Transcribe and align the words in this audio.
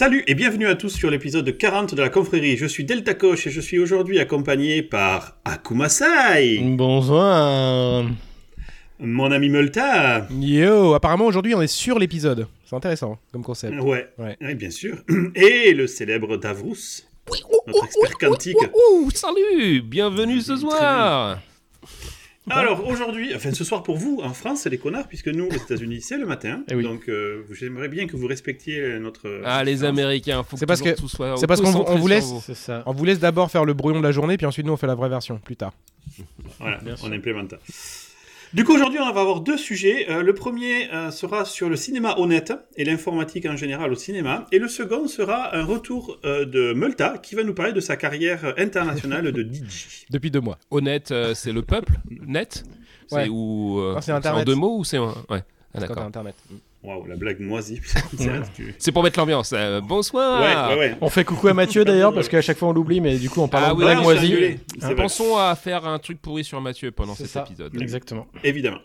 Salut 0.00 0.24
et 0.26 0.34
bienvenue 0.34 0.66
à 0.66 0.76
tous 0.76 0.88
sur 0.88 1.10
l'épisode 1.10 1.58
40 1.58 1.94
de 1.94 2.00
la 2.00 2.08
confrérie. 2.08 2.56
Je 2.56 2.64
suis 2.64 2.86
Delta 2.86 3.12
Koch 3.12 3.46
et 3.46 3.50
je 3.50 3.60
suis 3.60 3.78
aujourd'hui 3.78 4.18
accompagné 4.18 4.82
par 4.82 5.36
Akumasai, 5.44 6.58
Bonsoir. 6.62 8.06
mon 8.98 9.30
ami 9.30 9.50
Multa. 9.50 10.26
Yo, 10.30 10.94
apparemment 10.94 11.26
aujourd'hui 11.26 11.54
on 11.54 11.60
est 11.60 11.66
sur 11.66 11.98
l'épisode. 11.98 12.46
C'est 12.64 12.76
intéressant 12.76 13.18
comme 13.30 13.42
concept. 13.44 13.78
Ouais, 13.78 14.08
Ouais. 14.16 14.38
ouais, 14.40 14.54
bien 14.54 14.70
sûr. 14.70 14.96
Et 15.34 15.74
le 15.74 15.86
célèbre 15.86 16.38
Davrous, 16.38 17.02
notre 17.66 17.84
expert 17.84 18.16
quantique. 18.18 18.56
Ouh, 18.72 19.10
salut 19.10 19.82
Bienvenue 19.82 20.40
ce 20.40 20.56
soir 20.56 21.40
Alors 22.50 22.86
aujourd'hui, 22.86 23.34
enfin 23.34 23.52
ce 23.52 23.64
soir 23.64 23.82
pour 23.82 23.96
vous, 23.96 24.20
en 24.22 24.32
France, 24.34 24.60
c'est 24.62 24.70
les 24.70 24.78
connards, 24.78 25.08
puisque 25.08 25.28
nous, 25.28 25.46
aux 25.46 25.52
États-Unis, 25.52 26.00
c'est 26.00 26.18
le 26.18 26.26
matin. 26.26 26.62
Eh 26.70 26.74
oui. 26.74 26.82
Donc 26.82 27.08
euh, 27.08 27.42
j'aimerais 27.52 27.88
bien 27.88 28.06
que 28.06 28.16
vous 28.16 28.26
respectiez 28.26 28.98
notre. 28.98 29.42
Ah, 29.44 29.64
les. 29.64 29.84
Américains, 29.84 30.42
faut 30.42 30.56
C'est 30.56 30.66
parce 30.66 30.82
que- 30.82 30.94
tout 30.94 31.08
soit 31.08 31.36
c'est 31.38 31.46
parce 31.46 31.60
qu'on 31.60 31.70
vous- 31.70 31.84
on 31.86 31.96
vous 31.96 32.06
laisse- 32.06 32.24
vous. 32.26 32.42
C'est 32.44 32.54
ça. 32.54 32.82
On 32.86 32.92
vous 32.92 33.04
laisse 33.04 33.18
d'abord 33.18 33.50
faire 33.50 33.64
le 33.64 33.72
brouillon 33.72 33.98
de 33.98 34.04
la 34.04 34.12
journée, 34.12 34.36
puis 34.36 34.46
ensuite 34.46 34.66
nous 34.66 34.72
on 34.72 34.76
fait 34.76 34.86
la 34.86 34.94
vraie 34.94 35.08
version 35.08 35.38
plus 35.38 35.56
tard. 35.56 35.72
Voilà, 36.58 36.78
Bien 36.78 36.94
on 37.02 37.12
implémente. 37.12 37.54
Du 38.52 38.64
coup, 38.64 38.74
aujourd'hui, 38.74 38.98
on 38.98 39.12
va 39.12 39.20
avoir 39.20 39.40
deux 39.42 39.56
sujets. 39.56 40.10
Euh, 40.10 40.22
le 40.22 40.34
premier 40.34 40.92
euh, 40.92 41.12
sera 41.12 41.44
sur 41.44 41.68
le 41.68 41.76
cinéma 41.76 42.16
honnête 42.18 42.52
et 42.76 42.84
l'informatique 42.84 43.46
en 43.46 43.56
général 43.56 43.92
au 43.92 43.94
cinéma. 43.94 44.46
Et 44.50 44.58
le 44.58 44.66
second 44.66 45.06
sera 45.06 45.54
un 45.54 45.64
retour 45.64 46.18
euh, 46.24 46.44
de 46.44 46.72
Multa 46.72 47.18
qui 47.18 47.36
va 47.36 47.44
nous 47.44 47.54
parler 47.54 47.72
de 47.72 47.78
sa 47.78 47.96
carrière 47.96 48.54
internationale 48.58 49.30
de 49.30 49.42
DJ. 49.42 50.06
Depuis 50.10 50.32
deux 50.32 50.40
mois. 50.40 50.58
Honnête, 50.72 51.12
euh, 51.12 51.32
c'est 51.34 51.52
le 51.52 51.62
peuple 51.62 51.94
Net? 52.26 52.64
C'est 53.06 53.16
Ouais. 53.16 53.28
euh, 53.30 54.00
c'est 54.00 54.12
en 54.12 54.16
Internet. 54.16 54.46
deux 54.46 54.56
mots 54.56 54.78
ou 54.78 54.84
c'est 54.84 54.96
un... 54.96 55.14
Ouais, 55.28 55.42
ah, 55.74 55.80
d'accord. 55.80 56.02
internet. 56.02 56.34
Waouh, 56.82 57.06
la 57.06 57.16
blague 57.16 57.40
moisie. 57.40 57.78
c'est 58.16 58.26
vrai, 58.26 58.40
tu- 58.56 58.74
C'est 58.78 58.90
pour 58.90 59.02
mettre 59.02 59.18
l'ambiance. 59.18 59.52
euh, 59.54 59.82
bonsoir 59.82 60.40
Ouais, 60.70 60.74
ouais, 60.74 60.80
ouais. 60.80 60.96
On 61.02 61.10
fait 61.10 61.24
coucou 61.24 61.48
à 61.48 61.54
Mathieu 61.54 61.84
d'ailleurs 61.86 62.14
parce 62.14 62.28
qu'à 62.28 62.40
chaque 62.40 62.56
fois 62.56 62.68
on 62.68 62.72
l'oublie, 62.72 63.00
mais 63.02 63.18
du 63.18 63.28
coup 63.28 63.42
on 63.42 63.48
parle 63.48 63.64
Ah 63.66 63.70
de 63.70 63.74
oui, 63.74 63.84
blague 63.84 63.98
moisie. 64.02 64.34
vrai, 64.80 64.94
Pensons 64.96 65.36
à 65.36 65.54
faire 65.56 65.86
un 65.86 65.98
truc 65.98 66.22
pourri 66.22 66.42
sur 66.42 66.58
Mathieu 66.62 66.90
pendant 66.90 67.14
cet 67.14 67.26
ça. 67.26 67.44
épisode. 67.46 67.74
Exactement. 67.82 68.26
évidemment. 68.44 68.78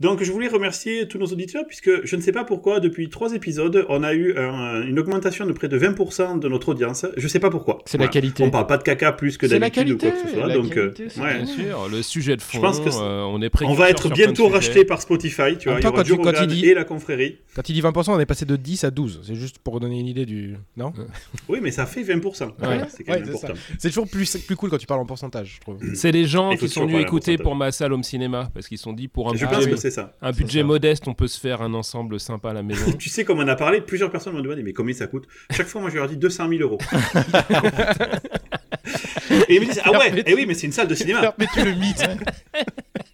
Donc, 0.00 0.22
je 0.24 0.32
voulais 0.32 0.48
remercier 0.48 1.06
tous 1.06 1.18
nos 1.18 1.26
auditeurs, 1.26 1.64
puisque 1.66 2.04
je 2.04 2.16
ne 2.16 2.20
sais 2.20 2.32
pas 2.32 2.42
pourquoi, 2.44 2.80
depuis 2.80 3.08
trois 3.08 3.32
épisodes, 3.32 3.86
on 3.88 4.02
a 4.02 4.12
eu 4.12 4.36
un- 4.36 4.82
une 4.82 4.98
augmentation 4.98 5.46
de 5.46 5.52
près 5.52 5.68
de 5.68 5.76
20% 5.78 6.36
de 6.36 6.48
notre 6.48 6.70
audience. 6.70 7.06
Je 7.16 7.22
ne 7.22 7.28
sais 7.28 7.38
pas 7.38 7.48
pourquoi. 7.50 7.78
C'est 7.86 7.96
Voilà. 7.96 8.08
la 8.08 8.12
qualité. 8.12 8.42
On 8.42 8.50
parle 8.50 8.66
pas 8.66 8.76
de 8.76 8.82
caca 8.82 9.12
plus 9.12 9.38
que 9.38 9.46
C'est 9.46 9.58
la 9.58 9.70
d'habitude 9.70 9.92
ou 9.94 9.98
quoi 9.98 10.08
qualité, 10.10 10.22
que 10.24 10.28
ce 10.30 10.34
soit. 10.36 10.46
la 10.48 10.54
donc, 10.54 10.76
euh, 10.76 10.90
qualité, 10.90 11.08
c'est 11.10 11.20
ouais. 11.20 11.34
Bien 11.36 11.46
sûr, 11.46 11.88
le 11.88 12.02
sujet 12.02 12.36
de 12.36 12.42
fond, 12.42 12.58
Je 12.58 12.60
pense 12.60 12.80
que 12.80 12.88
euh, 12.88 13.22
on 13.24 13.40
est 13.40 13.50
On 13.62 13.74
va 13.74 13.88
être 13.90 14.10
bientôt 14.10 14.48
racheté 14.48 14.84
par 14.84 15.00
Spotify, 15.00 15.56
tu 15.58 15.68
vois. 15.68 15.74
même 15.74 15.76
Il 15.76 15.78
y 15.78 15.82
temps, 15.82 15.88
aura 15.90 15.98
quand 15.98 16.02
tu- 16.04 16.16
quand 16.16 16.42
il 16.42 16.46
dit- 16.48 16.66
et 16.66 16.74
la 16.74 16.84
confrérie. 16.84 17.38
Quand 17.54 17.68
il 17.68 17.72
dit 17.74 17.80
20%, 17.80 18.14
on 18.14 18.20
est 18.20 18.26
passé 18.26 18.44
de 18.44 18.56
10 18.56 18.82
à 18.82 18.90
12. 18.90 19.20
C'est 19.24 19.36
juste 19.36 19.58
pour 19.58 19.78
donner 19.78 20.00
une 20.00 20.06
idée 20.08 20.26
du. 20.26 20.56
Non 20.76 20.92
Oui, 21.48 21.60
mais 21.62 21.70
ça 21.70 21.86
fait 21.86 22.02
20%. 22.02 22.46
Ouais. 22.60 22.80
C'est 22.88 23.04
quand 23.04 23.12
Ouais, 23.12 23.18
même 23.20 23.26
c'est 23.26 23.32
ça. 23.38 23.46
important. 23.46 23.54
C'est 23.78 23.88
toujours 23.88 24.08
plus, 24.08 24.36
plus 24.38 24.56
cool 24.56 24.70
quand 24.70 24.78
tu 24.78 24.86
parles 24.86 25.00
en 25.00 25.06
pourcentage, 25.06 25.54
je 25.56 25.60
trouve. 25.60 25.78
C'est 25.94 26.10
les 26.10 26.24
gens 26.26 26.50
qui 26.56 26.68
sont 26.68 26.84
venus 26.86 27.00
écouter 27.00 27.38
pour 27.38 27.54
ma 27.54 27.70
salle 27.70 27.92
home 27.92 28.02
cinéma 28.02 28.50
parce 28.52 28.66
qu'ils 28.66 28.78
se 28.78 28.84
sont 28.84 28.92
dit 28.92 29.06
pour 29.08 29.28
un 29.28 29.32
budget, 29.32 29.76
c'est 29.84 29.90
ça. 29.90 30.14
un 30.22 30.32
budget 30.32 30.60
ça. 30.60 30.66
modeste, 30.66 31.08
on 31.08 31.12
peut 31.12 31.28
se 31.28 31.38
faire 31.38 31.60
un 31.60 31.74
ensemble 31.74 32.18
sympa 32.18 32.48
à 32.50 32.52
la 32.54 32.62
maison. 32.62 32.90
Tu 32.98 33.10
sais, 33.10 33.22
comme 33.24 33.40
on 33.40 33.48
a 33.48 33.54
parlé, 33.54 33.82
plusieurs 33.82 34.10
personnes 34.10 34.32
m'ont 34.32 34.40
demandé, 34.40 34.62
mais 34.62 34.72
combien 34.72 34.94
ça 34.94 35.06
coûte 35.06 35.26
Chaque 35.50 35.66
fois, 35.66 35.82
moi, 35.82 35.90
je 35.90 35.96
leur 35.96 36.08
dis 36.08 36.16
200 36.16 36.48
000 36.48 36.62
euros. 36.62 36.78
et 39.48 39.56
ils 39.56 39.60
me 39.60 39.66
disent, 39.66 39.82
ah 39.84 39.92
ouais, 39.92 40.22
eh 40.24 40.34
oui, 40.34 40.46
mais 40.46 40.54
c'est 40.54 40.66
une 40.66 40.72
salle 40.72 40.88
de 40.88 40.94
cinéma. 40.94 41.20
Perpétue 41.20 41.64
le 41.66 41.74
mythe. 41.74 42.02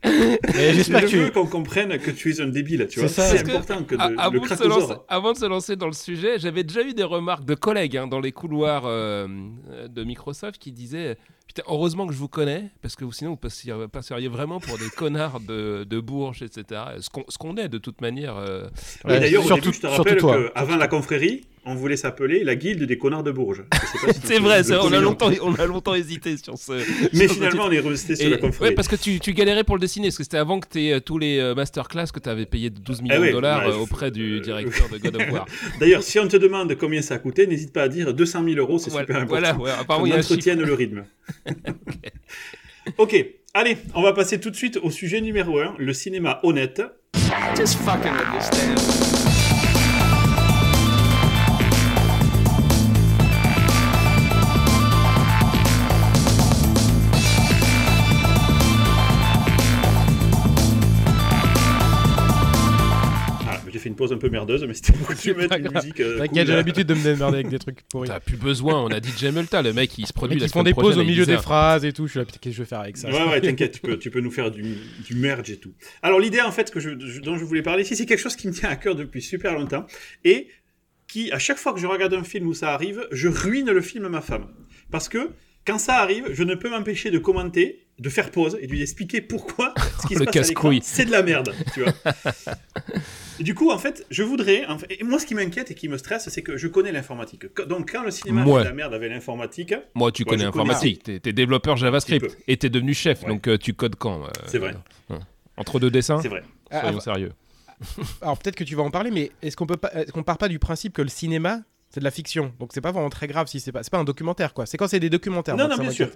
Et 0.05 0.73
j'espère 0.75 1.01
Je 1.01 1.07
que 1.07 1.17
veux 1.17 1.27
tu. 1.27 1.33
qu'on 1.33 1.47
comprenne 1.47 1.99
que 1.99 2.13
tu 2.13 2.31
es 2.31 2.41
un 2.41 2.47
débile, 2.47 2.87
tu 2.89 3.01
vois. 3.01 3.09
C'est 3.09 3.43
que, 3.43 3.51
important 3.51 3.83
que 3.83 3.97
de, 3.97 4.01
avant, 4.01 4.31
le 4.31 4.39
de 4.41 4.45
se 4.45 4.55
cracosaure. 4.55 4.79
lancer, 4.81 4.95
avant 5.09 5.33
de 5.33 5.39
se 5.39 5.47
lancer 5.47 5.75
dans 5.77 5.87
le 5.89 5.93
sujet, 5.93 6.39
j'avais 6.39 6.63
déjà 6.63 6.83
eu 6.83 6.95
des 6.95 7.03
remarques 7.03 7.45
de 7.45 7.55
collègues 7.57 7.97
hein, 7.97 8.07
dans 8.07 8.21
les 8.21 8.31
couloirs 8.33 8.85
euh, 8.87 9.27
de 9.89 10.05
Microsoft 10.05 10.59
qui 10.59 10.71
disaient 10.71 11.19
Putain, 11.53 11.65
heureusement 11.67 12.07
que 12.07 12.13
je 12.13 12.19
vous 12.19 12.29
connais, 12.29 12.67
parce 12.81 12.95
que 12.95 13.05
sinon 13.11 13.31
vous 13.31 13.37
passeriez, 13.37 13.75
passeriez 13.91 14.29
vraiment 14.29 14.61
pour 14.61 14.79
des 14.79 14.89
connards 14.97 15.41
de, 15.41 15.83
de 15.83 15.99
Bourges, 15.99 16.43
etc. 16.43 16.81
Ce 17.01 17.11
qu'on 17.11 17.25
ce 17.29 17.39
qu'on 17.39 17.57
est 17.57 17.69
de 17.69 17.79
toute 17.79 18.01
manière. 18.01 18.37
euh, 18.37 18.69
Ouais, 19.05 19.19
d'ailleurs, 19.19 19.43
au 19.43 19.47
surtout- 19.49 19.63
début, 19.71 19.75
je 19.77 19.81
te 19.81 19.87
rappelle 19.89 20.19
qu'avant 20.55 20.77
la 20.77 20.87
confrérie, 20.87 21.41
on 21.67 21.75
voulait 21.75 21.97
s'appeler 21.97 22.43
la 22.45 22.55
guilde 22.55 22.85
des 22.85 22.97
connards 22.99 23.25
de 23.25 23.33
Bourges. 23.33 23.65
Si 23.73 23.99
C'est 24.25 24.39
vrai, 24.39 24.59
le 24.59 24.65
c'est 24.65 24.75
vrai, 24.77 24.87
on, 24.89 24.93
a 24.93 25.01
longtemps, 25.01 25.31
on 25.43 25.55
a 25.57 25.67
longtemps 25.67 25.95
hésité 25.95 26.37
sur 26.37 26.57
ce. 26.57 26.73
Mais 27.15 27.27
sur 27.27 27.35
finalement, 27.35 27.65
on 27.67 27.71
est 27.73 27.81
resté 27.81 28.15
sur 28.15 28.27
Et- 28.29 28.31
la 28.31 28.39
confrérie. 28.39 28.71
ouais, 28.71 28.75
parce 28.77 28.87
que 28.89 28.95
tu, 28.97 29.19
tu 29.19 29.33
galérais 29.35 29.65
pour 29.65 29.75
le 29.75 29.81
dessiner, 29.81 30.07
parce 30.07 30.19
que 30.19 30.23
c'était 30.23 30.37
avant 30.39 30.61
que 30.61 30.69
tu 30.71 30.87
aies 30.87 31.01
tous 31.01 31.19
les 31.19 31.39
euh, 31.39 31.55
masterclass 31.57 32.07
que 32.15 32.21
tu 32.21 32.29
avais 32.29 32.47
payé 32.47 32.71
de 32.71 32.79
12 32.79 33.03
millions 33.03 33.17
Eh 33.19 33.21
ouais, 33.21 33.27
de 33.29 33.33
dollars 33.33 33.67
euh, 33.69 33.75
auprès 33.75 34.11
du 34.13 34.37
euh, 34.37 34.41
directeur 34.41 34.89
de 34.89 34.99
God 34.99 35.17
of 35.17 35.31
War. 35.33 35.47
D'ailleurs, 35.81 36.03
si 36.05 36.19
on 36.21 36.29
te 36.29 36.37
demande 36.39 36.75
combien 36.77 37.03
ça 37.03 37.15
a 37.17 37.19
coûté, 37.19 37.47
n'hésite 37.47 37.73
pas 37.73 37.83
à 37.83 37.89
dire 37.89 38.15
200 38.15 38.45
000 38.45 38.57
euros, 38.57 38.79
c'est 38.79 38.91
voilà, 38.91 39.07
super 39.07 39.23
important. 39.23 39.41
voilà, 39.41 39.59
ouais, 39.59 39.71
apparemment 39.81 40.07
il 40.07 40.11
y 40.11 40.13
a 40.13 40.17
un 40.17 40.19
chiffre. 40.23 40.33
entretienne 40.33 40.63
le 40.63 40.75
rythme. 40.75 41.05
ok, 42.99 43.17
allez, 43.55 43.79
on 43.95 44.03
va 44.03 44.13
passer 44.13 44.41
tout 44.41 44.51
de 44.51 44.57
suite 44.57 44.79
au 44.83 44.91
sujet 44.91 45.21
numéro 45.21 45.59
1, 45.59 45.77
le 45.79 45.93
cinéma 45.93 46.41
honnête. 46.43 46.83
Pause 64.01 64.13
un 64.13 64.19
peu 64.19 64.29
merdeuse, 64.31 64.65
mais 64.65 64.75
c'était 64.75 64.93
pour 64.95 65.07
que 65.09 65.15
tu 65.15 65.31
une 65.31 65.47
grave. 65.47 65.75
musique. 65.75 66.01
euh, 66.01 66.19
T'inquiète, 66.19 66.29
cool, 66.31 66.47
j'ai 66.47 66.57
l'habitude 66.57 66.87
de 66.87 66.95
me 66.95 67.03
démerder 67.03 67.35
avec 67.39 67.49
des 67.49 67.59
trucs 67.59 67.83
pourris. 67.89 68.09
T'as 68.09 68.19
plus 68.21 68.37
besoin, 68.37 68.83
on 68.83 68.89
a 68.89 68.99
dit 69.01 69.13
Multa, 69.33 69.63
le 69.63 69.73
mec 69.73 69.97
il 69.99 70.07
se 70.07 70.13
produit 70.13 70.39
la 70.39 70.47
qui 70.47 70.53
font 70.53 70.61
semaine 70.61 70.73
des 70.73 70.75
pauses 70.81 70.99
au 70.99 71.05
milieu 71.05 71.25
des 71.27 71.33
10 71.33 71.37
heures. 71.37 71.43
phrases 71.43 71.85
et 71.85 71.93
tout. 71.93 72.07
Je 72.07 72.11
suis 72.13 72.19
là, 72.19 72.25
qu'est-ce 72.25 72.39
que 72.39 72.51
je 72.51 72.59
vais 72.63 72.65
faire 72.69 72.81
avec 72.81 72.97
ça 72.97 73.09
Ouais, 73.11 73.25
ouais, 73.31 73.41
t'inquiète, 73.41 73.73
tu 73.73 73.81
peux, 73.81 73.99
tu 74.01 74.11
peux 74.11 74.21
nous 74.21 74.31
faire 74.31 74.51
du, 74.51 74.63
du 75.07 75.15
merge 75.15 75.51
et 75.51 75.57
tout. 75.59 75.73
Alors, 76.03 76.19
l'idée, 76.19 76.41
en 76.41 76.51
fait, 76.51 76.71
que 76.71 76.81
je, 76.81 76.91
je- 76.99 77.21
dont 77.21 77.37
je 77.37 77.45
voulais 77.45 77.63
parler 77.63 77.83
ici, 77.83 77.95
c'est 77.95 78.07
quelque 78.07 78.19
chose 78.23 78.37
qui 78.37 78.49
me 78.49 78.53
tient 78.53 78.71
à 78.71 78.77
cœur 78.77 78.95
depuis 78.97 79.23
super 79.23 79.55
longtemps 79.55 79.87
et 80.25 80.49
qui, 81.07 81.31
à 81.33 81.39
chaque 81.39 81.59
fois 81.59 81.73
que 81.75 81.81
je 81.81 81.87
regarde 81.87 82.15
un 82.15 82.25
film 82.25 82.47
où 82.47 82.55
ça 82.55 82.73
arrive, 82.73 83.07
je 83.13 83.29
ruine 83.29 83.71
le 83.71 83.81
film 83.83 84.05
à 84.07 84.09
ma 84.09 84.21
femme. 84.21 84.47
Parce 84.91 85.09
que, 85.09 85.31
quand 85.67 85.79
ça 85.79 85.97
arrive, 85.97 86.25
je 86.33 86.43
ne 86.43 86.55
peux 86.55 86.71
m'empêcher 86.71 87.11
de 87.11 87.19
commenter, 87.19 87.87
de 87.99 88.09
faire 88.09 88.31
pause 88.31 88.57
et 88.63 88.67
de 88.67 88.73
lui 88.73 88.81
expliquer 88.81 89.21
pourquoi 89.21 89.75
ce 90.03 90.07
qui 90.07 90.15
se 90.17 90.25
passe 90.25 90.53
c'est 90.83 91.05
de 91.05 91.11
la 91.11 91.23
merde, 91.23 91.53
tu 91.75 91.83
vois. 91.83 91.93
Et 93.41 93.43
du 93.43 93.55
coup, 93.55 93.71
en 93.71 93.79
fait, 93.79 94.07
je 94.11 94.23
voudrais. 94.23 94.67
en 94.67 94.79
fait- 94.79 95.01
et 95.01 95.03
moi, 95.03 95.19
ce 95.19 95.27
qui 95.27 95.35
m'inquiète 95.35 95.71
et 95.71 95.75
qui 95.75 95.89
me 95.89 95.97
stresse, 95.99 96.29
c'est 96.29 96.43
que 96.43 96.57
je 96.59 96.69
connais 96.69 96.93
l'informatique. 96.93 97.53
Que- 97.55 97.63
Donc, 97.63 97.91
quand 97.91 98.03
le 98.05 98.11
cinéma 98.11 98.45
Ouais. 98.45 98.61
de 98.61 98.65
la 98.69 98.73
merde 98.75 98.93
avec 98.95 99.11
l'informatique, 99.11 99.75
Moi 99.95 100.13
tu 100.13 100.25
connais 100.25 100.45
je 100.45 100.51
connais 100.51 101.21
t'es 101.21 101.33
développeur 101.33 101.77
JavaScript 101.77 102.37
et 102.47 102.57
t'es 102.59 102.69
devenu 102.69 102.93
chef, 102.95 103.23
Ouais. 103.23 103.29
donc 103.29 103.49
euh, 103.49 103.57
tu 103.57 103.73
codes 103.75 103.97
quand 103.97 104.23
euh, 104.23 104.29
c'est 104.47 104.59
vrai. 104.59 104.75
euh, 105.11 105.17
Entre 105.57 105.81
deux 105.81 105.91
dessins 105.91 106.21
C'est 106.21 106.29
vrai. 106.29 106.43
Ah, 106.71 106.83
Soyons 106.83 106.99
ah, 106.99 107.01
sérieux. 107.01 107.33
Alors 108.23 108.39
peut-être 108.39 108.57
que 108.57 108.65
tu 108.65 108.75
vas 108.75 108.83
en 108.83 108.91
parler, 108.91 109.11
mais 109.11 109.31
est-ce 109.43 109.57
qu'on 109.57 109.67
peut 109.67 109.77
pas, 109.79 109.91
est-ce 109.95 110.13
qu'on 110.13 110.23
part 110.23 110.39
pas 110.39 110.49
du 110.49 110.59
principe 110.59 110.93
que 110.93 111.03
le 111.03 111.09
cinéma 111.09 111.61
c'est 111.89 111.99
de 112.01 112.05
la 112.05 112.11
fiction, 112.13 112.53
donc 112.61 112.71
c'est 112.73 112.81
pas 112.81 112.93
vraiment 112.93 113.11
très 113.11 113.27
grave 113.27 113.49
si 113.49 113.59
c'est 113.59 113.73
pas, 113.73 113.83
c'est 113.83 113.91
pas 113.91 113.99
un 113.99 114.05
documentaire 114.05 114.55
quoi. 114.55 114.65
C'est 114.67 114.77
quand 114.77 114.87
c'est 114.87 115.01
des 115.01 115.11
documentaires. 115.11 115.57
Non, 115.57 115.67
moi, 115.67 115.77
non, 115.77 115.83
bien 115.83 115.91
sûr. 115.91 116.09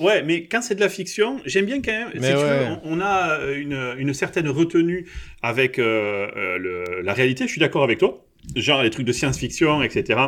Ouais, 0.00 0.22
mais 0.22 0.44
quand 0.46 0.60
c'est 0.62 0.74
de 0.74 0.80
la 0.80 0.88
fiction, 0.88 1.40
j'aime 1.46 1.66
bien 1.66 1.80
quand 1.80 1.92
même. 1.92 2.08
Si 2.14 2.20
tu 2.20 2.20
veux, 2.36 2.66
on, 2.84 2.98
on 2.98 3.00
a 3.00 3.38
euh, 3.40 3.56
une, 3.60 3.94
une 3.98 4.14
certaine 4.14 4.48
retenue 4.48 5.06
avec 5.42 5.78
euh, 5.78 6.26
euh, 6.36 6.58
le- 6.58 7.00
la 7.02 7.12
réalité. 7.12 7.44
Je 7.46 7.50
suis 7.50 7.60
d'accord 7.60 7.84
avec 7.84 7.98
toi. 7.98 8.24
Genre 8.56 8.82
les 8.82 8.90
trucs 8.90 9.06
de 9.06 9.12
science-fiction, 9.12 9.82
etc. 9.82 10.18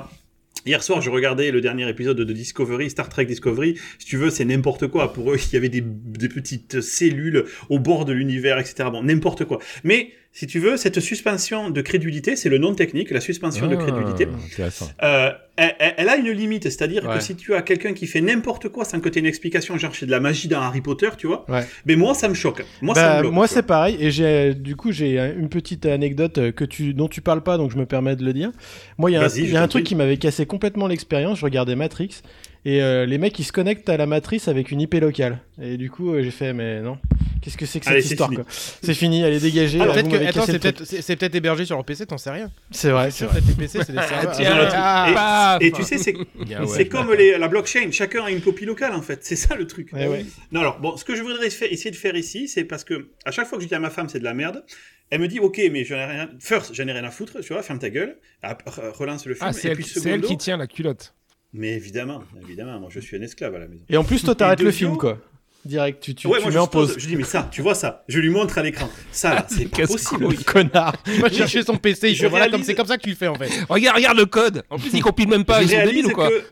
Hier 0.65 0.83
soir, 0.83 1.01
je 1.01 1.11
regardais 1.11 1.51
le 1.53 1.61
dernier 1.61 1.89
épisode 1.89 2.17
de 2.17 2.33
Discovery, 2.33 2.91
Star 2.91 3.09
Trek 3.09 3.27
Discovery. 3.27 3.77
Si 3.99 4.07
tu 4.07 4.17
veux, 4.17 4.31
c'est 4.31 4.45
n'importe 4.45 4.89
quoi. 4.89 5.13
Pour 5.13 5.33
eux, 5.33 5.37
il 5.51 5.55
y 5.55 5.57
avait 5.57 5.69
des, 5.69 5.83
des 5.83 6.29
petites 6.29 6.81
cellules 6.81 7.45
au 7.69 7.79
bord 7.79 8.05
de 8.05 8.13
l'univers, 8.13 8.59
etc. 8.59 8.89
Bon, 8.91 9.03
n'importe 9.03 9.45
quoi. 9.45 9.59
Mais 9.85 10.11
si 10.33 10.47
tu 10.47 10.59
veux, 10.59 10.77
cette 10.77 11.01
suspension 11.01 11.71
de 11.71 11.81
crédulité, 11.83 12.35
c'est 12.37 12.49
le 12.49 12.59
nom 12.59 12.75
technique, 12.75 13.11
la 13.11 13.21
suspension 13.21 13.69
de 13.69 13.77
crédulité. 13.77 14.27
Ah, 14.31 14.37
Intéressant. 14.53 14.91
Euh, 15.03 15.31
elle, 15.57 15.75
elle- 15.79 15.95
elle 15.99 16.09
a 16.09 16.17
une 16.17 16.31
limite, 16.31 16.65
c'est-à-dire 16.65 17.05
Ouais. 17.07 17.15
que 17.17 17.21
si 17.23 17.35
tu 17.37 17.55
as 17.55 17.63
quelqu'un 17.63 17.93
qui 17.93 18.07
fait 18.07 18.21
n'importe 18.21 18.69
quoi 18.69 18.85
sans 18.85 19.01
que 19.01 19.09
tu 19.09 19.19
aies 19.19 19.21
une 19.21 19.27
explication, 19.27 19.77
genre 19.79 19.95
c'est 19.95 20.07
de 20.07 20.11
la 20.11 20.21
magie 20.21 20.49
dans 20.49 20.61
Harry 20.61 20.81
Potter, 20.81 21.09
tu 21.17 21.27
vois, 21.27 21.45
Ouais. 21.49 21.65
mais 21.87 21.97
moi 21.97 22.15
ça 22.15 22.29
me 22.29 22.35
choque. 22.35 22.65
Moi 22.83 22.95
ça 22.95 23.09
Bah, 23.09 23.17
me 23.17 23.21
bloque. 23.23 23.33
moi 23.35 23.49
tu 23.49 23.55
c'est 23.55 23.63
pareil 23.67 23.97
et 24.01 24.11
j'ai 24.11 24.55
du 24.55 24.77
coup 24.77 24.93
j'ai 24.93 25.19
une 25.39 25.49
petite 25.49 25.87
anecdote 25.87 26.39
euh, 26.39 26.53
que 26.53 26.65
tu 26.65 26.95
dont 26.95 27.09
tu 27.09 27.21
parles 27.21 27.43
pas 27.43 27.57
donc 27.57 27.71
je 27.71 27.77
me 27.79 27.87
permets 27.87 28.17
de 28.17 28.25
le 28.25 28.33
dire. 28.33 28.51
Moi 28.99 29.11
il 29.11 29.15
y 29.15 29.17
a 29.17 29.23
un, 29.25 29.29
y 29.29 29.57
a 29.57 29.69
truc 29.69 29.85
qui 29.85 29.95
m'avait 29.95 30.17
cassé 30.17 30.47
complètement 30.47 30.87
l'expérience, 30.87 31.39
je 31.39 31.45
regardais 31.45 31.77
Matrix 31.77 32.23
et 32.65 32.83
euh, 32.83 33.07
les 33.07 33.19
mecs 33.19 33.39
ils 33.39 33.45
se 33.45 33.53
connectent 33.53 33.89
à 33.89 33.97
la 33.97 34.07
matrice 34.07 34.49
avec 34.49 34.71
une 34.71 34.81
IP 34.81 34.95
locale 34.95 35.39
et 35.63 35.77
du 35.77 35.91
coup 35.91 36.13
euh, 36.13 36.23
j'ai 36.23 36.31
fait 36.31 36.53
mais 36.53 36.81
non. 36.81 36.99
Qu'est-ce 37.47 37.57
que 37.57 37.65
c'est 37.65 37.79
que 37.79 37.85
cette 37.85 37.93
Allez, 37.93 38.03
c'est 38.03 38.15
histoire 38.15 38.29
fini. 38.29 38.43
quoi 38.43 38.51
C'est 38.51 38.95
fini, 38.95 39.23
elle 39.23 39.33
est 39.35 39.39
dégagée. 39.41 39.81
Alors, 39.81 39.97
euh, 39.97 40.03
peut-être 40.03 40.11
que, 40.21 40.27
attends, 40.27 40.47
c'est 40.47 40.59
peut-être, 40.59 40.85
c'est, 40.85 41.01
c'est 41.01 41.15
peut-être 41.15 41.35
hébergé 41.37 41.65
sur 41.65 41.77
leur 41.77 41.85
PC, 41.85 42.05
t'en 42.05 42.19
sais 42.19 42.31
rien. 42.31 42.51
C'est 42.73 42.91
vrai, 42.91 43.13
c'est 43.13 43.19
Sur 43.19 43.29
vrai. 43.29 43.41
les 43.47 43.55
PC, 43.55 43.79
c'est 43.87 43.93
des 43.93 44.03
serveurs. 44.03 44.33
tiens, 44.33 44.57
le 44.57 44.63
truc. 44.63 44.73
Ah, 44.77 45.07
Et- 45.09 45.15
paf 45.15 45.63
Et 45.63 45.71
tu 45.73 45.83
sais, 45.85 45.99
c'est 45.99 46.15
Bien, 46.45 46.63
ouais. 46.63 46.67
c'est 46.67 46.89
comme 46.89 47.13
les- 47.15 47.39
la 47.39 47.47
blockchain, 47.47 47.89
chacun 47.93 48.25
a 48.25 48.31
une 48.33 48.41
copie 48.41 48.65
locale 48.65 48.95
en 48.95 49.03
fait, 49.03 49.21
c'est 49.25 49.37
ça 49.37 49.55
le 49.55 49.69
truc. 49.69 49.93
Ouais, 49.93 50.09
ouais. 50.09 50.27
Non 50.51 50.61
alors, 50.63 50.81
bon, 50.81 50.97
ce 50.97 51.05
que 51.05 51.15
je 51.15 51.23
voudrais 51.23 51.47
essayer 51.47 51.91
de 51.93 51.97
faire 51.97 52.17
ici, 52.17 52.49
c'est 52.49 52.65
parce 52.65 52.83
que 52.83 53.11
à 53.25 53.31
chaque 53.31 53.47
fois 53.47 53.59
que 53.59 53.63
je 53.63 53.69
dis 53.69 53.75
à 53.77 53.79
ma 53.79 53.91
femme 53.91 54.09
c'est 54.09 54.19
de 54.19 54.25
la 54.25 54.35
merde, 54.35 54.65
Elle 55.09 55.21
me 55.21 55.29
dit, 55.29 55.39
ok, 55.39 55.61
mais 55.71 55.85
j'en 55.85 55.95
ai 55.95 56.05
rien. 56.05 56.29
First, 56.41 56.75
j'en 56.75 56.85
ai 56.89 56.91
rien 56.93 57.05
à 57.05 57.13
foutre, 57.13 57.39
tu 57.41 57.53
vois, 57.53 57.63
ferme 57.63 57.79
ta 57.79 57.91
gueule, 57.91 58.17
Ap- 58.43 58.67
re- 58.69 58.91
relance 58.91 59.25
le 59.27 59.35
film. 59.35 59.47
Ah, 59.49 59.53
c'est 59.53 59.69
et 59.69 59.71
elle, 59.71 59.77
puis 59.77 59.85
c'est 59.85 60.01
elle 60.01 60.15
secondo, 60.17 60.27
qui 60.27 60.37
tient 60.37 60.57
la 60.57 60.67
culotte. 60.67 61.15
Mais 61.53 61.75
évidemment, 61.75 62.25
évidemment, 62.43 62.81
moi 62.81 62.89
je 62.91 62.99
suis 62.99 63.17
un 63.17 63.23
esclave 63.23 63.55
à 63.55 63.61
la 63.61 63.69
maison. 63.69 63.83
Et 63.89 63.97
en 63.97 64.03
plus, 64.03 64.25
toi, 64.25 64.35
t'arrêtes 64.35 64.61
le 64.63 64.73
film, 64.73 64.97
quoi. 64.97 65.21
Direct, 65.67 66.03
tu, 66.03 66.15
tu, 66.15 66.27
ouais, 66.29 66.39
tu 66.39 66.43
moi 66.43 66.51
mets 66.51 66.55
je 66.55 66.59
en 66.61 66.67
pause. 66.67 66.95
pause. 66.95 67.03
Je 67.03 67.07
dis, 67.09 67.17
mais 67.17 67.25
ça, 67.25 67.49
tu 67.51 67.61
vois 67.63 67.75
ça, 67.75 68.05
je 68.09 68.19
lui 68.21 68.31
montre 68.31 68.57
à 68.59 68.63
l'écran. 68.63 68.89
Ça, 69.11 69.47
c'est 69.51 69.69
pas 69.71 69.87
possible. 69.87 70.35
Connard. 70.45 70.95
Il 71.07 71.21
va 71.21 71.29
chercher 71.31 71.63
son 71.63 71.77
PC, 71.77 72.11
il 72.11 72.15
Je 72.15 72.23
fait 72.23 72.29
voilà, 72.29 72.47
comme 72.47 72.55
réalise- 72.61 72.67
c'est 72.67 72.75
comme 72.75 72.87
ça 72.87 72.97
que 72.97 73.03
tu 73.03 73.11
le 73.11 73.17
fais 73.17 73.29
en 73.29 73.35
fait. 73.35 73.51
Regarde, 73.69 73.97
regarde 73.97 74.17
le 74.19 74.27
code. 74.27 74.63
En 74.71 74.79
plus, 74.79 74.91
ils 74.95 75.03
compilent 75.03 75.29
même 75.29 75.45
pas. 75.45 75.61
je 75.63 75.67
Ils 75.67 75.71
sont 75.71 75.85
débiles 75.85 76.07
ou 76.07 76.11
quoi 76.11 76.31
que 76.31 76.43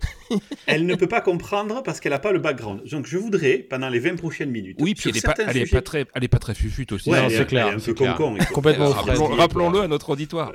elle 0.66 0.86
ne 0.86 0.94
peut 0.94 1.06
pas 1.06 1.20
comprendre 1.20 1.82
parce 1.82 2.00
qu'elle 2.00 2.12
n'a 2.12 2.18
pas 2.18 2.32
le 2.32 2.38
background. 2.38 2.82
Donc 2.90 3.06
je 3.06 3.18
voudrais, 3.18 3.58
pendant 3.58 3.88
les 3.90 3.98
20 3.98 4.16
prochaines 4.16 4.50
minutes, 4.50 4.78
Oui, 4.80 4.94
puis 4.94 5.10
elle 5.10 5.16
est, 5.16 5.20
pas, 5.20 5.34
certains 5.36 5.50
elle, 5.50 5.56
est 5.58 5.60
sujets- 5.66 5.76
pas 5.76 5.82
très, 5.82 6.06
elle 6.14 6.24
est 6.24 6.28
pas 6.28 6.38
très 6.38 6.54
fufute 6.54 6.90
aussi. 6.92 7.10
Ouais, 7.10 7.18
c'est 7.28 7.46
clair, 7.46 7.66
elle 7.68 7.72
est 7.74 7.76
un 7.76 7.78
c'est 7.78 7.92
peu 7.94 8.04
il 8.04 8.42
faut- 8.46 8.54
Complètement 8.54 8.90
Rappelons-le 8.90 9.80
à 9.82 9.88
notre 9.88 10.10
auditoire. 10.10 10.52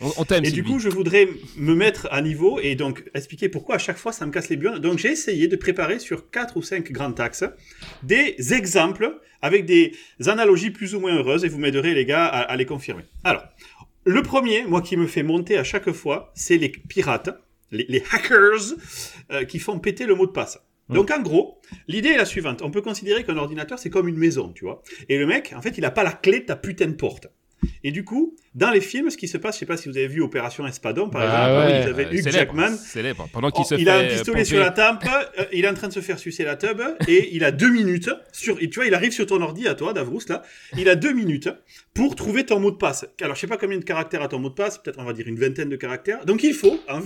On, 0.00 0.12
on 0.18 0.24
t'aime, 0.24 0.44
Et 0.44 0.50
du 0.50 0.62
coup, 0.62 0.78
je 0.78 0.88
voudrais 0.88 1.28
me 1.56 1.74
mettre 1.74 2.08
à 2.10 2.20
niveau 2.22 2.60
et 2.60 2.74
donc 2.74 3.04
expliquer 3.14 3.48
pourquoi 3.48 3.76
à 3.76 3.78
chaque 3.78 3.96
fois 3.96 4.12
ça 4.12 4.26
me 4.26 4.30
casse 4.30 4.48
les 4.48 4.56
burnes. 4.56 4.78
Donc 4.78 4.98
j'ai 4.98 5.10
essayé 5.10 5.48
de 5.48 5.56
préparer 5.56 5.98
sur 5.98 6.30
quatre 6.30 6.56
ou 6.56 6.62
cinq 6.62 6.92
grands 6.92 7.14
axes 7.14 7.44
des 8.02 8.36
exemples 8.52 9.18
avec 9.42 9.64
des 9.64 9.92
analogies 10.26 10.70
plus 10.70 10.94
ou 10.94 11.00
moins 11.00 11.14
heureuses 11.16 11.44
et 11.44 11.48
vous 11.48 11.58
m'aiderez 11.58 11.94
les 11.94 12.04
gars 12.04 12.26
à, 12.26 12.40
à 12.40 12.56
les 12.56 12.66
confirmer. 12.66 13.04
Alors, 13.24 13.44
le 14.04 14.22
premier, 14.22 14.64
moi 14.64 14.82
qui 14.82 14.96
me 14.96 15.06
fait 15.06 15.22
monter 15.22 15.56
à 15.56 15.64
chaque 15.64 15.90
fois, 15.92 16.30
c'est 16.34 16.58
les 16.58 16.68
pirates, 16.68 17.30
les, 17.70 17.86
les 17.88 18.02
hackers 18.12 18.74
euh, 19.30 19.44
qui 19.44 19.58
font 19.58 19.78
péter 19.78 20.04
le 20.06 20.14
mot 20.14 20.26
de 20.26 20.32
passe. 20.32 20.58
Donc 20.88 21.12
en 21.12 21.22
gros, 21.22 21.60
l'idée 21.86 22.08
est 22.08 22.16
la 22.16 22.24
suivante. 22.24 22.62
On 22.62 22.70
peut 22.72 22.82
considérer 22.82 23.22
qu'un 23.22 23.36
ordinateur 23.36 23.78
c'est 23.78 23.90
comme 23.90 24.08
une 24.08 24.16
maison, 24.16 24.52
tu 24.52 24.64
vois. 24.64 24.82
Et 25.08 25.18
le 25.18 25.26
mec, 25.26 25.54
en 25.56 25.62
fait, 25.62 25.78
il 25.78 25.84
a 25.84 25.90
pas 25.92 26.02
la 26.02 26.12
clé 26.12 26.40
de 26.40 26.46
ta 26.46 26.56
putain 26.56 26.88
de 26.88 26.94
porte. 26.94 27.28
Et 27.84 27.92
du 27.92 28.04
coup, 28.04 28.36
dans 28.54 28.70
les 28.70 28.80
films, 28.80 29.10
ce 29.10 29.16
qui 29.16 29.28
se 29.28 29.36
passe, 29.38 29.56
je 29.56 29.60
sais 29.60 29.66
pas 29.66 29.76
si 29.76 29.88
vous 29.88 29.96
avez 29.96 30.06
vu 30.08 30.20
Opération 30.22 30.66
Espadon, 30.66 31.08
par 31.08 31.22
Bah 31.22 31.26
exemple, 31.26 31.72
ouais. 31.72 31.78
où 31.78 31.82
ils 31.82 31.88
avaient 31.90 32.04
Euh, 32.06 32.18
Hugh 32.18 32.22
célèbre, 32.22 32.54
Jackman. 32.56 32.76
Célèbre. 32.76 33.28
Pendant 33.32 33.50
qu'il 33.50 33.62
Oh, 33.64 33.68
se 33.68 33.74
il 33.76 33.84
fait 33.84 33.90
a 33.90 33.98
un 33.98 34.04
pistolet 34.08 34.42
pomper- 34.42 34.44
sur 34.44 34.58
la 34.60 34.70
tempe, 34.70 35.04
euh, 35.38 35.44
il 35.52 35.64
est 35.64 35.68
en 35.68 35.74
train 35.74 35.88
de 35.88 35.92
se 35.92 36.00
faire 36.00 36.18
sucer 36.18 36.44
la 36.44 36.56
tub, 36.56 36.80
et 37.08 37.30
il 37.34 37.44
a 37.44 37.50
deux 37.52 37.70
minutes, 37.70 38.10
sur, 38.32 38.56
et 38.62 38.68
tu 38.68 38.78
vois, 38.80 38.86
il 38.86 38.94
arrive 38.94 39.12
sur 39.12 39.26
ton 39.26 39.40
ordi 39.40 39.66
à 39.68 39.74
toi, 39.74 39.92
Davrous, 39.92 40.20
là, 40.28 40.42
il 40.76 40.88
a 40.88 40.94
deux 40.94 41.12
minutes 41.12 41.48
pour 41.94 42.14
trouver 42.16 42.44
ton 42.44 42.60
mot 42.60 42.70
de 42.70 42.76
passe. 42.76 43.06
Alors, 43.20 43.34
je 43.36 43.40
sais 43.40 43.46
pas 43.46 43.56
combien 43.56 43.78
de 43.78 43.84
caractères 43.84 44.22
a 44.22 44.28
ton 44.28 44.38
mot 44.38 44.48
de 44.50 44.54
passe, 44.54 44.78
peut-être 44.78 44.98
on 44.98 45.04
va 45.04 45.12
dire 45.12 45.26
une 45.28 45.38
vingtaine 45.38 45.68
de 45.68 45.76
caractères. 45.76 46.24
Donc, 46.26 46.42
il 46.42 46.54
faut, 46.54 46.78
en, 46.88 47.00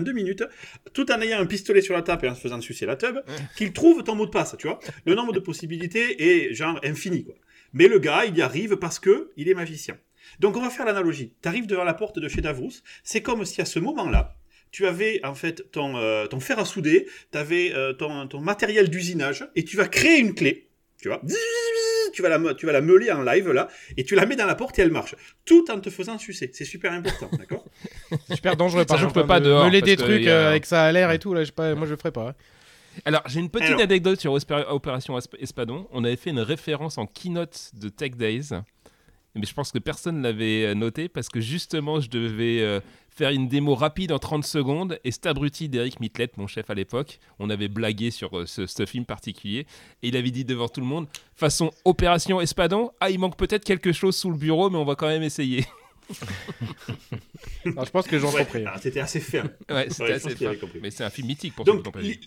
deux 0.00 0.12
minutes, 0.12 0.44
tout 0.92 1.10
en 1.12 1.20
ayant 1.20 1.38
un 1.40 1.46
pistolet 1.46 1.80
sur 1.82 1.94
la 1.94 2.02
tempe 2.02 2.24
et 2.24 2.28
en 2.28 2.34
se 2.34 2.40
faisant 2.40 2.60
sucer 2.60 2.86
la 2.86 2.96
tub, 2.96 3.16
qu'il 3.56 3.72
trouve 3.72 4.02
ton 4.02 4.14
mot 4.14 4.26
de 4.26 4.30
passe, 4.30 4.54
tu 4.58 4.66
vois. 4.66 4.78
Le 5.06 5.14
nombre 5.14 5.32
de 5.32 5.40
possibilités 5.40 6.48
est 6.48 6.54
genre 6.54 6.78
infini, 6.84 7.24
quoi. 7.24 7.34
Mais 7.74 7.86
le 7.88 7.98
gars, 7.98 8.24
il 8.24 8.36
y 8.36 8.40
arrive 8.42 8.76
parce 8.76 8.98
que 8.98 9.30
il 9.36 9.48
est 9.50 9.54
magicien. 9.54 9.98
Donc 10.40 10.56
on 10.56 10.60
va 10.62 10.70
faire 10.70 10.86
l'analogie. 10.86 11.34
Tu 11.42 11.48
arrives 11.48 11.66
devant 11.66 11.84
la 11.84 11.92
porte 11.94 12.18
de 12.18 12.28
chez 12.28 12.40
Davrous, 12.40 12.72
c'est 13.02 13.20
comme 13.20 13.44
si 13.44 13.60
à 13.60 13.66
ce 13.66 13.78
moment-là, 13.80 14.34
tu 14.70 14.86
avais 14.86 15.20
en 15.24 15.34
fait 15.34 15.70
ton, 15.70 15.96
euh, 15.96 16.26
ton 16.26 16.40
fer 16.40 16.58
à 16.58 16.64
souder, 16.64 17.06
tu 17.30 17.38
avais 17.38 17.72
ton, 17.98 18.26
ton 18.26 18.40
matériel 18.40 18.88
d'usinage, 18.88 19.46
et 19.54 19.64
tu 19.64 19.76
vas 19.76 19.86
créer 19.86 20.18
une 20.18 20.34
clé, 20.34 20.68
tu 21.00 21.08
vois, 21.08 21.20
tu 22.12 22.22
vas, 22.22 22.28
la, 22.28 22.54
tu 22.54 22.66
vas 22.66 22.72
la 22.72 22.80
meuler 22.80 23.12
en 23.12 23.22
live 23.22 23.50
là, 23.52 23.68
et 23.96 24.04
tu 24.04 24.14
la 24.14 24.24
mets 24.26 24.36
dans 24.36 24.46
la 24.46 24.54
porte 24.54 24.78
et 24.78 24.82
elle 24.82 24.90
marche, 24.90 25.14
tout 25.44 25.70
en 25.70 25.78
te 25.80 25.90
faisant 25.90 26.16
sucer. 26.18 26.50
C'est 26.54 26.64
super 26.64 26.92
important, 26.92 27.28
d'accord? 27.38 27.64
C'est 28.28 28.36
super 28.36 28.56
dangereux 28.56 28.84
par 28.86 28.98
contre. 29.00 29.26
pas 29.26 29.36
hein, 29.36 29.40
de 29.40 29.44
dehors, 29.46 29.64
Meuler 29.64 29.82
des 29.82 29.96
trucs 29.96 30.26
a- 30.26 30.30
euh, 30.30 30.48
avec 30.48 30.64
ça 30.66 30.84
à 30.84 30.90
l'air 30.92 31.10
et 31.12 31.18
tout, 31.18 31.34
là, 31.34 31.44
je 31.44 31.52
pas, 31.52 31.74
moi 31.74 31.86
je 31.86 31.92
le 31.92 31.96
ferais 31.96 32.12
pas. 32.12 32.30
hein. 32.30 32.34
Alors, 33.04 33.22
j'ai 33.26 33.40
une 33.40 33.50
petite 33.50 33.68
Alors. 33.68 33.80
anecdote 33.80 34.20
sur 34.20 34.32
Opération 34.32 35.16
Esp- 35.18 35.36
Espadon. 35.38 35.86
On 35.92 36.04
avait 36.04 36.16
fait 36.16 36.30
une 36.30 36.40
référence 36.40 36.98
en 36.98 37.06
keynote 37.06 37.70
de 37.74 37.88
Tech 37.88 38.12
Days. 38.12 38.50
Mais 39.36 39.44
je 39.46 39.52
pense 39.52 39.72
que 39.72 39.80
personne 39.80 40.18
ne 40.18 40.22
l'avait 40.22 40.64
euh, 40.66 40.74
noté 40.74 41.08
parce 41.08 41.28
que 41.28 41.40
justement, 41.40 42.00
je 42.00 42.08
devais 42.08 42.60
euh, 42.60 42.78
faire 43.10 43.30
une 43.30 43.48
démo 43.48 43.74
rapide 43.74 44.12
en 44.12 44.20
30 44.20 44.44
secondes. 44.44 45.00
Et 45.02 45.10
cet 45.10 45.26
abruti 45.26 45.68
d'Eric 45.68 45.98
Mitlet, 45.98 46.30
mon 46.36 46.46
chef 46.46 46.70
à 46.70 46.74
l'époque, 46.74 47.18
on 47.40 47.50
avait 47.50 47.66
blagué 47.66 48.12
sur 48.12 48.38
euh, 48.38 48.46
ce, 48.46 48.66
ce 48.66 48.86
film 48.86 49.04
particulier. 49.04 49.66
Et 50.04 50.08
il 50.08 50.16
avait 50.16 50.30
dit 50.30 50.44
devant 50.44 50.68
tout 50.68 50.80
le 50.80 50.86
monde 50.86 51.08
façon 51.34 51.72
Opération 51.84 52.40
Espadon, 52.40 52.92
ah, 53.00 53.10
il 53.10 53.18
manque 53.18 53.36
peut-être 53.36 53.64
quelque 53.64 53.90
chose 53.90 54.14
sous 54.16 54.30
le 54.30 54.36
bureau, 54.38 54.70
mais 54.70 54.78
on 54.78 54.84
va 54.84 54.94
quand 54.94 55.08
même 55.08 55.24
essayer. 55.24 55.64
Je 57.64 57.90
pense 57.90 58.06
que 58.06 58.16
ont 58.16 58.30
Ouais, 58.32 58.44
compris. 58.44 58.60
alors, 58.62 58.78
C'était 58.80 59.00
assez 59.00 59.20
ferme. 59.20 59.48
ouais, 59.70 59.86
c'était 59.90 60.02
Ouais, 60.04 60.12
assez 60.12 60.34
compris. 60.58 60.80
Mais 60.82 60.90
c'est 60.90 61.04
un 61.04 61.10
film 61.10 61.28
mythique 61.28 61.54
pour 61.54 61.64
Donc, 61.64 61.84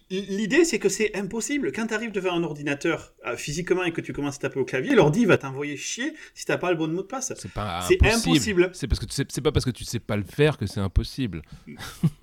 l'idée, 0.10 0.66
c'est 0.66 0.80
que 0.80 0.90
c'est 0.90 1.16
impossible. 1.16 1.72
Quand 1.72 1.88
tu 1.88 1.94
arrives 1.94 2.12
devant 2.12 2.34
un 2.34 2.44
ordinateur 2.44 3.14
euh, 3.26 3.36
physiquement 3.38 3.84
et 3.84 3.92
que 3.92 4.02
tu 4.02 4.14
commences 4.14 4.36
à 4.38 4.40
taper 4.40 4.60
au 4.60 4.66
clavier, 4.66 4.96
l'ordi 4.96 5.26
va 5.26 5.38
t'envoyer 5.38 5.78
chier 5.78 6.14
si 6.34 6.46
t'as 6.46 6.58
pas 6.58 6.72
le 6.72 6.78
bon 6.78 6.88
mot 6.88 7.02
de 7.02 7.08
passe. 7.08 7.34
C'est 7.38 7.52
pas 7.54 7.80
impossible. 7.80 8.08
impossible. 8.08 8.70
C'est 8.74 8.88
parce 8.88 9.00
que 9.00 9.06
tu 9.06 9.14
sais- 9.14 9.26
c'est 9.30 9.42
pas 9.42 9.52
parce 9.52 9.66
que 9.66 9.72
tu 9.72 9.84
sais 9.84 10.00
pas 10.00 10.16
le 10.18 10.24
faire 10.24 10.58
que 10.58 10.66
c'est 10.66 10.80
impossible. 10.80 11.42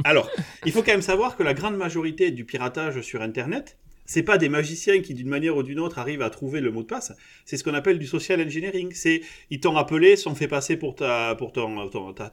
Alors, 0.05 0.31
il 0.67 0.73
faut 0.73 0.83
quand 0.83 0.93
même 0.93 1.03
savoir 1.03 1.37
que 1.37 1.43
la 1.43 1.55
grande 1.55 1.77
majorité 1.77 2.31
du 2.31 2.45
piratage 2.45 3.01
sur 3.03 3.23
Internet, 3.23 3.79
c'est 4.07 4.23
pas 4.23 4.39
des 4.39 4.49
magiciens 4.49 5.01
qui, 5.01 5.15
d'une 5.15 5.29
manière 5.29 5.57
ou 5.57 5.63
d'une 5.63 5.81
autre, 5.81 5.99
arrivent 5.99 6.23
à 6.23 6.31
trouver 6.31 6.61
le 6.61 6.71
mot 6.71 6.83
de 6.83 6.87
passe. 6.87 7.13
C'est 7.45 7.57
ce 7.57 7.65
qu'on 7.65 7.75
appelle 7.75 7.99
du 7.99 8.07
social 8.07 8.41
engineering. 8.41 8.93
C'est, 8.95 9.23
ils 9.51 9.61
t'ont 9.61 9.77
appelé, 9.77 10.17
sont 10.17 10.35
fait 10.35 10.49
passer 10.49 10.77
pour 10.77 10.95
ta, 10.95 11.37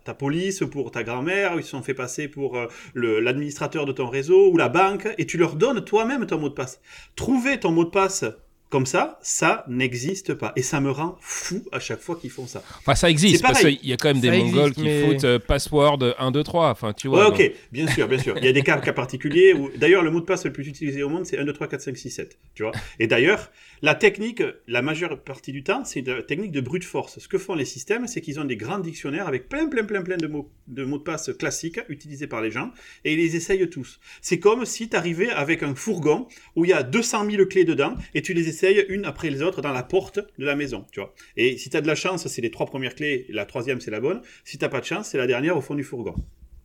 ta, 0.03 0.13
police, 0.13 0.63
pour 0.71 0.91
ta 0.91 1.03
grand-mère, 1.03 1.53
ils 1.57 1.63
sont 1.63 1.81
fait 1.81 1.93
passer 1.93 2.27
pour 2.27 2.57
euh, 2.57 2.67
l'administrateur 2.93 3.85
de 3.85 3.91
ton 3.91 4.07
réseau 4.07 4.51
ou 4.51 4.57
la 4.57 4.69
banque, 4.69 5.07
et 5.17 5.25
tu 5.25 5.37
leur 5.37 5.55
donnes 5.55 5.83
toi-même 5.83 6.25
ton 6.25 6.39
mot 6.39 6.49
de 6.49 6.53
passe. 6.53 6.81
Trouver 7.15 7.59
ton 7.59 7.71
mot 7.71 7.83
de 7.83 7.89
passe 7.89 8.25
comme 8.71 8.85
ça, 8.87 9.19
ça 9.21 9.63
n'existe 9.67 10.33
pas. 10.33 10.53
Et 10.55 10.63
ça 10.63 10.79
me 10.79 10.89
rend 10.89 11.17
fou 11.19 11.61
à 11.71 11.79
chaque 11.79 11.99
fois 11.99 12.15
qu'ils 12.15 12.29
font 12.31 12.47
ça. 12.47 12.63
Enfin, 12.79 12.95
ça 12.95 13.09
existe 13.09 13.43
parce 13.43 13.59
qu'il 13.59 13.85
y 13.85 13.93
a 13.93 13.97
quand 13.97 14.07
même 14.07 14.21
des 14.21 14.29
Ça 14.29 14.37
Mongols 14.37 14.69
existe, 14.69 14.75
qui 14.75 14.81
mais- 14.83 15.05
foutent 15.05 15.23
euh, 15.25 15.37
password 15.39 15.99
1, 16.17 16.31
2, 16.31 16.41
3. 16.43 16.69
Enfin, 16.71 16.93
tu 16.93 17.07
vois. 17.09 17.25
Ouais, 17.25 17.29
donc- 17.31 17.39
ok, 17.39 17.51
bien 17.71 17.87
sûr, 17.87 18.07
bien 18.07 18.17
sûr. 18.17 18.33
Il 18.37 18.45
y 18.45 18.47
a 18.47 18.53
des 18.53 18.63
cas, 18.63 18.77
cas 18.79 18.93
particuliers 18.93 19.53
où, 19.53 19.69
d'ailleurs, 19.75 20.01
le 20.03 20.09
mot 20.09 20.21
de 20.21 20.25
passe 20.25 20.45
le 20.45 20.53
plus 20.53 20.67
utilisé 20.67 21.03
au 21.03 21.09
monde, 21.09 21.25
c'est 21.25 21.37
1, 21.37 21.43
2, 21.45 21.53
3, 21.53 21.67
4, 21.67 21.81
5, 21.81 21.97
6, 21.97 22.09
7. 22.09 22.39
Tu 22.55 22.63
vois? 22.63 22.71
Et 22.97 23.07
d'ailleurs, 23.07 23.51
la 23.83 23.95
technique, 23.95 24.43
la 24.67 24.83
majeure 24.83 25.19
partie 25.23 25.51
du 25.51 25.63
temps, 25.63 25.83
c'est 25.85 26.05
la 26.05 26.21
technique 26.21 26.51
de 26.51 26.61
brute 26.61 26.83
force. 26.83 27.17
Ce 27.17 27.27
que 27.27 27.39
font 27.39 27.55
les 27.55 27.65
systèmes, 27.65 28.05
c'est 28.05 28.21
qu'ils 28.21 28.39
ont 28.39 28.45
des 28.45 28.55
grands 28.55 28.77
dictionnaires 28.77 29.27
avec 29.27 29.49
plein, 29.49 29.67
plein, 29.67 29.83
plein, 29.83 30.03
plein 30.03 30.17
de 30.17 30.27
mots 30.27 30.51
de, 30.67 30.83
mots 30.83 30.99
de 30.99 31.03
passe 31.03 31.31
classiques 31.37 31.79
utilisés 31.89 32.27
par 32.27 32.41
les 32.41 32.51
gens 32.51 32.71
et 33.05 33.13
ils 33.13 33.17
les 33.17 33.35
essayent 33.35 33.67
tous. 33.69 33.99
C'est 34.21 34.39
comme 34.39 34.65
si 34.65 34.87
tu 34.87 34.95
arrivais 34.95 35.31
avec 35.31 35.63
un 35.63 35.73
fourgon 35.73 36.27
où 36.55 36.63
il 36.65 36.69
y 36.69 36.73
a 36.73 36.83
200 36.83 37.29
000 37.31 37.45
clés 37.45 37.65
dedans 37.65 37.95
et 38.13 38.21
tu 38.21 38.33
les 38.33 38.47
essayes 38.47 38.85
une 38.87 39.05
après 39.05 39.31
les 39.31 39.41
autres 39.41 39.61
dans 39.61 39.73
la 39.73 39.83
porte 39.83 40.19
de 40.37 40.45
la 40.45 40.55
maison, 40.55 40.85
tu 40.91 40.99
vois. 40.99 41.13
Et 41.35 41.57
si 41.57 41.71
tu 41.71 41.77
as 41.77 41.81
de 41.81 41.87
la 41.87 41.95
chance, 41.95 42.27
c'est 42.27 42.41
les 42.41 42.51
trois 42.51 42.67
premières 42.67 42.93
clés, 42.93 43.25
la 43.29 43.45
troisième, 43.45 43.81
c'est 43.81 43.91
la 43.91 43.99
bonne. 43.99 44.21
Si 44.45 44.59
t'as 44.59 44.69
pas 44.69 44.81
de 44.81 44.85
chance, 44.85 45.09
c'est 45.09 45.17
la 45.17 45.27
dernière 45.27 45.57
au 45.57 45.61
fond 45.61 45.73
du 45.73 45.83
fourgon. 45.83 46.13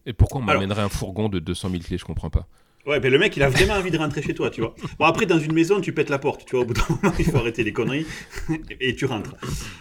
Et 0.05 0.13
pourquoi 0.13 0.41
on 0.41 0.45
m'amènerait 0.45 0.83
un 0.83 0.89
fourgon 0.91 1.31
de 1.31 1.39
200 1.39 1.71
000 1.71 1.83
clés? 1.83 1.99
Je 1.99 2.05
comprends 2.05 2.31
pas. 2.31 2.47
Ouais, 2.87 3.01
ben 3.01 3.11
le 3.11 3.19
mec, 3.19 3.37
il 3.37 3.43
a 3.43 3.49
vraiment 3.49 3.75
envie 3.75 3.91
de 3.91 3.99
rentrer 3.99 4.23
chez 4.23 4.33
toi, 4.33 4.49
tu 4.49 4.61
vois. 4.61 4.73
Bon, 5.01 5.07
après, 5.07 5.27
dans 5.27 5.41
une 5.41 5.53
maison, 5.53 5.81
tu 5.81 5.93
pètes 5.93 6.09
la 6.09 6.21
porte, 6.21 6.45
tu 6.47 6.55
vois. 6.55 6.65
Au 6.65 6.65
bout 6.65 6.75
d'un 6.75 6.85
moment, 7.03 7.13
il 7.19 7.25
faut 7.25 7.37
arrêter 7.37 7.65
les 7.65 7.73
conneries 7.73 8.07
et 8.81 8.95
tu 8.95 9.07
rentres. 9.07 9.35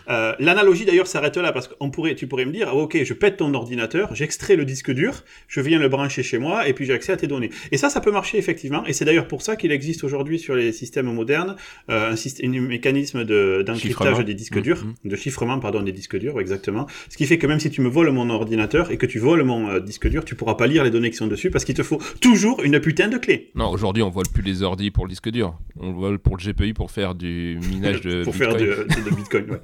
Euh, 0.09 0.33
L'analogie, 0.39 0.85
d'ailleurs, 0.85 1.05
s'arrête 1.05 1.37
là 1.37 1.51
parce 1.51 1.67
qu'on 1.67 1.91
pourrait, 1.91 2.15
tu 2.15 2.25
pourrais 2.25 2.45
me 2.45 2.51
dire, 2.51 2.69
ah, 2.71 2.75
ok, 2.75 3.03
je 3.03 3.13
pète 3.13 3.37
ton 3.37 3.53
ordinateur, 3.53 4.15
j'extrais 4.15 4.55
le 4.55 4.65
disque 4.65 4.91
dur, 4.91 5.23
je 5.47 5.61
viens 5.61 5.77
le 5.77 5.87
brancher 5.87 6.23
chez 6.23 6.39
moi 6.39 6.67
et 6.67 6.73
puis 6.73 6.85
j'ai 6.85 6.93
accès 6.93 7.11
à 7.11 7.17
tes 7.17 7.27
données. 7.27 7.51
Et 7.71 7.77
ça, 7.77 7.91
ça 7.91 8.01
peut 8.01 8.11
marcher 8.11 8.39
effectivement. 8.39 8.83
Et 8.87 8.93
c'est 8.93 9.05
d'ailleurs 9.05 9.27
pour 9.27 9.43
ça 9.43 9.55
qu'il 9.55 9.71
existe 9.71 10.03
aujourd'hui 10.03 10.39
sur 10.39 10.55
les 10.55 10.71
systèmes 10.71 11.13
modernes 11.13 11.57
euh, 11.91 12.11
un, 12.11 12.15
système, 12.15 12.55
un 12.55 12.61
mécanisme 12.61 13.23
de- 13.23 13.63
d'encryptage 13.63 14.25
des 14.25 14.33
disques 14.33 14.59
durs, 14.59 14.83
mhm. 14.83 15.11
de 15.11 15.15
chiffrement, 15.15 15.59
pardon, 15.59 15.83
des 15.83 15.91
disques 15.91 16.17
durs, 16.17 16.39
exactement. 16.39 16.87
Ce 17.09 17.17
qui 17.17 17.27
fait 17.27 17.37
que 17.37 17.45
même 17.45 17.59
si 17.59 17.69
tu 17.69 17.81
me 17.81 17.87
voles 17.87 18.09
mon 18.09 18.31
ordinateur 18.31 18.89
et 18.89 18.97
que 18.97 19.05
tu 19.05 19.19
voles 19.19 19.43
mon 19.43 19.69
euh, 19.69 19.79
disque 19.79 20.09
dur, 20.09 20.25
tu 20.25 20.33
pourras 20.33 20.55
pas 20.55 20.65
lire 20.65 20.83
les 20.83 20.89
données 20.89 21.11
qui 21.11 21.17
sont 21.17 21.27
dessus 21.27 21.51
parce 21.51 21.65
qu'il 21.65 21.75
te 21.75 21.83
faut 21.83 22.01
toujours 22.19 22.63
une 22.63 22.79
putain 22.79 22.94
de 23.09 23.17
clé. 23.17 23.51
Non, 23.55 23.69
aujourd'hui, 23.69 24.01
on 24.03 24.09
vole 24.09 24.27
plus 24.33 24.41
les 24.43 24.63
ordi 24.63 24.91
pour 24.91 25.05
le 25.05 25.09
disque 25.09 25.29
dur. 25.29 25.57
On 25.79 25.91
vole 25.93 26.19
pour 26.19 26.37
le 26.37 26.43
GPU 26.43 26.73
pour 26.73 26.91
faire 26.91 27.15
du 27.15 27.59
minage 27.69 28.01
de 28.01 28.23
pour 28.25 28.33
Bitcoin. 28.33 28.57
faire 28.57 28.85
de- 28.87 29.09
de 29.09 29.15
Bitcoin. 29.15 29.51
ouais. 29.51 29.61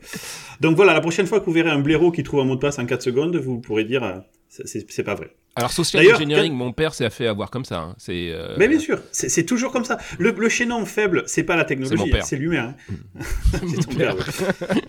Donc 0.59 0.75
voilà, 0.75 0.93
la 0.93 1.01
prochaine 1.01 1.25
fois 1.27 1.39
que 1.39 1.45
vous 1.45 1.51
verrez 1.53 1.69
un 1.71 1.79
blaireau 1.79 2.11
qui 2.11 2.23
trouve 2.23 2.41
un 2.41 2.45
mot 2.45 2.55
de 2.55 2.59
passe 2.61 2.77
en 2.79 2.85
4 2.85 3.01
secondes, 3.01 3.35
vous 3.37 3.59
pourrez 3.59 3.85
dire 3.85 4.03
euh, 4.03 4.17
c'est- 4.49 5.03
pas 5.03 5.15
vrai. 5.15 5.33
Alors, 5.55 5.71
social 5.73 6.05
engineering, 6.13 6.51
quand- 6.51 6.57
mon 6.57 6.71
père 6.71 6.93
s'est 6.93 7.09
fait 7.09 7.27
avoir 7.27 7.49
comme 7.51 7.65
ça. 7.65 7.79
hein. 7.81 7.95
C'est. 7.97 8.29
euh, 8.31 8.55
Mais 8.57 8.69
bien 8.69 8.79
sûr, 8.79 8.99
c'est 9.11 9.45
toujours 9.45 9.71
comme 9.73 9.83
ça. 9.83 9.97
Le, 10.17 10.31
le 10.31 10.47
chaînon 10.49 10.85
faible, 10.85 11.23
c'est 11.25 11.43
pas 11.43 11.57
la 11.57 11.65
technologie, 11.65 12.11
c'est 12.23 12.37
l'humain. 12.37 12.73
hein. 12.89 12.95
c'est 13.67 13.85
ton 13.85 13.93
père. 13.95 14.15
ouais. 14.15 14.81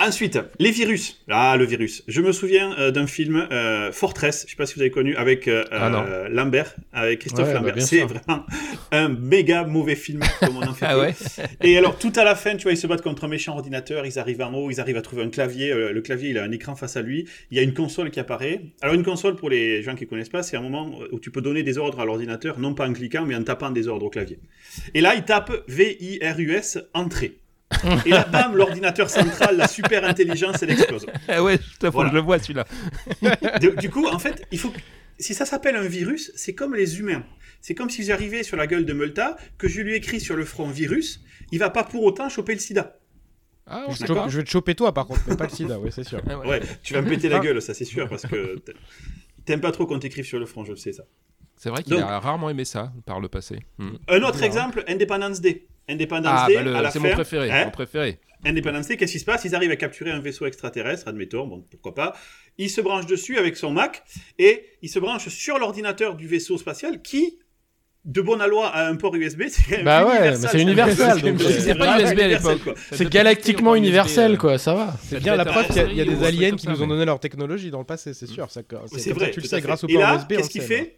Ensuite, 0.00 0.38
les 0.58 0.70
virus. 0.70 1.22
Ah, 1.28 1.56
le 1.58 1.66
virus. 1.66 2.02
Je 2.08 2.22
me 2.22 2.32
souviens 2.32 2.74
euh, 2.78 2.90
d'un 2.90 3.06
film 3.06 3.46
euh, 3.52 3.92
Fortress, 3.92 4.44
je 4.46 4.50
sais 4.52 4.56
pas 4.56 4.64
si 4.64 4.74
vous 4.74 4.80
avez 4.80 4.90
connu, 4.90 5.14
avec 5.16 5.46
euh, 5.46 5.64
Ah, 5.70 5.90
Lambert, 6.30 6.74
avec 6.92 7.20
Christophe 7.20 7.48
Ouais, 7.48 7.54
bah, 7.54 7.60
Lambert. 7.60 7.82
c'est 7.82 8.00
vraiment 8.04 8.46
un 8.92 9.08
méga 9.08 9.64
mauvais 9.64 9.96
film, 9.96 10.20
comme 10.40 10.56
on 10.56 10.62
en 10.66 10.72
fait 10.72 10.86
Ah 10.88 10.98
ouais 10.98 11.14
Et 11.62 11.76
alors, 11.76 11.98
tout 11.98 12.12
à 12.16 12.24
la 12.24 12.34
fin, 12.34 12.56
tu 12.56 12.62
vois, 12.62 12.72
ils 12.72 12.78
se 12.78 12.86
battent 12.86 13.02
contre 13.02 13.24
un 13.24 13.28
méchant 13.28 13.52
ordinateur, 13.52 14.06
ils 14.06 14.18
arrivent 14.18 14.40
en 14.40 14.54
haut, 14.54 14.70
ils 14.70 14.80
arrivent 14.80 14.96
à 14.96 15.02
trouver 15.02 15.22
un 15.22 15.28
clavier. 15.28 15.70
le 15.92 16.00
clavier, 16.00 16.30
il 16.30 16.38
a 16.38 16.44
un 16.44 16.52
écran 16.52 16.74
face 16.76 16.96
à 16.96 17.02
lui. 17.02 17.28
Il 17.50 17.58
y 17.58 17.60
a 17.60 17.62
une 17.62 17.74
console 17.74 18.10
qui 18.10 18.20
apparaît. 18.20 18.62
Alors, 18.80 18.94
une 18.94 19.04
console, 19.04 19.36
pour 19.36 19.50
les 19.50 19.82
gens 19.82 19.94
qui 19.94 20.06
connaissent 20.06 20.30
pas, 20.30 20.42
c'est 20.42 20.56
un 20.56 20.62
moment 20.62 20.98
où 21.12 21.20
tu 21.20 21.30
peux 21.30 21.42
donner 21.42 21.62
des 21.62 21.76
ordres 21.76 22.00
à 22.00 22.06
l'ordinateur, 22.06 22.58
non 22.58 22.72
pas 22.74 22.88
en 22.88 22.92
cliquant, 22.94 23.26
mais 23.26 23.34
en 23.34 23.42
tapant 23.42 23.70
des 23.70 23.86
ordres 23.86 24.06
au 24.06 24.10
clavier. 24.10 24.38
Et 24.94 25.02
là, 25.02 25.14
il 25.14 25.24
tape 25.24 25.52
V-I-R-U-S, 25.68 26.78
entrée. 26.94 27.39
Et 28.06 28.10
là, 28.10 28.24
bam, 28.24 28.56
l'ordinateur 28.56 29.08
central, 29.08 29.56
la 29.56 29.68
super 29.68 30.04
intelligence, 30.04 30.62
elle 30.62 30.70
explose. 30.72 31.06
Ah 31.28 31.42
ouais, 31.42 31.58
je, 31.58 31.78
t'avoue, 31.78 31.94
Voilà. 31.98 32.10
je 32.10 32.14
le 32.16 32.20
vois 32.20 32.38
celui-là. 32.38 32.64
Du 33.78 33.90
coup, 33.90 34.06
en 34.06 34.18
fait, 34.18 34.44
il 34.50 34.58
faut. 34.58 34.70
que- 34.70 34.78
Si 35.18 35.34
ça 35.34 35.44
s'appelle 35.44 35.76
un 35.76 35.86
virus, 35.86 36.32
c'est 36.34 36.54
comme 36.54 36.74
les 36.74 36.98
humains. 36.98 37.24
C'est 37.60 37.74
comme 37.74 37.90
si 37.90 38.02
j'arrivais 38.04 38.42
sur 38.42 38.56
la 38.56 38.66
gueule 38.66 38.86
de 38.86 38.92
Multa, 38.94 39.36
que 39.58 39.68
je 39.68 39.82
lui 39.82 39.94
écris 39.94 40.18
sur 40.20 40.34
le 40.34 40.44
front 40.46 40.66
virus, 40.68 41.22
il 41.52 41.58
va 41.58 41.68
pas 41.70 41.84
pour 41.84 42.02
autant 42.04 42.28
choper 42.30 42.54
le 42.54 42.58
sida. 42.60 42.96
Ah, 43.66 43.84
Je, 43.90 44.04
chope- 44.06 44.28
je 44.30 44.38
vais 44.38 44.44
te 44.44 44.50
choper 44.50 44.74
toi 44.74 44.92
par 44.94 45.06
contre, 45.06 45.20
mais 45.28 45.36
pas 45.36 45.44
le 45.44 45.50
sida, 45.50 45.78
oui, 45.78 45.90
c'est 45.92 46.04
sûr. 46.04 46.20
Ah 46.28 46.38
ouais. 46.38 46.46
Ouais, 46.48 46.60
tu 46.82 46.94
vas 46.94 47.02
me 47.02 47.08
péter 47.08 47.28
la 47.28 47.38
gueule, 47.38 47.60
ça 47.62 47.74
c'est 47.74 47.84
sûr, 47.84 48.08
parce 48.08 48.22
que 48.26 48.56
t'aimes 49.44 49.60
pas 49.60 49.72
trop 49.72 49.86
qu'on 49.86 49.98
t'écrive 49.98 50.24
sur 50.24 50.38
le 50.38 50.46
front, 50.46 50.64
je 50.64 50.70
le 50.72 50.76
sais 50.76 50.92
ça. 50.92 51.04
C'est 51.56 51.68
vrai 51.68 51.82
qu'il 51.82 51.92
Donc- 51.92 52.02
a 52.02 52.18
rarement 52.18 52.48
aimé 52.48 52.64
ça 52.64 52.90
par 53.04 53.20
le 53.20 53.28
passé. 53.28 53.60
Hmm. 53.78 53.90
Un 54.08 54.22
autre 54.22 54.38
Bien. 54.38 54.46
exemple, 54.46 54.82
Independence 54.88 55.40
Day. 55.42 55.66
Independence 55.90 56.40
Ah, 56.42 56.46
Day, 56.48 56.54
bah, 56.54 56.62
le- 56.62 56.74
à 56.76 56.82
la 56.82 56.90
c'est 56.90 56.98
fin, 57.00 57.08
mon 57.08 57.14
préféré. 57.14 57.50
hein, 57.50 57.64
mon 57.66 57.70
préféré. 57.70 58.18
Independence 58.44 58.86
Day, 58.88 58.96
qu'est-ce 58.96 59.12
qui 59.12 59.18
se 59.18 59.24
passe? 59.24 59.44
Ils 59.44 59.54
arrivent 59.54 59.70
à 59.70 59.76
capturer 59.76 60.10
un 60.10 60.20
vaisseau 60.20 60.46
extraterrestre, 60.46 61.08
admettons, 61.08 61.46
bon, 61.46 61.64
pourquoi 61.70 61.94
pas. 61.94 62.14
Il 62.56 62.70
se 62.70 62.80
branche 62.80 63.06
dessus 63.06 63.36
avec 63.38 63.56
son 63.56 63.70
Mac 63.70 64.02
et 64.38 64.64
il 64.82 64.88
se 64.88 64.98
branche 64.98 65.28
sur 65.28 65.58
l'ordinateur 65.58 66.14
du 66.14 66.26
vaisseau 66.26 66.56
spatial 66.56 67.02
qui, 67.02 67.38
de 68.06 68.22
bonne 68.22 68.42
loi, 68.46 68.68
a 68.68 68.88
un 68.88 68.96
port 68.96 69.14
USB. 69.14 69.42
C'est 69.48 69.82
Bah 69.82 70.06
ouais, 70.06 70.16
universal, 70.16 70.50
c'est 70.52 70.62
universal, 70.62 71.20
donc 71.20 71.38
C'est 71.42 71.60
c'est 71.60 71.74
pas 71.74 71.98
USB 72.00 72.06
à 72.18 72.22
universel, 72.24 72.28
l'époque. 72.54 72.62
quoi. 72.64 72.74
C'est 72.92 73.10
galactiquement 73.10 73.74
universel, 73.74 74.38
quoi, 74.38 74.56
ça 74.56 74.72
va. 74.74 74.94
C'est 75.02 75.20
bien 75.22 75.36
la 75.36 75.44
preuve 75.44 75.66
qu'il 75.66 75.76
y 75.76 75.80
a, 75.80 75.84
il 75.84 75.96
y 75.96 76.00
a 76.00 76.04
des 76.06 76.24
aliens 76.24 76.56
qui 76.56 76.64
ça, 76.64 76.70
nous 76.72 76.82
ont 76.82 76.86
donné 76.86 77.04
leur 77.04 77.20
technologie 77.20 77.70
dans 77.70 77.80
le 77.80 77.84
passé, 77.84 78.14
c'est 78.14 78.26
sûr. 78.26 78.50
ça- 78.50 78.62
C'est 78.86 78.98
C'est 79.00 79.10
comme 79.10 79.18
vrai. 79.18 79.30
tu 79.32 79.40
le 79.40 79.46
à 79.46 79.48
sais, 79.50 79.60
grâce 79.60 79.84
au 79.84 79.88
Et 79.88 79.92
port 79.94 80.02
là, 80.02 80.14
USB. 80.16 80.24
on 80.32 80.36
qu'est-ce 80.36 80.48
le 80.48 80.52
qu'il 80.52 80.62
fait? 80.62 80.96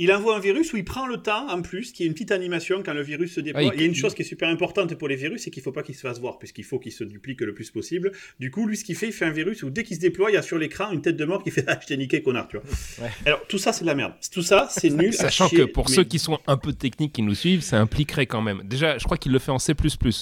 Il 0.00 0.12
envoie 0.12 0.34
un 0.36 0.40
virus 0.40 0.72
où 0.72 0.76
il 0.76 0.84
prend 0.84 1.06
le 1.06 1.18
temps, 1.18 1.48
en 1.48 1.62
plus, 1.62 1.92
qu'il 1.92 2.02
y 2.02 2.06
ait 2.06 2.08
une 2.08 2.14
petite 2.14 2.32
animation 2.32 2.82
quand 2.84 2.94
le 2.94 3.02
virus 3.02 3.32
se 3.34 3.40
déploie. 3.40 3.60
Ah, 3.62 3.74
il- 3.74 3.78
il 3.78 3.80
y 3.80 3.84
a 3.84 3.86
une 3.86 3.94
chose 3.94 4.12
qui 4.12 4.22
est 4.22 4.24
super 4.24 4.48
importante 4.48 4.92
pour 4.96 5.06
les 5.06 5.14
virus, 5.14 5.42
c'est 5.42 5.50
qu'il 5.52 5.62
faut 5.62 5.70
pas 5.70 5.84
qu'il 5.84 5.94
se 5.94 6.00
fasse 6.00 6.18
voir, 6.18 6.38
puisqu'il 6.38 6.64
faut 6.64 6.80
qu'il 6.80 6.90
se 6.90 7.04
duplique 7.04 7.40
le 7.42 7.54
plus 7.54 7.70
possible. 7.70 8.10
Du 8.40 8.50
coup, 8.50 8.66
lui, 8.66 8.76
ce 8.76 8.82
qu'il 8.82 8.96
fait, 8.96 9.06
il 9.06 9.12
fait 9.12 9.24
un 9.24 9.30
virus 9.30 9.62
où 9.62 9.70
dès 9.70 9.84
qu'il 9.84 9.94
se 9.94 10.00
déploie, 10.00 10.32
il 10.32 10.34
y 10.34 10.36
a 10.36 10.42
sur 10.42 10.58
l'écran 10.58 10.90
une 10.90 11.00
tête 11.00 11.16
de 11.16 11.24
mort 11.24 11.44
qui 11.44 11.52
fait 11.52 11.64
Ah, 11.68 11.78
je 11.80 11.86
t'ai 11.86 11.96
niqué, 11.96 12.24
connard, 12.24 12.48
tu 12.48 12.56
vois. 12.56 12.66
Ouais. 13.04 13.12
Alors, 13.24 13.46
tout 13.46 13.58
ça, 13.58 13.72
c'est 13.72 13.82
de 13.82 13.86
la 13.86 13.94
merde. 13.94 14.14
Tout 14.32 14.42
ça, 14.42 14.66
c'est 14.68 14.90
nul. 14.90 15.10
à 15.10 15.12
Sachant 15.12 15.48
chier, 15.48 15.58
que 15.58 15.62
pour 15.64 15.88
mais- 15.88 15.94
ceux 15.94 16.02
qui 16.04 16.18
sont 16.18 16.40
un 16.48 16.56
peu 16.56 16.72
techniques 16.72 17.12
qui 17.12 17.22
nous 17.22 17.36
suivent, 17.36 17.62
ça 17.62 17.80
impliquerait 17.80 18.26
quand 18.26 18.42
même. 18.42 18.62
Déjà, 18.64 18.98
je 18.98 19.04
crois 19.04 19.16
qu'il 19.16 19.30
le 19.30 19.38
fait 19.38 19.52
en 19.52 19.60
C++ 19.60 19.74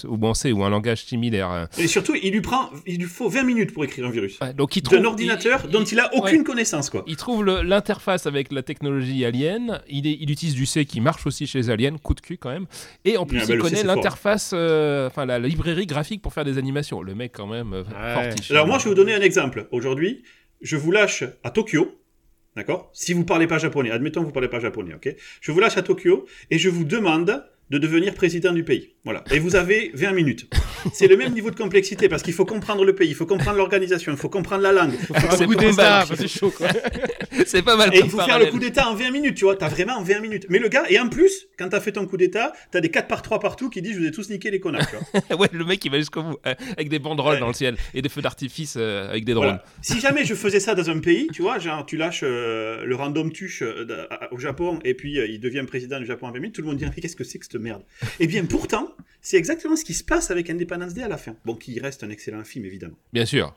ou 0.06 0.26
en 0.26 0.34
C 0.34 0.52
ou 0.52 0.64
un 0.64 0.68
langage 0.70 1.04
similaire. 1.06 1.50
euh. 1.50 1.64
Et 1.78 1.86
surtout, 1.86 2.14
il 2.22 2.30
lui 2.32 2.42
prend, 2.42 2.68
il 2.86 2.98
lui 2.98 3.06
faut 3.08 3.30
20 3.30 3.44
minutes 3.44 3.72
pour 3.72 3.84
écrire 3.86 4.04
un 4.06 4.10
virus. 4.10 4.38
Ouais, 4.40 4.52
donc 4.52 4.76
il 4.76 4.82
trouve 4.82 4.98
D'un 4.98 5.04
ordinateur 5.06 5.66
dont 5.68 5.82
il 5.84 5.98
a 5.98 6.14
aucune 6.14 6.44
connaissance, 6.44 6.90
quoi. 6.90 7.04
Il 7.06 7.16
trouve 7.16 7.42
l'interface 7.46 8.26
avec 8.26 8.52
la 8.52 8.62
technologie 8.62 9.24
Alien. 9.24 9.61
Il, 9.88 10.06
est- 10.06 10.16
il 10.20 10.30
utilise 10.30 10.54
du 10.54 10.66
C 10.66 10.84
qui 10.84 11.00
marche 11.00 11.26
aussi 11.26 11.46
chez 11.46 11.58
les 11.58 11.70
Aliens, 11.70 11.96
coup 11.98 12.14
de 12.14 12.20
cul 12.20 12.38
quand 12.38 12.50
même. 12.50 12.66
Et 13.04 13.16
en 13.16 13.26
plus, 13.26 13.38
Ah 13.38 13.46
bah, 13.46 13.54
il 13.54 13.56
C, 13.56 13.58
connaît 13.62 13.82
l'interface, 13.84 14.52
euh, 14.54 15.06
enfin 15.08 15.26
la 15.26 15.38
librairie 15.38 15.86
graphique 15.86 16.22
pour 16.22 16.32
faire 16.32 16.44
des 16.44 16.58
animations. 16.58 17.02
Le 17.02 17.14
mec, 17.14 17.32
quand 17.32 17.46
même, 17.46 17.72
euh, 17.72 17.82
Ouais. 17.84 18.14
fortiche. 18.30 18.50
Alors 18.50 18.66
moi, 18.66 18.78
je 18.78 18.84
vais 18.84 18.90
vous 18.90 18.96
donner 18.96 19.14
un 19.14 19.20
exemple. 19.20 19.68
Aujourd'hui, 19.70 20.22
je 20.60 20.76
vous 20.76 20.90
lâche 20.92 21.24
à 21.44 21.50
Tokyo, 21.50 21.98
d'accord? 22.56 22.90
Si 22.92 23.12
vous 23.12 23.24
parlez 23.24 23.46
pas 23.46 23.58
japonais, 23.58 23.90
admettons 23.90 24.20
que 24.20 24.26
vous 24.26 24.32
parlez 24.32 24.48
pas 24.48 24.60
japonais, 24.60 24.94
ok? 24.94 25.14
Je 25.40 25.52
vous 25.52 25.60
lâche 25.60 25.76
à 25.76 25.82
Tokyo 25.82 26.26
et 26.50 26.58
je 26.58 26.68
vous 26.68 26.84
demande 26.84 27.44
de 27.70 27.78
devenir 27.78 28.14
président 28.14 28.52
du 28.52 28.64
pays. 28.64 28.91
Voilà. 29.04 29.24
Et 29.32 29.40
vous 29.40 29.56
avez 29.56 29.90
20 29.94 30.12
minutes. 30.12 30.46
C'est 30.92 31.08
le 31.08 31.16
même 31.16 31.32
niveau 31.32 31.50
de 31.50 31.56
complexité 31.56 32.08
parce 32.08 32.22
qu'il 32.22 32.34
faut 32.34 32.44
comprendre 32.44 32.84
le 32.84 32.94
pays, 32.94 33.08
il 33.08 33.14
faut 33.14 33.26
comprendre 33.26 33.56
l'organisation, 33.56 34.12
il 34.12 34.18
faut 34.18 34.28
comprendre 34.28 34.62
la 34.62 34.72
langue. 34.72 34.92
Un 35.14 35.30
C'est 35.36 35.46
coup 35.46 35.54
pas 35.54 35.60
d'État, 35.64 36.04
c'est 36.16 36.28
chaud 36.28 36.50
quoi. 36.56 36.68
C'est 37.46 37.62
pas 37.62 37.76
mal 37.76 37.92
Et 37.94 37.98
il 38.00 38.10
faut 38.10 38.20
faire 38.20 38.38
le 38.38 38.46
coup 38.46 38.58
d'État 38.58 38.88
en 38.88 38.94
20 38.94 39.10
minutes, 39.10 39.34
tu 39.36 39.44
vois. 39.44 39.56
T'as 39.56 39.68
vraiment 39.68 40.00
20 40.02 40.20
minutes. 40.20 40.46
Mais 40.48 40.58
le 40.58 40.68
gars, 40.68 40.84
et 40.88 40.98
en 41.00 41.08
plus, 41.08 41.48
quand 41.58 41.68
t'as 41.68 41.80
fait 41.80 41.92
ton 41.92 42.06
coup 42.06 42.16
d'État, 42.16 42.52
t'as 42.70 42.80
des 42.80 42.90
4 42.90 43.08
par 43.08 43.22
3 43.22 43.40
partout 43.40 43.70
qui 43.70 43.82
disent 43.82 43.94
je 43.94 44.00
vous 44.00 44.06
ai 44.06 44.10
tous 44.12 44.28
niqué 44.30 44.50
les 44.50 44.60
connards, 44.60 44.86
tu 44.88 44.96
vois. 44.96 45.36
ouais, 45.40 45.48
le 45.52 45.64
mec, 45.64 45.84
il 45.84 45.90
va 45.90 45.98
jusqu'au 45.98 46.22
bout, 46.22 46.36
euh, 46.46 46.54
avec 46.76 46.88
des 46.88 46.98
banderoles 46.98 47.34
Ouais. 47.34 47.40
dans 47.40 47.48
le 47.48 47.54
ciel 47.54 47.76
et 47.94 48.02
des 48.02 48.08
feux 48.08 48.20
d'artifice 48.22 48.74
euh, 48.76 49.08
avec 49.08 49.24
des 49.24 49.32
drones. 49.34 49.46
Voilà. 49.46 49.64
Si 49.80 49.98
jamais 50.00 50.24
je 50.24 50.34
faisais 50.34 50.60
ça 50.60 50.74
dans 50.74 50.90
un 50.90 50.98
pays, 51.00 51.28
tu 51.32 51.42
vois, 51.42 51.58
genre 51.58 51.86
tu 51.86 51.96
lâches 51.96 52.20
euh, 52.24 52.84
le 52.84 52.94
random 52.94 53.32
tuche 53.32 53.62
euh, 53.62 53.86
au 54.30 54.38
Japon 54.38 54.78
et 54.84 54.94
puis 54.94 55.14
il 55.18 55.40
devient 55.40 55.64
président 55.66 55.98
du 55.98 56.06
Japon 56.06 56.26
en 56.26 56.32
20 56.32 56.38
minutes, 56.40 56.54
tout 56.56 56.62
le 56.62 56.68
monde 56.68 56.76
dirait 56.76 56.90
mais 56.94 57.00
qu'est-ce 57.02 57.16
que 57.16 57.24
c'est 57.24 57.38
que 57.38 57.46
cette 57.46 57.60
merde? 57.60 57.82
Eh 58.20 58.26
bien 58.26 58.44
pourtant, 58.44 58.91
c'est 59.20 59.36
exactement 59.36 59.76
ce 59.76 59.84
qui 59.84 59.94
se 59.94 60.04
passe 60.04 60.30
avec 60.30 60.50
Independence 60.50 60.94
Day 60.94 61.02
à 61.02 61.08
la 61.08 61.16
fin. 61.16 61.36
Bon, 61.44 61.54
qui 61.54 61.78
reste 61.80 62.04
un 62.04 62.10
excellent 62.10 62.44
film 62.44 62.64
évidemment. 62.64 62.96
Bien 63.12 63.26
sûr. 63.26 63.54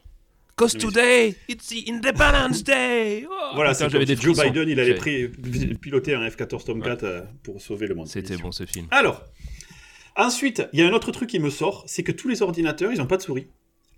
Cause 0.55 0.73
today, 0.73 1.35
it's 1.49 1.67
the 1.67 1.89
Independence 1.89 2.63
Day. 2.63 3.25
Oh, 3.29 3.51
voilà, 3.55 3.73
c'est 3.73 3.89
j'avais 3.89 4.05
des 4.05 4.15
Joe. 4.15 4.41
Biden, 4.41 4.69
il 4.69 4.79
allait 4.79 4.95
piloter 5.81 6.15
un 6.15 6.29
F-14 6.29 6.63
Tomcat 6.63 6.97
euh, 7.03 7.23
pour 7.43 7.61
sauver 7.61 7.87
le 7.87 7.95
monde. 7.95 8.07
C'était 8.07 8.37
bon 8.37 8.53
ce 8.53 8.65
film. 8.65 8.87
Alors, 8.91 9.21
ensuite, 10.15 10.63
il 10.71 10.79
y 10.79 10.83
a 10.83 10.87
un 10.87 10.93
autre 10.93 11.11
truc 11.11 11.29
qui 11.29 11.39
me 11.39 11.49
sort, 11.49 11.83
c'est 11.87 12.03
que 12.03 12.13
tous 12.13 12.29
les 12.29 12.41
ordinateurs, 12.41 12.93
ils 12.93 13.01
ont 13.01 13.05
pas 13.05 13.17
de 13.17 13.21
souris. 13.21 13.47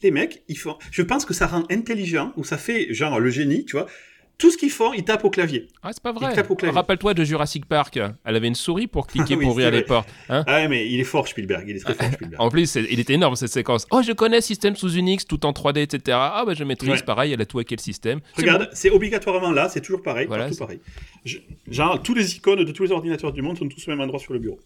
Les 0.02 0.10
mecs, 0.10 0.42
ils 0.48 0.58
font. 0.58 0.78
Je 0.90 1.04
pense 1.04 1.26
que 1.26 1.34
ça 1.36 1.46
rend 1.46 1.64
intelligent 1.70 2.34
ou 2.38 2.44
ça 2.44 2.58
fait 2.58 2.92
genre 2.92 3.20
le 3.20 3.30
génie, 3.30 3.64
tu 3.66 3.76
vois. 3.76 3.86
Tout 4.38 4.52
ce 4.52 4.58
qu'ils 4.58 4.70
font, 4.70 4.94
ils 4.94 5.04
tapent 5.04 5.26
au 5.26 5.32
clavier. 5.32 5.68
Ah, 5.82 5.90
c'est 5.92 6.04
pas 6.04 6.12
vrai. 6.12 6.32
Rappelle-toi 6.70 7.16
de 7.16 7.24
Jurassic 7.24 7.66
Park. 7.66 8.00
Elle 8.24 8.36
avait 8.36 8.48
une 8.48 8.54
souris 8.56 8.86
pour 8.86 9.08
cliquer 9.08 9.34
Ah 9.34 9.38
oui, 9.38 9.44
pour 9.46 9.54
ouvrir 9.54 9.72
les 9.72 9.82
portes. 9.82 10.08
Hein 10.30 10.44
Ah 10.46 10.68
mais 10.68 10.88
il 10.88 11.00
est 11.00 11.04
fort 11.06 11.28
Spielberg, 11.28 11.64
il 11.68 11.78
est 11.78 11.80
très 11.80 11.96
fort 11.96 12.12
Spielberg. 12.14 12.36
en 12.42 12.50
plus, 12.50 12.76
il 12.76 13.00
était 13.00 13.14
énorme 13.14 13.36
cette 13.36 13.52
séquence. 13.52 13.88
Oh, 13.90 14.02
je 14.04 14.12
connais 14.12 14.42
système 14.42 14.76
sous 14.76 14.94
Unix, 14.94 15.26
tout 15.26 15.44
en 15.46 15.54
3D, 15.54 15.80
etc. 15.80 16.18
Ah, 16.22 16.44
bah 16.46 16.54
je 16.54 16.64
maîtrise. 16.64 16.90
Ouais. 16.92 17.02
Pareil, 17.04 17.34
elle 17.34 17.42
a 17.42 17.46
tout 17.48 17.58
hacké 17.58 17.76
le 17.76 17.82
système. 17.82 18.20
Regarde, 18.36 18.70
c'est 18.74 18.92
obligatoirement 18.92 19.52
là, 19.52 19.70
c'est 19.70 19.82
toujours 19.82 20.04
pareil, 20.04 20.28
Voilà, 20.28 20.44
partout 20.44 20.54
c'est- 20.56 20.60
pareil. 20.60 20.80
Je- 21.26 21.38
genre, 21.70 22.02
tous 22.04 22.14
les 22.14 22.36
icônes 22.36 22.64
de 22.64 22.72
tous 22.72 22.84
les 22.84 22.92
ordinateurs 22.92 23.32
du 23.32 23.42
monde 23.42 23.58
sont 23.58 23.68
tous 23.68 23.88
au 23.88 23.92
même 23.92 24.02
endroit 24.02 24.20
sur 24.20 24.34
le 24.34 24.40
bureau. 24.40 24.60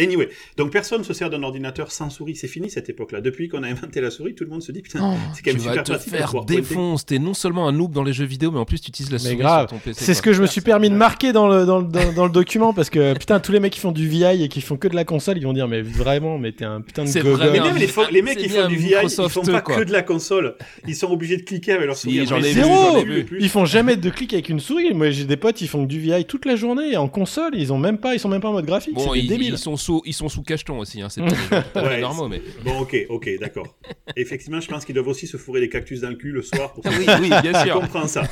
Anyway, 0.00 0.28
donc 0.56 0.70
personne 0.70 1.00
ne 1.00 1.04
se 1.04 1.12
sert 1.12 1.28
d'un 1.30 1.42
ordinateur 1.42 1.90
sans 1.90 2.08
souris, 2.10 2.36
c'est 2.36 2.46
fini 2.48 2.70
cette 2.70 2.88
époque-là. 2.88 3.20
Depuis 3.20 3.48
qu'on 3.48 3.62
a 3.64 3.68
inventé 3.68 4.00
la 4.00 4.10
souris, 4.10 4.34
tout 4.34 4.44
le 4.44 4.50
monde 4.50 4.62
se 4.62 4.70
dit 4.70 4.80
putain, 4.82 5.00
bon. 5.00 5.16
c'est 5.34 5.42
quand 5.42 5.50
Tu 5.50 5.56
même 5.56 5.64
vas 5.66 5.70
super 5.72 5.82
te 5.84 5.90
pratique 5.92 6.12
de 6.12 6.16
faire 6.18 6.30
pointer. 6.30 6.54
défoncer. 6.56 7.04
T'es 7.06 7.18
non 7.18 7.34
seulement 7.34 7.66
un 7.66 7.72
noob 7.72 7.92
dans 7.92 8.04
les 8.04 8.12
jeux 8.12 8.24
vidéo, 8.24 8.50
mais 8.52 8.58
en 8.60 8.64
plus 8.64 8.80
tu 8.80 8.88
utilises 8.90 9.10
la 9.10 9.16
Mais 9.18 9.24
souris 9.24 9.36
grave. 9.36 9.68
sur 9.68 9.76
ton 9.76 9.82
PC. 9.82 10.04
C'est 10.04 10.14
ce 10.14 10.22
que 10.22 10.32
je 10.32 10.40
me 10.40 10.46
suis 10.46 10.60
permis 10.60 10.88
de 10.90 10.94
marquer 10.94 11.32
dans 11.32 11.48
le, 11.48 11.66
dans, 11.66 11.78
le- 11.80 11.88
dans, 11.88 12.12
dans 12.12 12.24
le 12.26 12.30
document 12.32 12.72
parce 12.72 12.90
que 12.90 13.14
putain, 13.18 13.40
tous 13.40 13.50
les 13.52 13.60
mecs 13.60 13.72
qui 13.72 13.80
font 13.80 13.92
du 13.92 14.06
VI 14.08 14.44
et 14.44 14.48
qui 14.48 14.60
font 14.60 14.76
que 14.76 14.86
de 14.88 14.94
la 14.94 15.04
console, 15.04 15.36
ils 15.38 15.44
vont 15.44 15.52
dire, 15.52 15.66
mais 15.68 15.82
vraiment, 15.82 16.38
mais 16.38 16.52
t'es 16.52 16.64
un 16.64 16.80
putain 16.80 17.04
de 17.04 17.10
vraiment 17.20 17.52
Mais 17.52 17.60
même 17.60 17.76
les, 17.76 17.86
fo- 17.88 18.10
les 18.10 18.22
mecs 18.22 18.38
qui 18.38 18.48
font 18.48 18.68
du 18.68 18.76
VI, 18.76 18.94
ils 19.02 19.10
font 19.28 19.42
pas 19.42 19.60
quoi. 19.62 19.76
que 19.78 19.82
de 19.84 19.92
la 19.92 20.02
console. 20.02 20.54
Ils 20.86 20.94
sont 20.94 21.10
obligés 21.10 21.36
de 21.38 21.42
cliquer 21.42 21.72
avec 21.72 21.86
leur 21.86 21.96
souris. 21.96 22.18
ai 22.18 22.24
vu, 22.24 22.52
zéro 22.52 22.98
ai. 22.98 23.26
Ils 23.40 23.48
font 23.48 23.64
jamais 23.64 23.96
de 23.96 24.10
clic 24.10 24.32
avec 24.32 24.48
une 24.48 24.60
souris. 24.60 24.94
Moi, 24.94 25.10
j'ai 25.10 25.24
des 25.24 25.36
potes, 25.36 25.60
ils 25.60 25.68
font 25.68 25.82
du 25.84 25.98
VI 25.98 26.24
toute 26.24 26.44
la 26.46 26.54
journée 26.56 26.96
en 26.96 27.08
console. 27.08 27.52
Ils 27.56 27.72
ont 27.72 27.78
même 27.78 27.98
pas, 27.98 28.14
ils 28.14 28.20
sont 28.20 28.28
même 28.28 28.40
pas 28.40 28.48
en 28.48 28.52
mode 28.52 28.66
graphique. 28.66 28.94
C'est 28.98 29.22
des 29.22 29.56
sous, 29.88 30.02
ils 30.04 30.12
sont 30.12 30.28
sous 30.28 30.42
cacheton 30.42 30.78
aussi. 30.78 31.00
Hein. 31.00 31.08
C'est 31.08 31.22
pas 31.72 31.82
Ouais, 31.82 32.00
normaux, 32.00 32.28
mais. 32.28 32.42
Bon, 32.64 32.80
ok, 32.80 32.96
ok, 33.08 33.28
d'accord. 33.40 33.78
Effectivement, 34.16 34.60
je 34.60 34.68
pense 34.68 34.84
qu'ils 34.84 34.94
doivent 34.94 35.08
aussi 35.08 35.26
se 35.26 35.36
fourrer 35.36 35.60
des 35.60 35.68
cactus 35.68 36.00
dans 36.00 36.10
le 36.10 36.16
cul 36.16 36.30
le 36.30 36.42
soir 36.42 36.72
pour 36.74 36.84
se 36.90 36.90
Oui, 36.90 37.06
oui, 37.22 37.28
bien 37.42 37.52
Je 37.60 37.64
sûr. 37.66 37.80
comprends 37.80 38.06
ça. 38.06 38.22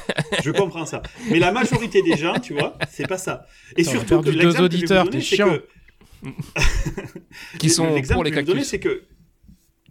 Je 0.45 0.51
comprends 0.51 0.85
ça. 0.87 1.03
Mais 1.31 1.39
la 1.39 1.53
majorité 1.53 2.03
des 2.03 2.17
gens, 2.17 2.39
tu 2.39 2.53
vois, 2.53 2.77
c'est 2.91 3.09
pas 3.09 3.19
ça. 3.19 3.47
Et 3.77 3.85
surtout, 3.85 4.23
l'exemple 4.23 4.25
que 4.27 4.33
je 4.33 4.39
vais 4.39 4.47
vous 4.47 4.53
donner, 4.69 5.11
t'es 5.11 5.21
c'est 5.21 5.37
chiant. 5.37 5.49
que- 5.51 5.65
Qui 7.59 7.71
sont 7.71 7.95
L'exemple 7.95 8.15
pour 8.15 8.25
les 8.25 8.31
que 8.31 8.37
je 8.37 8.41
vais 8.41 8.45
vous 8.45 8.47
donner, 8.53 8.61
cactus. 8.63 8.69
c'est 8.71 8.81
que 8.81 9.03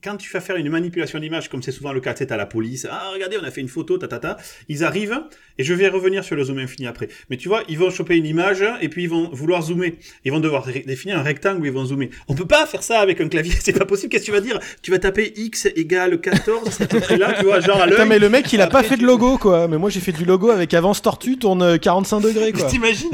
quand 0.05 0.17
tu 0.17 0.31
vas 0.31 0.39
faire 0.39 0.55
une 0.55 0.69
manipulation 0.69 1.17
d'image, 1.17 1.50
comme 1.50 1.63
c'est 1.63 1.71
souvent 1.71 1.91
le 1.91 2.00
cas, 2.00 2.13
tu 2.13 2.25
t'as 2.27 2.38
la 2.38 2.45
police, 2.45 2.85
ah 2.89 3.09
regardez, 3.12 3.38
on 3.41 3.43
a 3.43 3.50
fait 3.50 3.62
une 3.62 3.67
photo, 3.67 3.97
ta 3.97 4.07
ta 4.07 4.19
ta, 4.19 4.38
ils 4.69 4.83
arrivent, 4.83 5.19
et 5.57 5.63
je 5.63 5.74
vais 5.74 5.88
revenir 5.88 6.24
sur 6.24 6.35
le 6.35 6.43
zoom 6.43 6.59
infini 6.59 6.85
après. 6.85 7.09
Mais 7.31 7.38
tu 7.38 7.47
vois, 7.47 7.63
ils 7.69 7.79
vont 7.79 7.89
choper 7.89 8.15
une 8.15 8.27
image, 8.27 8.63
et 8.81 8.89
puis 8.89 9.03
ils 9.03 9.09
vont 9.09 9.29
vouloir 9.31 9.63
zoomer. 9.63 9.97
Ils 10.24 10.31
vont 10.31 10.39
devoir 10.39 10.67
définir 10.85 11.17
un 11.17 11.24
rectangle 11.24 11.62
où 11.62 11.65
ils 11.65 11.71
vont 11.71 11.85
zoomer. 11.85 12.12
On 12.27 12.35
peut 12.35 12.45
pas 12.45 12.67
faire 12.67 12.83
ça 12.83 13.00
avec 13.00 13.19
un 13.19 13.27
clavier, 13.27 13.53
c'est 13.59 13.77
pas 13.77 13.85
possible. 13.85 14.12
Qu'est-ce 14.12 14.25
que 14.25 14.27
tu 14.27 14.31
vas 14.31 14.41
dire? 14.41 14.59
Tu 14.83 14.91
vas 14.91 15.00
taper 15.00 15.33
x 15.35 15.67
égale 15.75 16.21
14, 16.21 16.69
c'est 16.69 17.12
à 17.12 17.17
là, 17.17 17.33
tu 17.39 17.45
vois, 17.45 17.59
genre 17.59 17.81
à. 17.81 17.88
Putain, 17.88 18.05
mais 18.05 18.19
le 18.19 18.29
mec, 18.29 18.53
il 18.53 18.62
a 18.62 18.67
pas 18.67 18.83
fait 18.83 18.97
de 18.97 19.03
logo, 19.03 19.39
quoi. 19.39 19.67
Mais 19.67 19.79
moi, 19.79 19.89
j'ai 19.89 20.01
fait 20.01 20.12
du 20.12 20.25
logo 20.25 20.51
avec 20.51 20.74
avance 20.75 21.01
tortue, 21.01 21.38
tourne 21.38 21.63
euh, 21.63 21.77
45 21.77 22.19
degrés, 22.19 22.51
quoi. 22.51 22.67
T'imagines 22.69 23.09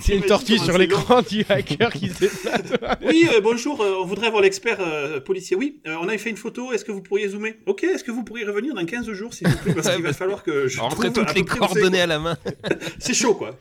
C'est 0.00 0.14
une 0.14 0.22
tortue 0.22 0.58
sur 0.58 0.78
l'écran 0.78 1.22
du 1.22 1.44
hacker 1.48 1.92
qui 1.92 2.08
se 2.08 2.20
déplace. 2.20 2.98
Oui, 3.04 3.26
euh, 3.34 3.40
bonjour, 3.40 3.82
euh, 3.82 3.96
on 4.00 4.04
voudrait 4.04 4.28
avoir 4.28 4.42
l'expert 4.42 4.78
euh, 4.80 5.20
policier. 5.20 5.56
Oui, 5.56 5.80
euh, 5.86 5.96
on 6.00 6.08
avait 6.08 6.18
fait 6.20 6.30
une 6.30 6.36
photo, 6.36 6.72
est-ce 6.72 6.84
que 6.84 6.92
vous 6.92 7.02
pourriez 7.02 7.28
zoomer? 7.28 7.54
Ok, 7.66 7.84
est-ce 7.84 8.04
que 8.04 8.10
vous 8.10 8.24
pourriez 8.24 8.44
revenir 8.44 8.74
dans 8.74 8.84
15 8.84 9.10
jours, 9.12 9.34
s'il 9.34 9.48
vous 9.48 9.56
plaît? 9.58 9.74
Parce 9.74 9.88
qu'il 9.94 10.02
va 10.02 10.12
falloir 10.12 10.42
que 10.42 10.68
je 10.68 10.78
trouve 10.78 11.12
toutes 11.12 11.28
à 11.28 11.32
les 11.32 11.44
coordonnées 11.44 12.00
à 12.00 12.06
la 12.06 12.18
main. 12.18 12.38
C'est 12.98 13.14
chaud, 13.14 13.34
quoi. 13.34 13.58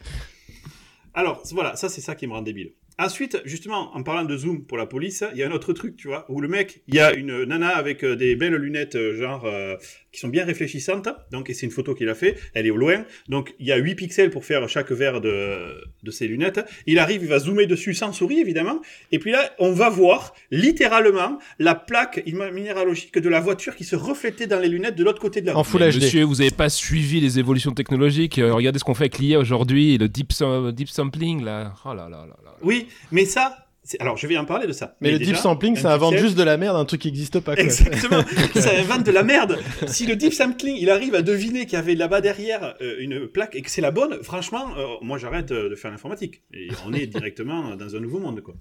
Alors, 1.14 1.42
voilà, 1.52 1.76
ça, 1.76 1.90
c'est 1.90 2.02
ça 2.02 2.16
qui 2.16 2.28
me 2.28 2.34
rend 2.34 2.42
débile. 2.42 2.74
Ensuite, 3.00 3.42
justement, 3.46 3.96
en 3.96 4.04
parlant 4.04 4.26
de 4.26 4.36
zoom 4.36 4.66
pour 4.66 4.78
la 4.78 4.86
police, 4.86 5.24
il 5.32 5.40
y 5.40 5.44
a 5.44 5.48
un 5.48 5.52
autre 5.52 5.72
truc, 5.72 5.96
tu 5.96 6.10
vois, 6.10 6.26
où 6.28 6.42
le 6.42 6.50
mec, 6.50 6.82
il 6.90 6.96
y 6.96 7.00
a 7.00 7.14
une 7.14 7.46
nana 7.46 7.70
avec 7.70 8.04
euh, 8.04 8.18
des 8.18 8.36
belles 8.36 8.56
lunettes, 8.56 8.96
euh, 8.96 9.16
genre, 9.16 9.46
euh, 9.46 9.76
qui 10.12 10.20
sont 10.20 10.28
bien 10.28 10.44
réfléchissantes. 10.44 11.08
Donc, 11.32 11.50
et 11.50 11.54
c'est 11.54 11.66
une 11.66 11.72
photo 11.72 11.96
qu'il 11.96 12.10
a 12.10 12.14
fait, 12.16 12.38
elle 12.54 12.68
est 12.68 12.72
au 12.72 12.76
loin. 12.78 13.06
Donc, 13.30 13.56
il 13.58 13.68
y 13.68 13.72
a 13.72 13.78
8 13.78 13.96
pixels 13.96 14.30
pour 14.32 14.44
faire 14.44 14.68
chaque 14.68 14.92
verre 14.92 15.22
de, 15.22 15.82
de 16.04 16.12
ses 16.12 16.28
lunettes. 16.28 16.60
Il 16.88 17.00
arrive, 17.00 17.22
il 17.24 17.30
va 17.30 17.40
zoomer 17.40 17.68
dessus 17.68 17.94
sans 17.94 18.12
souris, 18.12 18.40
évidemment. 18.40 18.82
Et 19.14 19.20
puis 19.20 19.32
là, 19.32 19.50
on 19.60 19.72
va 19.72 19.90
voir, 19.90 20.34
littéralement, 20.52 21.40
la 21.58 21.76
plaque 21.76 22.24
minéralogique 22.26 23.18
de 23.18 23.30
la 23.30 23.40
voiture 23.40 23.76
qui 23.78 23.86
se 23.86 23.96
reflétait 23.96 24.48
dans 24.48 24.60
les 24.60 24.68
lunettes 24.68 24.96
de 24.96 25.04
l'autre 25.06 25.22
côté 25.22 25.40
de 25.42 25.46
la 25.46 25.56
En 25.58 25.62
rue. 25.62 25.68
full. 25.68 25.80
Monsieur, 25.86 26.24
vous 26.24 26.36
n'avez 26.36 26.52
pas 26.52 26.70
suivi 26.70 27.22
les 27.22 27.40
évolutions 27.40 27.72
technologiques. 27.72 28.40
Euh, 28.40 28.54
regardez 28.54 28.80
ce 28.80 28.84
qu'on 28.84 28.94
fait 28.94 29.06
avec 29.06 29.20
l'IA 29.20 29.40
aujourd'hui, 29.40 29.98
le 29.98 30.10
deep, 30.10 30.34
deep 30.74 30.90
sampling 30.90 31.44
là. 31.44 31.74
Oh 31.86 31.94
là 31.94 32.10
là 32.10 32.26
là 32.26 32.36
là. 32.44 32.49
Oui, 32.62 32.88
mais 33.12 33.26
ça, 33.26 33.68
alors 34.00 34.18
je 34.18 34.28
vais 34.28 34.38
en 34.38 34.46
parler 34.46 34.68
de 34.68 34.74
ça. 34.74 34.96
Mais 35.02 35.12
le 35.12 35.20
déjà, 35.20 35.32
deep 35.32 35.42
sampling, 35.42 35.76
ça 35.76 35.94
invente 35.94 36.18
juste 36.18 36.38
de 36.38 36.44
la 36.44 36.58
merde, 36.58 36.76
un 36.76 36.86
truc 36.86 37.02
qui 37.02 37.08
n'existe 37.08 37.40
pas. 37.40 37.56
Quoi. 37.56 37.64
Exactement, 37.64 38.24
ça 38.56 38.78
invente 38.78 39.06
de 39.06 39.12
la 39.12 39.24
merde. 39.24 39.58
Si 39.88 40.06
le 40.06 40.16
deep 40.16 40.34
sampling, 40.34 40.76
il 40.78 40.90
arrive 40.90 41.16
à 41.16 41.22
deviner 41.22 41.66
qu'il 41.66 41.74
y 41.74 41.78
avait 41.78 41.96
là-bas 41.96 42.22
derrière 42.22 42.76
euh, 42.82 42.98
une 43.00 43.28
plaque 43.28 43.56
et 43.56 43.62
que 43.62 43.72
c'est 43.72 43.82
la 43.82 43.92
bonne, 43.92 44.22
franchement, 44.24 44.78
euh, 44.78 44.86
moi 45.02 45.18
j'arrête 45.18 45.52
euh, 45.52 45.70
de 45.70 45.76
faire 45.76 45.92
l'informatique. 45.92 46.44
Et 46.54 46.70
on 46.86 46.94
est 46.94 47.08
directement 47.08 47.76
dans 47.76 47.96
un 47.96 48.00
nouveau 48.00 48.20
monde, 48.20 48.42
quoi. 48.42 48.56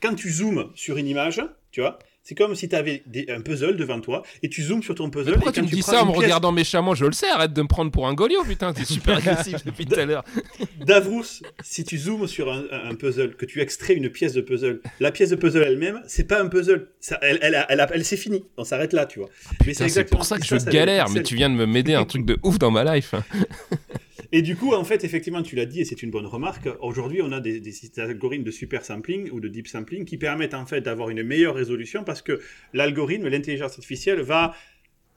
Quand 0.00 0.14
tu 0.14 0.30
zoomes 0.30 0.70
sur 0.74 0.96
une 0.96 1.08
image, 1.08 1.42
tu 1.72 1.80
vois, 1.80 1.98
c'est 2.30 2.36
comme 2.36 2.54
si 2.54 2.68
tu 2.68 2.76
avais 2.76 3.02
un 3.28 3.40
puzzle 3.40 3.76
devant 3.76 4.00
toi 4.00 4.22
et 4.44 4.48
tu 4.48 4.62
zoomes 4.62 4.84
sur 4.84 4.94
ton 4.94 5.10
puzzle. 5.10 5.30
Mais 5.30 5.34
pourquoi 5.38 5.50
et 5.50 5.54
tu 5.54 5.60
quand 5.62 5.66
me 5.66 5.72
dis 5.72 5.82
ça 5.82 6.04
en 6.04 6.06
me 6.06 6.12
pièce 6.12 6.22
regardant 6.22 6.52
méchamment? 6.52 6.94
Je 6.94 7.04
le 7.04 7.10
sais, 7.10 7.28
arrête 7.28 7.52
de 7.52 7.60
me 7.60 7.66
prendre 7.66 7.90
pour 7.90 8.06
un 8.06 8.14
golio, 8.14 8.44
putain, 8.44 8.72
t'es 8.72 8.84
super 8.84 9.16
agressif 9.16 9.64
depuis 9.64 9.84
tout 9.84 9.98
à 9.98 10.04
l'heure. 10.04 10.22
Davrous, 10.86 11.24
si 11.60 11.82
tu 11.82 11.98
zoomes 11.98 12.28
sur 12.28 12.52
un, 12.52 12.62
un 12.70 12.94
puzzle, 12.94 13.34
que 13.34 13.46
tu 13.46 13.60
extrais 13.60 13.94
une 13.94 14.10
pièce 14.10 14.32
de 14.32 14.42
puzzle, 14.42 14.80
la 15.00 15.10
pièce 15.10 15.30
de 15.30 15.34
puzzle 15.34 15.64
elle-même, 15.64 16.02
c'est 16.06 16.22
pas 16.22 16.40
un 16.40 16.46
puzzle. 16.46 16.86
Ça, 17.00 17.18
elle, 17.20 17.40
elle, 17.42 17.88
elle, 17.92 18.04
c'est 18.04 18.16
fini. 18.16 18.44
On 18.56 18.62
s'arrête 18.62 18.92
là, 18.92 19.06
tu 19.06 19.18
vois. 19.18 19.28
Mais 19.66 19.74
C'est 19.74 19.82
exactement 19.82 20.18
pour 20.18 20.24
ça 20.24 20.38
que 20.38 20.46
je 20.46 20.54
avec 20.54 20.68
galère, 20.68 21.08
mais 21.10 21.24
tu 21.24 21.34
viens 21.34 21.50
de 21.50 21.56
me 21.56 21.66
m'aider 21.66 21.94
un 21.94 22.04
truc 22.04 22.24
de 22.24 22.38
ouf 22.44 22.60
dans 22.60 22.70
ma 22.70 22.94
life. 22.94 23.12
Et 24.32 24.42
du 24.42 24.56
coup, 24.56 24.74
en 24.74 24.84
fait, 24.84 25.02
effectivement, 25.04 25.42
tu 25.42 25.56
l'as 25.56 25.66
dit, 25.66 25.80
et 25.80 25.84
c'est 25.84 26.02
une 26.02 26.10
bonne 26.10 26.26
remarque. 26.26 26.68
Aujourd'hui, 26.80 27.20
on 27.22 27.32
a 27.32 27.40
des, 27.40 27.60
algorithmes 27.98 28.44
de 28.44 28.50
super 28.50 28.84
sampling 28.84 29.30
ou 29.30 29.40
de 29.40 29.48
deep 29.48 29.66
sampling 29.66 30.04
qui 30.04 30.18
permettent 30.18 30.54
en 30.54 30.66
fait 30.66 30.80
d'avoir 30.80 31.10
une 31.10 31.22
meilleure 31.22 31.54
résolution 31.54 32.04
parce 32.04 32.22
que 32.22 32.40
l'algorithme, 32.72 33.28
l'intelligence 33.28 33.72
artificielle, 33.72 34.20
va 34.20 34.54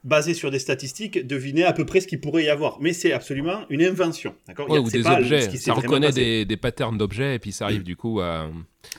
basé 0.03 0.34
sur 0.34 0.51
des 0.51 0.60
statistiques, 0.60 1.25
deviner 1.25 1.63
à 1.63 1.74
peu 1.74 1.86
près 1.86 2.01
ce 2.01 2.08
qu'il 2.08 2.20
pourrait 2.20 2.43
y 2.43 2.50
avoir. 2.50 2.82
Mais 2.82 2.91
c'est 2.91 3.13
absolument 3.13 3.65
une 3.70 3.84
invention. 3.84 4.36
D'accord? 4.48 4.70
Ouais, 4.70 4.79
ou 4.79 4.89
des 4.89 5.01
pas 5.01 5.20
objets. 5.20 5.41
ce 5.41 5.50
qui 5.50 5.58
Ça 5.58 5.74
reconnaît 5.74 6.12
des, 6.12 6.43
des 6.43 6.58
patterns 6.58 6.98
d'objets 6.98 7.36
et 7.36 7.39
puis 7.39 7.51
ça 7.51 7.65
arrive 7.65 7.82
Mm. 7.82 7.84
du 7.84 7.96
coup 7.96 8.20
à. 8.20 8.50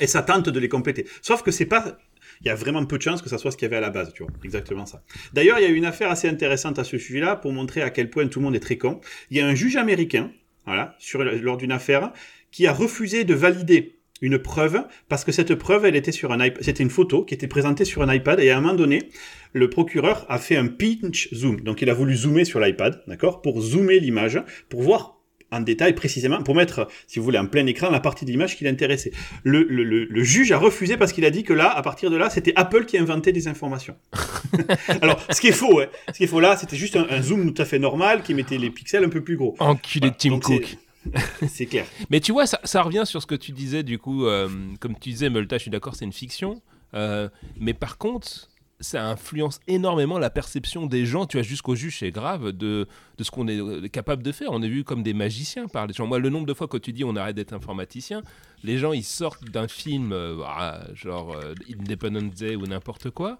Et 0.00 0.06
ça 0.06 0.23
tente 0.23 0.49
de 0.49 0.59
les 0.59 0.68
compléter. 0.68 1.06
Sauf 1.23 1.42
que 1.42 1.50
c'est 1.50 1.66
pas. 1.66 1.99
Il 2.40 2.46
y 2.46 2.50
a 2.50 2.54
vraiment 2.54 2.84
peu 2.84 2.98
de 2.98 3.02
chances 3.02 3.22
que 3.22 3.28
ça 3.28 3.38
soit 3.38 3.50
ce 3.50 3.56
qu'il 3.56 3.66
y 3.66 3.68
avait 3.68 3.76
à 3.76 3.80
la 3.80 3.90
base, 3.90 4.12
tu 4.12 4.22
vois. 4.22 4.32
Exactement 4.44 4.86
ça. 4.86 5.02
D'ailleurs, 5.32 5.58
il 5.58 5.62
y 5.62 5.66
a 5.66 5.70
eu 5.70 5.74
une 5.76 5.84
affaire 5.84 6.10
assez 6.10 6.28
intéressante 6.28 6.78
à 6.78 6.84
ce 6.84 6.98
sujet-là 6.98 7.36
pour 7.36 7.52
montrer 7.52 7.82
à 7.82 7.90
quel 7.90 8.10
point 8.10 8.26
tout 8.28 8.40
le 8.40 8.44
monde 8.44 8.56
est 8.56 8.60
très 8.60 8.78
con. 8.78 9.00
Il 9.30 9.36
y 9.36 9.40
a 9.40 9.46
un 9.46 9.54
juge 9.54 9.76
américain, 9.76 10.30
voilà, 10.66 10.96
sur, 10.98 11.22
lors 11.24 11.56
d'une 11.56 11.72
affaire, 11.72 12.12
qui 12.50 12.66
a 12.66 12.72
refusé 12.72 13.24
de 13.24 13.34
valider 13.34 13.98
une 14.20 14.38
preuve 14.38 14.86
parce 15.08 15.24
que 15.24 15.32
cette 15.32 15.54
preuve, 15.54 15.84
elle 15.84 15.96
était 15.96 16.12
sur 16.12 16.32
un 16.32 16.44
iPad. 16.44 16.62
C'était 16.62 16.82
une 16.82 16.90
photo 16.90 17.24
qui 17.24 17.34
était 17.34 17.48
présentée 17.48 17.84
sur 17.84 18.02
un 18.02 18.12
iPad 18.12 18.40
et 18.40 18.50
à 18.50 18.58
un 18.58 18.60
moment 18.60 18.74
donné, 18.74 19.10
le 19.52 19.68
procureur 19.68 20.24
a 20.28 20.38
fait 20.38 20.56
un 20.56 20.68
pinch 20.68 21.32
zoom. 21.34 21.60
Donc, 21.60 21.82
il 21.82 21.90
a 21.90 21.94
voulu 21.94 22.14
zoomer 22.14 22.44
sur 22.44 22.60
l'iPad, 22.60 23.02
d'accord, 23.06 23.42
pour 23.42 23.60
zoomer 23.60 24.00
l'image, 24.00 24.40
pour 24.68 24.82
voir 24.82 25.20
en 25.50 25.60
détail 25.60 25.94
précisément, 25.94 26.42
pour 26.42 26.54
mettre, 26.54 26.88
si 27.06 27.18
vous 27.18 27.24
voulez, 27.24 27.38
en 27.38 27.46
plein 27.46 27.64
écran 27.66 27.90
la 27.90 28.00
partie 28.00 28.24
de 28.24 28.30
l'image 28.30 28.56
qui 28.56 28.64
l'intéressait. 28.64 29.12
Le, 29.44 29.62
le, 29.62 29.84
le, 29.84 30.04
le 30.04 30.24
juge 30.24 30.50
a 30.52 30.58
refusé 30.58 30.96
parce 30.96 31.12
qu'il 31.12 31.24
a 31.24 31.30
dit 31.30 31.44
que 31.44 31.52
là, 31.52 31.70
à 31.70 31.82
partir 31.82 32.10
de 32.10 32.16
là, 32.16 32.28
c'était 32.30 32.52
Apple 32.56 32.86
qui 32.86 32.98
inventait 32.98 33.32
des 33.32 33.46
informations. 33.48 33.96
Alors, 35.02 35.24
ce 35.30 35.40
qui 35.40 35.48
est 35.48 35.52
faux, 35.52 35.80
hein, 35.80 35.86
ce 36.08 36.18
qui 36.18 36.24
est 36.24 36.28
faux 36.28 36.40
là, 36.40 36.56
c'était 36.56 36.76
juste 36.76 36.96
un, 36.96 37.06
un 37.08 37.22
zoom 37.22 37.52
tout 37.52 37.62
à 37.62 37.64
fait 37.64 37.78
normal 37.78 38.22
qui 38.22 38.34
mettait 38.34 38.58
les 38.58 38.70
pixels 38.70 39.04
un 39.04 39.08
peu 39.08 39.22
plus 39.22 39.36
gros. 39.36 39.54
Enculé 39.60 40.10
de 40.10 40.14
Tim 40.16 40.38
Cook. 40.40 40.64
c'est- 40.66 40.78
C'est 41.48 41.66
clair. 41.66 41.84
Mais 42.08 42.20
tu 42.20 42.32
vois, 42.32 42.46
ça, 42.46 42.58
ça 42.64 42.80
revient 42.80 43.02
sur 43.04 43.20
ce 43.20 43.26
que 43.26 43.34
tu 43.34 43.52
disais, 43.52 43.82
du 43.82 43.98
coup, 43.98 44.24
euh, 44.24 44.48
comme 44.80 44.94
tu 44.98 45.10
disais, 45.10 45.28
Multa, 45.28 45.58
je 45.58 45.62
suis 45.62 45.70
d'accord, 45.70 45.94
c'est 45.96 46.06
une 46.06 46.14
fiction. 46.14 46.62
euh, 46.94 47.28
mais 47.60 47.74
par 47.74 47.98
contre, 47.98 48.48
ça 48.80 49.08
influence 49.08 49.60
énormément 49.66 50.18
la 50.18 50.30
perception 50.30 50.86
des 50.86 51.06
gens, 51.06 51.26
tu 51.26 51.36
vois, 51.36 51.42
jusqu'au 51.42 51.74
juge, 51.74 51.98
c'est 52.00 52.10
grave, 52.10 52.52
de, 52.52 52.87
de 53.18 53.24
ce 53.24 53.30
qu'on 53.30 53.48
est 53.48 53.60
euh, 53.60 53.88
capable 53.88 54.22
de 54.22 54.32
faire. 54.32 54.50
On 54.52 54.62
est 54.62 54.68
vu 54.68 54.84
comme 54.84 55.02
des 55.02 55.14
magiciens 55.14 55.68
par 55.68 55.87
les 55.87 55.94
gens. 55.94 56.06
Moi, 56.06 56.18
le 56.18 56.30
nombre 56.30 56.46
de 56.46 56.54
fois 56.54 56.68
que 56.68 56.76
tu 56.76 56.92
dis 56.92 57.04
on 57.04 57.16
arrête 57.16 57.37
d'être 57.37 57.52
informaticien, 57.52 58.22
les 58.62 58.78
gens, 58.78 58.92
ils 58.92 59.04
sortent 59.04 59.44
d'un 59.44 59.68
film, 59.68 60.12
euh, 60.12 60.42
ah, 60.46 60.80
genre 60.94 61.37
euh, 61.37 61.54
Independence 61.70 62.34
Day 62.34 62.56
ou 62.56 62.66
n'importe 62.66 63.10
quoi, 63.10 63.38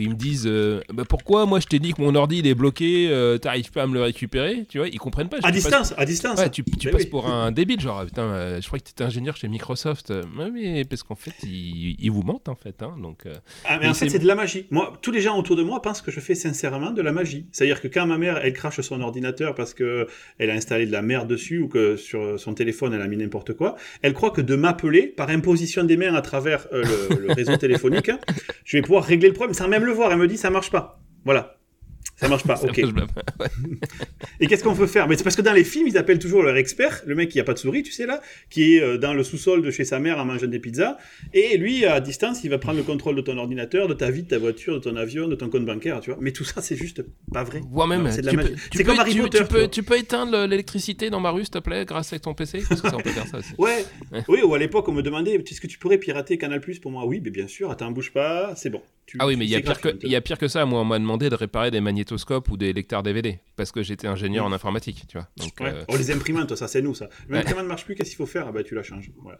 où 0.00 0.02
ils 0.02 0.10
me 0.10 0.14
disent 0.14 0.46
euh, 0.46 0.80
bah, 0.92 1.04
pourquoi 1.08 1.46
moi 1.46 1.60
je 1.60 1.66
t'ai 1.66 1.78
dit 1.78 1.92
que 1.92 2.00
mon 2.00 2.14
ordi 2.14 2.38
il 2.38 2.46
est 2.46 2.54
bloqué, 2.54 3.08
euh, 3.10 3.38
t'arrives 3.38 3.70
pas 3.70 3.82
à 3.82 3.86
me 3.86 3.94
le 3.94 4.02
récupérer, 4.02 4.64
tu 4.68 4.78
vois, 4.78 4.88
ils 4.88 4.98
comprennent 4.98 5.28
pas. 5.28 5.38
À 5.42 5.52
distance, 5.52 5.94
à 5.96 6.04
distance. 6.04 6.38
Ouais, 6.38 6.50
tu, 6.50 6.64
tu 6.64 6.90
passes 6.90 7.02
oui. 7.02 7.08
pour 7.08 7.28
un 7.28 7.52
débile, 7.52 7.80
genre, 7.80 8.04
putain, 8.04 8.22
euh, 8.22 8.60
je 8.60 8.66
crois 8.66 8.78
que 8.78 8.84
tu 8.84 8.90
étais 8.90 9.04
ingénieur 9.04 9.36
chez 9.36 9.48
Microsoft. 9.48 10.10
Euh, 10.10 10.22
ouais, 10.38 10.50
mais 10.50 10.84
parce 10.84 11.02
qu'en 11.02 11.14
fait, 11.14 11.32
ils, 11.44 11.96
ils 11.98 12.10
vous 12.10 12.22
mentent, 12.22 12.48
en 12.48 12.54
fait. 12.56 12.82
Hein, 12.82 12.94
donc, 13.02 13.24
Ah, 13.66 13.78
mais 13.80 13.88
en 13.88 13.94
fait, 13.94 14.08
c'est- 14.08 14.18
de 14.18 14.26
la 14.26 14.34
magie. 14.34 14.66
Moi, 14.70 14.92
tous 15.02 15.10
les 15.10 15.20
gens 15.20 15.38
autour 15.38 15.56
de 15.56 15.62
moi 15.62 15.82
pensent 15.82 16.02
que 16.02 16.10
je 16.10 16.20
fais 16.20 16.34
sincèrement 16.34 16.90
de 16.90 17.02
la 17.02 17.12
magie. 17.12 17.46
C'est-à-dire 17.52 17.80
que 17.80 17.88
quand 17.88 18.06
ma 18.06 18.18
mère, 18.18 18.38
elle 18.42 18.52
crache 18.52 18.80
son 18.80 19.00
ordinateur 19.00 19.54
parce 19.54 19.74
que 19.74 20.06
elle 20.38 20.50
a 20.50 20.54
installé 20.54 20.86
de 20.86 20.92
la 20.92 21.02
merde 21.02 21.28
dessus 21.28 21.58
ou 21.58 21.68
que 21.68 21.96
sur 21.96 22.38
son 22.38 22.54
téléphone, 22.54 22.92
elle 22.94 23.02
a 23.02 23.06
mis 23.08 23.16
n'importe 23.16 23.54
quoi, 23.54 23.76
elle 24.02 24.12
croit 24.14 24.30
que 24.30 24.40
de 24.40 24.54
m'appeler 24.56 25.06
par 25.06 25.28
imposition 25.30 25.84
des 25.84 25.96
mains 25.96 26.14
à 26.14 26.22
travers 26.22 26.66
le, 26.72 26.82
le 27.26 27.32
réseau 27.32 27.56
téléphonique, 27.58 28.08
hein, 28.08 28.18
je 28.64 28.76
vais 28.76 28.82
pouvoir 28.82 29.04
régler 29.04 29.28
le 29.28 29.34
problème 29.34 29.54
sans 29.54 29.68
même 29.68 29.84
le 29.84 29.89
voir. 29.90 30.12
Elle 30.12 30.18
me 30.18 30.28
dit, 30.28 30.38
ça 30.38 30.50
marche 30.50 30.70
pas. 30.70 31.00
Voilà. 31.24 31.59
Ça 32.20 32.28
marche 32.28 32.44
pas. 32.44 32.56
ça 32.56 32.66
ok. 32.68 32.78
marche 32.92 33.06
pas. 33.38 33.46
Et 34.40 34.46
qu'est-ce 34.46 34.62
qu'on 34.62 34.74
peut 34.74 34.86
faire? 34.86 35.08
Mais 35.08 35.16
c'est 35.16 35.24
parce 35.24 35.36
que 35.36 35.42
dans 35.42 35.52
les 35.52 35.64
films, 35.64 35.88
ils 35.88 35.96
appellent 35.98 36.18
toujours 36.18 36.42
leur 36.42 36.56
expert, 36.56 37.02
le 37.06 37.14
mec 37.14 37.28
qui 37.30 37.40
a 37.40 37.44
pas 37.44 37.54
de 37.54 37.58
souris, 37.58 37.82
tu 37.82 37.92
sais 37.92 38.06
là, 38.06 38.20
qui 38.50 38.74
est 38.76 38.82
euh, 38.82 38.98
dans 38.98 39.14
le 39.14 39.22
sous-sol 39.24 39.62
de 39.62 39.70
chez 39.70 39.84
sa 39.84 39.98
mère 39.98 40.18
en 40.18 40.24
mangeant 40.24 40.46
des 40.46 40.58
pizzas. 40.58 40.96
Et 41.32 41.56
lui, 41.56 41.84
à 41.84 42.00
distance, 42.00 42.44
il 42.44 42.50
va 42.50 42.58
prendre 42.58 42.76
le 42.78 42.82
contrôle 42.84 43.16
de 43.16 43.22
ton 43.22 43.36
ordinateur, 43.38 43.88
de 43.88 43.94
ta 43.94 44.10
vie, 44.10 44.22
de 44.22 44.28
ta 44.28 44.38
voiture, 44.38 44.74
de 44.74 44.80
ton 44.80 44.96
avion, 44.96 45.28
de 45.28 45.34
ton 45.34 45.48
compte 45.48 45.64
bancaire, 45.64 46.00
tu 46.00 46.10
vois. 46.10 46.18
Mais 46.20 46.32
tout 46.32 46.44
ça, 46.44 46.60
c'est 46.62 46.76
juste 46.76 47.02
pas 47.32 47.42
vrai. 47.44 47.60
Moi-même, 47.70 48.02
Non, 48.04 48.10
c'est 48.12 48.20
de 48.22 48.26
la 48.26 48.32
magie. 48.34 48.54
C'est 48.72 48.84
comme 48.84 48.98
Harry 48.98 49.12
tu- 49.14 49.20
Potter, 49.22 49.38
tu 49.38 49.44
peux, 49.44 49.68
tu 49.68 49.82
peux 49.82 49.98
éteindre 49.98 50.32
le- 50.32 50.46
l'électricité 50.46 51.10
dans 51.10 51.20
ma 51.20 51.30
rue, 51.30 51.42
s'il 51.44 51.50
te 51.50 51.58
plaît, 51.58 51.84
grâce 51.84 52.12
à 52.12 52.18
ton 52.18 52.34
PC 52.34 52.62
Parce 52.68 52.80
que 52.80 52.88
ça, 52.90 52.96
on 52.96 53.00
peut 53.00 53.10
faire 53.10 53.26
ça 53.26 53.38
aussi. 53.38 53.52
Ouais, 53.58 53.84
Ouais. 54.12 54.22
oui, 54.28 54.40
ou 54.42 54.54
à 54.54 54.58
l'époque, 54.58 54.88
on 54.88 54.92
me 54.92 55.02
demandait, 55.02 55.34
est-ce 55.34 55.60
que 55.60 55.66
tu 55.66 55.78
pourrais 55.78 55.98
pirater 55.98 56.36
Canal 56.38 56.60
Plus 56.60 56.78
pour 56.78 56.90
moi? 56.90 57.06
Oui, 57.06 57.20
mais 57.24 57.30
bien 57.30 57.46
sûr, 57.48 57.70
attends, 57.70 57.90
bouge 57.90 58.12
pas, 58.12 58.52
c'est 58.56 58.70
bon. 58.70 58.82
Tu- 59.06 59.16
Ah 59.20 59.26
oui, 59.26 59.34
mais 59.36 59.44
il 59.44 59.50
y, 59.50 59.56
a 59.56 59.60
pire 59.60 59.80
que, 59.80 59.88
gratuit, 59.88 60.00
il 60.04 60.12
y 60.12 60.16
a 60.16 60.20
pire 60.20 60.38
que 60.38 60.46
ça. 60.46 60.64
Moi, 60.66 60.80
on 60.80 60.84
m'a 60.84 60.98
demandé 60.98 61.28
de 61.30 61.34
réparer 61.34 61.70
des 61.72 61.80
magnétoscopes 62.10 62.48
ou 62.50 62.56
des 62.56 62.72
lecteurs 62.72 63.02
DVD. 63.02 63.38
Parce 63.56 63.72
que 63.72 63.82
j'étais 63.82 64.06
ingénieur 64.06 64.44
en 64.44 64.52
informatique, 64.52 65.04
tu 65.08 65.16
vois. 65.18 65.28
Donc, 65.36 65.52
Ouais. 65.60 65.70
euh, 65.74 65.84
Oh, 65.88 65.96
les 65.96 66.10
imprimantes, 66.10 66.54
ça 66.56 66.68
c'est 66.68 66.82
nous 66.82 66.94
ça. 66.94 67.06
Ouais. 67.28 67.36
L'imprimante 67.38 67.64
ne 67.64 67.68
marche 67.68 67.84
plus, 67.84 67.94
qu'est-ce 67.94 68.10
qu'il 68.10 68.16
faut 68.18 68.26
faire? 68.26 68.46
Ah 68.48 68.52
bah 68.52 68.62
tu 68.64 68.74
la 68.74 68.82
changes. 68.82 69.10
Voilà. 69.22 69.38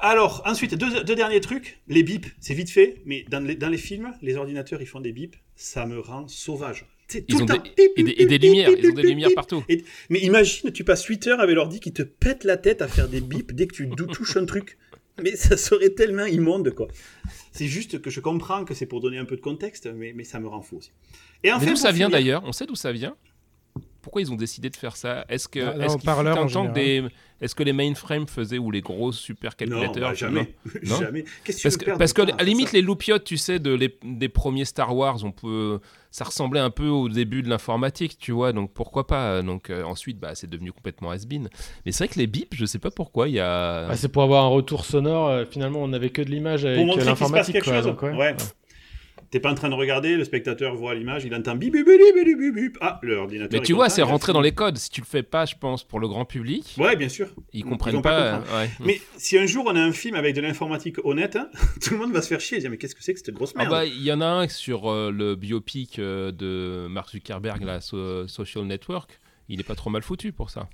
Alors, 0.00 0.42
ensuite, 0.46 0.74
deux, 0.76 1.02
deux 1.02 1.14
derniers 1.16 1.40
trucs. 1.40 1.80
Les 1.88 2.02
bips, 2.04 2.26
c'est 2.40 2.54
vite 2.54 2.70
fait, 2.70 3.02
mais 3.04 3.24
dans 3.30 3.40
les, 3.44 3.56
dans 3.56 3.68
les 3.68 3.78
films, 3.78 4.12
les 4.22 4.36
ordinateurs, 4.36 4.80
ils 4.80 4.86
font 4.86 5.00
des 5.00 5.12
bips, 5.12 5.34
ça 5.56 5.86
me 5.86 5.98
rend 5.98 6.28
sauvage. 6.28 6.86
Tout 7.08 7.18
ils 7.26 7.42
ont 7.42 7.46
des, 7.46 7.54
et 7.96 8.02
des, 8.02 8.14
et 8.18 8.26
des 8.26 8.38
lumières. 8.38 8.68
Ils 8.78 8.90
ont 8.90 8.94
des 8.94 9.02
lumières 9.02 9.30
partout. 9.34 9.64
Et- 9.68 9.82
mais 10.10 10.20
imagine, 10.20 10.70
tu 10.72 10.84
passes 10.84 11.04
8 11.06 11.26
heures 11.26 11.40
avec 11.40 11.56
l'ordi 11.56 11.80
qui 11.80 11.92
te 11.92 12.02
pète 12.02 12.44
la 12.44 12.58
tête 12.58 12.82
à 12.82 12.86
faire 12.86 13.08
des 13.08 13.22
bips 13.22 13.52
dès 13.54 13.66
que 13.66 13.74
tu 13.74 13.88
touches 13.88 14.36
un 14.36 14.44
truc. 14.44 14.76
Mais 15.22 15.36
ça 15.36 15.56
serait 15.56 15.90
tellement 15.90 16.24
immonde, 16.26 16.70
quoi. 16.74 16.88
C'est 17.52 17.66
juste 17.66 18.00
que 18.00 18.10
je 18.10 18.20
comprends 18.20 18.64
que 18.64 18.74
c'est 18.74 18.86
pour 18.86 19.00
donner 19.00 19.18
un 19.18 19.24
peu 19.24 19.36
de 19.36 19.40
contexte, 19.40 19.86
mais, 19.94 20.12
mais 20.14 20.24
ça 20.24 20.38
me 20.40 20.46
rend 20.48 20.62
fou 20.62 20.76
aussi. 20.78 20.92
Et 21.42 21.52
enfin, 21.52 21.64
Mais 21.66 21.72
d'où 21.72 21.76
ça 21.76 21.90
vient 21.92 22.06
finir- 22.06 22.10
d'ailleurs? 22.10 22.42
On 22.44 22.52
sait 22.52 22.66
d'où 22.66 22.74
ça 22.76 22.92
vient? 22.92 23.16
Pourquoi 24.08 24.22
ils 24.22 24.32
ont 24.32 24.36
décidé 24.36 24.70
de 24.70 24.76
faire 24.76 24.96
ça? 24.96 25.26
Est-ce 25.28 25.48
que, 25.48 25.60
Ah, 25.60 25.76
là, 25.76 25.84
est-ce 25.84 25.98
qu'il 25.98 26.08
un 26.08 26.24
temps 26.34 26.46
que 26.46 26.72
des, 26.72 27.04
est-ce 27.42 27.54
que 27.54 27.62
les 27.62 27.74
mainframes 27.74 28.26
faisaient 28.26 28.56
ou 28.56 28.70
les 28.70 28.80
gros 28.80 29.08
Non, 29.08 29.12
supercalculateurs 29.12 30.08
bah, 30.08 30.14
tu 30.16 30.24
vois, 30.24 30.32
jamais. 30.32 30.54
Non? 30.82 30.96
Jamais. 30.98 31.24
Qu'est-ce 31.44 31.62
Parce 31.62 31.76
que, 31.76 31.90
parce 31.98 32.12
à 32.32 32.36
la 32.38 32.44
limite, 32.44 32.72
les 32.72 32.80
loupiotes, 32.80 33.24
tu 33.24 33.36
sais, 33.36 33.58
de 33.58 33.74
les- 33.74 33.98
des 34.02 34.30
premiers 34.30 34.64
Star 34.64 34.96
Wars, 34.96 35.18
on 35.24 35.30
peut, 35.30 35.78
ça 36.10 36.24
ressemblait 36.24 36.58
un 36.58 36.70
peu 36.70 36.86
au 36.86 37.10
début 37.10 37.42
de 37.42 37.50
l'informatique, 37.50 38.16
tu 38.18 38.32
vois. 38.32 38.54
Donc 38.54 38.72
pourquoi 38.72 39.06
pas? 39.06 39.42
Donc 39.42 39.68
euh, 39.68 39.82
ensuite, 39.82 40.18
bah, 40.18 40.34
c'est 40.34 40.48
devenu 40.48 40.72
complètement 40.72 41.10
has-been. 41.10 41.50
Mais 41.84 41.92
c'est 41.92 42.04
vrai 42.06 42.14
que 42.14 42.18
les 42.18 42.26
bips, 42.26 42.54
je 42.54 42.64
sais 42.64 42.78
pas 42.78 42.90
pourquoi, 42.90 43.28
il 43.28 43.34
y 43.34 43.40
a. 43.40 43.88
Bah, 43.88 43.96
c'est 43.96 44.08
pour 44.08 44.22
avoir 44.22 44.46
un 44.46 44.48
retour 44.48 44.86
sonore. 44.86 45.28
euh, 45.28 45.44
finalement, 45.44 45.80
on 45.82 45.88
n'avait 45.88 46.08
que 46.08 46.22
de 46.22 46.30
l'image 46.30 46.64
avec 46.64 46.78
Pour 46.78 46.86
montrer 46.86 47.02
qu'il 47.02 47.10
se 47.10 47.10
passe 47.10 47.20
l'informatique. 47.20 47.52
quelque 47.56 47.64
quoi, 47.64 47.74
chose. 47.82 47.84
donc, 47.86 48.02
ouais. 48.02 48.16
ouais. 48.16 48.36
T'es 49.30 49.40
pas 49.40 49.50
en 49.50 49.54
train 49.54 49.68
de 49.68 49.74
regarder, 49.74 50.16
le 50.16 50.24
spectateur 50.24 50.74
voit 50.74 50.94
l'image, 50.94 51.24
il 51.24 51.34
entend 51.34 51.54
bip 51.54 51.72
bip 51.72 51.84
bip 51.86 52.38
bip 52.38 52.54
bip. 52.54 52.78
Ah, 52.80 52.98
l'ordinateur. 53.02 53.60
mais 53.60 53.66
tu 53.66 53.74
vois, 53.74 53.90
c'est 53.90 54.00
rentré 54.02 54.32
dans 54.32 54.40
les 54.40 54.52
codes. 54.52 54.78
Si 54.78 54.88
tu 54.88 55.02
le 55.02 55.06
fais 55.06 55.22
pas, 55.22 55.44
je 55.44 55.54
pense, 55.54 55.84
pour 55.84 56.00
le 56.00 56.08
grand 56.08 56.24
public, 56.24 56.74
Ouais, 56.78 56.96
bien 56.96 57.10
sûr. 57.10 57.28
ils 57.52 57.62
comprennent 57.64 58.00
pas 58.00 58.38
ouais. 58.38 58.70
Mais 58.80 59.00
si 59.18 59.36
un 59.36 59.44
jour 59.44 59.64
on 59.66 59.76
a 59.76 59.80
un 59.82 59.92
film 59.92 60.14
avec 60.14 60.34
de 60.34 60.40
l'informatique 60.40 60.96
honnête, 61.04 61.36
hein, 61.36 61.50
tout 61.82 61.92
le 61.92 61.98
monde 62.00 62.12
va 62.12 62.22
se 62.22 62.28
faire 62.28 62.40
chier. 62.40 62.56
et 62.56 62.60
dire, 62.60 62.70
mais 62.70 62.78
qu'est-ce 62.78 62.94
que 62.94 63.02
c'est 63.02 63.12
que 63.12 63.20
cette 63.20 63.34
grosse 63.34 63.52
Ah 63.56 63.58
merde? 63.58 63.70
bah, 63.70 63.84
il 63.84 64.02
y 64.02 64.10
en 64.12 64.20
a 64.22 64.26
un 64.26 64.48
sur 64.48 64.90
euh, 64.90 65.10
le 65.10 65.34
biopic 65.36 65.98
euh, 65.98 66.32
de 66.32 66.86
Mark 66.88 67.10
Zuckerberg, 67.10 67.62
la 67.64 67.80
so- 67.82 68.26
Social 68.28 68.64
Network. 68.64 69.20
Il 69.50 69.60
est 69.60 69.64
pas 69.64 69.74
trop 69.74 69.90
mal 69.90 70.02
foutu 70.02 70.32
pour 70.32 70.48
ça. 70.50 70.68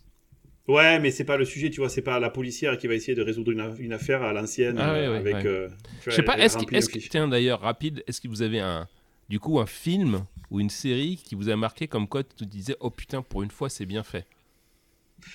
Ouais, 0.66 0.98
mais 0.98 1.10
c'est 1.10 1.24
pas 1.24 1.36
le 1.36 1.44
sujet, 1.44 1.68
tu 1.70 1.80
vois, 1.80 1.90
c'est 1.90 2.00
pas 2.02 2.18
la 2.18 2.30
policière 2.30 2.78
qui 2.78 2.86
va 2.86 2.94
essayer 2.94 3.14
de 3.14 3.20
résoudre 3.22 3.50
une, 3.52 3.74
une 3.78 3.92
affaire 3.92 4.22
à 4.22 4.32
l'ancienne 4.32 4.78
Ah 4.78 4.92
ouais, 4.94 4.98
euh, 5.06 5.10
ouais, 5.12 5.16
avec. 5.18 5.34
ouais. 5.34 5.46
euh, 5.46 5.66
vois, 5.68 5.76
Je 6.06 6.10
sais 6.12 6.22
pas, 6.22 6.38
est-ce 6.38 6.56
que, 6.56 6.62
un 6.74 6.80
que- 6.80 7.08
tiens 7.10 7.28
d'ailleurs 7.28 7.60
rapide, 7.60 8.02
est-ce 8.06 8.20
que 8.20 8.28
vous 8.28 8.40
avez 8.40 8.60
un, 8.60 8.88
du 9.28 9.38
coup, 9.38 9.60
un 9.60 9.66
film 9.66 10.24
ou 10.50 10.60
une 10.60 10.70
série 10.70 11.16
qui 11.22 11.34
vous 11.34 11.50
a 11.50 11.56
marqué 11.56 11.86
comme 11.86 12.08
quoi 12.08 12.22
tu 12.24 12.34
te 12.34 12.44
disais, 12.44 12.76
oh 12.80 12.88
putain, 12.88 13.20
pour 13.20 13.42
une 13.42 13.50
fois, 13.50 13.68
c'est 13.68 13.84
bien 13.84 14.02
fait? 14.02 14.26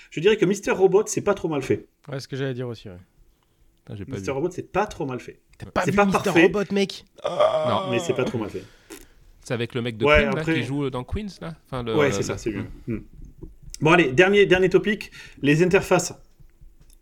Je 0.09 0.19
dirais 0.19 0.35
que 0.37 0.45
Mister 0.45 0.71
Robot, 0.71 1.03
c'est 1.05 1.21
pas 1.21 1.35
trop 1.35 1.47
mal 1.47 1.61
fait. 1.61 1.85
Ouais, 2.07 2.19
ce 2.19 2.27
que 2.27 2.35
j'allais 2.35 2.53
dire 2.55 2.67
aussi. 2.67 2.89
Ouais. 2.89 2.95
Putain, 3.85 4.03
pas 4.05 4.11
Mister 4.17 4.31
vu. 4.31 4.35
Robot, 4.35 4.49
c'est 4.51 4.71
pas 4.71 4.87
trop 4.87 5.05
mal 5.05 5.19
fait. 5.19 5.39
T'as 5.59 5.65
pas 5.67 5.81
C'est 5.85 5.91
pas 5.95 6.05
Mr. 6.05 6.11
parfait. 6.11 6.43
Robot, 6.43 6.63
mec? 6.71 7.05
Non, 7.23 7.91
Mais 7.91 7.99
c'est 7.99 8.13
pas 8.13 8.23
trop 8.25 8.37
mal 8.39 8.49
fait. 8.49 8.63
c'est 9.43 9.53
avec 9.53 9.73
le 9.75 9.81
mec 9.83 9.97
de 9.97 10.05
Ouais, 10.05 10.17
Queen 10.23 10.25
là, 10.33 10.39
après- 10.41 10.53
qui 10.55 10.63
joue 10.63 10.89
dans 10.89 11.03
Queens 11.03 11.27
là? 11.41 11.53
Enfin, 11.67 11.83
le- 11.83 11.95
Ouais, 11.95 12.07
le- 12.07 12.11
c'est 12.13 12.23
ça, 12.23 12.37
c'est 12.37 12.51
bien. 12.51 12.65
Hmm. 12.87 12.99
Bon, 13.81 13.91
allez, 13.91 14.11
dernier, 14.11 14.45
dernier 14.45 14.69
topic 14.69 15.11
les 15.41 15.63
interfaces. 15.63 16.13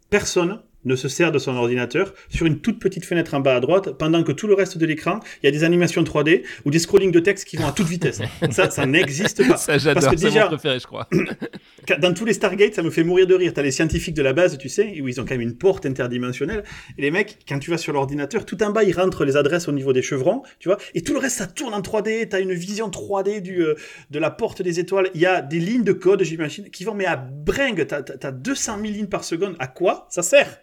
Personne 0.10 0.62
ne 0.88 0.96
se 0.96 1.08
sert 1.08 1.32
de 1.32 1.40
son 1.40 1.56
ordinateur 1.56 2.14
sur 2.30 2.46
une 2.46 2.60
toute 2.60 2.80
petite 2.80 3.06
fenêtre 3.06 3.34
en 3.36 3.40
bas 3.40 3.56
à 3.56 3.60
droite, 3.60 3.98
pendant 3.98 4.24
que 4.24 4.32
tout 4.32 4.48
le 4.48 4.54
reste 4.56 4.78
de 4.78 4.86
l'écran, 4.86 5.20
il 5.44 5.46
y 5.46 5.50
a 5.50 5.52
des 5.52 5.64
animations 5.64 6.04
3D 6.04 6.44
ou 6.66 6.72
des 6.72 6.80
scrollings 6.80 7.12
de 7.12 7.20
texte 7.20 7.46
qui 7.48 7.58
vont 7.58 7.68
à 7.68 7.72
toute 7.72 7.88
vitesse. 7.88 8.22
ça, 8.52 8.70
ça 8.72 8.86
n'existe 8.86 9.48
pas. 9.48 9.58
Ça, 9.68 9.78
j'adore. 9.78 10.02
Parce 10.04 10.16
que 10.16 10.20
déjà- 10.22 10.44
mon 10.44 10.48
préféré, 10.48 10.80
je 10.80 10.86
crois. 10.88 11.08
Dans 12.00 12.14
tous 12.14 12.26
les 12.26 12.34
Stargate, 12.34 12.74
ça 12.74 12.84
me 12.84 12.90
fait 12.90 13.04
mourir 13.04 13.28
de 13.28 13.34
rire. 13.36 13.52
T'as 13.54 13.62
les 13.62 13.72
scientifiques 13.72 14.14
de 14.16 14.22
la 14.22 14.34
base, 14.34 14.58
tu 14.58 14.70
sais, 14.70 15.00
où 15.02 15.08
ils 15.08 15.20
ont 15.22 15.26
quand 15.26 15.32
même 15.36 15.42
une 15.42 15.58
porte 15.58 15.86
interdimensionnelle. 15.86 16.64
Et 16.98 17.02
les 17.02 17.12
mecs, 17.12 17.40
quand 17.48 17.60
tu 17.60 17.70
vas 17.72 17.78
sur 17.78 17.94
l'ordinateur, 17.94 18.46
tout 18.46 18.62
en 18.64 18.72
bas, 18.72 18.84
ils 18.84 18.94
rentrent 18.94 19.26
les 19.26 19.38
adresses 19.38 19.68
au 19.68 19.72
niveau 19.72 19.94
des 19.94 20.02
chevrons, 20.02 20.44
tu 20.60 20.70
vois. 20.70 20.78
Et 20.96 21.02
tout 21.02 21.14
le 21.14 21.20
reste, 21.20 21.38
ça 21.38 21.48
tourne 21.48 21.74
en 21.74 21.82
3D. 21.82 22.28
T'as 22.30 22.42
une 22.42 22.54
vision 22.54 22.90
3D 22.90 23.42
du, 23.42 23.62
euh, 23.62 23.76
de 24.12 24.20
la 24.20 24.30
porte 24.32 24.62
des 24.62 24.80
étoiles. 24.80 25.10
Il 25.14 25.22
y 25.22 25.26
a 25.26 25.42
des 25.42 25.60
lignes 25.60 25.84
de 25.84 25.94
code, 25.94 26.24
j'imagine, 26.24 26.70
qui 26.70 26.84
vont, 26.84 26.94
mais 26.94 27.06
à 27.06 27.16
bringue. 27.16 27.86
T'as, 27.88 28.02
t'as 28.02 28.32
200 28.32 28.78
000 28.82 28.94
lignes 28.94 29.08
par 29.08 29.24
seconde. 29.24 29.56
À 29.60 29.68
quoi 29.68 30.08
ça 30.10 30.22
sert? 30.24 30.60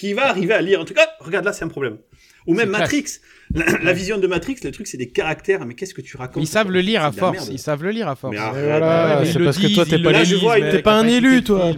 Qui 0.00 0.14
va 0.14 0.30
arriver 0.30 0.54
à 0.54 0.62
lire 0.62 0.80
un 0.80 0.86
truc 0.86 0.96
Ah, 0.98 1.14
regarde 1.20 1.44
là, 1.44 1.52
c'est 1.52 1.62
un 1.62 1.68
problème. 1.68 1.98
Ou 2.46 2.54
même. 2.54 2.70
Matrix. 2.70 3.04
La, 3.52 3.64
la 3.82 3.92
vision 3.92 4.18
de 4.18 4.26
Matrix, 4.26 4.56
le 4.62 4.70
truc, 4.70 4.86
c'est 4.86 4.96
des 4.96 5.08
caractères. 5.10 5.64
Mais 5.66 5.74
qu'est-ce 5.74 5.94
que 5.94 6.00
tu 6.00 6.16
racontes 6.16 6.42
Ils 6.42 6.46
savent 6.46 6.70
le 6.70 6.80
lire 6.80 7.02
à 7.04 7.10
force. 7.12 7.48
Ils 7.50 7.58
savent 7.58 7.82
le 7.82 7.90
lire 7.90 8.08
à 8.08 8.14
force. 8.14 8.36
Voilà, 8.36 9.22
c'est 9.24 9.42
parce 9.42 9.58
que 9.58 9.74
toi, 9.74 9.84
t'es 9.84 9.98
pas, 9.98 10.10
le 10.10 10.18
Là, 10.18 10.24
je 10.24 10.36
vois 10.36 10.54
disent, 10.56 10.64
une- 10.64 10.70
mais 10.70 10.76
t'es 10.76 10.82
pas 10.82 10.98
un 10.98 11.06
élu, 11.06 11.42
toi. 11.42 11.72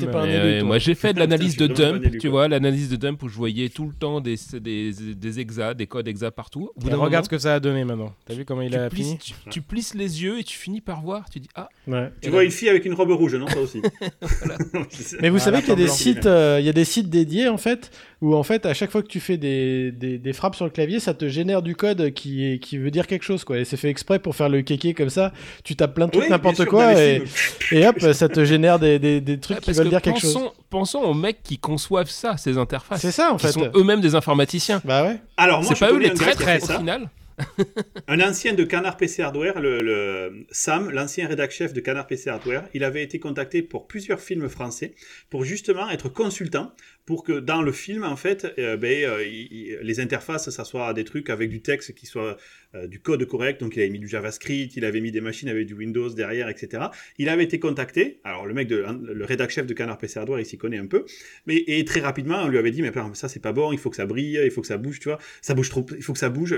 moi 0.64 0.78
j'ai 0.78 0.94
fait 0.94 1.12
de 1.14 1.18
l'analyse 1.18 1.56
de 1.56 1.66
dump, 1.66 2.18
tu 2.18 2.28
vois, 2.28 2.48
l'analyse 2.48 2.88
de 2.90 2.96
dump 2.96 3.22
où 3.22 3.28
je 3.28 3.36
voyais 3.36 3.68
tout 3.68 3.86
le 3.86 3.94
temps 3.94 4.20
des, 4.20 4.36
des, 4.60 4.92
des 5.14 5.40
hexas, 5.40 5.74
des 5.74 5.86
codes 5.86 6.08
hexas 6.08 6.30
partout. 6.30 6.70
Regarde 6.82 7.24
ce 7.24 7.30
que 7.30 7.38
ça 7.38 7.54
a 7.54 7.60
donné 7.60 7.84
maintenant. 7.84 8.14
T'as 8.26 8.34
vu 8.34 8.44
comment 8.44 8.62
il 8.62 8.70
tu, 8.70 8.76
a 8.76 8.88
plisses, 8.90 9.06
fini 9.06 9.18
tu, 9.50 9.60
plisses 9.62 9.94
les 9.94 10.22
yeux 10.22 10.38
et 10.40 10.44
tu 10.44 10.56
finis 10.58 10.80
par 10.80 11.00
voir, 11.02 11.28
tu 11.30 11.40
dis 11.40 11.48
ah, 11.54 11.68
Ouais. 11.86 12.10
Tu 12.20 12.30
vois 12.30 12.44
une 12.44 12.50
fille 12.50 12.68
avec 12.68 12.84
une 12.84 12.94
robe 12.94 13.10
rouge, 13.12 13.34
non 13.34 13.46
Ça 13.46 13.60
aussi. 13.60 13.80
Mais 15.20 15.30
vous 15.30 15.36
Ah, 15.36 15.40
savez 15.40 15.60
qu'il 15.60 15.68
y 15.70 15.72
a 15.72 15.76
des 15.76 15.84
blanc. 15.84 15.94
sites, 15.94 16.26
euh, 16.26 16.58
il 16.60 16.66
y 16.66 16.68
a 16.68 16.72
des 16.72 16.84
sites 16.84 17.08
dédiés 17.10 17.48
en 17.48 17.56
fait, 17.58 17.90
où 18.20 18.34
en 18.34 18.42
fait 18.42 18.66
à 18.66 18.74
chaque 18.74 18.90
fois 18.90 19.02
que 19.02 19.08
tu 19.08 19.20
fais 19.20 19.36
des, 19.36 19.92
des, 19.92 20.18
des 20.18 20.32
frappes 20.32 20.54
sur 20.54 20.64
le 20.64 20.70
clavier, 20.70 21.00
ça 21.00 21.14
te 21.14 21.28
génère 21.28 21.61
du 21.62 21.74
code 21.76 22.12
qui, 22.12 22.44
est- 22.52 22.58
qui 22.58 22.78
veut 22.78 22.90
dire 22.90 23.06
quelque 23.06 23.22
chose 23.24 23.44
quoi. 23.44 23.58
Et 23.58 23.64
c'est 23.64 23.76
fait 23.76 23.88
exprès 23.88 24.18
pour 24.18 24.36
faire 24.36 24.48
le 24.48 24.62
kéké 24.62 24.94
comme 24.94 25.10
ça. 25.10 25.32
Tu 25.64 25.76
tapes 25.76 25.94
plein 25.94 26.06
de 26.06 26.10
trucs 26.12 26.24
Oui, 26.24 26.30
n'importe 26.30 26.64
quoi 26.66 26.92
et, 27.00 27.22
et 27.70 27.86
hop, 27.86 27.98
ça 28.00 28.28
te 28.28 28.44
génère 28.44 28.78
des, 28.78 28.98
des, 28.98 29.20
des 29.20 29.38
trucs 29.40 29.58
Ah, 29.58 29.60
qui 29.62 29.72
veulent 29.72 29.84
que 29.84 29.90
dire 29.90 30.02
quelque 30.02 30.20
chose. 30.20 30.38
pensons, 30.70 31.00
aux 31.00 31.14
mecs 31.14 31.42
qui 31.42 31.58
conçoivent 31.58 32.10
ça, 32.10 32.36
ces 32.36 32.58
interfaces. 32.58 33.00
C'est 33.00 33.10
ça 33.12 33.32
en 33.32 33.36
qui 33.36 33.46
fait. 33.46 33.52
sont 33.52 33.70
eux-mêmes 33.74 34.00
des 34.00 34.14
informaticiens. 34.14 34.80
Bah 34.84 35.04
ouais. 35.04 35.16
Alors, 35.36 35.62
moi, 35.62 35.72
C'est 35.74 35.86
pas 35.86 35.92
eux 35.92 35.98
les 35.98 36.10
qui 36.10 36.16
traîtres 36.16 36.42
au 36.62 36.66
ça. 36.66 36.78
final 36.78 37.08
Un 38.08 38.20
ancien 38.20 38.52
de 38.52 38.62
Canard 38.62 38.96
PC 38.98 39.22
Hardware, 39.22 39.58
le, 39.60 39.80
le- 39.80 40.46
Sam, 40.50 40.90
l'ancien 40.90 41.26
rédac-chef 41.26 41.72
de 41.72 41.80
Canard 41.80 42.06
PC 42.06 42.28
Hardware, 42.30 42.64
il 42.74 42.84
avait 42.84 43.02
été 43.02 43.18
contacté 43.18 43.62
pour 43.62 43.86
plusieurs 43.86 44.20
films 44.20 44.48
français 44.48 44.94
pour 45.30 45.44
justement 45.44 45.88
être 45.90 46.08
consultant 46.10 46.72
pour 47.04 47.24
que 47.24 47.32
dans 47.40 47.62
le 47.62 47.72
film, 47.72 48.04
en 48.04 48.14
fait, 48.16 48.46
euh, 48.58 48.76
ben, 48.76 49.04
euh, 49.04 49.24
il- 49.26 49.78
les 49.82 49.98
interfaces, 50.00 50.48
ça 50.50 50.64
soit 50.64 50.92
des 50.94 51.04
trucs 51.04 51.30
avec 51.30 51.50
du 51.50 51.60
texte 51.60 51.94
qui 51.94 52.06
soit 52.06 52.36
euh, 52.74 52.86
du 52.86 53.00
code 53.00 53.22
correct. 53.26 53.60
Donc, 53.60 53.76
il 53.76 53.80
avait 53.80 53.90
mis 53.90 53.98
du 53.98 54.08
JavaScript, 54.08 54.76
il 54.76 54.84
avait 54.86 55.00
mis 55.02 55.10
des 55.12 55.20
machines 55.20 55.48
avec 55.50 55.66
du 55.66 55.74
Windows 55.74 56.08
derrière, 56.08 56.48
etc. 56.48 56.84
Il 57.18 57.28
avait 57.28 57.44
été 57.44 57.58
contacté. 57.58 58.20
Alors, 58.24 58.46
le 58.46 58.54
mec, 58.54 58.66
de, 58.66 58.82
le 59.02 59.24
rédac-chef 59.26 59.66
de 59.66 59.74
Canard 59.74 59.98
PC 59.98 60.18
Hardware, 60.20 60.40
il 60.40 60.46
s'y 60.46 60.56
connaît 60.56 60.78
un 60.78 60.86
peu. 60.86 61.04
Mais, 61.46 61.62
et 61.66 61.84
très 61.84 62.00
rapidement, 62.00 62.42
on 62.44 62.48
lui 62.48 62.56
avait 62.56 62.70
dit, 62.70 62.80
mais 62.80 62.90
ça, 63.12 63.28
c'est 63.28 63.40
pas 63.42 63.52
bon, 63.52 63.72
il 63.72 63.78
faut 63.78 63.90
que 63.90 63.96
ça 63.96 64.06
brille, 64.06 64.40
il 64.42 64.50
faut 64.50 64.62
que 64.62 64.66
ça 64.66 64.78
bouge, 64.78 65.00
tu 65.00 65.08
vois. 65.10 65.18
Ça 65.42 65.52
bouge 65.52 65.68
trop, 65.68 65.84
il 65.94 66.02
faut 66.02 66.14
que 66.14 66.18
ça 66.18 66.30
bouge. 66.30 66.54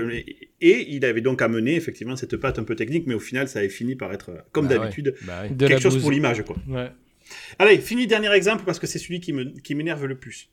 Et 0.61 0.93
il 0.95 1.03
avait 1.03 1.19
donc 1.21 1.41
amené, 1.41 1.75
effectivement, 1.75 2.15
cette 2.15 2.37
patte 2.37 2.59
un 2.59 2.63
peu 2.63 2.75
technique, 2.75 3.07
mais 3.07 3.13
au 3.15 3.19
final, 3.19 3.49
ça 3.49 3.59
avait 3.59 3.67
fini 3.67 3.95
par 3.95 4.13
être, 4.13 4.31
comme 4.53 4.67
Bah 4.67 4.75
ouais, 4.75 4.79
d'habitude, 4.79 5.15
bah 5.23 5.41
ouais. 5.41 5.49
Quelque 5.67 5.81
chose 5.81 5.99
pour 5.99 6.11
l'image, 6.11 6.43
quoi. 6.43 6.55
Ouais. 6.69 6.91
Allez, 7.59 7.79
fini 7.79 8.07
dernier 8.07 8.31
exemple, 8.33 8.63
parce 8.65 8.79
que 8.79 8.87
c'est 8.87 8.99
celui 8.99 9.19
qui 9.19 9.33
me- 9.33 9.45
qui 9.61 9.75
m'énerve 9.75 10.05
le 10.05 10.15
plus. 10.17 10.49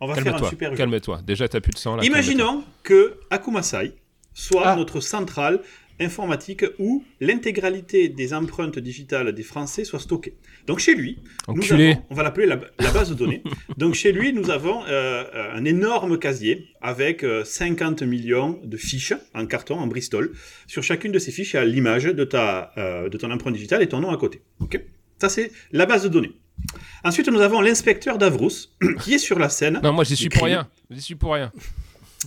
On 0.00 0.06
va 0.06 0.14
faire 0.16 0.42
un 0.42 0.48
super 0.48 0.70
jeu. 0.72 0.76
calme-toi. 0.76 1.20
Déjà, 1.26 1.48
t'as 1.48 1.60
plus 1.60 1.72
de 1.72 1.78
sang 1.78 1.96
là. 1.96 2.04
Imaginons 2.04 2.64
que 2.82 3.14
Akumasai 3.30 3.94
soit 4.34 4.62
Ah. 4.68 4.76
notre 4.76 5.00
centrale 5.00 5.60
informatique 6.00 6.64
où 6.80 7.04
l'intégralité 7.20 8.08
des 8.08 8.34
empreintes 8.34 8.80
digitales 8.80 9.32
des 9.32 9.44
Français 9.44 9.84
soit 9.84 10.00
stockée. 10.00 10.34
Donc 10.66 10.80
chez 10.80 10.94
lui, 10.96 11.18
nous 11.46 11.54
Enculé. 11.54 11.92
avons- 11.92 12.02
on 12.10 12.14
va 12.14 12.22
l'appeler 12.24 12.46
la, 12.46 12.58
la 12.80 12.90
base 12.90 13.10
de 13.10 13.14
données. 13.14 13.42
Donc 13.78 13.94
chez 13.94 14.10
lui, 14.10 14.32
nous 14.32 14.50
avons 14.50 14.82
euh, 14.84 14.88
euh, 15.32 15.52
un 15.54 15.64
énorme 15.64 16.18
casier 16.18 16.66
avec 16.80 17.22
euh, 17.22 17.44
50 17.44 18.02
millions 18.02 18.60
de 18.64 18.76
fiches 18.76 19.14
en 19.34 19.46
carton, 19.46 19.78
en 19.78 19.86
Bristol. 19.86 20.32
Sur 20.66 20.82
chacune 20.82 21.12
de 21.12 21.20
ces 21.20 21.30
fiches, 21.30 21.52
il 21.52 21.56
y 21.56 21.60
a 21.60 21.64
l'image 21.64 22.04
de, 22.06 22.24
ta, 22.24 22.72
euh, 22.76 23.08
de 23.08 23.16
ton 23.16 23.30
empreinte 23.30 23.54
digitale 23.54 23.82
et 23.82 23.88
ton 23.88 24.00
nom 24.00 24.10
à 24.10 24.16
côté. 24.16 24.42
Ok? 24.58 24.80
Ça, 25.20 25.28
c'est 25.28 25.52
la 25.72 25.86
base 25.86 26.02
de 26.04 26.08
données. 26.08 26.32
Ensuite, 27.02 27.28
nous 27.28 27.40
avons 27.40 27.60
l'inspecteur 27.60 28.18
Davrous 28.18 28.68
qui 29.00 29.14
est 29.14 29.18
sur 29.18 29.38
la 29.38 29.48
scène. 29.48 29.80
Non, 29.82 29.92
moi 29.92 30.04
j'y 30.04 30.16
suis 30.16 30.28
pour 30.28 30.44
rien. 30.44 30.68
J'y 30.90 31.00
suis 31.00 31.14
pour 31.14 31.34
rien. 31.34 31.52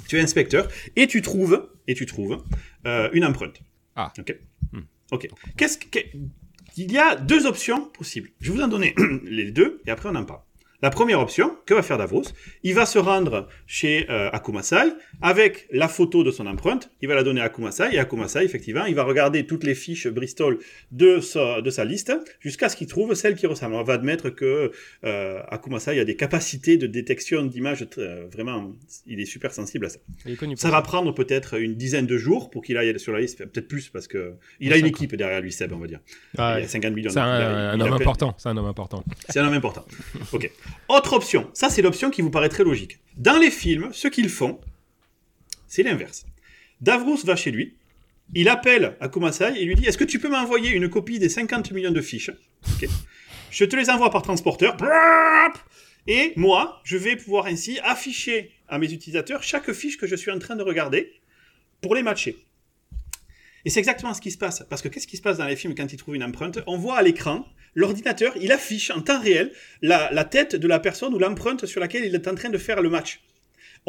Tu 0.08 0.17
es 0.17 0.21
inspecteur 0.21 0.67
et 0.95 1.08
tu 1.08 1.21
trouves 1.21 1.69
et 1.88 1.95
tu 1.95 2.06
trouves 2.06 2.43
euh, 2.86 3.10
une 3.13 3.26
empreinte. 3.26 3.60
Ah. 3.95 4.13
Ok. 4.19 4.36
Hmm. 4.71 4.82
Ok. 5.12 5.28
Qu'est-ce 5.56 5.78
que 5.78 6.00
il 6.80 6.91
y 6.91 7.00
a 7.00 7.15
deux 7.15 7.47
options 7.47 7.86
possibles. 7.86 8.30
Je 8.39 8.52
vais 8.52 8.58
vous 8.58 8.63
en 8.63 8.67
donner 8.67 8.93
les 9.23 9.52
deux 9.52 9.82
et 9.88 9.91
après 9.91 10.10
on 10.10 10.15
en 10.15 10.26
parle. 10.26 10.41
La 10.84 10.92
première 10.92 11.20
option, 11.20 11.58
que 11.66 11.74
va 11.74 11.82
faire 11.82 11.98
Davros? 11.98 12.22
Il 12.62 12.76
va 12.76 12.86
se 12.86 13.00
rendre 13.00 13.48
chez 13.66 14.06
euh, 14.12 14.30
Akumasai 14.32 14.94
avec 15.24 15.68
la 15.72 15.88
photo 15.88 16.24
de 16.24 16.30
son 16.30 16.46
empreinte. 16.46 16.92
Il 17.02 17.08
va 17.08 17.16
la 17.16 17.24
donner 17.24 17.42
à 17.42 17.46
Akumasai 17.46 17.96
et 17.96 17.98
Akumasai, 17.98 18.46
effectivement, 18.46 18.86
il 18.86 18.94
va 18.94 19.04
regarder 19.04 19.48
toutes 19.48 19.63
les 19.63 19.74
fiches 19.74 20.08
Bristol 20.08 20.60
de 20.92 21.20
sa, 21.20 21.62
de 21.62 21.70
sa 21.72 21.84
liste 21.84 22.13
jusqu'à 22.40 22.70
ce 22.70 22.76
qu'il 22.76 22.86
trouve 22.86 23.16
celle 23.16 23.36
qui 23.36 23.48
ressemble. 23.48 23.74
On 23.74 23.82
va 23.82 23.94
admettre 23.94 24.30
que 24.30 24.72
euh, 25.04 25.42
Akumasai 25.50 26.00
a 26.00 26.06
des 26.06 26.16
capacités 26.16 26.78
de 26.78 26.86
détection 26.86 27.44
d'images 27.44 27.84
euh, 27.98 28.28
vraiment, 28.32 28.72
il 29.08 29.20
est 29.20 29.26
super 29.26 29.54
sensible 29.56 29.88
à 29.88 29.90
ça. 29.90 29.98
Ça 30.58 30.70
va 30.70 30.84
prendre 30.84 31.12
peut-être 31.12 31.60
une 31.60 31.74
dizaine 31.74 32.06
de 32.06 32.20
jours 32.20 32.52
pour 32.52 32.62
qu'il 32.63 32.78
aille 32.78 33.00
sur 33.00 33.13
la 33.13 33.22
liste, 33.22 33.40
peut-être 33.46 33.68
plus 33.68 33.90
parce 33.90 34.08
que 34.08 34.36
il 34.60 34.72
a 34.74 34.78
une 34.78 34.86
équipe 34.86 35.16
derrière 35.16 35.42
lui, 35.42 35.52
Seb, 35.52 35.74
on 35.74 35.80
va 35.80 35.88
dire. 35.88 36.02
Ah 36.38 36.58
il 36.60 36.66
a 36.66 36.68
50 36.68 36.94
millions. 36.94 37.10
C'est 37.10 37.18
un, 37.18 37.72
un 37.72 37.80
homme 37.80 37.94
important. 37.94 38.36
C'est 38.38 38.50
un 38.50 38.58
homme 38.58 38.68
important. 38.68 39.04
C'est 39.28 39.40
un 39.40 39.48
homme 39.48 39.56
important. 39.56 39.84
Ok. 40.34 40.52
Autre 40.89 41.13
option. 41.13 41.49
Ça, 41.53 41.69
c'est 41.69 41.82
l'option 41.82 42.10
qui 42.10 42.21
vous 42.21 42.30
paraît 42.30 42.49
très 42.49 42.63
logique. 42.63 42.99
Dans 43.17 43.38
les 43.38 43.51
films, 43.51 43.89
ce 43.93 44.08
qu'ils 44.08 44.30
font, 44.30 44.60
c'est 45.67 45.84
l'inverse. 45.84 46.25
Davros 46.82 47.17
va 47.23 47.36
chez 47.36 47.51
lui. 47.51 47.75
Il 48.34 48.49
appelle 48.49 48.97
Akumasai 48.99 49.53
et 49.58 49.65
lui 49.65 49.75
dit 49.75 49.86
Est-ce 49.86 49.97
que 49.97 50.03
tu 50.03 50.19
peux 50.19 50.30
m'envoyer 50.30 50.71
une 50.71 50.89
copie 50.89 51.19
des 51.19 51.30
50 51.30 51.71
millions 51.71 51.91
de 51.91 52.01
fiches? 52.01 52.32
Je 53.51 53.65
te 53.65 53.75
les 53.75 53.89
envoie 53.89 54.10
par 54.10 54.21
transporteur. 54.21 54.77
Et 56.08 56.34
moi, 56.36 56.82
je 56.84 56.97
vais 56.97 57.15
pouvoir 57.15 57.47
ainsi 57.47 57.80
afficher 57.84 58.51
à 58.67 58.80
mes 58.80 58.91
utilisateurs 58.91 59.43
chaque 59.43 59.71
fiche 59.71 59.97
que 59.97 60.08
je 60.08 60.15
suis 60.15 60.32
en 60.32 60.39
train 60.39 60.56
de 60.56 60.63
regarder 60.63 61.13
pour 61.82 61.95
les 61.95 62.03
matcher. 62.03 62.38
Et 63.65 63.69
c'est 63.69 63.80
exactement 63.80 64.13
ce 64.13 64.21
qui 64.21 64.32
se 64.32 64.38
passe. 64.38 64.65
Parce 64.69 64.82
que 64.82 64.88
qu'est-ce 64.88 65.08
qui 65.08 65.17
se 65.17 65.21
passe 65.21 65.38
dans 65.38 65.45
les 65.45 65.56
films 65.56 65.75
quand 65.75 65.91
ils 65.91 65.97
trouvent 65.97 66.15
une 66.15 66.23
empreinte? 66.23 66.60
On 66.67 66.77
voit 66.77 66.97
à 66.97 67.01
l'écran, 67.01 67.45
l'ordinateur, 67.75 68.34
il 68.41 68.51
affiche 68.51 68.91
en 68.91 69.01
temps 69.01 69.19
réel 69.21 69.51
la, 69.82 70.12
la 70.12 70.23
tête 70.23 70.56
de 70.56 70.67
la 70.67 70.80
personne 70.80 71.13
ou 71.13 71.19
l'empreinte 71.19 71.65
sur 71.65 71.80
laquelle 71.80 72.06
il 72.06 72.15
est 72.15 72.27
en 72.27 72.36
train 72.36 72.49
de 72.49 72.58
faire 72.58 72.82
le 72.82 72.89
match. 72.89 73.21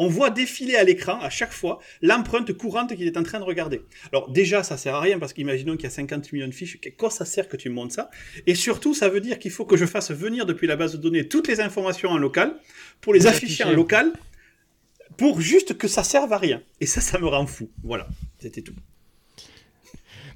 On 0.01 0.07
voit 0.07 0.29
défiler 0.29 0.77
à 0.77 0.83
l'écran 0.85 1.19
à 1.19 1.29
chaque 1.29 1.51
fois 1.51 1.79
l'empreinte 2.01 2.53
courante 2.53 2.95
qu'il 2.95 3.05
est 3.05 3.17
en 3.17 3.23
train 3.23 3.39
de 3.39 3.43
regarder. 3.43 3.81
Alors 4.13 4.31
déjà, 4.31 4.63
ça 4.63 4.77
sert 4.77 4.95
à 4.95 5.01
rien 5.01 5.19
parce 5.19 5.33
qu'imaginons 5.33 5.75
qu'il 5.75 5.83
y 5.83 5.87
a 5.87 5.89
50 5.89 6.31
millions 6.31 6.47
de 6.47 6.53
fiches. 6.53 6.77
À 6.85 6.91
quoi 6.91 7.09
ça 7.09 7.25
sert 7.25 7.49
que 7.49 7.57
tu 7.57 7.69
montes 7.69 7.91
ça? 7.91 8.09
Et 8.47 8.55
surtout, 8.55 8.93
ça 8.93 9.09
veut 9.09 9.19
dire 9.19 9.39
qu'il 9.39 9.51
faut 9.51 9.65
que 9.65 9.75
je 9.75 9.85
fasse 9.85 10.11
venir 10.11 10.45
depuis 10.45 10.67
la 10.67 10.77
base 10.77 10.93
de 10.93 10.97
données 10.97 11.27
toutes 11.27 11.49
les 11.49 11.59
informations 11.59 12.09
en 12.11 12.17
local 12.17 12.55
pour 13.01 13.13
les 13.13 13.19
Les 13.19 13.27
afficher 13.27 13.65
en 13.65 13.67
afficher. 13.67 13.75
local 13.75 14.13
pour 15.17 15.41
juste 15.41 15.77
que 15.77 15.89
ça 15.89 16.03
serve 16.03 16.31
à 16.31 16.37
rien. 16.37 16.63
Et 16.79 16.85
ça, 16.85 17.01
ça 17.01 17.19
me 17.19 17.27
rend 17.27 17.45
fou. 17.45 17.69
Voilà, 17.83 18.07
c'était 18.39 18.61
tout. 18.61 18.75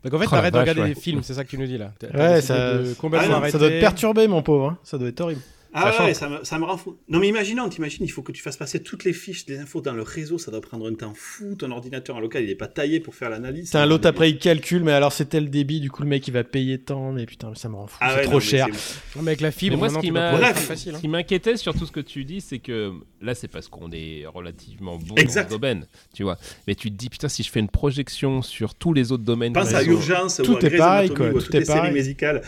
Donc 0.04 0.14
en 0.14 0.20
fait, 0.20 0.26
Oh 0.26 0.36
la 0.36 0.38
t'arrêtes 0.38 0.54
de 0.54 0.60
regarder 0.60 0.82
ouais. 0.82 0.88
des 0.90 0.96
films, 1.00 1.22
c'est 1.24 1.34
ça 1.34 1.44
que 1.44 1.50
tu 1.50 1.58
nous 1.58 1.66
dis 1.66 1.78
là. 1.78 1.92
Ouais, 2.14 2.42
ça- 2.42 2.74
de 2.78 2.94
Ah 3.20 3.28
non. 3.28 3.50
Ça 3.50 3.58
doit 3.58 3.70
te 3.70 3.80
perturber, 3.80 4.28
mon 4.28 4.42
pauvre. 4.42 4.66
hein. 4.72 4.78
Ça 4.84 4.98
doit 4.98 5.08
être 5.08 5.22
horrible. 5.22 5.42
Ah 5.74 5.84
Sachant 5.92 6.06
ouais, 6.06 6.12
que- 6.12 6.18
ça 6.18 6.30
me, 6.30 6.44
ça 6.44 6.60
me 6.60 6.66
rend 6.66 6.78
fou. 6.78 6.98
Non 7.10 7.20
mais 7.20 7.28
imaginons, 7.30 7.68
t'imagines, 7.70 8.06
il 8.06 8.10
faut 8.12 8.22
que 8.22 8.32
tu 8.32 8.42
fasses 8.42 8.58
passer 8.58 8.82
toutes 8.84 9.04
les 9.04 9.14
fiches 9.14 9.46
des 9.46 9.58
infos 9.60 9.82
dans 9.82 9.94
le 9.94 10.04
réseau, 10.04 10.38
ça 10.38 10.52
doit 10.52 10.62
prendre 10.62 10.88
un 10.90 10.94
temps 10.94 11.14
fou, 11.16 11.56
ton 11.56 11.72
ordinateur 11.72 12.16
en 12.16 12.20
local 12.20 12.44
il 12.44 12.50
est 12.50 12.56
pas 12.56 12.68
taillé 12.68 13.00
pour 13.00 13.16
faire 13.16 13.30
l'analyse. 13.30 13.70
C'est 13.72 13.78
un 13.78 13.86
l'autre 13.86 14.04
me- 14.06 14.10
après 14.10 14.30
il 14.30 14.38
calcule, 14.38 14.84
mais 14.84 14.92
alors 14.92 15.12
c'est 15.12 15.26
tel 15.26 15.50
débit, 15.50 15.80
du 15.80 15.90
coup 15.90 16.04
le 16.04 16.10
mec 16.10 16.28
il 16.28 16.32
va 16.32 16.44
payer 16.44 16.78
tant, 16.78 17.12
mais 17.12 17.26
putain 17.26 17.54
ça 17.56 17.70
me 17.70 17.76
rend 17.76 17.88
fou, 17.88 17.98
Ah 18.02 18.12
c'est 18.12 18.16
ouais, 18.18 18.24
trop 18.24 18.34
non, 18.34 18.40
cher. 18.40 18.68
Non, 19.16 19.22
mais 19.24 19.32
avec 19.32 19.42
la 19.42 19.52
fibre, 19.52 19.76
Mais 19.76 19.80
moi, 19.80 19.90
ce 19.90 19.94
qui 20.00 20.08
tu 20.08 20.14
facile. 20.62 20.92
Ce 20.92 20.98
hein. 20.98 21.00
qui 21.02 21.08
m'inquiétait 21.08 21.58
sur 21.58 21.74
tout 21.74 21.86
ce 21.86 21.92
que 21.92 22.00
tu 22.00 22.24
dis, 22.26 22.42
c'est 22.42 22.60
que 22.60 22.94
là, 23.22 23.34
c'est 23.36 23.48
parce 23.48 23.68
qu'on 23.68 23.92
est 23.92 24.26
relativement 24.26 24.98
bon 24.98 25.16
Exact. 25.16 25.50
dans 25.50 25.56
le 25.56 25.60
domaine, 25.60 25.88
tu 26.14 26.24
vois. 26.24 26.38
Mais 26.68 26.76
tu 26.76 26.92
te 26.92 26.96
dis, 26.96 27.10
putain, 27.10 27.30
si 27.30 27.44
je 27.44 27.50
fais 27.50 27.60
une 27.60 27.70
projection 27.70 28.42
sur 28.42 28.76
tous 28.76 28.94
les 28.94 29.12
autres 29.12 29.24
domaines, 29.24 29.54
Pense 29.54 29.70
du 29.70 29.76
à 29.76 29.84
Urgence 29.84 30.42
Tout 30.44 30.64
est 30.66 30.78
pareil, 30.78 31.10
quoi, 31.10 31.32
tout 31.32 31.42
toutes 31.42 31.56
est 31.56 31.60
les 31.60 31.66
séries 31.66 31.78
pareil. 31.80 31.94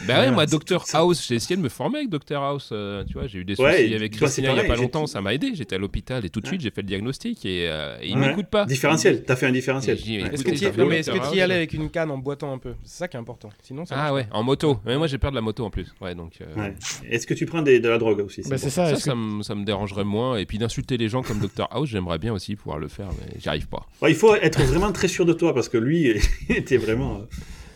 Bah 0.08 0.20
ouais, 0.20 0.32
moi, 0.32 0.46
c'est- 0.46 0.96
House, 0.96 1.26
j'ai 1.28 1.36
essayé 1.36 1.56
de 1.56 1.62
me 1.62 1.70
former 1.70 2.00
avec 2.00 2.10
Doctor 2.10 2.44
House, 2.44 2.70
euh, 2.72 3.04
tu 3.16 3.20
vois, 3.20 3.28
j'ai 3.28 3.40
eu 3.40 3.46
des 3.46 3.56
soucis 3.56 3.66
Ouais, 3.66 3.96
avec 3.96 4.14
Christina 4.18 4.52
il 4.52 4.58
y 4.58 4.60
a 4.60 4.64
pas 4.66 4.76
longtemps, 4.76 5.08
ça 5.08 5.22
m'a 5.22 5.34
aidé, 5.34 5.52
j'étais 5.56 5.76
à 5.76 5.78
l'hôpital 5.80 6.26
et 6.26 6.30
tout 6.30 6.42
de 6.42 6.48
suite 6.48 6.62
j'ai 6.62 6.70
fait 6.72 6.82
le 6.82 6.88
diagnostic 6.88 7.46
et, 7.46 7.68
euh, 7.70 7.98
et 8.02 8.10
il 8.10 8.18
Ouais. 8.18 8.28
m'écoute 8.28 8.48
pas. 8.48 8.66
Différentiel, 8.66 9.24
t'as 9.24 9.36
fait 9.36 9.46
un 9.46 9.52
différentiel. 9.52 9.98
Est-ce 9.98 10.44
que 10.44 10.50
tu 10.52 10.56
y... 10.56 10.58
fait 10.58 10.78
non, 10.78 10.86
mais 10.88 11.00
est-ce 11.00 11.10
que 11.10 11.16
Doctor 11.16 11.32
tu 11.32 11.38
y 11.38 11.42
House, 11.42 11.46
allais 11.46 11.56
avec 11.56 11.74
une 11.74 11.90
canne 11.90 12.12
en 12.12 12.18
boitant 12.18 12.52
un 12.54 12.58
peu? 12.58 12.74
C'est 12.84 12.98
ça 13.00 13.08
qui 13.08 13.18
est 13.18 13.20
important. 13.20 13.50
Sinon, 13.62 13.86
ça 13.86 13.96
Ah 13.98 14.14
ouais, 14.14 14.28
en 14.32 14.44
moto. 14.44 14.80
Mais 14.86 14.98
moi 14.98 15.08
j'ai 15.08 15.18
peur 15.18 15.32
de 15.32 15.36
la 15.36 15.42
moto 15.42 15.64
en 15.66 15.70
plus. 15.70 15.94
Ouais, 16.02 16.14
donc 16.16 16.34
euh, 16.42 16.46
Ouais. 16.56 16.74
Est-ce 17.10 17.26
que 17.28 17.34
tu 17.34 17.46
prends 17.46 17.62
des- 17.62 17.80
de 17.80 17.88
la 17.90 17.98
drogue 17.98 18.20
aussi 18.20 18.42
Bah, 18.50 18.58
c'est 18.58 18.70
ça, 18.70 18.86
ça, 18.86 18.92
est-ce 18.92 19.00
que- 19.06 19.10
ça, 19.12 19.16
me, 19.16 19.42
ça 19.44 19.56
me 19.56 19.64
dérangerait 19.66 20.04
moins. 20.04 20.38
Et 20.38 20.46
puis 20.46 20.58
d'insulter 20.58 20.98
les 20.98 21.10
gens 21.10 21.22
comme 21.24 21.40
Dr 21.40 21.68
House, 21.72 21.90
j'aimerais 21.90 22.18
bien 22.20 22.34
aussi 22.34 22.56
pouvoir 22.56 22.78
le 22.80 22.88
faire, 22.88 23.08
mais 23.20 23.40
j'y 23.40 23.48
arrive 23.50 23.68
pas. 23.68 23.86
Il 24.08 24.16
faut 24.16 24.36
être 24.36 24.62
vraiment 24.64 24.92
très 24.92 25.08
sûr 25.08 25.26
de 25.26 25.34
toi 25.34 25.54
parce 25.54 25.70
que 25.70 25.78
lui 25.78 26.14
il 26.50 26.56
était 26.58 26.78
vraiment. 26.78 27.22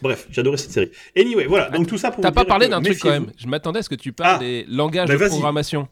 Bref, 0.01 0.27
j'adorais 0.31 0.57
cette 0.57 0.71
série. 0.71 0.91
Anyway, 1.17 1.45
voilà. 1.45 1.69
Donc 1.69 1.87
tout 1.87 1.97
ça 1.97 2.11
pour. 2.11 2.21
T'as 2.21 2.31
pas 2.31 2.45
parlé 2.45 2.67
d'un 2.67 2.81
truc 2.81 2.99
quand 2.99 3.09
même. 3.09 3.31
Je 3.37 3.47
m'attendais 3.47 3.79
à 3.79 3.83
ce 3.83 3.89
que 3.89 3.95
tu 3.95 4.11
parles 4.13 4.37
Ah. 4.37 4.39
des 4.39 4.65
langages 4.67 5.09
Bah, 5.09 5.17
de 5.17 5.29
programmation. 5.29 5.87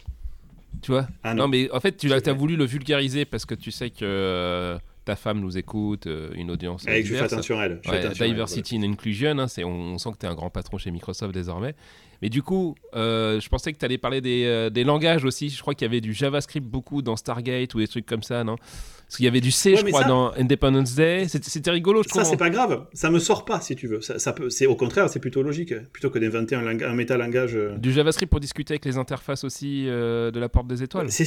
Tu 0.81 0.91
vois 0.91 1.07
Ah, 1.23 1.33
non. 1.33 1.43
non. 1.43 1.47
mais 1.49 1.69
en 1.71 1.79
fait, 1.79 1.97
tu 1.97 2.11
as, 2.11 2.33
voulu 2.33 2.55
le 2.55 2.65
vulgariser 2.65 3.25
parce 3.25 3.45
que 3.45 3.55
tu 3.55 3.71
sais 3.71 3.89
que 3.89 3.97
euh, 4.03 4.77
ta 5.05 5.15
femme 5.15 5.39
nous 5.39 5.57
écoute, 5.57 6.05
euh, 6.07 6.29
une 6.35 6.51
audience 6.51 6.85
Eh, 6.87 7.01
que 7.01 7.07
je 7.07 7.15
fais 7.15 7.21
attention 7.21 7.59
à 7.59 7.65
elle. 7.65 7.81
Ouais, 7.87 7.97
attention 8.05 8.25
diversity 8.25 8.77
and 8.77 8.83
inclusion, 8.83 9.39
hein, 9.39 9.47
c'est, 9.47 9.63
on, 9.63 9.71
on 9.93 9.97
sent 9.97 10.11
que 10.11 10.17
tu 10.19 10.25
es 10.25 10.29
un 10.29 10.35
grand 10.35 10.49
patron 10.51 10.77
chez 10.77 10.91
Microsoft 10.91 11.33
désormais. 11.33 11.73
Mais 12.21 12.29
du 12.29 12.43
coup, 12.43 12.75
euh, 12.95 13.39
je 13.39 13.49
pensais 13.49 13.73
que 13.73 13.77
tu 13.79 13.85
allais 13.85 13.97
parler 13.97 14.21
des, 14.21 14.69
des 14.71 14.83
langages 14.83 15.23
aussi. 15.25 15.49
Je 15.49 15.59
crois 15.61 15.73
qu'il 15.73 15.85
y 15.85 15.89
avait 15.89 16.01
du 16.01 16.13
JavaScript 16.13 16.65
beaucoup 16.67 17.01
dans 17.01 17.15
Stargate 17.15 17.73
ou 17.75 17.79
des 17.79 17.87
trucs 17.87 18.05
comme 18.05 18.23
ça, 18.23 18.43
non? 18.43 18.55
Parce 19.07 19.15
qu'il 19.17 19.25
y 19.25 19.27
avait 19.29 19.39
du 19.41 19.51
C, 19.51 19.71
Ouais, 19.71 19.77
je 19.77 19.85
crois, 19.85 20.01
ça- 20.01 20.07
dans 20.07 20.33
Independence 20.33 20.93
Day. 20.95 21.27
C'était, 21.29 21.71
rigolo, 21.71 22.03
je 22.03 22.09
Ça, 22.09 22.19
trouve. 22.19 22.29
c'est 22.29 22.35
pas 22.37 22.49
grave. 22.49 22.87
Ça 22.93 23.09
me 23.09 23.19
sort 23.19 23.45
pas, 23.45 23.61
si 23.61 23.73
tu 23.75 23.87
veux. 23.87 24.01
Ça, 24.01 24.19
ça 24.19 24.33
peut... 24.33 24.49
c'est 24.49 24.65
Au 24.65 24.75
contraire, 24.75 25.09
c'est 25.09 25.19
plutôt 25.21 25.43
logique. 25.43 25.73
Plutôt 25.93 26.09
que 26.09 26.19
d'inventer 26.19 26.55
un, 26.55 26.61
lang- 26.61 26.83
un 26.83 26.93
métalangage. 26.93 27.55
euh, 27.55 27.77
Du 27.77 27.93
JavaScript 27.93 28.29
pour 28.29 28.41
discuter 28.41 28.73
avec 28.73 28.83
les 28.85 28.97
interfaces 28.97 29.45
aussi 29.45 29.85
euh, 29.87 30.29
de 30.29 30.39
la 30.41 30.49
porte 30.49 30.67
des 30.67 30.83
étoiles. 30.83 31.09
C'est... 31.09 31.25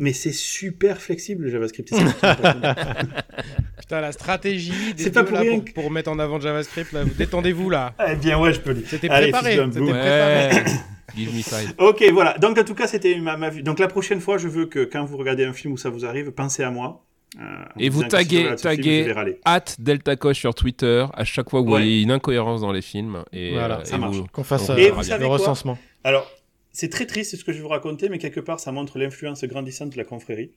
Mais 0.00 0.12
c'est 0.12 0.30
super 0.32 1.00
flexible, 1.00 1.42
le 1.46 1.50
JavaScript. 1.50 1.88
Ça. 1.92 1.96
Putain, 3.78 4.00
la 4.00 4.12
stratégie 4.12 4.94
des 4.94 5.02
C'est 5.02 5.10
pas 5.10 5.24
pour 5.24 5.34
là, 5.34 5.40
rien 5.40 5.56
pour, 5.56 5.64
que- 5.64 5.72
pour 5.72 5.90
mettre 5.90 6.10
en 6.10 6.18
avant 6.20 6.38
JavaScript, 6.38 6.92
là. 6.92 7.02
vous- 7.04 7.14
Détendez-vous 7.14 7.68
là. 7.70 7.94
Eh 8.08 8.14
bien, 8.14 8.38
ouais, 8.38 8.52
je 8.52 8.60
peux 8.60 8.70
le 8.70 8.76
dire. 8.76 8.86
C'était 8.88 9.08
Allez, 9.08 9.32
préparé. 9.32 9.56
C'était 9.56 9.80
préparé. 9.80 10.48
Ouais. 10.54 10.64
Give 11.16 11.34
me 11.34 11.42
five. 11.42 11.72
Ok, 11.78 12.04
voilà. 12.12 12.36
Donc, 12.38 12.58
en 12.58 12.64
tout 12.64 12.74
cas, 12.74 12.86
c'était 12.86 13.18
ma, 13.18 13.36
ma 13.36 13.50
vue. 13.50 13.62
Donc, 13.62 13.78
la 13.80 13.88
prochaine 13.88 14.20
fois, 14.20 14.38
je 14.38 14.46
veux 14.46 14.66
que 14.66 14.84
quand 14.84 15.04
vous 15.04 15.16
regardez 15.16 15.44
un 15.44 15.52
film 15.52 15.72
où 15.72 15.76
ça 15.78 15.90
vous 15.90 16.04
arrive, 16.04 16.30
pensez 16.32 16.62
à 16.62 16.70
moi. 16.70 17.06
Euh, 17.38 17.42
Et 17.78 17.88
vous 17.90 18.04
taguez- 18.04 18.56
taguez-. 18.56 19.12
At 19.44 19.64
Delta 19.78 20.16
Coche 20.16 20.38
sur 20.38 20.54
Twitter 20.54 21.04
à 21.12 21.24
chaque 21.24 21.50
fois 21.50 21.60
que 21.60 21.66
vous 21.66 21.72
Ouais. 21.74 21.80
voyez 21.80 22.02
une 22.02 22.10
incohérence 22.10 22.62
dans 22.62 22.72
les 22.72 22.80
films. 22.82 23.22
Et, 23.32 23.52
Voilà, 23.52 23.80
euh, 23.80 23.84
ça 23.84 23.96
et 23.96 23.98
marche. 23.98 24.16
vous- 24.16 24.26
Qu'on 24.32 24.44
fasse 24.44 24.70
euh, 24.70 24.76
Et 24.76 24.90
vous 24.90 25.02
savez 25.02 25.24
le 25.24 25.30
recensement. 25.30 25.78
Alors, 26.04 26.30
c'est 26.72 26.88
très 26.88 27.04
triste 27.06 27.36
ce 27.36 27.44
que 27.44 27.52
je 27.52 27.58
vais 27.58 27.62
vous 27.62 27.68
raconter, 27.68 28.08
mais 28.08 28.18
quelque 28.18 28.40
part, 28.40 28.60
ça 28.60 28.72
montre 28.72 28.98
l'influence 28.98 29.44
grandissante 29.44 29.90
de 29.92 29.98
la 29.98 30.04
confrérie. 30.04 30.52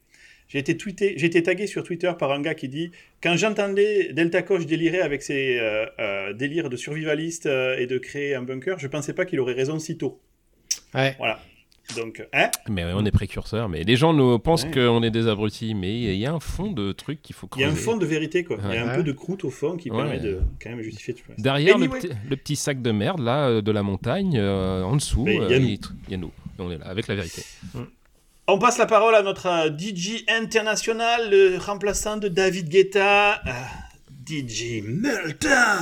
J'ai 0.48 0.60
été 0.60 0.76
tweeté, 0.78 1.14
j'ai 1.18 1.28
été 1.28 1.44
tagué 1.44 1.68
sur 1.68 1.84
Twitter 1.84 2.12
par 2.18 2.32
un 2.32 2.42
gars 2.42 2.56
qui 2.56 2.68
dit 2.68 2.92
quand 3.24 3.36
j'entendais 3.38 4.12
Delta 4.14 4.42
Coche 4.42 4.66
délirer 4.66 5.00
avec 5.02 5.24
ses 5.24 5.58
euh, 5.60 5.86
euh, 6.00 6.34
délires 6.34 6.70
de 6.70 6.76
survivaliste 6.78 7.46
euh, 7.46 7.78
et 7.78 7.86
de 7.88 7.98
créer 7.98 8.36
un 8.36 8.42
bunker, 8.44 8.78
je 8.80 8.88
pensais 8.88 9.14
pas 9.14 9.26
qu'il 9.26 9.40
aurait 9.40 9.54
raison 9.54 9.78
si 9.80 9.98
tôt. 9.98 10.20
Ouais. 10.94 11.16
Voilà. 11.20 11.40
Donc, 11.98 12.26
hein 12.34 12.50
Mais 12.70 12.86
ouais, 12.86 12.92
on 12.96 13.04
est 13.06 13.12
précurseurs. 13.12 13.68
Mais 13.70 13.84
les 13.84 13.96
gens 13.96 14.14
nous 14.14 14.38
pensent 14.40 14.64
Ouais. 14.64 14.72
qu'on 14.72 15.04
est 15.04 15.12
des 15.12 15.28
abrutis. 15.28 15.74
Mais 15.76 16.02
il 16.02 16.16
y 16.16 16.26
a 16.26 16.34
un 16.34 16.40
fond 16.40 16.72
de 16.72 16.92
trucs 16.92 17.22
qu'il 17.22 17.36
faut 17.36 17.48
Il 17.56 17.62
y 17.62 17.64
creuser. 17.64 17.66
a 17.78 17.80
un 17.80 17.84
fond 17.84 17.98
de 17.98 18.06
vérité, 18.06 18.44
quoi. 18.44 18.58
Il 18.70 18.74
y 18.76 18.78
a 18.78 18.92
un 18.92 18.96
peu 18.96 19.04
de 19.04 19.12
croûte 19.12 19.44
au 19.44 19.50
fond 19.50 19.78
qui 19.78 19.90
Ouais. 19.92 19.98
permet 19.98 20.20
de 20.20 20.40
quand 20.62 20.70
même 20.70 20.82
justifier 20.82 21.14
tout 21.14 21.24
ça. 21.28 21.34
Derrière 21.38 21.78
le, 21.78 21.86
Anyway. 21.86 22.00
petit, 22.00 22.10
le 22.30 22.36
petit 22.38 22.56
sac 22.56 22.82
de 22.82 22.92
merde 22.92 23.20
là 23.20 23.48
euh, 23.48 23.62
de 23.62 23.72
la 23.72 23.84
montagne, 23.84 24.38
euh, 24.38 24.84
en 24.84 24.96
dessous, 24.96 25.24
Mais 25.26 25.36
il 25.36 25.42
y 25.42 25.54
a 25.54 25.58
euh, 25.58 25.60
nous. 25.60 25.68
il 26.08 26.12
y 26.12 26.14
a 26.14 26.18
nous. 26.18 26.32
Et 26.60 26.62
on 26.62 26.72
est 26.72 26.78
là 26.78 26.86
avec 26.88 27.08
la 27.08 27.16
vérité. 27.16 27.44
On 28.48 28.58
passe 28.60 28.78
la 28.78 28.86
parole 28.86 29.16
à 29.16 29.22
notre 29.22 29.48
DJ 29.78 30.24
international, 30.28 31.30
le 31.30 31.58
remplaçant 31.58 32.18
de 32.18 32.28
David 32.28 32.70
Guetta, 32.70 33.42
DJ 34.26 34.82
Melta. 34.84 35.78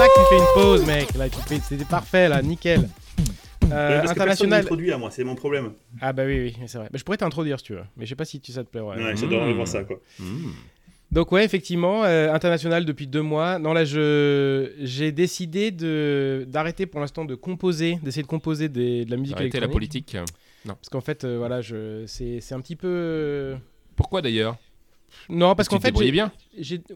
Ça 0.00 0.08
que 0.08 0.18
tu 0.20 0.26
fais 0.28 0.38
une 0.38 0.54
pause, 0.54 0.86
mec. 0.86 1.14
Là. 1.14 1.26
C'était 1.62 1.84
parfait, 1.84 2.28
là, 2.28 2.40
nickel. 2.42 2.88
Euh, 3.72 3.98
parce 4.00 4.12
que 4.14 4.18
international. 4.18 4.62
m'introduit 4.62 4.92
à 4.92 4.98
moi, 4.98 5.10
c'est 5.10 5.24
mon 5.24 5.34
problème. 5.34 5.72
Ah 6.00 6.12
bah 6.12 6.24
oui, 6.26 6.40
oui, 6.40 6.56
c'est 6.66 6.78
vrai. 6.78 6.88
Bah, 6.90 6.98
je 6.98 7.04
pourrais 7.04 7.18
t'introduire 7.18 7.58
si 7.58 7.66
tu 7.66 7.72
veux, 7.74 7.82
mais 7.96 8.04
je 8.06 8.08
sais 8.10 8.16
pas 8.16 8.24
si 8.24 8.40
tu 8.40 8.50
ça 8.52 8.64
te 8.64 8.70
plaît. 8.70 8.80
Ouais, 8.80 8.96
j'adore 9.14 9.44
Mmh. 9.46 9.52
voir 9.52 9.68
ça, 9.68 9.84
quoi. 9.84 10.00
Donc 11.12 11.32
ouais, 11.32 11.44
effectivement, 11.44 12.04
euh, 12.04 12.32
international 12.32 12.84
depuis 12.84 13.06
deux 13.06 13.20
mois. 13.22 13.58
Non 13.58 13.72
là, 13.72 13.84
je 13.84 14.72
j'ai 14.80 15.12
décidé 15.12 15.70
de 15.72 16.46
d'arrêter 16.48 16.86
pour 16.86 17.00
l'instant 17.00 17.24
de 17.24 17.34
composer, 17.34 17.98
d'essayer 18.02 18.22
de 18.22 18.28
composer 18.28 18.68
des- 18.68 19.04
de 19.04 19.10
la 19.10 19.16
musique 19.16 19.36
Arrêtez 19.36 19.58
la 19.60 19.66
électronique. 19.66 19.72
politique. 19.92 20.16
Parce 20.64 20.88
qu'en 20.90 21.00
fait, 21.00 21.24
euh, 21.24 21.36
voilà, 21.38 21.60
je 21.62 22.04
c'est 22.06 22.40
c'est 22.40 22.54
un 22.54 22.60
petit 22.60 22.76
peu 22.76 22.88
euh, 22.88 23.56
Pourquoi 23.96 24.22
d'ailleurs? 24.22 24.56
Non 25.28 25.54
parce 25.54 25.68
Tu 25.68 25.74
qu'en 25.74 25.80
fait 25.80 25.94
j'ai- 25.96 26.10
bien. 26.10 26.32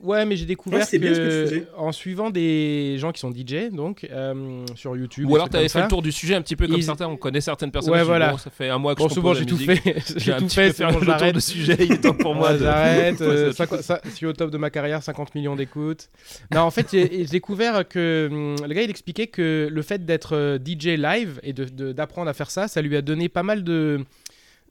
ouais 0.03 0.24
mais 0.27 0.37
j'ai 0.37 0.46
découvert 0.46 0.81
Ouais, 0.81 0.85
c'est 0.85 0.98
bien 0.98 1.14
ce 1.14 1.18
que 1.20 1.48
tu 1.59 1.64
en 1.77 1.92
suivant 1.92 2.31
des 2.31 2.96
gens 2.98 3.12
qui 3.12 3.20
sont 3.20 3.31
DJ 3.33 3.70
donc 3.72 4.07
euh, 4.11 4.64
sur 4.74 4.96
YouTube. 4.96 5.29
Ou 5.29 5.35
alors 5.37 5.48
t'avais 5.48 5.64
comme 5.64 5.68
fait 5.70 5.79
ça. 5.79 5.85
le 5.85 5.88
tour 5.88 6.03
du 6.03 6.12
sujet 6.12 6.35
un 6.35 6.42
petit 6.42 6.57
peu 6.57 6.66
comme 6.66 6.77
Ils- 6.77 6.85
certains. 6.85 7.07
On 7.07 7.16
connaît 7.16 7.40
certaines 7.40 7.70
personnes. 7.70 7.92
Ouais, 7.92 8.03
voilà. 8.03 8.31
bon, 8.33 8.38
ça 8.38 8.50
fait 8.50 8.68
un 8.68 8.79
mois 8.79 8.94
que 8.94 9.00
Bon 9.00 9.09
je 9.09 9.14
souvent 9.14 9.35
j'ai 9.35 9.46
tout 9.46 9.57
fait, 9.57 9.81
J'ai 10.16 10.37
tout 10.37 10.48
fait, 10.48 10.72
faire 10.72 10.90
bon, 10.92 10.98
le 11.00 11.07
tour 11.18 11.33
de 11.33 11.40
sujet. 11.40 11.77
Il 11.81 11.92
est 11.92 11.98
temps 12.00 12.14
pour 12.14 12.35
moi. 12.35 12.57
J'arrête, 12.57 13.20
euh, 13.20 13.53
je 13.53 14.11
suis 14.11 14.27
au 14.27 14.33
top 14.33 14.50
de 14.50 14.59
ma 14.59 14.70
carrière, 14.70 15.03
50 15.03 15.35
millions 15.35 15.57
d'écoutes. 15.57 16.09
Non, 16.53 16.61
en 16.62 16.70
fait, 16.70 16.88
j'ai 16.92 17.24
découvert 17.24 17.87
que 17.88 18.29
hum, 18.31 18.57
le 18.66 18.74
gars, 18.74 18.83
il 18.83 18.90
expliquait 18.90 19.27
que 19.27 19.68
le 19.70 19.83
fait 19.83 20.05
d'être 20.05 20.35
euh, 20.37 20.59
DJ 20.59 20.96
live 20.98 21.40
et 21.42 21.53
d'apprendre 21.53 22.29
à 22.29 22.35
faire 22.35 22.50
ça, 22.50 22.68
ça 22.68 22.83
lui 22.83 22.96
a 22.96 23.03
donné 23.03 23.29
pas 23.29 23.42
mal 23.42 23.64
de, 23.64 24.00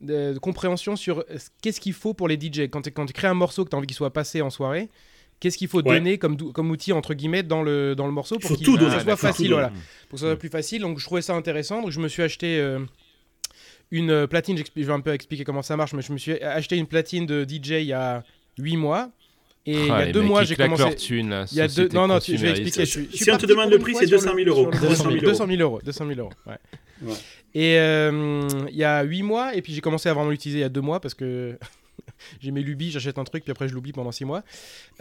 de- 0.04 0.34
de 0.34 0.40
compréhension 0.40 0.96
sur 0.96 1.20
euh, 1.20 1.24
qu'est-ce 1.62 1.80
qu'il 1.82 1.94
faut 1.94 2.14
pour 2.14 2.28
les 2.28 2.36
DJ. 2.40 2.70
Quand 2.70 2.82
tu 2.84 2.92
quand 2.92 3.06
tu 3.06 3.14
crées 3.14 3.28
un 3.28 3.34
morceau 3.34 3.64
que 3.66 3.70
tu 3.70 3.76
as 3.76 3.78
envie 3.80 3.88
qu'il 3.88 3.96
soit 3.96 4.14
passé 4.14 4.42
en 4.42 4.50
soirée, 4.50 4.90
qu'est-ce 5.40 5.58
qu'il 5.58 5.68
faut 5.68 5.82
Ouais. 5.82 5.96
donner 5.98 6.18
comme, 6.18 6.38
comme 6.52 6.70
outil, 6.72 6.92
entre 6.94 7.14
guillemets, 7.14 7.44
dans 7.44 7.64
le, 7.64 7.96
dans 7.96 8.06
le 8.06 8.12
morceau 8.14 8.38
pour 8.40 8.56
qu'il 8.56 8.66
soit 8.66 9.16
facile. 9.18 9.52
Voilà 9.52 9.70
pour 10.10 10.18
que 10.18 10.20
ça 10.20 10.28
soit 10.28 10.36
plus 10.40 10.50
facile. 10.50 10.82
Donc 10.82 11.00
je 11.00 11.06
trouvais 11.06 11.22
ça 11.22 11.34
intéressant. 11.36 11.82
Donc 11.82 11.92
je 11.92 12.00
me 12.00 12.08
suis 12.08 12.22
acheté 12.24 12.60
euh, 12.60 12.80
une 13.92 14.10
euh, 14.12 14.28
platine. 14.28 14.58
Je 14.58 14.84
vais 14.84 14.94
un 14.94 15.00
peu 15.02 15.14
expliquer 15.14 15.44
comment 15.44 15.62
ça 15.62 15.76
marche, 15.78 15.94
mais 15.94 16.02
je 16.02 16.12
me 16.14 16.18
suis 16.18 16.34
acheté 16.42 16.78
une 16.78 16.88
platine 16.88 17.26
de 17.26 17.44
DJ 17.44 17.72
il 17.82 17.84
y 17.86 17.94
a 17.94 18.24
8 18.60 18.78
mois. 18.78 19.10
Et 19.66 19.74
il 19.80 19.86
y 19.88 19.90
Ah, 19.92 19.96
a 19.96 20.06
les 20.06 20.12
deux 20.12 20.22
mois, 20.22 20.44
j'ai 20.44 20.58
commencé. 20.58 20.84
leur 20.84 20.94
thune, 20.96 21.30
là, 21.30 21.46
Il 21.50 21.58
y 21.58 21.62
a 21.62 21.70
deux... 21.70 21.88
Non, 21.94 22.06
non, 22.06 22.20
tu- 22.20 22.36
je 22.38 22.42
vais 22.42 22.50
expliquer. 22.52 22.82
Je 22.86 22.90
suis- 22.92 23.06
je 23.10 23.16
suis 23.16 23.24
Si 23.26 23.32
on 23.32 23.38
te 23.38 23.46
demande 23.46 23.70
le 23.70 23.80
prix, 23.80 23.94
c'est 23.96 24.08
sur 24.08 24.18
200 24.20 24.34
000 24.36 24.38
le- 24.40 24.50
euros. 24.52 24.72
sur 24.74 24.82
le- 24.82 24.88
200 24.90 25.04
000 25.06 25.16
euros. 25.16 25.22
200 25.26 25.48
000 25.48 25.62
euros. 25.62 25.82
200 25.86 26.06
000 26.06 26.20
euros. 26.20 26.30
Ouais. 26.46 26.58
Ouais. 27.04 27.14
Et 27.56 27.78
euh, 27.78 28.48
il 28.70 28.76
y 28.76 28.84
a 28.84 29.04
8 29.04 29.24
mois, 29.24 29.56
et 29.56 29.62
puis 29.62 29.74
j'ai 29.74 29.82
commencé 29.82 30.10
à 30.10 30.14
vraiment 30.14 30.30
l'utiliser 30.30 30.60
il 30.60 30.62
y 30.62 30.66
a 30.66 30.70
2 30.70 30.82
mois 30.82 31.00
parce 31.00 31.14
que 31.14 31.58
j'ai 32.42 32.52
mes 32.52 32.62
lubies, 32.62 32.92
j'achète 32.92 33.18
un 33.18 33.24
truc, 33.24 33.44
puis 33.44 33.52
après 33.52 33.68
je 33.68 33.74
l'oublie 33.74 33.92
pendant 33.92 34.12
6 34.12 34.26
mois. 34.26 34.44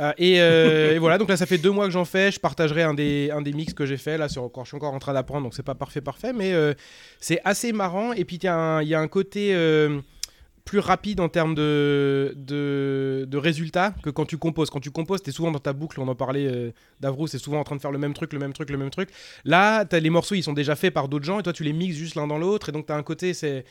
Euh, 0.01 0.13
et, 0.19 0.41
euh, 0.41 0.95
et 0.95 0.99
voilà, 0.99 1.19
donc 1.19 1.29
là 1.29 1.37
ça 1.37 1.47
fait 1.47 1.59
2 1.59 1.71
mois 1.71 1.87
que 1.87 1.93
j'en 1.93 2.05
fais. 2.05 2.31
Je 2.31 2.41
partagerai 2.41 2.83
un 2.83 2.95
des, 2.95 3.31
un 3.33 3.41
des 3.41 3.53
mix 3.53 3.73
que 3.73 3.87
j'ai 3.87 3.97
fait. 3.97 4.19
Là, 4.19 4.29
sur, 4.29 4.51
je 4.55 4.67
suis 4.67 4.77
encore 4.77 4.93
en 4.93 4.99
train 4.99 5.15
d'apprendre, 5.15 5.45
donc 5.45 5.55
c'est 5.55 5.63
pas 5.63 5.75
parfait, 5.75 6.03
parfait, 6.03 6.33
mais 6.33 6.53
c'est 7.21 7.41
assez 7.45 7.73
marrant. 7.73 8.13
Et 8.13 8.25
puis 8.25 8.37
il 8.37 8.43
y, 8.43 8.47
y 8.47 8.95
a 8.95 9.01
un 9.01 9.09
côté. 9.09 9.55
Plus 10.65 10.79
rapide 10.79 11.19
en 11.21 11.29
termes 11.29 11.55
de, 11.55 12.35
de, 12.37 13.25
de 13.29 13.37
résultats 13.39 13.95
que 14.03 14.11
quand 14.11 14.25
tu 14.27 14.39
composes. 14.39 14.71
Quand 14.71 14.81
tu 14.81 14.91
composes, 14.91 15.23
tu 15.23 15.31
es 15.31 15.33
souvent 15.33 15.51
dans 15.51 15.59
ta 15.59 15.73
boucle, 15.73 16.01
on 16.01 16.07
en 16.09 16.15
parlait 16.15 16.47
euh, 16.47 16.71
d'Avrou, 17.01 17.27
c'est 17.27 17.39
souvent 17.39 17.59
en 17.61 17.65
train 17.65 17.77
de 17.77 17.81
faire 17.81 17.91
le 17.91 17.99
même 17.99 18.15
truc, 18.15 18.33
le 18.33 18.39
même 18.39 18.53
truc, 18.53 18.71
le 18.71 18.79
même 18.79 18.91
truc. 18.91 19.09
Là, 19.45 19.85
as 19.91 19.99
les 20.01 20.11
morceaux, 20.11 20.35
ils 20.37 20.43
sont 20.43 20.53
déjà 20.53 20.77
faits 20.77 20.95
par 20.95 21.09
d'autres 21.09 21.25
gens 21.25 21.41
et 21.41 21.43
toi, 21.43 21.53
tu 21.53 21.65
les 21.65 21.73
mixes 21.73 21.97
juste 21.97 22.15
l'un 22.15 22.27
dans 22.27 22.39
l'autre. 22.39 22.69
Et 22.69 22.73
donc, 22.73 22.87
tu 22.87 22.93
as 22.93 22.97
un 22.97 23.03
côté, 23.03 23.35
c'est, 23.35 23.65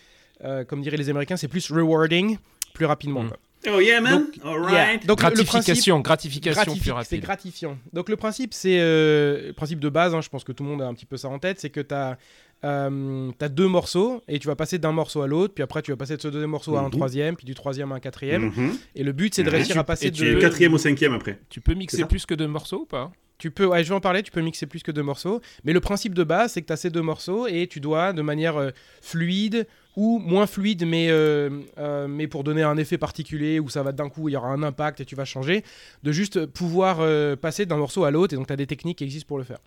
euh, 0.43 0.63
comme 0.65 0.81
diraient 0.81 0.97
les 0.97 1.09
Américains, 1.09 1.37
c'est 1.37 1.47
plus 1.47 1.71
rewarding, 1.71 2.37
plus 2.73 2.85
rapidement. 2.85 3.23
Mm. 3.23 3.27
quoi. 3.29 3.37
Oh 3.75 3.79
yeah, 3.79 4.01
man. 4.01 4.13
Donc, 4.25 4.39
All 4.43 4.71
Yeah. 4.71 4.85
right. 4.87 5.05
Donc, 5.05 5.21
le- 5.21 5.29
le 5.29 5.33
principe, 5.35 5.47
Gratification, 5.51 5.99
gratification 5.99 6.61
gratifi- 6.63 6.77
plus 6.79 6.83
c'est 6.85 6.91
rapide. 6.93 7.21
gratifiant. 7.21 7.77
Donc 7.93 8.09
le 8.09 8.15
principe, 8.15 8.55
c'est 8.55 8.79
euh, 8.81 9.47
le 9.49 9.53
principe 9.53 9.79
de 9.79 9.87
base. 9.89 10.15
hein, 10.15 10.21
je 10.21 10.29
pense 10.29 10.43
que 10.43 10.51
tout 10.51 10.63
le 10.63 10.69
monde 10.69 10.81
a 10.81 10.87
un 10.87 10.93
petit 10.95 11.05
peu 11.05 11.15
ça 11.15 11.27
en 11.29 11.37
tête, 11.37 11.59
c'est 11.59 11.69
que 11.69 11.79
tu 11.79 11.93
as 11.93 12.17
deux 12.63 13.67
morceaux 13.67 14.21
et 14.27 14.39
tu 14.39 14.47
vas 14.47 14.55
passer 14.55 14.77
d'un 14.77 14.91
morceau 14.91 15.21
à 15.21 15.27
l'autre, 15.27 15.53
puis 15.53 15.63
après 15.63 15.81
tu 15.81 15.91
vas 15.91 15.97
passer 15.97 16.15
de 16.17 16.21
ce 16.21 16.27
deuxième 16.27 16.49
morceau 16.51 16.75
à 16.75 16.79
un 16.81 16.85
Mhm. 16.85 16.91
troisième, 16.91 17.35
puis 17.35 17.45
du 17.45 17.55
troisième 17.55 17.91
à 17.91 17.95
un 17.95 17.99
quatrième. 17.99 18.45
Mhm. 18.55 18.71
Et 18.95 19.03
le 19.03 19.11
but, 19.11 19.33
c'est 19.35 19.43
de 19.43 19.49
Ouais. 19.49 19.57
réussir 19.57 19.77
à 19.77 19.83
passer 19.83 20.07
Et 20.07 20.11
tu 20.11 20.23
de 20.33 20.39
quatrième 20.39 20.73
au 20.73 20.77
cinquième 20.77 21.13
après. 21.13 21.39
Tu 21.49 21.61
peux 21.61 21.73
mixer 21.73 22.05
plus 22.05 22.25
que 22.25 22.33
deux 22.35 22.47
morceaux 22.47 22.81
ou 22.81 22.85
pas? 22.85 23.11
Tu 23.37 23.49
peux, 23.49 23.65
ouais, 23.65 23.83
je 23.83 23.89
vais 23.89 23.95
en 23.95 23.99
parler, 23.99 24.21
tu 24.21 24.31
peux 24.31 24.41
mixer 24.41 24.67
plus 24.67 24.83
que 24.83 24.91
deux 24.91 25.01
morceaux. 25.01 25.41
Mais 25.63 25.73
le 25.73 25.79
principe 25.79 26.13
de 26.13 26.23
base, 26.23 26.51
c'est 26.53 26.61
que 26.61 26.67
tu 26.67 26.73
as 26.73 26.77
ces 26.77 26.91
deux 26.91 27.01
morceaux 27.01 27.47
et 27.47 27.65
tu 27.65 27.79
dois, 27.79 28.13
de 28.13 28.21
manière 28.21 28.55
euh, 28.57 28.69
fluide 29.01 29.65
ou 29.97 30.19
moins 30.19 30.45
fluide, 30.45 30.85
mais, 30.85 31.07
euh, 31.09 31.49
euh, 31.79 32.07
mais 32.07 32.27
pour 32.27 32.43
donner 32.43 32.61
un 32.61 32.77
effet 32.77 32.99
particulier 32.99 33.59
où 33.59 33.67
ça 33.67 33.81
va 33.81 33.91
d'un 33.93 34.09
coup, 34.09 34.29
il 34.29 34.33
y 34.33 34.35
aura 34.37 34.49
un 34.49 34.61
impact 34.61 35.01
et 35.01 35.05
tu 35.05 35.15
vas 35.15 35.25
changer, 35.25 35.63
de 36.03 36.11
juste 36.11 36.45
pouvoir 36.45 36.97
euh, 36.99 37.35
passer 37.35 37.65
d'un 37.65 37.77
morceau 37.77 38.03
à 38.03 38.11
l'autre. 38.11 38.35
Et 38.35 38.37
donc, 38.37 38.45
tu 38.45 38.53
as 38.53 38.57
des 38.57 38.67
techniques 38.67 38.99
qui 38.99 39.05
existent 39.05 39.27
pour 39.27 39.39
le 39.39 39.43
faire. 39.43 39.57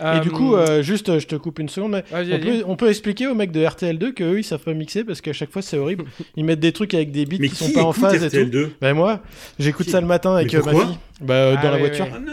Et 0.00 0.20
du 0.20 0.30
coup, 0.30 0.54
euh, 0.56 0.82
juste, 0.82 1.08
euh, 1.10 1.20
je 1.20 1.26
te 1.26 1.36
coupe 1.36 1.58
une 1.58 1.68
seconde, 1.68 1.92
mais 1.92 2.04
vas-y, 2.10 2.26
on 2.34 2.38
vas-y. 2.38 2.40
peut, 2.60 2.64
on 2.66 2.76
peut 2.76 2.88
expliquer 2.88 3.26
aux 3.26 3.34
mecs 3.34 3.52
de 3.52 3.60
RTL2 3.64 4.12
qu'eux, 4.14 4.38
ils 4.38 4.44
savent 4.44 4.60
pas 4.62 4.72
mixer 4.74 5.04
parce 5.04 5.20
qu'à 5.20 5.32
chaque 5.32 5.50
fois, 5.52 5.62
c'est 5.62 5.76
horrible. 5.78 6.04
Ils 6.36 6.44
mettent 6.44 6.60
des 6.60 6.72
trucs 6.72 6.94
avec 6.94 7.12
des 7.12 7.26
beats 7.26 7.36
Mais 7.40 7.48
qui 7.48 7.56
qui 7.56 7.64
sont 7.64 7.72
pas 7.72 7.84
en 7.84 7.92
phase 7.92 8.22
et 8.24 8.30
tout. 8.30 8.36
RTL2 8.36 8.68
Ben 8.80 8.94
moi, 8.94 9.20
j'écoute 9.58 9.86
Qui 9.86 9.92
ça 9.92 10.00
le 10.00 10.06
matin 10.06 10.34
avec 10.34 10.52
euh, 10.54 10.62
ma 10.64 10.72
fille. 10.74 10.98
Bah, 11.20 11.34
euh, 11.34 11.54
Ah, 11.58 11.62
dans 11.62 11.70
la 11.72 11.78
voiture. 11.78 12.06
Oh 12.14 12.18
non 12.18 12.32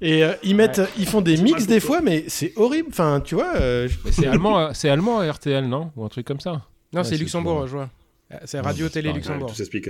Et 0.00 0.24
euh, 0.24 0.32
ils 0.42 0.54
mettent, 0.56 0.80
ils 0.98 1.06
font 1.06 1.20
des 1.20 1.36
mix 1.36 1.66
des 1.66 1.80
fois, 1.80 2.00
mais 2.02 2.24
c'est 2.28 2.52
horrible. 2.56 2.88
Enfin, 2.90 3.20
tu 3.24 3.34
vois. 3.36 3.54
euh, 3.56 3.88
je- 3.88 4.10
c'est 4.10 4.26
allemand, 4.26 4.74
c'est 4.74 4.88
allemand 4.88 5.18
RTL, 5.20 5.64
non? 5.66 5.90
Ou 5.96 6.04
un 6.04 6.08
truc 6.08 6.26
comme 6.26 6.40
ça. 6.40 6.50
Non, 6.92 7.00
Ouais, 7.00 7.04
c'est 7.04 7.10
c'est 7.10 7.16
Luxembourg, 7.18 7.66
je 7.66 7.72
vois. 7.72 7.88
Euh, 8.34 8.36
C'est 8.44 8.60
Radio 8.60 8.86
c'est 8.86 8.92
Télé 8.94 9.08
pareil. 9.10 9.20
Luxembourg. 9.22 9.48
tout 9.50 9.54
s'explique. 9.54 9.88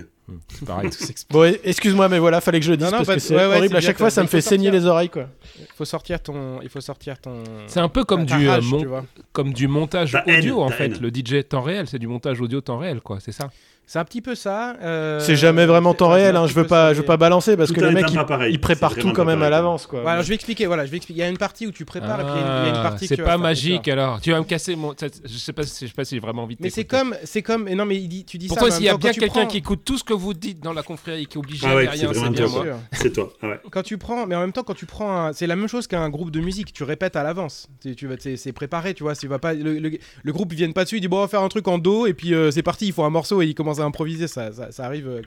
C'est 0.49 0.65
pareil. 0.67 0.91
Bon, 1.31 1.45
e- 1.51 1.59
excuse-moi, 1.65 2.09
mais 2.09 2.19
voilà, 2.19 2.41
fallait 2.41 2.59
que 2.61 2.67
je 2.67 2.71
le 2.73 2.77
dise 2.77 2.87
Non, 2.87 2.91
non, 2.93 2.97
parce 2.99 3.07
pas 3.09 3.15
que 3.15 3.21
c'est 3.21 3.37
ouais, 3.37 3.47
ouais, 3.47 3.57
horrible. 3.59 3.77
À 3.77 3.81
chaque 3.81 3.95
que- 3.95 3.99
fois, 3.99 4.11
ça 4.11 4.23
me 4.23 4.29
fait 4.29 4.41
saigner 4.41 4.71
les 4.71 4.87
oreilles, 4.87 5.11
quoi. 5.11 5.29
Il 5.59 5.67
faut 5.77 5.85
sortir 5.85 6.21
ton, 6.23 6.61
il 6.63 6.69
faut 6.69 6.81
sortir 6.81 7.19
ton. 7.21 7.43
C'est 7.67 7.81
un 7.81 7.89
peu 7.89 8.05
comme 8.05 8.25
du, 8.25 8.47
euh, 8.49 8.51
rage, 8.51 8.65
mon- 8.71 8.81
tu 8.81 8.87
vois. 8.87 9.05
comme 9.33 9.53
du 9.53 9.69
montage 9.69 10.13
Ta 10.13 10.25
haine, 10.27 10.41
audio 10.41 10.61
en 10.63 10.69
fait. 10.71 10.87
haine. 10.87 10.99
Le 11.01 11.11
DJ 11.11 11.45
temps 11.49 11.63
réel, 11.63 11.87
c'est 11.87 11.99
du 11.99 12.07
montage 12.09 12.41
audio 12.41 12.61
temps 12.61 12.79
réel, 12.79 13.01
quoi. 13.01 13.19
C'est 13.21 13.33
ça. 13.33 13.51
C'est 13.93 13.99
un 13.99 14.07
petit 14.07 14.23
peu 14.23 14.35
ça. 14.35 14.75
euh, 14.81 15.21
C'est 15.21 15.37
jamais 15.37 15.67
vraiment 15.67 15.93
temps 15.93 16.09
réel. 16.09 16.35
Hein. 16.35 16.47
Je 16.47 16.55
veux 16.55 16.67
pas, 16.67 16.95
je 16.95 17.01
veux 17.01 17.05
pas 17.05 17.19
balancer 17.19 17.59
parce 17.59 17.69
Tout 17.69 17.75
que 17.75 17.85
un 17.85 17.89
les 17.89 17.95
mecs 17.97 18.05
état 18.05 18.13
ils, 18.13 18.17
pas 18.17 18.25
pareil. 18.25 18.55
ils 18.55 18.59
préparent 18.59 18.95
C'est 18.95 19.03
tout 19.03 19.13
quand 19.13 19.27
même 19.27 19.43
à 19.43 19.51
l'avance, 19.51 19.87
quoi. 19.87 20.01
Voilà, 20.01 20.13
alors 20.13 20.23
je 20.25 20.31
vais 20.31 20.35
expliquer. 20.35 20.65
Voilà, 20.65 20.87
je 20.87 20.91
vais 20.91 20.97
expliquer. 20.97 21.19
Il 21.21 21.23
y 21.23 21.27
a 21.27 21.29
une 21.29 21.37
partie 21.37 21.67
où 21.67 21.73
tu 21.73 21.85
prépares 21.85 22.21
et 22.21 22.25
puis 22.25 22.33
il 22.37 22.41
y 22.41 22.43
a 22.43 22.47
une- 22.47 22.63
il 22.65 22.69
y 22.69 22.73
a 22.73 22.77
une 22.79 22.83
partie. 22.83 23.07
que 23.07 23.15
c'est 23.17 23.23
pas 23.23 23.37
magique 23.37 23.87
alors. 23.89 24.19
Tu 24.23 24.31
vas 24.31 24.39
me 24.39 24.45
casser 24.45 24.77
mon. 24.77 24.95
Je 24.99 25.37
sais 25.37 25.53
pas, 25.53 25.65
si- 25.65 25.85
je 25.85 25.91
sais 25.91 25.95
pas 25.95 26.07
si 26.07 26.15
j'ai 26.15 26.21
vraiment 26.23 26.45
envie 26.45 26.57
de. 26.57 26.63
Mais 26.63 26.71
c'est 26.71 26.87
comme, 26.87 27.15
c'est 27.25 27.43
comme. 27.43 27.69
et 27.69 27.75
Non, 27.75 27.85
mais 27.85 27.97
il 27.97 28.09
dit- 28.09 28.25
tu 28.25 28.39
dis 28.39 28.49
ça. 28.49 28.71
s'il 28.71 28.85
y 28.85 28.89
a 28.89 28.97
bien 28.97 29.13
quelqu'un 29.13 29.41
prends- 29.41 29.47
qui 29.47 29.59
écoute 29.59 29.83
tout 29.85 29.99
ce 29.99 30.05
que 30.05 30.15
vous 30.15 30.33
dites 30.33 30.61
dans 30.65 30.73
la 30.73 30.83
confrérie 30.83 31.25
et 31.25 31.27
qui 31.27 31.37
est 31.37 31.41
obligé 31.41 31.67
Ah 31.69 31.73
à 31.73 31.75
ouais, 31.75 31.87
rien, 31.87 32.09
c'est 32.15 32.31
bien 32.31 32.47
toi, 32.47 32.49
moi. 32.49 32.63
sûr. 32.65 32.77
C'est 32.93 33.13
toi. 33.13 33.31
Ah. 33.43 33.47
Quand 33.71 33.83
tu 33.83 33.99
prends, 33.99 34.27
mais 34.27 34.37
en 34.37 34.41
même 34.41 34.53
temps, 34.53 34.63
quand 34.63 34.73
tu 34.73 34.87
prends, 34.87 35.35
c'est 35.35 35.47
la 35.47 35.55
même 35.57 35.69
chose 35.69 35.87
qu'un 35.87 36.09
groupe 36.09 36.31
de 36.31 36.41
musique. 36.41 36.73
Tu 36.73 36.83
répètes 36.83 37.17
à 37.17 37.23
l'avance. 37.23 37.69
Tu, 37.95 38.07
vas, 38.07 38.15
c'est 38.19 38.53
préparé, 38.53 38.95
tu 38.95 39.03
vois. 39.03 39.13
Pas, 39.39 39.53
le, 39.53 39.79
le- 39.79 39.91
le 40.23 40.33
groupe 40.33 40.51
ils 40.55 40.57
viennent 40.57 40.73
pas 40.73 40.85
dessus. 40.85 40.97
Ils 40.97 41.01
disent 41.01 41.11
bon, 41.11 41.19
on 41.19 41.23
va 41.23 41.29
faire 41.29 41.43
un 41.43 41.49
truc 41.49 41.69
en 41.69 41.77
do 41.77 42.07
et 42.07 42.15
puis 42.15 42.33
euh, 42.33 42.51
c'est 42.51 42.63
parti. 42.63 42.87
Ils 42.87 42.93
font 42.95 43.05
un 43.05 43.11
morceau 43.11 43.43
et 43.43 43.47
ils 43.47 43.55
commencent 43.55 43.81
improviser. 43.85 44.29
Ça, 44.29 44.51
ça, 44.53 44.85
arrive, 44.85 45.09
euh, 45.09 45.23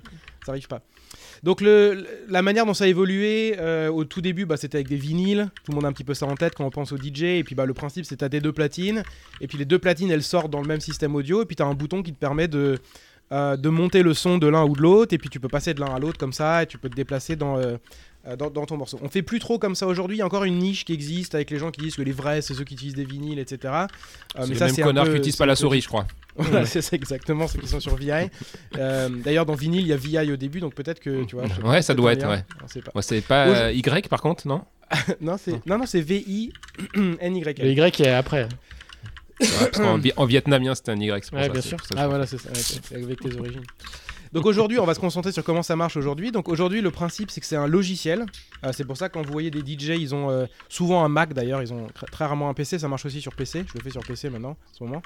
ça 0.46 0.52
arrive 0.52 0.68
pas. 0.68 0.82
Donc 1.44 1.62
la 1.62 2.42
manière 2.42 2.66
dont 2.66 2.74
ça 2.74 2.86
a 2.86 2.88
évolué 2.88 3.56
euh, 3.60 3.90
au 3.90 4.04
tout 4.04 4.22
début, 4.22 4.46
bah, 4.46 4.58
c'était 4.58 4.78
avec 4.78 4.88
des 4.88 4.96
vinyles. 4.96 5.50
Tout 5.64 5.72
le 5.72 5.76
monde 5.76 5.86
a 5.86 5.88
un 5.88 5.94
petit 5.94 6.04
peu 6.04 6.14
ça 6.14 6.26
en 6.26 6.36
tête 6.36 6.56
quand 6.56 6.66
on 6.66 6.72
pense 6.72 6.92
au 6.92 6.98
DJ. 6.98 7.24
Et 7.24 7.44
puis 7.44 7.56
bah, 7.56 7.66
le 7.66 7.74
principe, 7.74 8.06
c'est 8.06 8.18
t'as 8.18 8.30
tes 8.30 8.42
deux 8.42 8.54
platines. 8.54 9.04
Et 9.42 9.48
puis 9.48 9.58
les 9.58 9.66
deux 9.66 9.80
platines, 9.80 10.12
elles 10.12 10.24
sortent 10.24 10.52
dans 10.52 10.62
le 10.62 10.68
même 10.68 10.82
système 10.82 11.16
audio. 11.16 11.44
Et 11.44 11.46
puis 11.46 11.56
t'as 11.56 11.66
un 11.66 11.74
bouton 11.74 12.02
qui 12.04 12.14
te 12.14 12.18
permet 12.18 12.48
de 12.48 12.80
euh, 13.32 13.58
monter 13.64 14.02
le 14.02 14.14
son 14.14 14.38
de 14.38 14.48
l'un 14.48 14.66
ou 14.66 14.76
de 14.76 14.82
l'autre. 14.82 15.14
Et 15.14 15.18
puis 15.18 15.30
tu 15.30 15.40
peux 15.40 15.50
passer 15.50 15.74
de 15.74 15.80
l'un 15.80 15.94
à 15.94 16.00
l'autre 16.00 16.18
comme 16.18 16.34
ça. 16.34 16.64
Et 16.64 16.66
tu 16.68 16.78
peux 16.78 16.90
te 16.90 16.96
déplacer 16.96 17.36
dans 17.36 17.60
dans, 18.38 18.50
dans 18.50 18.66
ton 18.66 18.78
morceau. 18.78 19.00
On 19.04 19.10
fait 19.10 19.22
plus 19.22 19.40
trop 19.40 19.60
comme 19.60 19.76
ça 19.76 19.86
aujourd'hui. 19.88 20.18
Il 20.18 20.20
y 20.20 20.24
a 20.24 20.26
encore 20.26 20.44
une 20.46 20.58
niche 20.58 20.84
qui 20.86 20.94
existe 20.94 21.36
avec 21.36 21.52
les 21.52 21.60
gens 21.60 21.70
qui 21.72 21.82
disent 21.82 21.96
que 21.96 22.02
les 22.02 22.12
vrais, 22.12 22.42
c'est 22.42 22.54
ceux 22.54 22.64
qui 22.64 22.74
utilisent 22.74 22.96
des 22.96 23.06
vinyles, 23.06 23.38
etc. 23.40 23.74
Euh, 23.74 23.88
C'est 24.34 24.40
mais 24.42 24.48
les 24.48 24.56
ça, 24.56 24.70
c'est 24.70 24.82
connards 24.82 25.06
qui 25.06 25.12
utilisent 25.12 25.34
c'est 25.36 25.38
pas 25.38 25.46
la 25.46 25.56
souris, 25.56 25.82
je 25.82 25.88
crois. 25.88 26.08
Voilà, 26.38 26.66
c'est 26.66 26.82
ça 26.82 26.96
exactement, 26.98 27.48
ceux 27.48 27.60
qui 27.60 27.68
sont 27.68 27.80
sur 27.80 27.96
VI. 27.96 28.12
Euh, 28.78 29.08
D'ailleurs, 29.10 29.46
dans 29.46 29.54
vinyle, 29.56 29.82
il 29.82 29.88
y 29.88 29.94
a 29.94 29.98
VI 29.98 30.32
au 30.34 30.36
début, 30.36 30.60
donc 30.60 30.74
peut-être 30.74 31.00
que 31.00 31.24
tu 31.24 31.36
vois. 31.38 31.46
Ouais, 31.64 31.82
ça 31.82 31.94
doit 31.94 32.12
être, 32.14 32.28
ouais. 32.28 32.44
Pas. 32.94 33.02
C'est 33.02 33.22
pas 33.22 33.46
Aujourd- 33.46 33.58
euh, 33.62 33.72
Y 33.72 34.10
par 34.10 34.22
contre, 34.22 34.48
non 34.48 34.64
non, 35.22 35.38
c'est 35.38 35.66
non, 35.66 35.78
non, 35.78 35.86
c'est 35.86 36.02
VI 36.02 36.52
N 36.96 37.36
Y. 37.38 37.60
Le 37.60 37.72
Y 37.72 38.02
est 38.02 38.10
après. 38.10 38.48
Ouais, 39.40 39.48
Parce 39.72 39.80
en 40.18 40.26
vietnamien, 40.26 40.76
c'était 40.76 40.92
un 40.92 41.00
Y. 41.00 41.10
Ouais, 41.32 41.44
ça, 41.44 41.50
bien 41.50 41.62
sûr. 41.62 41.78
pour 41.78 41.86
ça 41.88 41.96
que 41.96 42.00
Ah 42.00 42.08
voilà, 42.08 42.26
c'est 42.26 42.38
ça, 42.38 42.50
ouais, 42.50 43.04
avec 43.04 43.20
tes 43.20 43.38
origines. 43.38 43.64
Donc 44.36 44.46
aujourd'hui, 44.46 44.80
on 44.80 44.86
va 44.86 44.94
se 44.94 45.00
concentrer 45.00 45.32
sur 45.32 45.44
comment 45.46 45.64
ça 45.64 45.76
marche 45.78 45.96
aujourd'hui. 45.96 46.32
Donc 46.34 46.50
aujourd'hui, 46.50 46.82
le 46.82 46.92
principe, 46.92 47.32
c'est 47.32 47.40
que 47.40 47.48
c'est 47.48 47.56
un 47.56 47.68
logiciel. 47.68 48.26
Euh, 48.66 48.72
c'est 48.74 48.84
pour 48.84 48.98
ça 48.98 49.08
que 49.08 49.14
quand 49.14 49.26
vous 49.26 49.32
voyez 49.32 49.50
des 49.50 49.62
DJ, 49.62 49.92
ils 49.98 50.14
ont 50.14 50.30
euh, 50.30 50.46
souvent 50.68 51.06
un 51.06 51.10
Mac 51.10 51.34
d'ailleurs, 51.34 51.62
ils 51.62 51.72
ont 51.74 51.88
tr- 51.88 52.10
très 52.12 52.26
rarement 52.26 52.50
un 52.50 52.54
PC. 52.54 52.78
Ça 52.78 52.90
marche 52.90 53.06
aussi 53.06 53.22
sur 53.22 53.34
PC. 53.34 53.64
Je 53.66 53.74
le 53.78 53.82
fais 53.82 53.92
sur 53.92 54.04
PC 54.04 54.30
maintenant, 54.30 54.50
en 54.52 54.78
ce 54.78 54.84
moment. 54.84 55.02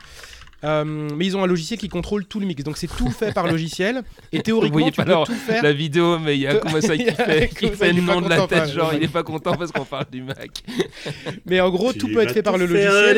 Euh, 0.65 0.83
mais 0.83 1.25
ils 1.25 1.37
ont 1.37 1.43
un 1.43 1.47
logiciel 1.47 1.79
qui 1.79 1.87
contrôle 1.87 2.25
tout 2.25 2.39
le 2.41 2.45
mix. 2.47 2.63
Donc 2.63 2.75
c'est 2.77 2.87
tout 2.87 3.09
fait 3.11 3.31
par 3.31 3.45
logiciel. 3.51 4.01
Et 4.33 4.41
théoriquement, 4.41 4.79
voyez 4.79 4.91
tu 4.91 4.97
pas 4.97 5.05
peux 5.05 5.31
tout 5.31 5.39
faire. 5.39 5.61
La 5.63 5.73
vidéo, 5.73 6.17
mais 6.17 6.35
il 6.35 6.41
y 6.41 6.47
a 6.47 6.59
ça 6.81 6.97
qui 6.97 7.05
fait, 7.05 7.49
qui 7.49 7.67
fait 7.69 7.91
il 7.91 7.97
le 7.97 8.01
nom 8.01 8.21
de 8.21 8.29
la 8.29 8.47
tête, 8.47 8.59
pas, 8.59 8.67
genre 8.67 8.93
il 8.95 9.03
est 9.03 9.07
pas 9.07 9.23
content 9.23 9.55
parce 9.55 9.71
qu'on 9.71 9.85
parle 9.85 10.07
du 10.11 10.23
Mac. 10.23 10.63
Mais 11.45 11.61
en 11.61 11.69
gros, 11.69 11.93
tout 11.93 12.07
peut 12.07 12.21
être 12.23 12.33
fait 12.33 12.41
par 12.43 12.57
le 12.57 12.65
logiciel. 12.65 13.17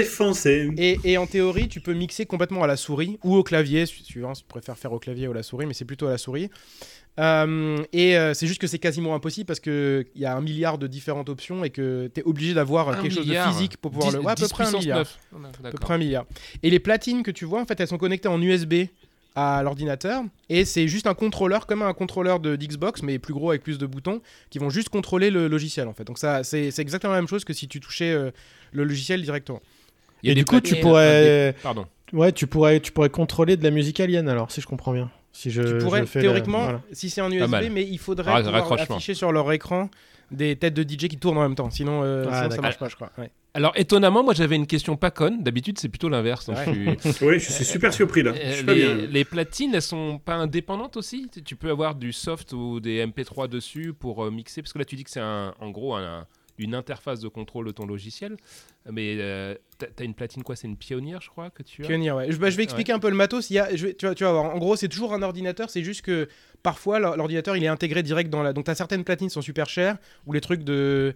Et, 0.77 0.99
et 1.05 1.17
en 1.17 1.25
théorie, 1.25 1.69
tu 1.69 1.79
peux 1.79 1.93
mixer 1.93 2.25
complètement 2.25 2.63
à 2.63 2.67
la 2.67 2.75
souris 2.75 3.17
ou 3.23 3.35
au 3.35 3.43
clavier, 3.43 3.85
su- 3.85 4.03
suivant 4.03 4.35
si 4.35 4.41
tu 4.43 4.47
préfères 4.49 4.77
faire 4.77 4.91
au 4.91 4.99
clavier 4.99 5.27
ou 5.27 5.31
à 5.31 5.35
la 5.35 5.43
souris, 5.43 5.65
mais 5.65 5.73
c'est 5.73 5.85
plutôt 5.85 6.00
à 6.07 6.11
la 6.11 6.17
souris. 6.17 6.49
Euh, 7.19 7.83
et 7.91 8.17
euh, 8.17 8.33
c'est 8.33 8.47
juste 8.47 8.61
que 8.61 8.67
c'est 8.67 8.79
quasiment 8.79 9.13
impossible 9.13 9.45
parce 9.45 9.59
qu'il 9.59 10.05
y 10.15 10.25
a 10.25 10.35
un 10.35 10.41
milliard 10.41 10.77
de 10.77 10.87
différentes 10.87 11.27
options 11.27 11.63
et 11.63 11.69
que 11.69 12.09
tu 12.13 12.21
es 12.21 12.23
obligé 12.23 12.53
d'avoir 12.53 12.87
euh, 12.87 12.93
Un 12.93 13.01
quelque 13.01 13.13
chose 13.13 13.27
de 13.27 13.33
physique 13.33 13.77
pour 13.77 13.91
pouvoir 13.91 14.11
10 14.11 14.17
le. 14.17 14.23
Ouais, 14.23 14.31
à 14.31 14.35
peu 14.35 14.45
10 14.45 14.49
près 14.53 14.65
un 14.65 14.71
milliard. 14.71 14.99
9. 14.99 15.17
À 15.65 15.71
peu 15.71 15.77
près 15.77 15.93
un 15.95 15.97
milliard. 15.97 16.25
Et 16.63 16.69
les 16.69 16.79
platines 16.79 17.21
que 17.23 17.31
tu 17.31 17.45
vois, 17.45 17.61
en 17.61 17.65
fait, 17.65 17.79
elles 17.79 17.87
sont 17.87 17.97
connectées 17.97 18.29
en 18.29 18.41
USB 18.41 18.85
à 19.35 19.61
l'ordinateur 19.63 20.23
et 20.49 20.65
c'est 20.65 20.89
juste 20.89 21.07
un 21.07 21.13
contrôleur 21.13 21.65
comme 21.65 21.81
un 21.83 21.93
contrôleur 21.93 22.41
de 22.41 22.57
d'Xbox 22.57 23.01
mais 23.01 23.17
plus 23.17 23.33
gros 23.33 23.51
avec 23.51 23.63
plus 23.63 23.77
de 23.77 23.85
boutons 23.85 24.21
qui 24.49 24.59
vont 24.59 24.69
juste 24.69 24.89
contrôler 24.89 25.29
le 25.29 25.47
logiciel 25.47 25.87
en 25.87 25.93
fait 25.93 26.03
donc 26.03 26.17
ça 26.17 26.43
c'est 26.43 26.69
c'est 26.69 26.81
exactement 26.81 27.13
la 27.13 27.19
même 27.19 27.29
chose 27.29 27.45
que 27.45 27.53
si 27.53 27.69
tu 27.69 27.79
touchais 27.79 28.11
euh, 28.11 28.31
le 28.73 28.83
logiciel 28.83 29.21
directement 29.21 29.61
Et 30.23 30.35
du 30.35 30.43
coup, 30.43 30.59
tu 30.59 30.75
pourrais, 30.75 31.55
Pardon. 31.63 31.85
ouais, 32.11 32.33
tu 32.33 32.45
pourrais, 32.45 32.81
tu 32.81 32.91
pourrais 32.91 33.09
contrôler 33.09 33.55
de 33.55 33.63
la 33.63 33.71
musique 33.71 34.01
alien 34.01 34.27
alors, 34.27 34.51
si 34.51 34.59
je 34.59 34.67
comprends 34.67 34.93
bien. 34.93 35.09
Si 35.33 35.49
je, 35.51 35.61
tu 35.61 35.67
je 35.69 35.75
pourrais 35.77 36.05
fais 36.05 36.19
la- 36.19 36.23
théoriquement 36.23 36.63
voilà. 36.63 36.81
si 36.91 37.09
c'est 37.09 37.21
en 37.21 37.31
USB 37.31 37.55
mais 37.71 37.83
il 37.87 37.97
faudrait 37.99 38.31
Ah, 38.33 38.41
pouvoir 38.43 38.73
afficher 38.73 39.13
sur 39.13 39.31
leur 39.31 39.51
écran 39.51 39.89
des 40.29 40.55
têtes 40.55 40.73
de 40.73 40.83
DJ 40.83 41.07
qui 41.07 41.17
tournent 41.17 41.37
en 41.37 41.41
même 41.43 41.55
temps 41.55 41.69
sinon, 41.69 42.03
euh, 42.03 42.25
Ah, 42.29 42.43
sinon 42.43 42.55
ça 42.55 42.61
marche 42.61 42.77
pas 42.77 42.87
je 42.89 42.95
crois 42.95 43.11
ouais. 43.17 43.29
Alors 43.53 43.73
étonnamment, 43.75 44.23
moi 44.23 44.33
j'avais 44.33 44.55
une 44.55 44.65
question 44.65 44.95
pas 44.95 45.11
conne. 45.11 45.43
D'habitude 45.43 45.77
c'est 45.77 45.89
plutôt 45.89 46.07
l'inverse. 46.07 46.47
Ouais. 46.47 46.55
je 46.55 46.71
suis- 47.11 47.19
Oui, 47.27 47.37
je 47.39 47.51
suis 47.51 47.65
super 47.65 47.93
surpris 47.93 48.23
là. 48.23 48.31
Je 48.33 48.51
suis 48.53 48.63
pas 48.63 48.73
les, 48.73 48.85
bien. 48.95 48.95
les 49.07 49.25
platines, 49.25 49.75
elles 49.75 49.81
sont 49.81 50.19
pas 50.23 50.35
indépendantes 50.35 50.95
aussi? 50.95 51.27
Tu- 51.45 51.57
peux 51.57 51.69
avoir 51.69 51.95
du 51.95 52.13
soft 52.13 52.53
ou 52.53 52.79
des 52.79 53.05
MP3 53.05 53.49
dessus 53.49 53.91
pour 53.93 54.23
euh, 54.23 54.31
mixer? 54.31 54.61
Parce 54.61 54.71
que 54.71 54.79
là, 54.79 54.85
tu 54.85 54.95
dis 54.95 55.03
que 55.03 55.09
c'est 55.09 55.19
en 55.21 55.69
gros 55.69 55.95
un- 55.95 56.25
une 56.57 56.75
interface 56.75 57.19
de 57.19 57.27
contrôle 57.27 57.65
de 57.67 57.71
ton 57.71 57.85
logiciel. 57.85 58.37
Mais 58.89 59.15
euh, 59.19 59.55
t'as 59.77 59.87
t'as 59.87 60.03
une 60.03 60.13
platine 60.13 60.43
quoi 60.43 60.55
C'est 60.55 60.67
une 60.67 60.77
pionnière, 60.77 61.21
je 61.21 61.29
crois, 61.29 61.49
que 61.49 61.63
tu 61.63 61.83
as? 61.83 61.87
Pioneer, 61.87 62.11
ouais. 62.15 62.31
Je, 62.31 62.37
bah, 62.37 62.49
je 62.49 62.57
vais 62.57 62.63
expliquer 62.63 62.91
un 62.93 62.99
peu 62.99 63.09
le 63.09 63.15
matos. 63.15 63.49
Il 63.49 63.53
y 63.55 63.59
a, 63.59 63.75
je 63.75 63.87
vais- 63.87 63.93
tu, 63.93 64.05
vas, 64.05 64.15
tu 64.15 64.23
vas 64.23 64.31
voir. 64.31 64.45
En 64.45 64.57
gros, 64.57 64.75
c'est 64.75 64.87
toujours 64.89 65.13
un 65.13 65.21
ordinateur. 65.21 65.69
C'est 65.69 65.83
juste 65.83 66.01
que 66.03 66.27
parfois, 66.63 66.99
l'or- 66.99 67.15
l'ordinateur, 67.17 67.55
il 67.57 67.63
est 67.63 67.67
intégré 67.67 68.03
direct 68.03 68.29
dans 68.29 68.43
la. 68.43 68.53
Donc, 68.53 68.65
tu 68.65 68.71
as 68.71 68.75
certaines 68.75 69.03
platines 69.03 69.27
qui 69.27 69.33
sont 69.33 69.41
super 69.41 69.69
chères 69.69 69.97
ou 70.25 70.33
les 70.33 70.41
trucs 70.41 70.63
de. 70.63 71.13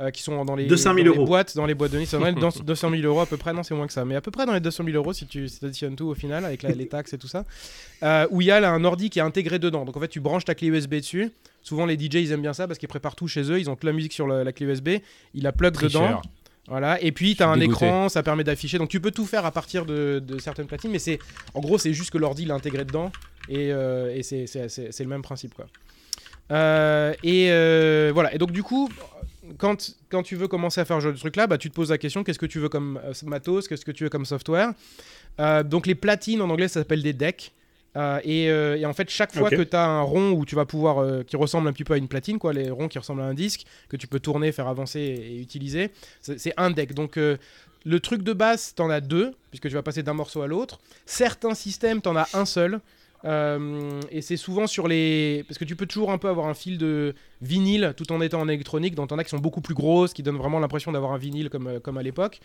Euh, 0.00 0.10
qui 0.10 0.22
sont 0.22 0.44
dans 0.44 0.54
les, 0.54 0.66
200 0.66 0.94
000 0.94 1.04
dans 1.06 1.10
les 1.12 1.16
euros. 1.16 1.26
boîtes, 1.26 1.56
dans 1.56 1.66
les 1.66 1.74
boîtes 1.74 1.92
de 1.92 1.98
nuit, 1.98 2.06
c'est 2.06 2.18
dans 2.18 2.24
les- 2.26 2.32
dans 2.32 2.50
200 2.50 2.90
000 2.90 3.02
euros 3.02 3.20
à 3.20 3.26
peu 3.26 3.36
près, 3.36 3.52
non 3.52 3.62
c'est 3.62 3.74
moins 3.74 3.86
que 3.86 3.92
ça, 3.92 4.04
mais 4.04 4.14
à 4.14 4.20
peu 4.20 4.30
près 4.30 4.46
dans 4.46 4.52
les 4.52 4.60
200 4.60 4.84
000 4.84 4.96
euros 4.96 5.12
si 5.12 5.26
tu 5.26 5.48
si 5.48 5.64
additionnes 5.64 5.96
tout 5.96 6.06
au 6.06 6.14
final 6.14 6.44
avec 6.44 6.62
la- 6.62 6.70
les 6.70 6.86
taxes 6.88 7.12
et 7.12 7.18
tout 7.18 7.28
ça, 7.28 7.44
euh, 8.02 8.26
où 8.30 8.40
il 8.40 8.46
y 8.46 8.50
a 8.50 8.60
là, 8.60 8.70
un 8.70 8.84
ordi 8.84 9.10
qui 9.10 9.18
est 9.18 9.22
intégré 9.22 9.58
dedans. 9.58 9.84
Donc 9.84 9.96
en 9.96 10.00
fait 10.00 10.08
tu 10.08 10.20
branches 10.20 10.44
ta 10.44 10.54
clé 10.54 10.68
USB 10.68 10.94
dessus. 10.96 11.30
Souvent 11.62 11.84
les 11.86 11.98
DJ 11.98 12.14
ils 12.16 12.32
aiment 12.32 12.42
bien 12.42 12.52
ça 12.54 12.66
parce 12.66 12.78
qu'ils 12.78 12.88
préparent 12.88 13.16
tout 13.16 13.28
chez 13.28 13.42
eux, 13.50 13.58
ils 13.58 13.68
ont 13.68 13.74
toute 13.74 13.84
la 13.84 13.92
musique 13.92 14.12
sur 14.12 14.26
le- 14.26 14.42
la 14.44 14.52
clé 14.52 14.66
USB, 14.66 14.88
ils 15.34 15.42
la 15.42 15.52
plug 15.52 15.76
dedans. 15.80 16.20
Voilà, 16.70 17.00
et 17.02 17.12
puis 17.12 17.34
tu 17.34 17.42
as 17.42 17.48
un 17.48 17.56
dégoûté. 17.56 17.86
écran, 17.86 18.10
ça 18.10 18.22
permet 18.22 18.44
d'afficher. 18.44 18.76
Donc 18.76 18.90
tu 18.90 19.00
peux 19.00 19.10
tout 19.10 19.24
faire 19.24 19.46
à 19.46 19.50
partir 19.52 19.86
de, 19.86 20.22
de 20.24 20.38
certaines 20.38 20.66
platines, 20.66 20.90
mais 20.90 20.98
c'est 20.98 21.18
en 21.54 21.60
gros 21.60 21.78
c'est 21.78 21.94
juste 21.94 22.10
que 22.10 22.18
l'ordi 22.18 22.42
il 22.42 22.50
est 22.50 22.52
intégré 22.52 22.84
dedans 22.84 23.10
et, 23.48 23.72
euh, 23.72 24.14
et 24.14 24.22
c'est- 24.22 24.44
le 25.00 25.06
même 25.06 25.22
principe 25.22 25.54
quoi. 25.54 25.66
Euh, 26.50 27.12
et 27.22 27.48
euh, 27.50 28.10
voilà, 28.12 28.34
et 28.34 28.38
donc 28.38 28.52
du 28.52 28.62
coup, 28.62 28.88
quand, 29.56 29.96
quand 30.10 30.22
tu 30.22 30.36
veux 30.36 30.48
commencer 30.48 30.80
à 30.80 30.84
faire 30.84 31.00
ce 31.00 31.08
truc 31.08 31.36
là, 31.36 31.46
bah, 31.46 31.58
tu 31.58 31.70
te 31.70 31.74
poses 31.74 31.90
la 31.90 31.98
question 31.98 32.24
qu'est-ce 32.24 32.38
que 32.38 32.46
tu 32.46 32.58
veux 32.58 32.68
comme 32.68 33.00
euh, 33.04 33.12
matos, 33.24 33.68
qu'est-ce 33.68 33.84
que 33.84 33.92
tu 33.92 34.04
veux 34.04 34.10
comme 34.10 34.26
software? 34.26 34.72
Euh, 35.40 35.62
donc 35.62 35.86
les 35.86 35.94
platines 35.94 36.42
en 36.42 36.50
anglais 36.50 36.68
ça 36.68 36.80
s'appelle 36.80 37.02
des 37.02 37.12
decks. 37.12 37.52
Euh, 37.96 38.20
et, 38.22 38.50
euh, 38.50 38.76
et 38.76 38.84
en 38.86 38.92
fait, 38.92 39.08
chaque 39.10 39.34
fois 39.34 39.50
que 39.50 39.62
tu 39.62 39.74
as 39.74 39.84
un 39.84 40.02
rond 40.02 40.30
où 40.32 40.44
tu 40.44 40.54
vas 40.54 40.66
pouvoir, 40.66 40.98
euh, 40.98 41.22
qui 41.24 41.36
ressemble 41.36 41.66
un 41.68 41.72
petit 41.72 41.84
peu 41.84 41.94
à 41.94 41.96
une 41.96 42.06
platine, 42.06 42.38
quoi, 42.38 42.52
les 42.52 42.70
ronds 42.70 42.86
qui 42.86 42.98
ressemblent 42.98 43.22
à 43.22 43.24
un 43.24 43.34
disque, 43.34 43.64
que 43.88 43.96
tu 43.96 44.06
peux 44.06 44.20
tourner, 44.20 44.52
faire 44.52 44.68
avancer 44.68 45.00
et, 45.00 45.36
et 45.36 45.40
utiliser, 45.40 45.90
c'est 46.20 46.52
un 46.58 46.70
deck. 46.70 46.92
Donc 46.92 47.16
le 47.16 48.00
truc 48.00 48.22
de 48.22 48.32
base, 48.34 48.74
t'en 48.74 48.90
as 48.90 49.00
deux, 49.00 49.34
puisque 49.50 49.68
tu 49.68 49.74
vas 49.74 49.82
passer 49.82 50.02
d'un 50.02 50.12
morceau 50.12 50.42
à 50.42 50.46
l'autre. 50.46 50.78
Certains 51.06 51.54
systèmes, 51.54 52.00
t'en 52.00 52.14
as 52.14 52.28
un 52.34 52.44
seul. 52.44 52.80
Euh, 53.24 54.00
et 54.10 54.22
c'est 54.22 54.36
souvent 54.36 54.66
sur 54.66 54.86
les. 54.86 55.44
Parce 55.48 55.58
que 55.58 55.64
tu 55.64 55.76
peux 55.76 55.86
toujours 55.86 56.12
un 56.12 56.18
peu 56.18 56.28
avoir 56.28 56.46
un 56.46 56.54
fil 56.54 56.78
de 56.78 57.14
vinyle 57.40 57.94
tout 57.96 58.10
en 58.12 58.20
étant 58.20 58.40
en 58.40 58.48
électronique, 58.48 58.94
dont 58.94 59.06
t'en 59.06 59.18
as 59.18 59.24
qui 59.24 59.30
sont 59.30 59.38
beaucoup 59.38 59.60
plus 59.60 59.74
grosses, 59.74 60.12
qui 60.12 60.22
donnent 60.22 60.36
vraiment 60.36 60.60
l'impression 60.60 60.92
d'avoir 60.92 61.12
un 61.12 61.18
vinyle 61.18 61.50
comme, 61.50 61.66
euh, 61.66 61.80
comme 61.80 61.98
à 61.98 62.02
l'époque. 62.02 62.40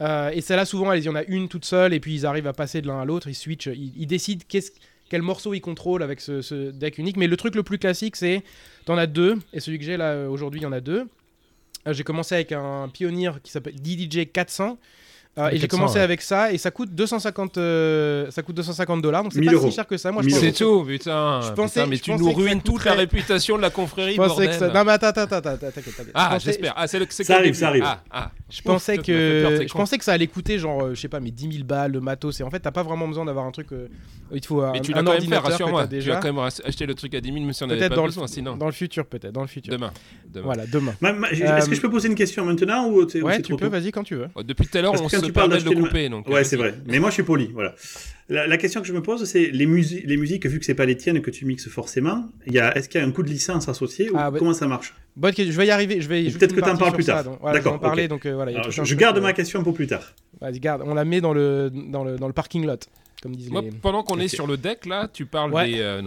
Euh, 0.00 0.30
et 0.30 0.40
celle-là, 0.40 0.64
souvent, 0.64 0.92
il 0.92 1.02
y 1.02 1.08
en 1.08 1.16
a 1.16 1.24
une 1.24 1.48
toute 1.48 1.64
seule, 1.64 1.92
et 1.92 2.00
puis 2.00 2.14
ils 2.14 2.26
arrivent 2.26 2.46
à 2.46 2.52
passer 2.52 2.80
de 2.82 2.86
l'un 2.86 3.00
à 3.00 3.04
l'autre, 3.04 3.28
ils 3.28 3.34
switchent, 3.34 3.70
ils, 3.74 4.06
décident 4.06 4.44
qu'est-ce- 4.48 4.72
quel 5.08 5.22
morceau 5.22 5.54
ils 5.54 5.60
contrôlent 5.60 6.02
avec 6.02 6.20
ce, 6.20 6.70
deck 6.70 6.98
unique. 6.98 7.16
Mais 7.16 7.26
le 7.26 7.36
truc 7.36 7.54
le 7.54 7.62
plus 7.62 7.78
classique, 7.78 8.16
c'est 8.16 8.42
t'en 8.84 8.96
as 8.96 9.06
deux, 9.06 9.38
et 9.52 9.60
celui 9.60 9.78
que 9.78 9.84
j'ai 9.84 9.96
là 9.96 10.28
aujourd'hui, 10.28 10.60
il 10.60 10.64
y 10.64 10.66
en 10.66 10.72
a 10.72 10.80
deux. 10.80 11.08
J'ai 11.90 12.04
commencé 12.04 12.36
avec 12.36 12.52
un 12.52 12.88
pionnier 12.88 13.30
qui 13.42 13.50
s'appelle 13.50 13.74
DDJ 13.74 14.30
400. 14.32 14.78
Euh, 15.38 15.48
et 15.48 15.52
j'ai 15.56 15.60
400, 15.66 15.76
commencé 15.78 15.94
ouais. 15.96 16.02
avec 16.04 16.20
ça 16.20 16.52
et 16.52 16.58
ça 16.58 16.70
coûte 16.70 16.90
250 16.94 17.56
euh, 17.56 18.30
ça 18.30 18.42
coûte 18.42 18.54
250 18.54 19.00
dollars 19.00 19.22
donc 19.22 19.32
c'est 19.32 19.40
1000 19.40 19.48
pas 19.48 19.54
euros. 19.56 19.70
si 19.70 19.74
cher 19.76 19.86
que 19.86 19.96
ça 19.96 20.12
moi 20.12 20.20
je 20.20 20.26
1000 20.26 20.34
pensais, 20.36 20.46
C'est 20.52 20.64
tout, 20.64 20.84
putain. 20.84 21.40
Je 21.40 21.52
pensais- 21.52 21.80
Putain, 21.80 21.86
mais 21.86 21.96
je 21.96 22.02
tu 22.02 22.10
pensais 22.10 22.22
nous 22.22 22.28
que 22.28 22.34
ça 22.34 22.40
ruines 22.42 22.60
toute 22.60 22.84
la 22.84 22.92
réputation 22.92 23.56
de 23.56 23.62
la 23.62 23.70
confrérie, 23.70 24.12
je 24.12 24.16
pensais 24.18 24.46
que 24.46 24.50
bordel. 24.50 24.58
ça 24.58 24.68
non 24.78 24.84
mais 24.84 24.92
attends 24.92 25.06
attends 25.06 25.22
attends 25.22 25.36
attends, 25.36 25.70
t'inquiète. 25.74 26.10
Ah, 26.12 26.26
Je 26.28 26.34
pensais- 26.34 26.44
j'espère. 26.50 26.74
Ah, 26.76 26.86
c'est 26.86 26.98
le 26.98 27.06
Ça 27.08 27.22
le 27.32 27.38
arrive, 27.40 27.54
ça 27.54 27.68
arrive. 27.68 27.82
Ah, 27.86 28.02
ah. 28.10 28.30
Je 28.50 28.60
pensais 28.60 28.92
Ouf, 28.92 28.96
peur, 28.98 29.04
que 29.06 29.56
c'est 29.56 29.68
je 29.68 29.72
pensais 29.72 29.96
que 29.96 30.04
ça 30.04 30.12
allait 30.12 30.26
coûter 30.26 30.58
genre 30.58 30.82
euh, 30.82 30.94
je 30.94 31.00
sais 31.00 31.08
pas 31.08 31.18
mais 31.20 31.30
10 31.30 31.50
000 31.50 31.64
balles 31.64 31.92
de 31.92 31.98
matos 31.98 32.38
et 32.40 32.42
en 32.42 32.50
fait 32.50 32.60
t'as 32.60 32.70
pas 32.70 32.82
vraiment 32.82 33.08
besoin 33.08 33.24
d'avoir 33.24 33.46
un 33.46 33.52
truc 33.52 33.72
euh, 33.72 33.88
il 34.34 34.44
faut 34.44 34.60
un, 34.60 34.72
Mais 34.72 34.80
tu 34.80 34.92
l'as 34.92 35.02
quand 35.02 35.12
même 35.12 35.22
fait, 35.22 35.36
rassure-moi. 35.38 35.86
Tu 35.88 36.00
vas 36.00 36.16
quand 36.16 36.30
même 36.32 36.38
acheter 36.64 36.84
le 36.84 36.94
truc 36.94 37.14
à 37.14 37.22
10 37.22 37.32
000, 37.32 37.44
mais 37.46 37.52
si 37.54 37.64
on 37.64 37.68
peut-être 37.68 37.88
pas 37.88 37.96
dans, 37.96 38.04
besoin, 38.04 38.24
le, 38.24 38.28
sinon. 38.28 38.56
dans 38.56 38.66
le 38.66 38.72
futur 38.72 39.06
peut-être 39.06 39.32
dans 39.32 39.40
le 39.40 39.46
futur 39.46 39.72
Demain. 39.72 39.92
Voilà 40.42 40.66
demain 40.66 40.92
Ma- 41.00 41.12
ma- 41.14 41.30
Est-ce 41.30 41.42
Euh, 41.42 41.66
que 41.70 41.74
je 41.74 41.80
peux 41.80 41.90
poser 41.90 42.08
une 42.08 42.14
question 42.14 42.44
maintenant 42.44 42.86
ou 42.88 43.00
ouais 43.22 43.40
tu 43.42 43.56
peux 43.56 43.66
vas-y 43.68 43.92
quand 43.92 44.02
tu 44.04 44.14
veux 44.16 44.28
Oh, 44.34 44.42
Depuis 44.42 44.66
tout 44.66 44.76
à 44.76 44.82
l'heure, 44.82 44.92
on 45.00 45.08
tu 45.26 45.32
parles 45.32 45.50
de 45.50 45.54
le 45.56 45.60
d'acheter 45.62 45.74
le- 45.76 45.82
couper. 45.84 46.08
Donc, 46.08 46.26
Ouais, 46.26 46.34
vas-y. 46.34 46.44
c'est 46.44 46.56
vrai. 46.56 46.74
Mais 46.86 46.98
moi, 46.98 47.10
je 47.10 47.14
suis 47.14 47.22
poli. 47.22 47.50
Voilà. 47.52 47.74
La, 48.28 48.46
la 48.46 48.56
question 48.56 48.80
que 48.80 48.86
je 48.86 48.92
me 48.92 49.02
pose, 49.02 49.24
c'est 49.24 49.50
les, 49.50 49.66
musi- 49.66 50.02
les 50.06 50.16
musiques, 50.16 50.46
vu 50.46 50.58
que 50.58 50.64
c'est 50.64 50.74
pas 50.74 50.86
les 50.86 50.96
tiennes 50.96 51.20
que 51.20 51.30
tu 51.30 51.44
mixes 51.44 51.68
forcément, 51.68 52.28
il 52.46 52.54
y 52.54 52.60
a, 52.60 52.74
est-ce 52.76 52.88
qu'il 52.88 53.00
y 53.00 53.04
a 53.04 53.06
un 53.06 53.10
coût 53.10 53.22
de 53.22 53.28
licence 53.28 53.68
associé 53.68 54.08
ou 54.10 54.14
Ah, 54.16 54.30
bah- 54.30 54.38
comment 54.38 54.54
ça 54.54 54.66
marche? 54.66 54.94
Bonne 55.16 55.34
question, 55.34 55.52
je 55.52 55.58
vais 55.58 55.66
y 55.66 55.70
arriver 55.70 56.00
je 56.00 56.08
vais 56.08 56.24
peut-être 56.30 56.54
que 56.54 56.60
t'en 56.60 56.66
partie 56.68 56.80
parles 56.82 56.94
plus 56.94 57.02
ça, 57.02 57.22
tard. 57.24 57.38
en 57.42 57.52
D'accord, 57.52 57.74
euh, 57.84 58.70
je, 58.70 58.94
garde 58.94 59.18
euh, 59.18 59.20
ma 59.20 59.32
question 59.34 59.62
pour 59.62 59.74
plus 59.74 59.86
tard. 59.86 60.14
vas-y 60.40 60.58
garde 60.60 60.82
on 60.86 60.94
la 60.94 61.04
met 61.04 61.20
dans 61.20 61.34
le 61.34 61.70
dans 61.70 62.04
le 62.04 62.16
dans 62.16 62.26
le 62.28 62.32
parking 62.32 62.64
lot 62.64 62.88
comme 63.22 63.36
disent 63.36 63.50
Moi, 63.50 63.60
les 63.62 63.70
pendant 63.70 64.02
qu'on 64.02 64.18
est 64.18 64.28
sur 64.28 64.46
le 64.46 64.56
deck, 64.56 64.86
là, 64.86 65.08
tu 65.12 65.26
parles 65.26 65.52
Ouais. 65.52 65.70
des. 65.72 65.78
euh, 65.80 66.02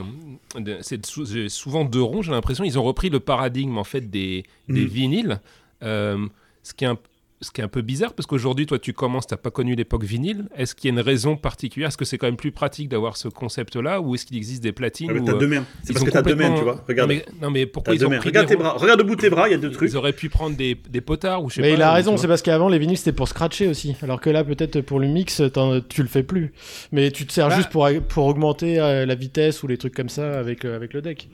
de- 0.57 0.77
c'est 0.81 1.05
souvent 1.49 1.85
deux 1.85 2.01
ronds, 2.01 2.21
j'ai 2.23 2.31
l'impression. 2.31 2.63
Ils 2.65 2.77
ont 2.79 2.83
repris 2.83 3.09
le 3.09 3.21
paradigme, 3.21 3.77
en 3.77 3.85
fait, 3.85 4.01
des, 4.09 4.43
des 4.67 4.81
Mhm. 4.81 4.87
vinyles. 4.87 5.39
Euh, 5.83 6.27
ce, 6.63 6.73
qui 6.73 6.83
est 6.83 6.87
un, 6.89 6.97
ce 7.41 7.51
qui 7.51 7.59
est 7.61 7.63
un 7.63 7.67
peu 7.67 7.81
bizarre, 7.81 8.13
parce 8.13 8.25
qu'aujourd'hui, 8.27 8.65
toi, 8.65 8.79
tu 8.79 8.93
commences, 8.93 9.27
t'as 9.27 9.35
pas 9.37 9.51
connu 9.51 9.75
l'époque 9.75 10.03
vinyle. 10.05 10.45
Est-ce 10.55 10.73
qu'il 10.73 10.89
y 10.89 10.93
a 10.93 10.97
une 10.97 11.05
raison 11.05 11.35
particulière? 11.35 11.89
Est-ce 11.89 11.97
que 11.97 12.05
c'est 12.05 12.17
quand 12.17 12.27
même 12.27 12.37
plus 12.37 12.51
pratique 12.53 12.87
d'avoir 12.89 13.17
ce 13.17 13.27
concept-là 13.27 13.99
Ou 14.01 14.15
est-ce 14.15 14.25
qu'il 14.25 14.37
existe 14.37 14.63
des 14.63 14.71
platines 14.71 15.07
Ah, 15.11 15.13
mais 15.13 15.19
où, 15.19 15.25
T'as 15.25 15.33
euh, 15.33 15.37
deux 15.37 15.47
mains. 15.47 15.65
C'est 15.83 15.93
parce 15.93 16.05
que 16.05 16.11
t'as 16.11 16.21
deux 16.21 16.33
mains, 16.33 16.49
complètement- 16.49 16.57
tu 16.57 16.63
vois. 16.63 16.85
Regarde. 16.87 17.09
Non, 17.11 17.15
mais, 17.17 17.25
non, 17.41 17.51
mais 17.51 17.65
pourquoi 17.65 17.93
ils 17.93 18.05
ont 18.05 18.09
pris 18.09 18.29
Regarde 18.29 18.47
tes 18.47 18.55
bras. 18.55 18.73
Regarde 18.77 19.01
au 19.01 19.03
bout 19.03 19.15
de 19.15 19.21
tes 19.21 19.29
bras, 19.29 19.49
il 19.49 19.51
y 19.51 19.55
a 19.55 19.57
deux 19.57 19.69
trucs. 19.71 19.89
Ils 19.91 19.97
auraient 19.97 20.13
pu 20.13 20.29
prendre 20.29 20.55
des, 20.55 20.75
des 20.89 21.01
potards 21.01 21.43
ou 21.43 21.49
je 21.49 21.55
sais 21.55 21.61
Mais 21.61 21.71
pas. 21.71 21.75
il 21.75 21.81
a 21.81 21.91
raison, 21.93 22.15
c'est 22.17 22.27
parce 22.27 22.41
qu'avant 22.41 22.69
les 22.69 22.79
vinyles 22.79 22.97
c'était 22.97 23.11
pour 23.11 23.27
scratcher 23.27 23.67
aussi. 23.67 23.95
Alors 24.01 24.21
que 24.21 24.29
là, 24.29 24.43
peut-être 24.43 24.79
pour 24.81 24.99
le 24.99 25.07
mix, 25.07 25.41
tu 25.89 26.01
le 26.01 26.07
fais 26.07 26.23
plus. 26.23 26.53
Mais 26.93 27.11
tu 27.11 27.25
te 27.27 27.33
sers 27.33 27.49
Bah- 27.49 27.55
juste 27.57 27.69
pour, 27.69 27.87
pour 28.07 28.25
augmenter 28.27 28.79
euh, 28.79 29.05
la 29.05 29.15
vitesse 29.15 29.61
ou 29.61 29.67
les 29.67 29.77
trucs 29.77 29.93
comme 29.93 30.09
ça 30.09 30.39
avec, 30.39 30.63
euh, 30.65 30.75
avec 30.75 30.93
le 30.93 31.01
deck. 31.01 31.27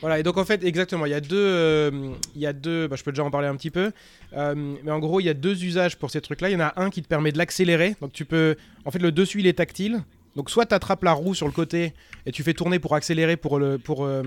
Voilà, 0.00 0.18
et 0.18 0.22
donc 0.22 0.36
en 0.36 0.44
fait, 0.44 0.62
exactement, 0.64 1.06
il 1.06 1.10
y 1.10 1.14
a 1.14 1.20
deux. 1.20 1.36
euh, 1.36 2.10
il 2.34 2.42
y 2.42 2.46
a 2.46 2.52
deux 2.52 2.88
bah, 2.88 2.96
je 2.96 3.02
peux 3.02 3.12
déjà 3.12 3.24
en 3.24 3.30
parler 3.30 3.48
un 3.48 3.56
petit 3.56 3.70
peu. 3.70 3.90
Euh, 4.36 4.54
mais 4.82 4.90
en 4.90 4.98
gros, 4.98 5.20
il 5.20 5.24
y 5.24 5.28
a 5.30 5.34
deux 5.34 5.64
usages 5.64 5.96
pour 5.96 6.10
ces 6.10 6.20
trucs-là. 6.20 6.50
Il 6.50 6.52
y 6.52 6.56
en 6.56 6.60
a 6.60 6.74
un 6.76 6.90
qui 6.90 7.02
te 7.02 7.08
permet 7.08 7.32
de 7.32 7.38
l'accélérer. 7.38 7.96
Donc 8.00 8.12
tu 8.12 8.24
peux. 8.24 8.56
En 8.84 8.90
fait, 8.90 8.98
le 8.98 9.12
dessus, 9.12 9.40
il 9.40 9.46
est 9.46 9.54
tactile. 9.54 10.02
Donc 10.36 10.50
soit 10.50 10.66
tu 10.66 10.74
attrapes 10.74 11.04
la 11.04 11.12
roue 11.12 11.34
sur 11.34 11.46
le 11.46 11.52
côté 11.52 11.94
et 12.26 12.32
tu 12.32 12.42
fais 12.42 12.54
tourner 12.54 12.78
pour 12.78 12.94
accélérer, 12.94 13.36
pour, 13.36 13.58
le, 13.58 13.78
pour 13.78 14.04
euh, 14.04 14.22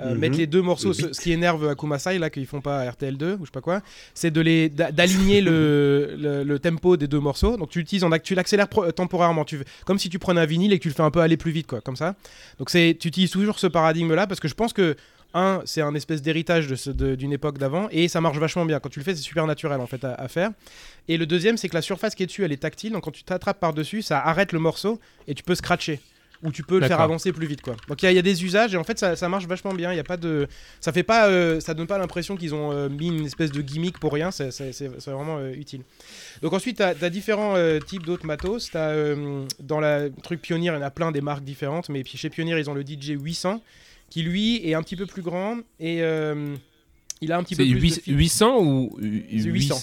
euh, 0.00 0.12
Mhm. 0.14 0.18
mettre 0.18 0.38
les 0.38 0.46
deux 0.46 0.62
morceaux. 0.62 0.92
Ce, 0.92 1.12
ce 1.12 1.20
qui 1.20 1.32
énerve 1.32 1.68
Akuma 1.68 1.98
Sai, 1.98 2.18
là, 2.18 2.30
qu'ils 2.30 2.46
font 2.46 2.60
pas 2.60 2.80
à 2.80 2.90
RTL2 2.90 3.34
ou 3.34 3.40
je 3.40 3.46
sais 3.46 3.50
pas 3.52 3.60
quoi, 3.60 3.82
c'est 4.14 4.30
de 4.30 4.40
les 4.40 4.68
d'a- 4.68 4.92
d'aligner 4.92 5.40
le, 5.40 6.14
le, 6.18 6.42
le 6.44 6.58
tempo 6.58 6.96
des 6.96 7.06
deux 7.08 7.20
morceaux. 7.20 7.56
Donc 7.56 7.70
tu 7.70 7.78
l'utilises 7.80 8.04
en 8.04 8.10
tu 8.18 8.34
l'accélères 8.34 8.68
pro- 8.68 8.90
temporairement. 8.92 9.44
Tu, 9.44 9.60
comme 9.84 9.98
si 9.98 10.08
tu 10.08 10.18
prenais 10.18 10.40
un 10.40 10.46
vinyle 10.46 10.72
et 10.72 10.78
que 10.78 10.82
tu 10.82 10.88
le 10.88 10.94
fais 10.94 11.02
un 11.02 11.10
peu 11.10 11.20
aller 11.20 11.36
plus 11.36 11.52
vite, 11.52 11.66
quoi, 11.66 11.80
comme 11.80 11.96
ça. 11.96 12.14
Donc 12.58 12.70
c'est, 12.70 12.96
tu 12.98 13.08
utilises 13.08 13.30
toujours 13.30 13.58
ce 13.58 13.66
paradigme-là 13.66 14.26
parce 14.26 14.40
que 14.40 14.48
je 14.48 14.54
pense 14.54 14.72
que 14.72 14.96
un, 15.32 15.62
c'est 15.64 15.80
un 15.80 15.94
espèce 15.94 16.22
d'héritage 16.22 16.66
de 16.66 16.74
ce- 16.74 16.90
de- 16.90 17.14
d'une 17.14 17.32
époque 17.32 17.56
d'avant 17.58 17.86
et 17.92 18.08
ça 18.08 18.20
marche 18.20 18.38
vachement 18.38 18.64
bien. 18.66 18.80
Quand 18.80 18.88
tu 18.88 18.98
le 18.98 19.04
fais, 19.04 19.14
c'est 19.14 19.22
super 19.22 19.46
naturel 19.46 19.80
en 19.80 19.86
fait 19.86 20.02
à, 20.04 20.14
à 20.14 20.26
faire. 20.26 20.50
Et 21.06 21.16
le 21.16 21.24
deuxième, 21.26 21.56
c'est 21.56 21.68
que 21.68 21.74
la 21.74 21.82
surface 21.82 22.14
qui 22.16 22.24
est 22.24 22.26
dessus, 22.26 22.44
elle 22.44 22.50
est 22.52 22.56
tactile. 22.56 22.92
Donc 22.92 23.04
quand 23.04 23.10
tu 23.12 23.22
t'attrapes 23.22 23.60
par-dessus, 23.60 24.02
ça 24.02 24.18
arrête 24.18 24.50
le 24.52 24.58
morceau 24.58 24.98
et 25.28 25.34
tu 25.34 25.44
peux 25.44 25.54
scratcher. 25.54 26.00
Ou 26.42 26.50
tu 26.50 26.62
peux 26.62 26.76
le 26.76 26.80
faire 26.88 26.96
avancer 27.04 27.32
plus 27.32 27.46
vite 27.46 27.60
quoi. 27.60 27.76
Donc 27.86 28.02
il 28.02 28.06
y, 28.06 28.08
a- 28.08 28.12
il 28.12 28.16
y 28.16 28.18
a 28.18 28.22
des 28.22 28.44
usages 28.44 28.72
et 28.72 28.78
en 28.78 28.84
fait 28.84 28.98
ça, 28.98 29.14
ça 29.14 29.28
marche 29.28 29.46
vachement 29.46 29.74
bien. 29.74 29.92
Il 29.92 29.96
y 29.96 30.00
a 30.00 30.04
pas 30.04 30.16
de, 30.16 30.48
ça 30.80 30.90
fait 30.90 31.02
pas, 31.02 31.28
euh, 31.28 31.60
ça 31.60 31.74
donne 31.74 31.86
pas 31.86 31.98
l'impression 31.98 32.34
qu'ils 32.36 32.54
ont 32.54 32.72
euh, 32.72 32.88
mis 32.88 33.08
une 33.08 33.26
espèce 33.26 33.52
de 33.52 33.60
gimmick 33.60 33.98
pour 33.98 34.12
rien. 34.14 34.30
C'est 34.30 34.50
vraiment 35.06 35.36
euh, 35.38 35.52
utile. 35.52 35.82
Donc 36.40 36.54
ensuite, 36.54 36.78
tu 36.78 36.82
as, 36.82 37.10
différents 37.10 37.56
types 37.86 38.04
d'autres 38.06 38.24
matos. 38.24 38.70
T'as, 38.70 38.94
dans 39.60 39.80
la 39.80 40.08
truc 40.22 40.40
Pioneer, 40.40 40.72
il 40.72 40.76
y 40.76 40.78
en 40.78 40.82
a 40.82 40.90
plein 40.90 41.12
des 41.12 41.20
marques 41.20 41.44
différentes, 41.44 41.90
mais 41.90 42.02
puis 42.04 42.16
chez 42.16 42.30
Pioneer, 42.30 42.58
ils 42.58 42.70
ont 42.70 42.74
le 42.74 42.82
DJ 42.86 43.18
800, 43.20 43.62
qui 44.08 44.22
lui 44.22 44.66
est 44.66 44.72
un 44.74 44.82
petit 44.82 44.96
peu 44.96 45.04
plus 45.06 45.22
grand 45.22 45.58
et 45.78 45.98
il 47.22 47.32
a 47.32 47.36
un 47.36 47.42
petit 47.42 47.54
peu 47.54 47.64
plus 47.64 47.74
de 47.74 47.78
huit- 47.80 48.00
fil- 48.02 48.16
800 48.16 48.58
ou 48.62 48.96
C'est 48.98 49.06
800 49.50 49.74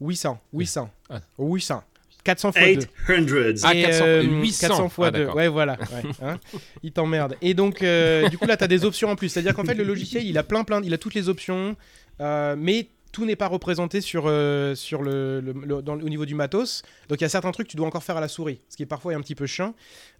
800, 0.00 0.40
800, 0.54 0.90
Ah. 1.10 1.20
800, 1.38 1.82
400 2.24 2.52
fois 2.52 2.62
2. 2.62 2.80
800. 3.08 3.68
Ah, 3.68 3.74
Et, 3.74 3.82
400, 3.82 4.04
euh, 4.06 4.22
800. 4.22 4.68
400 4.68 4.88
fois 4.88 5.06
Ah, 5.08 5.10
2. 5.10 5.18
d'accord. 5.20 5.36
Ouais, 5.36 5.48
voilà. 5.48 5.74
ouais, 5.74 6.10
hein. 6.22 6.38
il 6.82 6.92
t'emmerde. 6.92 7.36
Et 7.42 7.54
donc, 7.54 7.82
euh, 7.82 8.28
du 8.28 8.38
coup, 8.38 8.46
là, 8.46 8.56
tu 8.56 8.64
as 8.64 8.68
des 8.68 8.84
options 8.84 9.10
en 9.10 9.16
plus. 9.16 9.28
C'est-à-dire 9.28 9.54
qu'en 9.54 9.64
fait, 9.64 9.74
le 9.74 9.84
logiciel, 9.84 10.24
il 10.24 10.36
a 10.38 10.42
plein, 10.42 10.64
plein, 10.64 10.80
il 10.82 10.92
a 10.94 10.98
toutes 10.98 11.14
les 11.14 11.28
options, 11.28 11.76
euh, 12.20 12.56
mais 12.58 12.88
tout 13.14 13.24
n'est 13.24 13.36
pas 13.36 13.46
représenté 13.46 14.00
sur, 14.00 14.24
euh, 14.26 14.74
sur 14.74 15.02
le, 15.02 15.40
le- 15.40 15.52
le- 15.52 15.80
dans, 15.82 15.94
le- 15.94 16.04
au 16.04 16.08
niveau 16.08 16.26
du 16.26 16.34
matos. 16.34 16.82
Donc, 17.08 17.20
il 17.20 17.22
y 17.22 17.24
a 17.24 17.28
certains 17.28 17.52
trucs 17.52 17.68
que 17.68 17.70
tu 17.70 17.76
dois 17.76 17.86
encore 17.86 18.02
faire 18.02 18.16
à 18.16 18.20
la 18.20 18.28
souris, 18.28 18.58
ce 18.68 18.76
qui 18.76 18.82
est 18.82 18.86
parfois 18.86 19.14
un 19.14 19.20
petit 19.20 19.34
peu 19.36 19.46
chiant. 19.46 19.74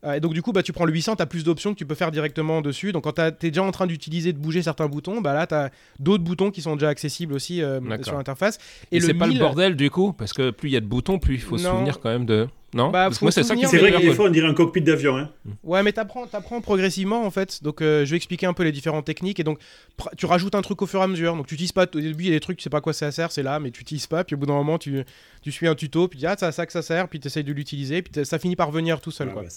Euh, 0.04 0.14
et 0.14 0.20
donc, 0.20 0.32
du 0.32 0.40
coup, 0.42 0.52
bah, 0.52 0.62
tu 0.62 0.72
prends 0.72 0.84
le 0.84 0.92
800, 0.92 1.16
tu 1.16 1.22
as 1.22 1.26
plus 1.26 1.42
d'options 1.44 1.72
que 1.74 1.78
tu 1.78 1.84
peux 1.86 1.94
faire 1.96 2.12
directement 2.12 2.62
dessus. 2.62 2.92
Donc, 2.92 3.04
quand 3.04 3.12
tu 3.14 3.20
es 3.22 3.50
déjà 3.50 3.64
en 3.64 3.70
train 3.72 3.86
d'utiliser, 3.88 4.32
de 4.32 4.38
bouger 4.38 4.62
certains 4.62 4.86
boutons, 4.86 5.20
bah, 5.20 5.34
là, 5.34 5.46
tu 5.46 5.54
as 5.54 5.70
d'autres 5.98 6.24
boutons 6.24 6.50
qui 6.50 6.62
sont 6.62 6.74
déjà 6.76 6.88
accessibles 6.88 7.34
aussi 7.34 7.60
euh, 7.62 7.80
sur 8.04 8.14
l'interface. 8.16 8.58
Et, 8.92 9.00
c'est 9.00 9.14
pas 9.14 9.26
le 9.26 9.32
1000, 9.32 9.40
bordel 9.40 9.76
du 9.76 9.90
coup 9.90 10.12
Parce 10.12 10.32
que 10.32 10.50
plus 10.50 10.68
il 10.70 10.72
y 10.72 10.76
a 10.76 10.80
de 10.80 10.86
boutons, 10.86 11.18
plus 11.18 11.34
il 11.34 11.40
faut 11.40 11.58
se 11.58 11.64
souvenir 11.76 12.00
quand 12.00 12.10
même 12.10 12.26
de. 12.26 12.46
Non 12.74 12.90
Bah, 12.90 13.04
Parce 13.04 13.14
que 13.14 13.18
faut 13.20 13.24
moi, 13.26 13.32
c'est 13.32 13.42
ça 13.44 13.54
qui 13.56 13.64
vrai 13.64 13.92
qu'il 13.92 14.06
quoi. 14.06 14.14
faut, 14.14 14.26
on 14.26 14.30
dirait 14.30 14.48
un 14.48 14.52
cockpit 14.54 14.80
d'avion. 14.82 15.16
Hein. 15.16 15.30
Ouais, 15.62 15.82
mais 15.82 15.92
t'apprends, 15.92 16.26
t'apprends 16.26 16.60
progressivement 16.60 17.24
en 17.24 17.30
fait. 17.30 17.62
Donc, 17.62 17.80
euh, 17.80 18.04
je 18.04 18.10
vais 18.10 18.16
expliquer 18.16 18.46
un 18.46 18.52
peu 18.52 18.64
les 18.64 18.72
différentes 18.72 19.04
techniques. 19.04 19.38
Et 19.40 19.44
donc, 19.44 19.58
pr- 19.98 20.08
tu 20.16 20.26
rajoutes 20.26 20.54
un 20.54 20.60
truc 20.62 20.82
au 20.82 20.86
fur 20.86 21.00
et 21.00 21.04
à 21.04 21.06
mesure. 21.06 21.36
Donc, 21.36 21.46
tu 21.46 21.54
utilises 21.54 21.72
pas. 21.72 21.84
Au 21.84 22.00
début, 22.00 22.24
il 22.24 22.26
y 22.26 22.30
a 22.30 22.34
des 22.34 22.40
trucs, 22.40 22.56
tu 22.58 22.62
sais 22.64 22.70
pas 22.70 22.78
à 22.78 22.80
quoi 22.80 22.92
ça 22.92 23.10
sert, 23.12 23.30
c'est 23.32 23.42
là, 23.44 23.60
mais 23.60 23.70
tu 23.70 23.80
utilises 23.80 24.06
pas. 24.06 24.24
Puis 24.24 24.34
au 24.34 24.38
bout 24.38 24.46
d'un 24.46 24.54
moment, 24.54 24.76
tu, 24.78 25.04
tu 25.42 25.52
suis 25.52 25.66
un 25.68 25.74
tuto. 25.74 26.08
Puis 26.08 26.18
tu 26.18 26.20
dis, 26.22 26.26
ah, 26.26 26.34
c'est 26.38 26.46
à 26.46 26.52
ça 26.52 26.66
que 26.66 26.72
ça 26.72 26.82
sert. 26.82 27.08
Puis 27.08 27.20
tu 27.20 27.28
essayes 27.28 27.44
de 27.44 27.52
l'utiliser. 27.52 28.02
Puis 28.02 28.24
ça 28.24 28.38
finit 28.38 28.56
par 28.56 28.70
venir 28.72 29.00
tout 29.00 29.10
seul. 29.12 29.28
Ouais, 29.28 29.32
quoi. 29.34 29.42
ouais. 29.42 29.48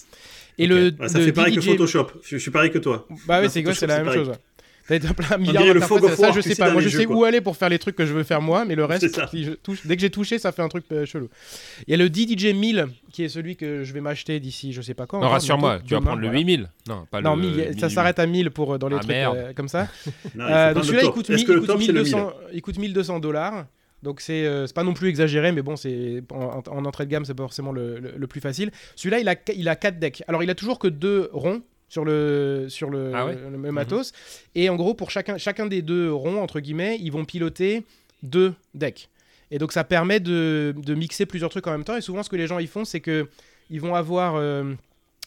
Et 0.58 0.66
le, 0.66 0.94
ça 1.08 1.18
le 1.18 1.24
fait 1.24 1.32
pareil 1.32 1.54
que 1.56 1.60
Photoshop. 1.60 2.06
Je, 2.22 2.36
je 2.36 2.38
suis 2.38 2.50
pareil 2.50 2.70
que 2.70 2.78
toi. 2.78 3.06
Bah, 3.26 3.42
Non, 3.42 3.48
c'est 3.48 3.62
la 3.64 3.74
c'est 3.74 3.86
même 3.88 4.04
pareil. 4.04 4.24
chose. 4.24 4.34
T'as 4.88 5.34
un 5.34 5.38
milliard 5.38 5.64
le 5.74 5.82
of 5.82 6.14
ça, 6.16 6.32
je 6.32 6.40
sais 6.40 6.56
pas. 6.56 6.70
Moi, 6.72 6.80
je 6.80 6.88
jeux, 6.88 6.98
sais 7.00 7.04
quoi. 7.04 7.16
où 7.16 7.24
aller 7.24 7.40
pour 7.40 7.56
faire 7.56 7.68
les 7.68 7.78
trucs 7.78 7.94
que 7.94 8.06
je 8.06 8.12
veux 8.14 8.22
faire 8.24 8.40
moi, 8.40 8.64
mais 8.64 8.74
le 8.74 8.84
reste, 8.84 9.02
C'est 9.06 9.14
ça. 9.14 9.26
si 9.28 9.44
je 9.44 9.52
touche, 9.52 9.86
dès 9.86 9.94
que 9.96 10.00
j'ai 10.00 10.08
touché, 10.10 10.38
ça 10.38 10.50
fait 10.50 10.62
un 10.62 10.68
truc 10.68 10.84
euh, 10.92 11.04
chelou. 11.04 11.28
Il 11.86 11.90
y 11.90 11.94
a 11.94 11.96
le 11.98 12.08
DDJ 12.08 12.54
1000 12.54 12.86
qui 13.12 13.22
est 13.24 13.28
celui 13.28 13.56
que 13.56 13.84
je 13.84 13.92
vais 13.92 14.00
m'acheter 14.00 14.40
d'ici, 14.40 14.72
je 14.72 14.80
sais 14.80 14.94
pas 14.94 15.06
quand. 15.06 15.20
Non, 15.20 15.28
rassure-moi, 15.28 15.80
tu 15.86 15.94
vas 15.94 16.00
prendre 16.00 16.18
le 16.20 16.26
voilà. 16.28 16.38
8000. 16.40 16.70
Non, 16.88 17.06
pas 17.10 17.20
Non, 17.20 17.36
le. 17.36 17.42
1000, 17.42 17.64
ça 17.78 17.86
1000. 17.86 17.94
s'arrête 17.94 18.18
à 18.18 18.26
1000 18.26 18.50
pour 18.50 18.74
euh, 18.74 18.78
dans 18.78 18.88
les 18.88 18.96
Ah, 18.96 19.00
trucs 19.00 19.12
euh, 19.14 19.52
comme 19.54 19.68
ça. 19.68 19.88
Non, 20.34 20.44
Euh, 20.48 20.72
donc 20.74 20.84
celui-là, 20.84 21.02
il 21.04 21.10
coûte, 21.10 21.28
Est-ce 21.30 21.36
1000 21.38 21.46
que 21.46 21.52
il 21.52 21.54
le 21.54 21.60
coûte 21.60 21.68
top, 21.68 21.80
c'est 21.82 21.92
le 21.92 22.02
1200, 22.02 22.32
il 22.54 22.62
coûte 22.62 22.78
1200 22.78 23.18
dollars. 23.20 23.66
Donc 24.02 24.20
c'est 24.20 24.46
euh, 24.46 24.66
c'est 24.68 24.74
pas 24.76 24.84
non 24.84 24.94
plus 24.94 25.08
exagéré, 25.08 25.50
mais 25.52 25.60
bon, 25.60 25.74
c'est 25.76 26.22
en, 26.32 26.62
en 26.70 26.84
entrée 26.84 27.04
de 27.04 27.10
gamme, 27.10 27.24
c'est 27.24 27.34
pas 27.34 27.42
forcément 27.42 27.72
le, 27.72 27.98
le- 27.98 28.14
le 28.16 28.26
plus 28.28 28.40
facile. 28.40 28.70
Celui-là, 28.94 29.18
il 29.18 29.28
a, 29.28 29.34
il 29.54 29.68
a 29.68 29.74
4 29.76 29.98
decks. 29.98 30.22
Alors 30.28 30.42
il 30.44 30.50
a 30.50 30.54
toujours 30.54 30.78
que 30.78 30.86
deux 30.88 31.28
ronds 31.32 31.62
sur 31.88 32.04
le, 32.04 32.66
sur 32.68 32.90
le, 32.90 33.12
Ah 33.14 33.26
ouais 33.26 33.34
le- 33.34 33.50
le 33.62 33.72
matos. 33.72 34.12
Et 34.54 34.68
en 34.68 34.76
gros, 34.76 34.94
pour 34.94 35.10
chacun, 35.10 35.38
chacun 35.38 35.66
des 35.66 35.82
deux 35.82 36.12
ronds, 36.12 36.42
entre 36.42 36.60
guillemets, 36.60 36.98
ils 37.00 37.10
vont 37.12 37.24
piloter 37.24 37.84
deux 38.22 38.54
decks. 38.74 39.08
Et 39.50 39.58
donc 39.58 39.72
ça 39.72 39.84
permet 39.84 40.20
de, 40.20 40.74
de 40.76 40.94
mixer 40.94 41.24
plusieurs 41.24 41.50
trucs 41.50 41.66
en 41.66 41.70
même 41.72 41.84
temps. 41.84 41.96
Et 41.96 42.02
souvent, 42.02 42.22
ce 42.22 42.28
que 42.28 42.36
les 42.36 42.46
gens 42.46 42.58
ils 42.58 42.68
font, 42.68 42.84
c'est 42.84 43.00
que 43.00 43.28
ils 43.70 43.80
vont 43.80 43.94
avoir. 43.94 44.34
euh, 44.36 44.74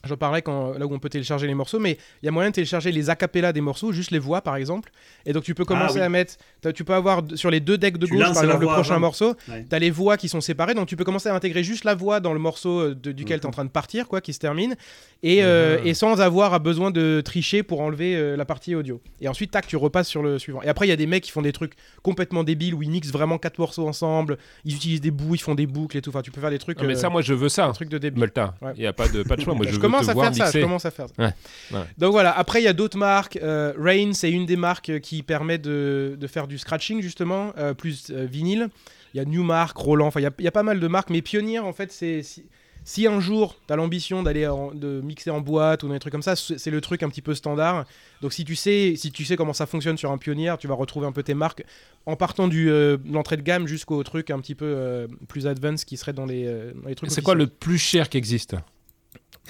J'en 0.03 0.17
parlais 0.17 0.41
quand, 0.41 0.73
là 0.77 0.87
où 0.87 0.93
on 0.93 0.99
peut 0.99 1.09
télécharger 1.09 1.45
les 1.47 1.53
morceaux, 1.53 1.77
mais 1.79 1.97
il 2.21 2.25
y 2.25 2.29
a 2.29 2.31
moyen 2.31 2.49
de 2.49 2.55
télécharger 2.55 2.91
les 2.91 3.09
acapellas 3.11 3.53
des 3.53 3.61
morceaux, 3.61 3.91
juste 3.91 4.09
les 4.11 4.19
voix 4.19 4.41
par 4.41 4.55
exemple. 4.55 4.91
Et 5.25 5.33
donc 5.33 5.43
tu 5.43 5.53
peux 5.53 5.65
commencer 5.65 5.99
oui. 5.99 6.05
à 6.05 6.09
mettre, 6.09 6.35
tu 6.73 6.83
peux 6.83 6.93
avoir 6.95 7.21
sur 7.35 7.51
les 7.51 7.59
deux 7.59 7.77
decks 7.77 7.97
de 7.97 8.07
Tu 8.07 8.13
gauche 8.13 8.33
par 8.33 8.43
exemple 8.43 8.61
le 8.61 8.67
prochain 8.67 8.91
avant. 8.95 8.99
morceau, 9.01 9.35
Ouais. 9.47 9.65
tu 9.69 9.75
as 9.75 9.79
les 9.79 9.91
voix 9.91 10.17
qui 10.17 10.27
sont 10.29 10.41
séparées, 10.41 10.73
donc 10.73 10.87
tu 10.87 10.95
peux 10.95 11.03
commencer 11.03 11.29
à 11.29 11.35
intégrer 11.35 11.63
juste 11.63 11.83
la 11.83 11.93
voix 11.95 12.19
dans 12.19 12.33
le 12.33 12.39
morceau 12.39 12.79
euh, 12.79 12.95
de- 12.95 13.11
duquel 13.11 13.35
Mhm. 13.37 13.41
tu 13.41 13.45
es 13.45 13.47
en 13.47 13.51
train 13.51 13.65
de 13.65 13.69
partir, 13.69 14.07
quoi, 14.07 14.21
qui 14.21 14.33
se 14.33 14.39
termine, 14.39 14.75
et, 15.23 15.43
euh, 15.43 15.79
Mhm. 15.79 15.87
et 15.87 15.93
sans 15.93 16.19
avoir 16.19 16.53
à 16.55 16.59
besoin 16.59 16.89
de 16.89 17.21
tricher 17.23 17.61
pour 17.61 17.81
enlever 17.81 18.15
euh, 18.15 18.35
la 18.35 18.45
partie 18.45 18.73
audio. 18.73 19.01
Et 19.21 19.27
ensuite, 19.27 19.51
tac, 19.51 19.67
tu 19.67 19.75
repasses 19.77 20.07
sur 20.07 20.23
le 20.23 20.39
suivant. 20.39 20.61
Et 20.63 20.67
après, 20.67 20.87
il 20.87 20.89
y 20.89 20.93
a 20.93 20.95
des 20.95 21.05
mecs 21.07 21.23
qui 21.23 21.31
font 21.31 21.41
des 21.43 21.51
trucs 21.51 21.73
complètement 22.01 22.43
débiles 22.43 22.73
où 22.73 22.81
ils 22.81 22.89
mixent 22.89 23.11
vraiment 23.11 23.37
quatre 23.37 23.59
morceaux 23.59 23.87
ensemble, 23.87 24.37
ils 24.65 24.75
utilisent 24.75 25.01
des 25.01 25.11
bouts, 25.11 25.35
ils 25.35 25.41
font 25.41 25.53
des 25.55 25.67
boucles 25.67 25.97
et 25.97 26.01
tout. 26.01 26.09
Enfin, 26.09 26.21
tu 26.23 26.31
peux 26.31 26.41
faire 26.41 26.49
des 26.49 26.57
trucs, 26.59 26.79
Non, 26.79 26.87
mais 26.87 26.93
euh, 26.93 26.97
ça, 26.97 27.09
moi, 27.09 27.21
je 27.21 27.33
veux 27.33 27.49
ça. 27.49 27.65
un 27.67 27.73
truc 27.73 27.89
de 27.89 27.97
débile. 27.99 28.19
Multa. 28.21 28.55
Il 28.61 28.65
Ouais. 28.67 28.73
n'y 28.79 28.85
a 28.87 28.93
pas 28.93 29.07
de, 29.07 29.21
pas 29.23 29.35
de 29.35 29.41
choix. 29.41 29.53
Moi, 29.53 29.65
je, 29.67 29.69
je 29.71 29.75
veux 29.75 29.81
commence 29.99 30.09
à 30.09 30.13
faire 30.23 30.33
ça, 30.37 30.45
je 30.45 30.63
commence 30.63 30.85
à 30.85 30.91
faire 30.91 31.07
ça. 31.07 31.13
Ouais, 31.17 31.33
ouais. 31.77 31.85
Donc 31.97 32.11
voilà, 32.11 32.31
après 32.37 32.61
il 32.61 32.65
y 32.65 32.67
a 32.67 32.73
d'autres 32.73 32.97
marques. 32.97 33.37
Euh, 33.41 33.73
Rain, 33.77 34.11
c'est 34.13 34.31
une 34.31 34.45
des 34.45 34.55
marques 34.55 34.89
euh, 34.89 34.99
qui 34.99 35.23
permet 35.23 35.57
de, 35.57 36.17
de 36.19 36.27
faire 36.27 36.47
du 36.47 36.57
scratching 36.57 37.01
justement, 37.01 37.53
euh, 37.57 37.73
plus 37.73 38.09
euh, 38.11 38.25
vinyle. 38.25 38.69
Il 39.13 39.17
y 39.17 39.19
a 39.19 39.25
Newmark, 39.25 39.75
Roland, 39.77 40.07
enfin 40.07 40.19
il 40.21 40.23
y 40.23 40.27
a- 40.27 40.31
il 40.39 40.45
y, 40.45 40.47
a 40.47 40.51
pas 40.51 40.63
mal 40.63 40.79
de 40.79 40.87
marques, 40.87 41.09
mais 41.09 41.21
Pioneer 41.21 41.59
en 41.59 41.73
fait 41.73 41.91
c'est 41.91 42.23
si- 42.23 42.45
si 42.83 43.05
un 43.05 43.19
jour 43.19 43.57
tu 43.67 43.73
as 43.73 43.75
l'ambition 43.75 44.23
d'aller 44.23 44.49
de 44.73 45.01
mixer 45.01 45.29
en 45.29 45.39
boîte 45.39 45.83
ou 45.83 45.87
dans 45.87 45.93
des 45.93 45.99
trucs 45.99 46.13
comme 46.13 46.23
ça, 46.23 46.35
c'est 46.35 46.71
le 46.71 46.81
truc 46.81 47.03
un 47.03 47.09
petit 47.09 47.21
peu 47.21 47.35
standard. 47.35 47.85
Donc 48.23 48.33
si 48.33 48.43
tu 48.43 48.55
sais, 48.55 48.95
si 48.95 49.11
tu 49.11 49.23
sais 49.23 49.35
comment 49.35 49.53
ça 49.53 49.67
fonctionne 49.67 49.97
sur 49.97 50.11
un 50.11 50.17
pionnier, 50.17 50.55
tu 50.59 50.67
vas 50.67 50.73
retrouver 50.73 51.05
un 51.05 51.11
peu 51.11 51.21
tes 51.21 51.35
marques 51.35 51.63
en 52.07 52.15
partant 52.15 52.47
du 52.47 52.71
euh, 52.71 52.97
de 52.97 53.13
l'entrée 53.13 53.37
de 53.37 53.43
gamme 53.43 53.67
jusqu'au 53.67 54.01
truc 54.01 54.31
un 54.31 54.39
petit 54.39 54.55
peu 54.55 54.65
euh, 54.65 55.07
plus 55.27 55.45
advanced 55.45 55.85
qui 55.85 55.95
serait 55.97 56.13
dans 56.13 56.25
les, 56.25 56.45
dans 56.81 56.87
les 56.87 56.95
trucs. 56.95 57.11
C'est 57.11 57.21
quoi 57.21 57.35
le 57.35 57.45
plus 57.45 57.77
cher 57.77 58.09
qui 58.09 58.17
existe? 58.17 58.55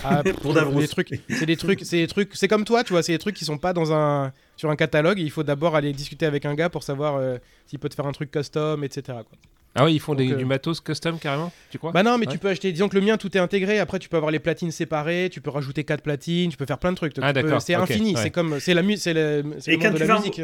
Ah, 0.04 0.24
Pour 0.42 0.54
Davros. 0.54 0.80
les 0.80 0.88
trucs, 0.88 1.10
c'est 1.30 1.46
des 1.46 1.58
trucs, 1.58 1.82
c'est 1.84 1.98
des 1.98 2.08
trucs, 2.08 2.32
c'est 2.34 2.48
comme 2.48 2.66
toi, 2.66 2.84
tu 2.84 2.94
vois, 2.94 3.04
c'est 3.04 3.12
des 3.12 3.20
trucs 3.20 3.36
qui 3.36 3.46
sont 3.46 3.58
pas 3.58 3.74
dans 3.74 3.92
un 3.94 4.32
sur 4.56 4.70
un 4.70 4.76
catalogue. 4.76 5.20
il 5.20 5.30
faut 5.32 5.44
d'abord 5.44 5.76
aller 5.76 5.92
discuter 5.94 6.26
avec 6.26 6.46
un 6.46 6.56
gars 6.56 6.70
pour 6.70 6.84
savoir 6.84 7.18
euh, 7.18 7.38
s'il 7.68 7.78
peut 7.80 7.89
te 7.89 7.96
faire 7.96 8.08
un 8.08 8.12
truc 8.12 8.32
custom, 8.32 8.84
etc. 8.84 9.04
quoi. 9.28 9.38
Ah 9.76 9.86
oui, 9.86 9.94
ils 9.94 10.00
font 10.00 10.16
des- 10.16 10.26
Donc, 10.26 10.34
euh, 10.34 10.38
du 10.38 10.46
matos 10.46 10.82
custom 10.82 11.18
carrément, 11.20 11.52
tu 11.70 11.78
crois? 11.78 11.92
Bah 11.94 12.04
non, 12.04 12.18
mais 12.18 12.26
Ouais. 12.28 12.34
tu 12.34 12.39
peux 12.39 12.50
acheter. 12.50 12.72
Disons 12.74 12.89
que 12.89 12.96
le 12.98 13.06
mien, 13.06 13.16
tout 13.18 13.36
est 13.38 13.39
intégré. 13.39 13.80
Après, 13.80 14.00
tu 14.00 14.10
peux 14.10 14.18
avoir 14.18 14.32
les 14.32 14.39
platines 14.39 14.72
séparées. 14.72 15.30
Tu 15.32 15.39
peux 15.39 15.50
rajouter 15.50 15.86
4 15.86 16.02
platines. 16.02 16.52
Tu 16.52 16.58
peux 16.58 16.66
faire 16.66 16.78
plein 16.78 16.92
de 16.92 16.98
trucs. 16.98 17.14
Ah, 17.22 17.30
Tu 17.34 17.34
peux- 17.36 17.42
d'accord, 17.48 17.62
C'est 17.62 17.76
infini. 17.76 18.16
ouais. 18.16 18.22
C'est 18.22 18.32
comme. 18.32 18.60
C'est 18.60 18.74
la, 18.74 18.82
mu- 18.82 18.98
c'est 18.98 19.14
le, 19.14 19.44
c'est 19.60 19.72
Et 19.74 19.78
quand 19.80 19.92
de 19.92 19.94
tu 19.96 20.00
la 20.02 20.06
vas 20.08 20.16
en- 20.16 20.20
musique. 20.20 20.42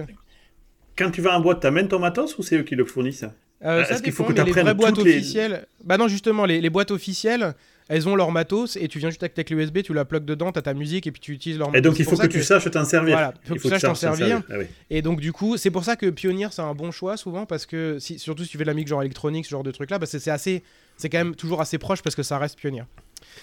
Quand 0.97 1.11
tu 1.11 1.21
vas 1.21 1.37
en 1.37 1.41
boîte, 1.41 1.59
t'amènes 1.61 1.87
ton 1.89 1.99
matos 1.99 2.37
ou 2.37 2.43
c'est 2.43 2.57
eux 2.57 2.63
qui 2.63 2.75
le 2.75 2.85
fournissent? 2.85 3.25
Euh, 3.65 3.81
Est-ce 3.81 3.95
ça 3.95 4.01
qu'il 4.01 4.13
faut 4.13 4.23
dépend, 4.23 4.33
que 4.33 4.39
mais 4.39 4.45
les 4.45 4.51
t'apprennes 4.51 4.63
vraies 4.65 4.73
boîtes 4.93 4.97
les- 5.05 5.15
officielles. 5.17 5.65
Bah 5.83 5.97
non, 5.97 6.07
justement, 6.07 6.45
les, 6.45 6.61
les 6.61 6.69
boîtes 6.69 6.91
officielles, 6.91 7.53
elles 7.89 8.07
ont 8.09 8.15
leur 8.15 8.31
matos 8.31 8.75
et 8.75 8.87
tu 8.87 8.99
viens 8.99 9.09
juste 9.09 9.23
avec 9.23 9.33
ta 9.33 9.43
clé 9.43 9.55
USB, 9.55 9.79
tu 9.83 9.93
la 9.93 10.05
plugues 10.05 10.25
dedans, 10.25 10.51
t'as 10.51 10.61
ta 10.61 10.73
musique 10.73 11.07
et 11.07 11.11
puis 11.11 11.21
tu 11.21 11.31
utilises 11.33 11.57
leur 11.57 11.69
Et 11.69 11.71
matos. 11.71 11.83
donc 11.83 11.95
C'est 11.95 12.03
il 12.03 12.05
faut 12.09 12.17
que, 12.17 12.27
tu 12.27 12.43
saches 12.43 12.69
t'en 12.71 12.85
servir. 12.85 13.13
Voilà, 13.15 13.33
il 13.43 13.47
faut 13.47 13.55
Il 13.55 13.57
que 13.57 13.63
tu 13.63 13.69
saches 13.69 13.81
t'en 13.81 13.95
servir. 13.95 14.41
Ah 14.49 14.53
oui. 14.59 14.65
Et 14.89 15.01
donc 15.01 15.19
du 15.21 15.31
coup, 15.31 15.57
c'est 15.57 15.71
pour 15.71 15.83
ça 15.83 15.95
que 15.95 16.07
Pioneer 16.09 16.47
c'est 16.51 16.61
un 16.61 16.73
bon 16.73 16.91
choix 16.91 17.17
souvent 17.17 17.45
parce 17.45 17.65
que 17.65 17.97
si, 17.99 18.19
surtout 18.19 18.43
si 18.43 18.49
tu 18.49 18.57
fais 18.57 18.63
de 18.63 18.67
la 18.69 18.73
musique 18.73 18.87
genre 18.89 19.01
électronique, 19.01 19.45
ce 19.45 19.51
genre 19.51 19.63
de 19.63 19.71
truc 19.71 19.89
là, 19.89 19.99
c'est 20.05 20.27
assez, 20.31 20.63
c'est 20.97 21.09
quand 21.09 21.17
même 21.19 21.35
toujours 21.35 21.61
assez 21.61 21.77
proche 21.77 22.01
parce 22.01 22.15
que 22.15 22.23
ça 22.23 22.37
reste 22.37 22.57
Pioneer. 22.59 22.83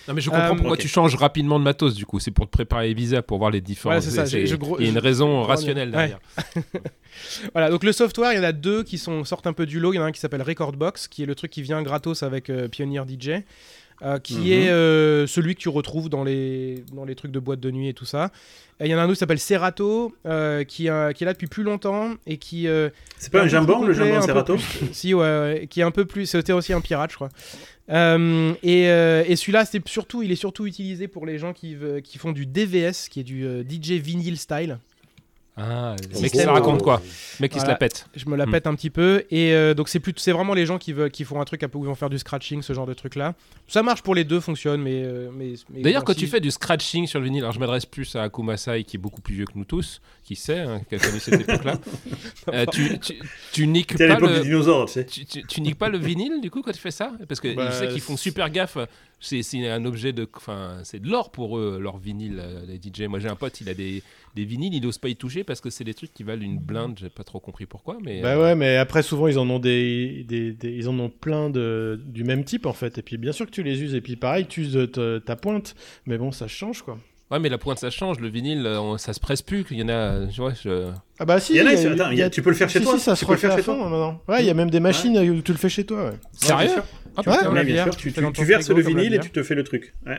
Non 0.09 0.15
mais 0.15 0.21
je 0.21 0.31
comprends 0.31 0.53
Euh, 0.53 0.57
pourquoi 0.57 0.77
tu 0.77 0.89
changes 0.89 1.15
rapidement 1.17 1.59
de 1.59 1.65
matos 1.65 1.95
du 1.95 2.07
coup, 2.07 2.21
c'est 2.21 2.31
pour 2.31 2.47
te 2.47 2.51
préparer 2.51 2.89
les 2.89 2.95
visas, 2.95 3.23
pour 3.23 3.39
voir 3.39 3.51
les 3.51 3.61
différences. 3.61 4.05
Voilà, 4.07 4.25
c'est 4.27 4.37
ça, 4.39 4.47
je- 4.47 4.57
gros- 4.57 4.79
Il 4.79 4.85
y 4.85 4.89
a 4.89 4.91
une 4.93 4.99
raison 4.99 5.43
rationnelle 5.43 5.89
ouais. 5.89 5.93
derrière. 5.97 6.21
Voilà, 7.53 7.71
donc 7.71 7.85
le 7.85 7.93
software, 7.93 8.33
il 8.33 8.37
y 8.37 8.39
en 8.41 8.45
a 8.45 8.53
deux 8.53 8.83
qui 8.83 8.99
sont, 8.99 9.25
sortent 9.25 9.47
un 9.47 9.53
peu 9.53 9.67
du 9.67 9.79
lot. 9.81 9.93
Il 9.93 9.97
y 9.97 9.99
en 9.99 10.03
a 10.03 10.07
un 10.07 10.13
qui 10.13 10.19
s'appelle 10.21 10.43
Recordbox, 10.43 11.07
qui 11.09 11.23
est 11.23 11.27
le 11.27 11.35
truc 11.35 11.51
qui 11.53 11.63
vient 11.63 11.81
gratos 11.83 12.23
avec 12.25 12.51
euh, 12.51 12.67
Pioneer 12.69 13.03
DJ, 13.09 13.43
euh, 14.03 14.19
qui 14.19 14.37
Mhm. 14.39 14.47
est 14.53 14.69
euh, 14.71 15.27
celui 15.27 15.55
que 15.55 15.61
tu 15.61 15.69
retrouves 15.69 16.09
dans 16.09 16.25
les, 16.25 16.85
dans 16.93 17.05
les 17.05 17.15
trucs 17.15 17.31
de 17.33 17.39
boîte 17.39 17.61
de 17.61 17.71
nuit 17.71 17.89
et 17.89 17.95
tout 17.95 18.05
ça. 18.05 18.31
Il 18.81 18.89
y 18.89 18.95
en 18.95 18.99
a 18.99 19.03
un 19.03 19.05
autre 19.05 19.13
qui 19.15 19.19
s'appelle 19.21 19.39
Serato, 19.39 20.13
euh, 20.27 20.65
qui, 20.65 20.83
qui 20.85 20.89
est 20.89 21.25
là 21.25 21.33
depuis 21.33 21.47
plus 21.47 21.63
longtemps 21.63 22.11
et 22.27 22.39
qui. 22.39 22.67
C'est 23.19 23.31
pas 23.33 23.43
un 23.43 23.47
jambon, 23.49 23.85
le 23.85 23.93
jambon 23.93 24.21
Serato 24.21 24.57
plus- 24.57 24.93
Si, 24.93 25.15
ouais, 25.15 25.67
qui 25.71 25.81
est 25.81 25.85
un 25.85 25.93
peu 25.93 26.05
plus. 26.05 26.27
C'était 26.27 26.53
aussi 26.53 26.73
un 26.73 26.81
pirate, 26.81 27.11
je 27.13 27.17
crois. 27.17 27.29
Et 27.89 28.83
et 28.85 29.37
celui-là, 29.37 29.65
c'est 29.65 29.87
surtout, 29.89 30.23
il 30.23 30.33
est 30.33 30.37
surtout 30.37 30.67
utilisé 30.67 31.07
pour 31.09 31.25
les 31.27 31.39
gens 31.39 31.53
qui, 31.53 31.77
qui 32.03 32.19
font 32.19 32.33
du 32.33 32.47
DVS, 32.47 33.09
qui 33.09 33.21
est 33.21 33.25
du 33.25 33.47
DJ 33.69 33.93
vinyl 33.93 34.37
style. 34.37 34.79
Ah, 35.57 35.95
le 36.13 36.21
mec 36.21 36.33
qui 36.33 36.39
se 36.39 36.45
la 36.47 36.53
raconte 36.53 36.83
quoi. 36.83 37.01
Le 37.39 37.43
mec 37.43 37.53
qui 37.53 37.61
se 37.61 37.67
la 37.67 37.77
pète. 37.77 38.07
Je 38.17 38.27
me 38.29 38.35
la 38.37 38.45
Hmm. 38.47 38.51
pète 38.51 38.67
un 38.67 38.75
petit 38.75 38.91
peu. 38.91 39.25
Et 39.31 39.53
euh, 39.53 39.73
donc, 39.73 39.89
c'est 39.89 40.01
plus, 40.01 40.13
c'est 40.17 40.33
vraiment 40.33 40.53
les 40.53 40.67
gens 40.67 40.79
qui, 40.79 40.93
veulent, 40.93 41.13
qui 41.13 41.23
font 41.25 41.41
un 41.41 41.45
truc 41.45 41.63
un 41.63 41.69
peu 41.69 41.79
où 41.79 41.85
ils 41.85 41.87
vont 41.87 41.95
faire 41.95 42.11
du 42.11 42.19
scratching, 42.19 42.61
ce 42.61 42.73
genre 42.73 42.87
de 42.87 42.95
truc-là. 42.95 43.35
Ça 43.69 43.83
marche 43.85 44.03
pour 44.03 44.17
les 44.17 44.25
deux, 44.25 44.41
fonctionne, 44.41 44.83
mais. 44.83 45.03
euh, 45.05 45.31
mais, 45.33 45.55
mais 45.71 45.83
D'ailleurs, 45.83 46.03
quand 46.03 46.13
si- 46.15 46.19
tu 46.21 46.27
fais 46.27 46.41
du 46.41 46.51
scratching 46.51 47.07
sur 47.07 47.21
le 47.21 47.27
vinyle, 47.27 47.43
alors 47.45 47.53
je 47.55 47.61
m'adresse 47.61 47.87
plus 47.87 48.17
à 48.17 48.23
Akumasai 48.25 48.83
qui 48.83 48.97
est 48.97 49.01
beaucoup 49.01 49.21
plus 49.23 49.35
vieux 49.37 49.45
que 49.45 49.53
nous 49.55 49.65
tous, 49.65 50.01
qui 50.25 50.35
sait, 50.35 50.59
hein, 50.59 50.81
qui 50.89 50.97
a 50.97 50.99
connu 50.99 51.21
cette 51.21 51.41
époque-là. 51.41 51.79
Euh, 52.53 52.67
tu, 52.67 52.99
tu, 52.99 53.15
tu 53.53 53.67
niques 53.67 53.97
pas 53.97 54.07
l'époque 54.07 54.29
le... 54.29 54.37
des 54.37 54.43
dinosaures, 54.43 54.85
tu 54.87 54.93
sais. 54.93 55.07
Tu, 55.07 55.25
tu- 55.25 55.45
tu 55.47 55.61
niques 55.63 55.79
pas 55.79 55.89
le 55.89 55.97
vinyle 55.97 56.41
du 56.43 56.51
coup 56.51 56.61
quand 56.61 56.73
tu 56.73 56.79
fais 56.79 56.91
ça? 56.91 57.13
Parce 57.27 57.41
que 57.41 57.55
Bah, 57.55 57.71
je 57.71 57.77
sais 57.77 57.89
qu'ils 57.89 58.03
font 58.03 58.19
super 58.19 58.51
gaffe. 58.51 58.77
C'est 59.21 59.41
un 59.71 59.85
objet 59.87 60.13
de. 60.13 60.29
Enfin, 60.37 60.77
c'est 60.85 61.01
de 61.01 61.09
l'or 61.09 61.31
pour 61.31 61.57
eux, 61.59 61.79
leur 61.81 61.97
vinyle, 61.97 62.43
les 62.69 62.77
DJ. 62.77 63.09
Moi 63.09 63.19
j'ai 63.19 63.29
un 63.29 63.35
pote, 63.37 63.59
il 63.63 63.69
a 63.71 63.75
des, 63.75 64.03
des 64.35 64.45
vinyles, 64.45 64.75
il 64.75 64.83
n'ose 64.83 64.99
pas 64.99 65.09
y 65.09 65.17
toucher 65.17 65.45
parce 65.45 65.61
que 65.61 65.71
c'est 65.71 65.85
des 65.85 65.95
trucs 65.95 66.13
qui 66.13 66.23
valent 66.25 66.43
une 66.43 66.59
blinde. 66.59 66.99
J'ai 67.01 67.09
pas 67.11 67.25
trop 67.25 67.41
compris 67.41 67.67
pourquoi. 67.67 67.99
Mais, 68.05 68.21
Bah 68.21 68.35
euh, 68.35 68.43
ouais, 68.43 68.55
mais 68.55 68.77
après 68.77 69.03
souvent 69.03 69.29
ils 69.29 69.39
en 69.39 69.49
ont 69.49 69.59
des, 69.61 70.25
des- 70.29 70.53
des- 70.53 70.73
ils 70.73 70.89
en 70.89 70.99
ont 70.99 71.09
plein 71.11 71.51
de 71.51 72.01
du 72.05 72.25
même 72.25 72.45
type 72.45 72.67
en 72.67 72.73
fait. 72.73 72.99
Et 72.99 73.03
puis 73.03 73.17
bien 73.17 73.33
sûr 73.33 73.47
que 73.47 73.51
tu 73.53 73.63
les 73.63 73.83
uses 73.83 73.95
et 73.95 74.01
puis 74.01 74.17
pareil 74.17 74.47
tu 74.47 74.63
uses 74.63 74.89
ta, 74.93 75.21
ta 75.21 75.37
pointe, 75.37 75.75
mais 76.07 76.19
bon 76.19 76.33
ça 76.33 76.49
change 76.49 76.83
quoi. 76.83 76.99
ouais, 77.31 77.39
mais 77.39 77.49
la 77.49 77.59
pointe 77.59 77.79
ça 77.79 77.91
change. 77.91 78.19
Le 78.21 78.29
vinyle, 78.29 78.67
euh, 78.67 78.81
on- 78.81 78.99
ça 78.99 79.13
se 79.13 79.21
presse 79.21 79.43
plus. 79.43 79.65
Il 79.71 79.79
y 79.79 79.83
en 79.83 79.89
a. 79.89 80.29
Je 80.31 80.37
vois, 80.41 80.53
je- 80.55 80.91
Ah 81.19 81.25
bah 81.25 81.39
si. 81.41 81.53
Il 81.55 81.59
y 81.59 81.63
en 81.63 81.67
a, 81.67 81.71
attends, 82.05 82.11
y 82.11 82.31
tu 82.31 82.43
peux 82.43 82.51
le 82.51 82.57
faire 82.57 82.69
chez 82.69 82.79
si, 82.81 82.85
toi 82.85 82.95
Si, 82.99 83.05
ça 83.05 83.15
Tu 83.15 83.21
se 83.21 83.25
peux 83.27 83.33
le 83.33 83.39
faire 83.39 83.57
chez 83.57 83.63
fond 83.63 83.77
toi 83.77 83.89
maintenant. 83.89 84.21
Ouais, 84.29 84.43
il 84.43 84.47
y 84.47 84.51
a 84.51 84.55
même 84.55 84.71
des 84.71 84.81
machines 84.81 85.17
où 85.31 85.41
tu 85.43 85.53
le 85.53 85.59
fais 85.59 85.69
chez 85.69 85.85
toi. 85.85 86.07
Ouais. 86.11 86.17
Sérieux? 86.33 86.67
Bien 86.67 86.75
sûr. 86.75 86.85
Ah, 87.17 87.23
Ouais, 87.31 87.53
bien 87.55 87.63
bière, 87.65 87.85
sûr, 87.85 87.97
tu 87.97 88.13
tu, 88.13 88.33
tu- 88.33 88.45
verses 88.45 88.69
le 88.71 88.83
vinyle 88.83 89.15
et 89.15 89.21
tu 89.21 89.31
te 89.31 89.43
fais 89.45 89.55
le 89.55 89.63
truc. 89.63 89.95
Ouais. 90.05 90.19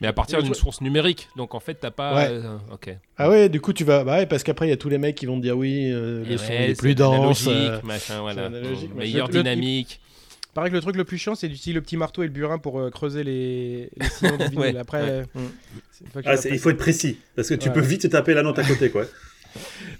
Mais 0.00 0.06
à 0.06 0.12
partir 0.12 0.38
Le 0.38 0.44
d'une 0.44 0.54
source 0.54 0.80
numérique. 0.80 1.28
Donc 1.36 1.54
en 1.54 1.60
fait, 1.60 1.74
t'as 1.74 1.90
pas. 1.90 2.14
Ouais. 2.14 2.28
euh, 2.30 2.56
ok. 2.72 2.94
Ah 3.16 3.28
ouais, 3.28 3.48
du 3.48 3.60
coup 3.60 3.72
tu 3.72 3.82
vas, 3.84 4.04
bah 4.04 4.18
ouais, 4.18 4.26
parce 4.26 4.42
qu'après 4.44 4.66
il 4.66 4.70
y 4.70 4.72
a 4.72 4.76
tous 4.76 4.88
les 4.88 4.98
mecs 4.98 5.16
qui 5.16 5.26
vont 5.26 5.36
te 5.38 5.42
dire 5.42 5.56
oui, 5.58 5.90
euh, 5.92 6.24
le 6.24 6.32
Et 6.32 6.38
son 6.38 6.48
ouais, 6.48 6.64
il 6.66 6.70
est 6.70 6.78
plus 6.78 6.94
dense. 6.94 7.46
euh, 7.48 7.80
machin, 7.82 8.20
voilà. 8.20 8.48
Mmh, 8.48 8.52
machin. 8.52 8.88
Meilleure 8.96 9.26
Le- 9.28 9.32
le- 9.34 9.42
dynamique. 9.42 10.00
Pareil 10.54 10.70
que 10.70 10.76
le 10.76 10.82
truc 10.82 10.96
le 10.96 11.04
plus 11.04 11.18
chiant, 11.18 11.34
c'est 11.34 11.46
d'utiliser 11.48 11.74
le 11.74 11.82
petit 11.82 11.96
marteau 11.96 12.22
et 12.22 12.26
le 12.26 12.32
burin 12.32 12.58
pour 12.58 12.80
euh, 12.80 12.90
creuser 12.90 13.22
les, 13.22 13.90
les 13.96 14.08
sillons 14.08 14.36
du 14.38 14.44
vinyle. 14.44 14.58
Ouais, 14.58 14.76
Après, 14.78 15.02
ouais. 15.02 15.08
euh, 15.10 15.24
tu 15.96 16.04
Ah, 16.24 16.34
il 16.50 16.58
faut 16.58 16.70
être 16.70 16.78
précis, 16.78 17.18
parce 17.36 17.48
que 17.48 17.54
tu 17.54 17.68
Ouais. 17.68 17.74
peux 17.74 17.80
vite 17.80 18.02
te 18.02 18.06
taper 18.08 18.34
la 18.34 18.42
note 18.42 18.58
à 18.58 18.64
côté, 18.64 18.90
quoi. 18.90 19.04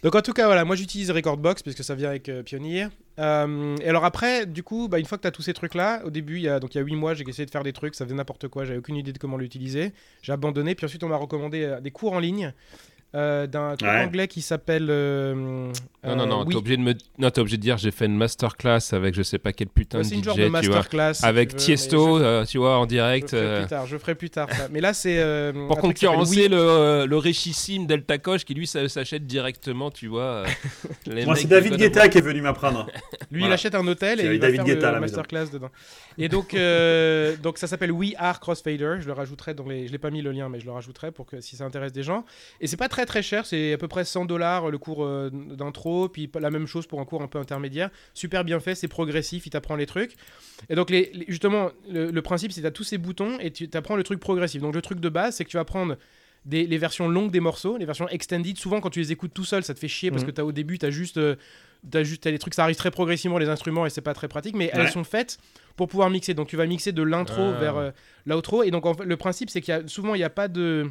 Donc 0.02 0.14
en 0.14 0.22
tout 0.22 0.32
cas, 0.32 0.46
voilà, 0.46 0.64
moi 0.64 0.76
j'utilise 0.76 1.10
Recordbox 1.10 1.62
puisque 1.62 1.84
ça 1.84 1.94
vient 1.94 2.08
avec 2.08 2.28
euh, 2.28 2.42
Pioneer. 2.42 2.88
Euh, 3.18 3.76
et 3.82 3.88
alors 3.88 4.04
après, 4.04 4.46
du 4.46 4.62
coup, 4.62 4.88
bah, 4.88 4.98
une 4.98 5.06
fois 5.06 5.18
que 5.18 5.22
tu 5.22 5.28
as 5.28 5.32
tous 5.32 5.42
ces 5.42 5.54
trucs-là, 5.54 6.02
au 6.04 6.10
début, 6.10 6.36
il 6.36 6.42
y 6.42 6.48
a, 6.48 6.60
donc 6.60 6.74
il 6.74 6.78
y 6.78 6.80
a 6.80 6.84
8 6.84 6.94
mois, 6.94 7.14
j'ai 7.14 7.28
essayé 7.28 7.46
de 7.46 7.50
faire 7.50 7.64
des 7.64 7.72
trucs, 7.72 7.94
ça 7.94 8.04
faisait 8.04 8.14
n'importe 8.14 8.48
quoi, 8.48 8.64
j'avais 8.64 8.78
aucune 8.78 8.96
idée 8.96 9.12
de 9.12 9.18
comment 9.18 9.36
l'utiliser. 9.36 9.92
J'ai 10.22 10.32
abandonné, 10.32 10.74
puis 10.74 10.86
ensuite 10.86 11.02
on 11.02 11.08
m'a 11.08 11.16
recommandé 11.16 11.64
euh, 11.64 11.80
des 11.80 11.90
cours 11.90 12.12
en 12.12 12.20
ligne 12.20 12.52
euh, 13.14 13.46
d'un 13.46 13.74
truc 13.76 13.90
Ouais. 13.90 14.00
anglais 14.04 14.28
qui 14.28 14.42
s'appelle... 14.42 14.86
euh, 14.90 15.34
Non, 15.34 15.72
euh, 16.04 16.14
non, 16.14 16.26
non, 16.26 16.40
oui. 16.44 16.50
t'es 16.52 16.56
obligé 16.56 16.76
de 16.76 16.82
me. 16.82 16.94
Non, 17.18 17.30
t'es 17.30 17.40
obligé 17.40 17.56
de 17.56 17.62
dire 17.62 17.78
j'ai 17.78 17.90
fait 17.90 18.04
une 18.06 18.16
masterclass 18.16 18.80
avec 18.92 19.14
je 19.14 19.22
sais 19.22 19.38
pas 19.38 19.52
quel 19.52 19.68
putain 19.68 19.98
Ouais, 19.98 20.04
de 20.04 20.08
c'est 20.08 20.14
DJ, 20.14 20.18
une 20.18 20.24
genre 20.24 20.36
de 20.36 20.42
tu 20.42 20.48
vois. 20.50 20.60
masterclass. 20.76 21.14
si 21.14 21.24
Avec 21.26 21.52
veux, 21.52 21.56
Tiesto, 21.58 22.18
je- 22.18 22.24
euh, 22.24 22.44
tu 22.44 22.58
vois, 22.58 22.78
en 22.78 22.82
Je, 22.82 22.88
direct. 22.88 23.30
ferai 23.30 23.42
euh, 23.42 23.58
plus 23.60 23.68
tard, 23.68 23.86
je 23.86 23.96
ferai 23.98 24.14
plus 24.14 24.30
tard 24.30 24.48
ça. 24.52 24.68
Mais 24.70 24.80
là, 24.80 24.92
c'est. 24.92 25.18
euh, 25.18 25.52
Pour 25.68 25.78
concurrencer 25.78 26.48
le, 26.48 26.56
euh, 26.58 27.06
le 27.06 27.16
richissime 27.16 27.86
Delta 27.86 28.18
Coche 28.18 28.44
qui 28.44 28.54
lui 28.54 28.66
s'achète 28.66 29.26
directement, 29.26 29.90
tu 29.90 30.06
vois. 30.08 30.44
euh, 31.08 31.24
Moi, 31.24 31.34
c'est 31.36 31.48
David 31.48 31.76
Guetta 31.76 32.08
qui 32.08 32.18
est 32.18 32.22
venu 32.22 32.42
m'apprendre. 32.42 32.86
Lui, 33.30 33.44
il 33.44 33.52
achète 33.52 33.74
un 33.74 33.86
hôtel 33.86 34.20
et 34.20 34.24
il 34.24 34.32
va 34.32 34.38
David 34.38 34.56
faire 34.56 34.64
Guetta 34.66 34.92
le 34.92 35.00
maison. 35.00 35.16
masterclass 35.16 35.50
dedans. 35.50 35.70
Et 36.18 36.28
donc, 36.28 36.52
euh, 36.54 37.36
donc 37.42 37.58
ça 37.58 37.66
s'appelle 37.66 37.92
We 37.92 38.12
Are 38.18 38.38
Crossfader. 38.40 38.96
Je 39.00 39.06
le 39.06 39.12
rajouterai 39.12 39.54
dans 39.54 39.66
les. 39.66 39.86
Je 39.86 39.92
l'ai 39.92 39.98
pas 39.98 40.10
mis 40.10 40.20
le 40.22 40.30
lien, 40.32 40.48
mais 40.48 40.60
je 40.60 40.66
le 40.66 40.72
rajouterai 40.72 41.10
pour 41.10 41.26
que 41.26 41.40
si 41.40 41.56
ça 41.56 41.64
intéresse 41.64 41.92
des 41.92 42.02
gens. 42.02 42.24
Et 42.60 42.66
c'est 42.66 42.76
pas 42.76 42.88
très 42.88 42.97
très 43.06 43.22
cher. 43.22 43.46
C'est 43.46 43.72
à 43.72 43.78
peu 43.78 43.88
près 43.88 44.04
100 44.04 44.24
dollars 44.24 44.70
le 44.70 44.78
cours 44.78 45.04
euh, 45.04 45.30
d'intro, 45.32 46.08
puis 46.08 46.30
la 46.40 46.50
même 46.50 46.66
chose 46.66 46.86
pour 46.86 47.00
un 47.00 47.04
cours 47.04 47.22
un 47.22 47.28
peu 47.28 47.38
intermédiaire. 47.38 47.90
Super 48.14 48.44
bien 48.44 48.60
fait, 48.60 48.74
c'est 48.74 48.88
progressif. 48.88 49.46
Il 49.46 49.50
t'apprend 49.50 49.76
les 49.76 49.86
trucs. 49.86 50.14
Et 50.70 50.74
donc 50.74 50.90
les, 50.90 51.10
les- 51.14 51.24
justement, 51.28 51.70
le, 51.90 52.10
le 52.10 52.22
principe, 52.22 52.52
c'est 52.52 52.60
que 52.60 52.66
tu 52.66 52.68
as 52.68 52.72
tous 52.72 52.84
ces 52.84 52.98
boutons 52.98 53.38
et 53.40 53.50
tu 53.50 53.68
apprends 53.74 53.96
le 53.96 54.02
truc 54.04 54.20
progressif. 54.20 54.60
Donc 54.62 54.74
le 54.74 54.82
truc 54.82 55.00
de 55.00 55.08
base, 55.08 55.36
c'est 55.36 55.44
que 55.44 55.50
tu 55.50 55.56
vas 55.56 55.64
prendre 55.64 55.96
des, 56.44 56.66
les 56.66 56.78
versions 56.78 57.08
longues 57.08 57.30
des 57.30 57.40
morceaux, 57.40 57.76
les 57.76 57.84
versions 57.84 58.08
extended. 58.08 58.56
Souvent, 58.58 58.80
quand 58.80 58.90
tu 58.90 59.00
les 59.00 59.12
écoutes 59.12 59.34
tout 59.34 59.44
seul, 59.44 59.62
ça 59.64 59.74
te 59.74 59.78
fait 59.78 59.88
chier 59.88 60.10
parce 60.10 60.24
Mhm. 60.24 60.32
que 60.32 60.40
as, 60.40 60.44
au 60.44 60.52
début, 60.52 60.78
tu 60.78 60.86
as 60.86 60.90
juste, 60.90 61.18
euh, 61.18 61.34
t'as 61.90 62.04
juste 62.04 62.24
des 62.26 62.38
trucs, 62.38 62.54
ça 62.54 62.62
arrive 62.64 62.76
très 62.76 62.90
progressivement, 62.90 63.38
les 63.38 63.48
instruments, 63.48 63.84
et 63.86 63.90
c'est 63.90 64.00
pas 64.00 64.14
très 64.14 64.28
pratique, 64.28 64.54
mais 64.56 64.66
Ouais. 64.66 64.80
elles 64.82 64.90
sont 64.90 65.04
faites 65.04 65.38
pour 65.76 65.88
pouvoir 65.88 66.10
mixer. 66.10 66.34
Donc 66.34 66.48
tu 66.48 66.56
vas 66.56 66.66
mixer 66.66 66.92
de 66.92 67.02
l'intro 67.02 67.42
Ah. 67.42 67.60
vers 67.60 67.76
euh, 67.76 67.90
l'outro. 68.24 68.62
Et 68.62 68.70
donc 68.70 68.86
en 68.86 68.94
fait, 68.94 69.04
le 69.04 69.16
principe, 69.16 69.50
c'est 69.50 69.60
qu'il 69.60 69.74
y 69.74 69.76
a 69.76 69.86
souvent, 69.88 70.14
il 70.14 70.18
n'y 70.18 70.24
a 70.24 70.30
pas 70.30 70.48
de. 70.48 70.90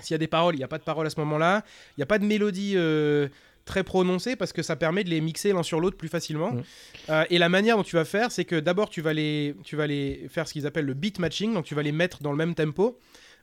S'il 0.00 0.14
y 0.14 0.16
a 0.16 0.18
des 0.18 0.28
paroles, 0.28 0.54
il 0.54 0.58
n'y 0.58 0.64
a 0.64 0.68
pas 0.68 0.78
de 0.78 0.84
paroles 0.84 1.06
à 1.06 1.10
ce 1.10 1.18
moment-là. 1.20 1.64
Il 1.96 2.00
n'y 2.00 2.02
a 2.02 2.06
pas 2.06 2.18
de 2.18 2.24
mélodie. 2.24 2.74
euh, 2.76 3.28
très 3.64 3.84
prononcée 3.84 4.34
parce 4.34 4.54
que 4.54 4.62
ça 4.62 4.76
permet 4.76 5.04
de 5.04 5.10
les 5.10 5.20
mixer 5.20 5.52
l'un 5.52 5.62
sur 5.62 5.78
l'autre 5.78 5.98
plus 5.98 6.08
facilement. 6.08 6.52
Mhm. 6.52 6.62
Euh, 7.10 7.24
et 7.28 7.36
la 7.36 7.50
manière 7.50 7.76
dont 7.76 7.82
tu 7.82 7.96
vas 7.96 8.06
faire, 8.06 8.32
c'est 8.32 8.46
que 8.46 8.58
d'abord 8.58 8.88
tu 8.88 9.02
vas 9.02 9.12
les, 9.12 9.54
tu 9.62 9.76
vas 9.76 9.86
les 9.86 10.26
faire 10.30 10.48
ce 10.48 10.54
qu'ils 10.54 10.66
appellent 10.66 10.86
le 10.86 10.94
beat 10.94 11.18
matching, 11.18 11.52
donc 11.52 11.66
tu 11.66 11.74
vas 11.74 11.82
les 11.82 11.92
mettre 11.92 12.22
dans 12.22 12.30
le 12.30 12.38
même 12.38 12.54
tempo. 12.54 12.98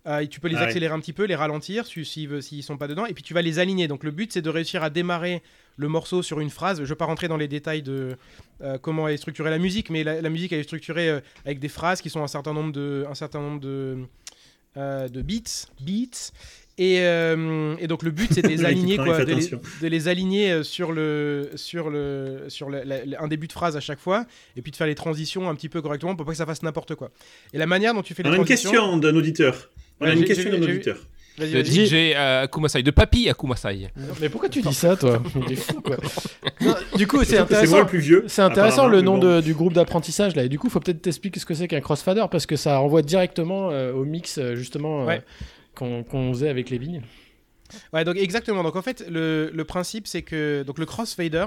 Euh, 0.07 0.19
et 0.21 0.27
tu 0.27 0.39
peux 0.39 0.47
les 0.47 0.55
Ah 0.55 0.61
ouais. 0.61 0.65
accélérer 0.65 0.93
un 0.95 0.99
petit 0.99 1.13
peu, 1.13 1.25
les 1.25 1.35
ralentir 1.35 1.85
si- 1.85 2.03
s'ils 2.05 2.41
s'ils 2.41 2.63
sont 2.63 2.75
pas 2.77 2.87
dedans, 2.87 3.05
et 3.05 3.13
puis 3.13 3.21
tu 3.21 3.35
vas 3.35 3.43
les 3.43 3.59
aligner. 3.59 3.87
Donc 3.87 4.03
le 4.03 4.09
but 4.09 4.33
c'est 4.33 4.41
de 4.41 4.49
réussir 4.49 4.81
à 4.81 4.89
démarrer 4.89 5.43
le 5.77 5.87
morceau 5.89 6.23
sur 6.23 6.39
une 6.39 6.49
phrase. 6.49 6.77
Je 6.77 6.81
ne 6.81 6.87
vais 6.87 6.95
pas 6.95 7.05
rentrer 7.05 7.27
dans 7.27 7.37
les 7.37 7.47
détails 7.47 7.83
de 7.83 8.17
euh, 8.61 8.79
comment 8.79 9.07
est 9.07 9.17
structurée 9.17 9.51
la 9.51 9.59
musique, 9.59 9.91
mais 9.91 10.03
la, 10.03 10.23
la 10.23 10.29
musique 10.31 10.51
elle 10.53 10.59
est 10.61 10.63
structurée 10.63 11.21
avec 11.45 11.59
des 11.59 11.69
phrases 11.69 12.01
qui 12.01 12.09
sont 12.09 12.23
un 12.23 12.27
certain 12.27 12.53
nombre 12.53 12.71
de, 12.71 13.05
un 13.07 13.13
certain 13.15 13.41
nombre 13.41 13.59
de, 13.59 13.99
euh, 14.77 15.07
de 15.07 15.21
beats, 15.21 15.67
beats. 15.81 16.31
Et, 16.77 16.99
euh, 17.03 17.73
et 17.79 17.87
donc 17.87 18.03
le 18.03 18.11
but 18.11 18.33
c'est 18.33 18.41
de 18.41 18.47
les 18.49 18.65
aligner 18.65 18.97
quoi, 18.97 19.19
de 19.19 19.23
les, 19.23 19.31
attention. 19.33 19.61
de 19.81 19.87
les 19.87 20.07
aligner 20.09 20.51
euh, 20.51 20.63
sur 20.63 20.91
le 20.91 21.51
sur 21.55 21.89
le 21.89 22.43
sur 22.49 22.69
le- 22.69 22.83
la- 22.83 23.05
la- 23.05 23.21
un 23.23 23.29
début 23.29 23.47
de 23.47 23.53
phrase 23.53 23.77
à 23.77 23.79
chaque 23.79 23.99
fois 23.99 24.25
et 24.57 24.61
puis 24.61 24.71
de 24.73 24.75
faire 24.75 24.85
les 24.87 24.93
transitions 24.95 25.49
un 25.49 25.55
petit 25.55 25.69
peu 25.69 25.81
correctement 25.81 26.17
pour 26.17 26.25
pas 26.25 26.33
que 26.33 26.37
ça 26.37 26.45
fasse 26.45 26.63
n'importe 26.63 26.95
quoi. 26.95 27.11
Et 27.53 27.57
la 27.57 27.65
manière 27.65 27.93
dont 27.93 28.01
tu 28.01 28.13
fais 28.13 28.23
les 28.23 28.29
On 28.29 28.33
a 28.33 28.35
une 28.35 28.43
question 28.43 28.97
d'un 28.97 29.15
auditeur. 29.15 29.69
On 30.01 30.05
a 30.05 30.11
une 30.13 30.25
question 30.25 30.49
d'un 30.51 30.61
auditeur. 30.61 30.97
De. 31.37 31.63
DJ 31.63 32.13
à 32.15 32.47
Kumasai, 32.47 32.81
de 32.81 32.91
Papy 32.91 33.27
à 33.29 33.33
Kumasai. 33.33 33.89
Mais 34.21 34.29
pourquoi 34.29 34.47
tu 34.49 34.61
dis 34.61 34.73
ça, 34.73 34.95
toi 34.95 35.21
Il 35.47 35.51
est 35.53 35.55
fou, 35.55 35.81
quoi. 35.81 35.97
Non, 36.61 36.73
du 36.95 37.05
coup, 37.07 37.19
c'est 37.19 37.25
C'est 37.25 37.33
moi 37.35 37.43
intéressant. 37.43 37.79
le 37.79 37.85
plus 37.85 37.99
vieux. 37.99 38.23
C'est 38.27 38.41
intéressant 38.41 38.83
apparemment, 38.85 38.95
le 38.95 39.01
nom 39.01 39.17
de- 39.17 39.41
du 39.41 39.53
groupe 39.53 39.73
d'apprentissage 39.73 40.35
là. 40.35 40.43
Et 40.45 40.49
du 40.49 40.57
coup, 40.57 40.69
faut 40.69 40.79
peut-être 40.79 41.01
t'expliquer 41.01 41.39
ce 41.39 41.45
que 41.45 41.53
c'est 41.53 41.67
qu'un 41.67 41.81
crossfader 41.81 42.25
parce 42.31 42.45
que 42.45 42.55
ça 42.55 42.77
renvoie 42.77 43.01
directement 43.01 43.69
euh, 43.71 43.91
au 43.93 44.05
mix 44.05 44.37
euh, 44.37 44.55
justement 44.55 45.01
euh, 45.03 45.05
Ouais. 45.07 45.21
qu'on 45.75 46.05
faisait 46.33 46.47
avec 46.49 46.69
les 46.69 46.77
vignes. 46.77 47.01
Ouais, 47.91 48.05
donc 48.05 48.15
exactement. 48.15 48.63
Donc 48.63 48.75
en 48.77 48.81
fait, 48.81 49.03
le, 49.09 49.51
le 49.53 49.63
principe, 49.65 50.07
c'est 50.07 50.21
que 50.21 50.63
donc 50.63 50.77
le 50.79 50.85
crossfader, 50.85 51.45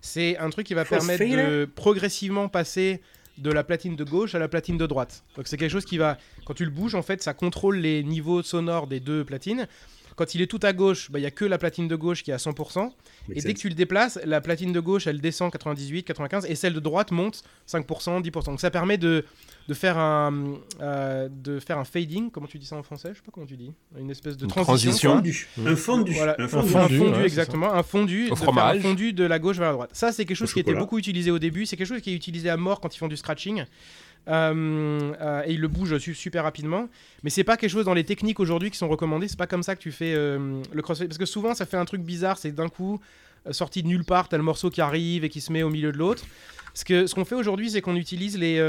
c'est 0.00 0.36
un 0.38 0.50
truc 0.50 0.66
qui 0.66 0.74
va 0.74 0.84
permettre 0.84 1.22
de 1.24 1.64
progressivement 1.66 2.48
passer 2.48 3.00
de 3.38 3.50
la 3.50 3.64
platine 3.64 3.96
de 3.96 4.04
gauche 4.04 4.34
à 4.34 4.38
la 4.38 4.48
platine 4.48 4.76
de 4.76 4.86
droite. 4.86 5.24
Donc 5.36 5.46
c'est 5.46 5.56
quelque 5.56 5.70
chose 5.70 5.84
qui 5.84 5.98
va, 5.98 6.18
quand 6.44 6.54
tu 6.54 6.64
le 6.64 6.70
bouges, 6.70 6.94
en 6.94 7.02
fait, 7.02 7.22
ça 7.22 7.34
contrôle 7.34 7.76
les 7.76 8.02
niveaux 8.02 8.42
sonores 8.42 8.86
des 8.86 9.00
deux 9.00 9.24
platines. 9.24 9.66
Quand 10.18 10.34
il 10.34 10.42
est 10.42 10.48
tout 10.48 10.58
à 10.64 10.72
gauche, 10.72 11.12
bah, 11.12 11.20
il 11.20 11.22
y 11.22 11.26
a 11.26 11.30
que 11.30 11.44
la 11.44 11.58
platine 11.58 11.86
de 11.86 11.94
gauche 11.94 12.24
qui 12.24 12.32
est 12.32 12.34
à 12.34 12.38
100%. 12.38 12.90
Et 13.30 13.40
dès 13.40 13.54
que 13.54 13.58
tu 13.60 13.68
le 13.68 13.76
déplaces, 13.76 14.18
la 14.24 14.40
platine 14.40 14.72
de 14.72 14.80
gauche, 14.80 15.06
elle 15.06 15.20
descend 15.20 15.52
98, 15.52 16.02
95, 16.02 16.44
et 16.46 16.56
celle 16.56 16.74
de 16.74 16.80
droite 16.80 17.12
monte 17.12 17.44
5%, 17.68 18.20
10%. 18.20 18.44
Donc 18.46 18.60
ça 18.60 18.72
permet 18.72 18.98
de, 18.98 19.24
de, 19.68 19.74
faire 19.74 19.96
un, 19.96 20.56
euh, 20.80 21.28
de 21.30 21.60
faire 21.60 21.78
un 21.78 21.84
fading, 21.84 22.32
comment 22.32 22.48
tu 22.48 22.58
dis 22.58 22.66
ça 22.66 22.74
en 22.74 22.82
français? 22.82 23.10
Je 23.12 23.18
sais 23.18 23.22
pas 23.24 23.30
comment 23.32 23.46
tu 23.46 23.56
dis. 23.56 23.72
Une 23.96 24.10
espèce 24.10 24.36
de 24.36 24.44
Une 24.46 24.50
transition. 24.50 25.12
transition. 25.12 25.14
Fondu. 25.14 25.48
Un 25.64 25.76
fondu. 25.76 26.12
Voilà, 26.14 26.34
Un 26.40 26.44
un 26.46 26.48
fondu. 26.48 26.98
ouais, 26.98 27.22
exactement, 27.22 27.72
un 27.72 27.84
fondu, 27.84 28.28
Au 28.30 28.34
fromage. 28.34 28.78
un 28.78 28.80
fondu 28.80 29.12
de 29.12 29.22
la 29.22 29.38
gauche 29.38 29.58
vers 29.58 29.68
la 29.68 29.74
droite. 29.74 29.90
Ça, 29.92 30.10
c'est 30.10 30.24
quelque 30.24 30.36
chose 30.36 30.50
Au 30.50 30.54
qui 30.54 30.58
était 30.60 30.74
beaucoup 30.74 30.98
utilisé 30.98 31.30
au 31.30 31.38
début. 31.38 31.64
C'est 31.64 31.76
quelque 31.76 31.86
chose 31.86 32.00
qui 32.00 32.10
est 32.10 32.16
utilisé 32.16 32.50
à 32.50 32.56
mort 32.56 32.80
quand 32.80 32.92
ils 32.92 32.98
font 32.98 33.06
du 33.06 33.16
scratching. 33.16 33.64
Euh, 34.28 35.12
euh, 35.20 35.42
et 35.46 35.52
ils 35.54 35.60
le 35.60 35.68
bougent 35.68 35.96
su- 35.98 36.14
super 36.14 36.44
rapidement. 36.44 36.88
Mais 37.22 37.30
c'est 37.30 37.44
pas 37.44 37.56
quelque 37.56 37.70
chose 37.70 37.84
dans 37.86 37.94
les 37.94 38.04
techniques 38.04 38.40
aujourd'hui 38.40 38.70
qui 38.70 38.76
sont 38.76 38.88
recommandées. 38.88 39.26
C'est 39.28 39.38
pas 39.38 39.46
comme 39.46 39.62
ça 39.62 39.74
que 39.74 39.80
tu 39.80 39.90
fais 39.90 40.14
euh, 40.14 40.62
le 40.72 40.82
crossfade. 40.82 41.08
Parce 41.08 41.18
que 41.18 41.24
souvent, 41.26 41.54
ça 41.54 41.64
fait 41.66 41.76
un 41.78 41.84
truc 41.84 42.02
bizarre. 42.02 42.36
C'est 42.38 42.52
d'un 42.52 42.68
coup, 42.68 43.00
sorti 43.50 43.82
de 43.82 43.88
nulle 43.88 44.04
part, 44.04 44.28
t'as 44.28 44.36
le 44.36 44.42
morceau 44.42 44.68
qui 44.70 44.80
arrive 44.80 45.24
et 45.24 45.28
qui 45.30 45.40
se 45.40 45.50
met 45.52 45.62
au 45.62 45.70
milieu 45.70 45.92
de 45.92 45.98
l'autre. 45.98 46.24
Ce 46.74 47.14
qu'on 47.14 47.24
fait 47.24 47.34
aujourd'hui, 47.34 47.70
c'est 47.70 47.80
qu'on 47.80 47.96
utilise 47.96 48.38
les. 48.38 48.60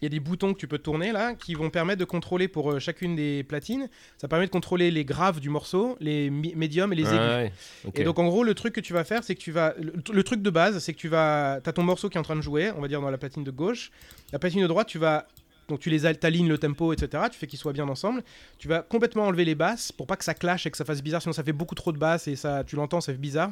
Il 0.00 0.04
y 0.04 0.06
a 0.06 0.08
des 0.08 0.20
boutons 0.20 0.54
que 0.54 0.58
tu 0.58 0.66
peux 0.66 0.78
tourner 0.78 1.12
là 1.12 1.34
qui 1.34 1.54
vont 1.54 1.68
permettre 1.70 1.98
de 2.00 2.04
contrôler 2.04 2.48
pour 2.48 2.72
euh, 2.72 2.78
chacune 2.78 3.16
des 3.16 3.42
platines. 3.44 3.88
Ça 4.16 4.28
permet 4.28 4.46
de 4.46 4.50
contrôler 4.50 4.90
les 4.90 5.04
graves 5.04 5.40
du 5.40 5.50
morceau, 5.50 5.96
les 6.00 6.30
médiums 6.30 6.92
et 6.92 6.96
les 6.96 7.02
aigus. 7.08 7.18
Ah 7.20 7.36
ouais. 7.38 7.52
Et 7.94 8.04
donc 8.04 8.18
en 8.18 8.26
gros 8.26 8.42
le 8.44 8.54
truc 8.54 8.74
que 8.74 8.80
tu 8.80 8.92
vas 8.92 9.04
faire 9.04 9.22
c'est 9.24 9.34
que 9.34 9.40
tu 9.40 9.52
vas 9.52 9.74
le, 9.78 9.92
le 10.12 10.22
truc 10.24 10.40
de 10.42 10.50
base 10.50 10.78
c'est 10.78 10.92
que 10.94 10.98
tu 10.98 11.08
vas 11.08 11.60
t'as 11.62 11.72
ton 11.72 11.82
morceau 11.82 12.08
qui 12.08 12.16
est 12.16 12.20
en 12.20 12.24
train 12.24 12.36
de 12.36 12.40
jouer 12.40 12.70
on 12.76 12.80
va 12.80 12.88
dire 12.88 13.00
dans 13.00 13.10
la 13.10 13.18
platine 13.18 13.44
de 13.44 13.50
gauche 13.50 13.90
la 14.32 14.38
platine 14.38 14.62
de 14.62 14.66
droite 14.66 14.88
tu 14.88 14.98
vas 14.98 15.26
donc 15.68 15.80
tu 15.80 15.90
les 15.90 16.04
al- 16.06 16.18
t'alignes 16.18 16.48
le 16.48 16.58
tempo 16.58 16.92
etc 16.92 17.24
tu 17.30 17.38
fais 17.38 17.46
qu'ils 17.46 17.58
soient 17.58 17.72
bien 17.72 17.88
ensemble 17.88 18.22
tu 18.58 18.66
vas 18.68 18.82
complètement 18.82 19.24
enlever 19.26 19.44
les 19.44 19.54
basses 19.54 19.92
pour 19.92 20.06
pas 20.06 20.16
que 20.16 20.24
ça 20.24 20.34
clash 20.34 20.66
et 20.66 20.70
que 20.70 20.76
ça 20.76 20.84
fasse 20.84 21.02
bizarre 21.02 21.22
sinon 21.22 21.32
ça 21.32 21.44
fait 21.44 21.52
beaucoup 21.52 21.74
trop 21.74 21.92
de 21.92 21.98
basses 21.98 22.26
et 22.26 22.36
ça 22.36 22.64
tu 22.64 22.74
l'entends 22.76 23.00
ça 23.00 23.12
fait 23.12 23.18
bizarre 23.18 23.50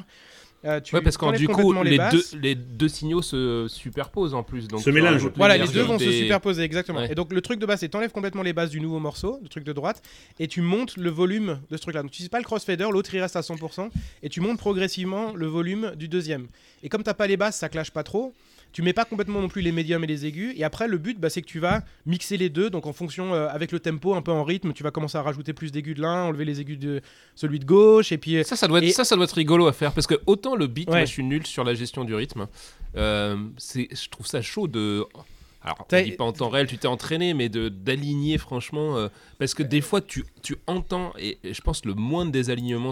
Euh, 0.65 0.81
tu 0.81 0.93
Ouais, 0.93 1.01
parce 1.01 1.17
qu'en 1.17 1.31
du 1.31 1.47
coup, 1.47 1.73
les, 1.83 1.97
basses. 1.97 2.33
deux, 2.33 2.39
les 2.39 2.55
deux 2.55 2.89
signaux 2.89 3.21
se 3.21 3.67
superposent 3.69 4.33
en 4.33 4.43
plus. 4.43 4.67
Donc 4.67 4.81
Se 4.81 4.89
mélangent. 4.89 5.13
rajoutes 5.13 5.33
Voilà, 5.37 5.57
les 5.57 5.67
deux 5.67 5.83
vont 5.83 5.97
se 5.97 6.11
superposer, 6.11 6.63
exactement. 6.63 6.99
Ouais. 6.99 7.11
Et 7.11 7.15
donc 7.15 7.31
le 7.31 7.41
truc 7.41 7.59
de 7.59 7.65
base, 7.65 7.79
c'est 7.79 7.89
t'enlèves 7.89 8.11
complètement 8.11 8.43
les 8.43 8.53
bases 8.53 8.69
du 8.69 8.81
nouveau 8.81 8.99
morceau, 8.99 9.39
le 9.41 9.47
truc 9.47 9.63
de 9.63 9.73
droite, 9.73 10.01
et 10.39 10.47
tu 10.47 10.61
montes 10.61 10.97
le 10.97 11.09
volume 11.09 11.59
de 11.69 11.77
ce 11.77 11.81
truc-là. 11.81 12.01
Donc 12.01 12.11
tu 12.11 12.23
sais 12.23 12.29
pas 12.29 12.39
le 12.39 12.43
crossfader, 12.43 12.87
l'autre 12.91 13.13
il 13.13 13.21
reste 13.21 13.35
à 13.35 13.41
100%, 13.41 13.89
et 14.21 14.29
tu 14.29 14.41
montes 14.41 14.57
progressivement 14.57 15.33
le 15.33 15.47
volume 15.47 15.93
du 15.95 16.07
deuxième. 16.07 16.47
Et 16.83 16.89
comme 16.89 17.03
t'as 17.03 17.13
pas 17.13 17.27
les 17.27 17.37
basses, 17.37 17.57
ça 17.57 17.69
clash 17.69 17.91
pas 17.91 18.03
trop. 18.03 18.33
Tu 18.71 18.81
mets 18.83 18.93
pas 18.93 19.03
complètement 19.05 19.41
non 19.41 19.47
plus 19.47 19.61
les 19.61 19.71
médiums 19.71 20.03
et 20.03 20.07
les 20.07 20.25
aigus. 20.27 20.53
Et 20.55 20.63
après, 20.63 20.87
le 20.87 20.97
but, 20.99 21.19
bah, 21.19 21.29
c'est 21.29 21.41
que 21.41 21.47
tu 21.47 21.59
vas 21.59 21.81
mixer 22.05 22.37
les 22.37 22.49
deux. 22.49 22.69
Donc 22.69 22.85
en 22.85 22.93
fonction, 22.93 23.33
euh, 23.33 23.47
avec 23.49 23.71
le 23.71 23.79
tempo, 23.79 24.13
un 24.13 24.21
peu 24.21 24.31
en 24.31 24.43
rythme, 24.43 24.73
tu 24.73 24.83
vas 24.83 24.91
commencer 24.91 25.17
à 25.17 25.23
rajouter 25.23 25.53
plus 25.53 25.71
d'aigus 25.71 25.95
de 25.95 26.01
l'un, 26.01 26.25
enlever 26.25 26.45
les 26.45 26.61
aigus 26.61 26.77
de 26.77 27.01
celui 27.35 27.59
de 27.59 27.65
gauche, 27.65 28.11
et 28.11 28.17
puis 28.19 28.43
Ça, 28.43 28.55
ça 28.55 28.67
doit, 28.67 28.77
être, 28.79 28.85
Et- 28.85 28.91
ça, 28.91 29.03
ça 29.05 29.15
doit 29.15 29.25
être 29.25 29.33
rigolo 29.33 29.65
à 29.67 29.73
faire 29.73 29.91
parce 29.93 30.05
que 30.07 30.15
autant 30.27 30.55
le 30.55 30.67
beat, 30.67 30.87
Ouais. 30.89 30.97
moi 30.97 31.05
je 31.05 31.11
suis 31.11 31.23
nul 31.23 31.45
sur 31.47 31.63
la 31.63 31.73
gestion 31.73 32.03
du 32.05 32.13
rythme. 32.13 32.47
Euh, 32.95 33.37
c'est, 33.57 33.87
je 33.91 34.09
trouve 34.09 34.27
ça 34.27 34.41
chaud 34.41 34.67
de. 34.67 35.03
Alors, 35.61 35.85
on 35.91 36.01
dit 36.03 36.11
pas 36.13 36.23
en 36.23 36.31
temps 36.31 36.47
réel, 36.47 36.67
tu 36.67 36.77
t'es 36.77 36.87
entraîné, 36.87 37.33
mais 37.33 37.49
de 37.49 37.67
d'aligner 37.67 38.37
franchement, 38.37 38.95
euh, 38.97 39.09
parce 39.39 39.53
que 39.53 39.61
des 39.61 39.81
fois 39.81 39.99
tu, 39.99 40.23
tu 40.41 40.55
entends 40.67 41.11
et, 41.19 41.37
et 41.43 41.53
je 41.53 41.59
pense 41.61 41.83
le 41.83 41.93
moindre 41.95 42.31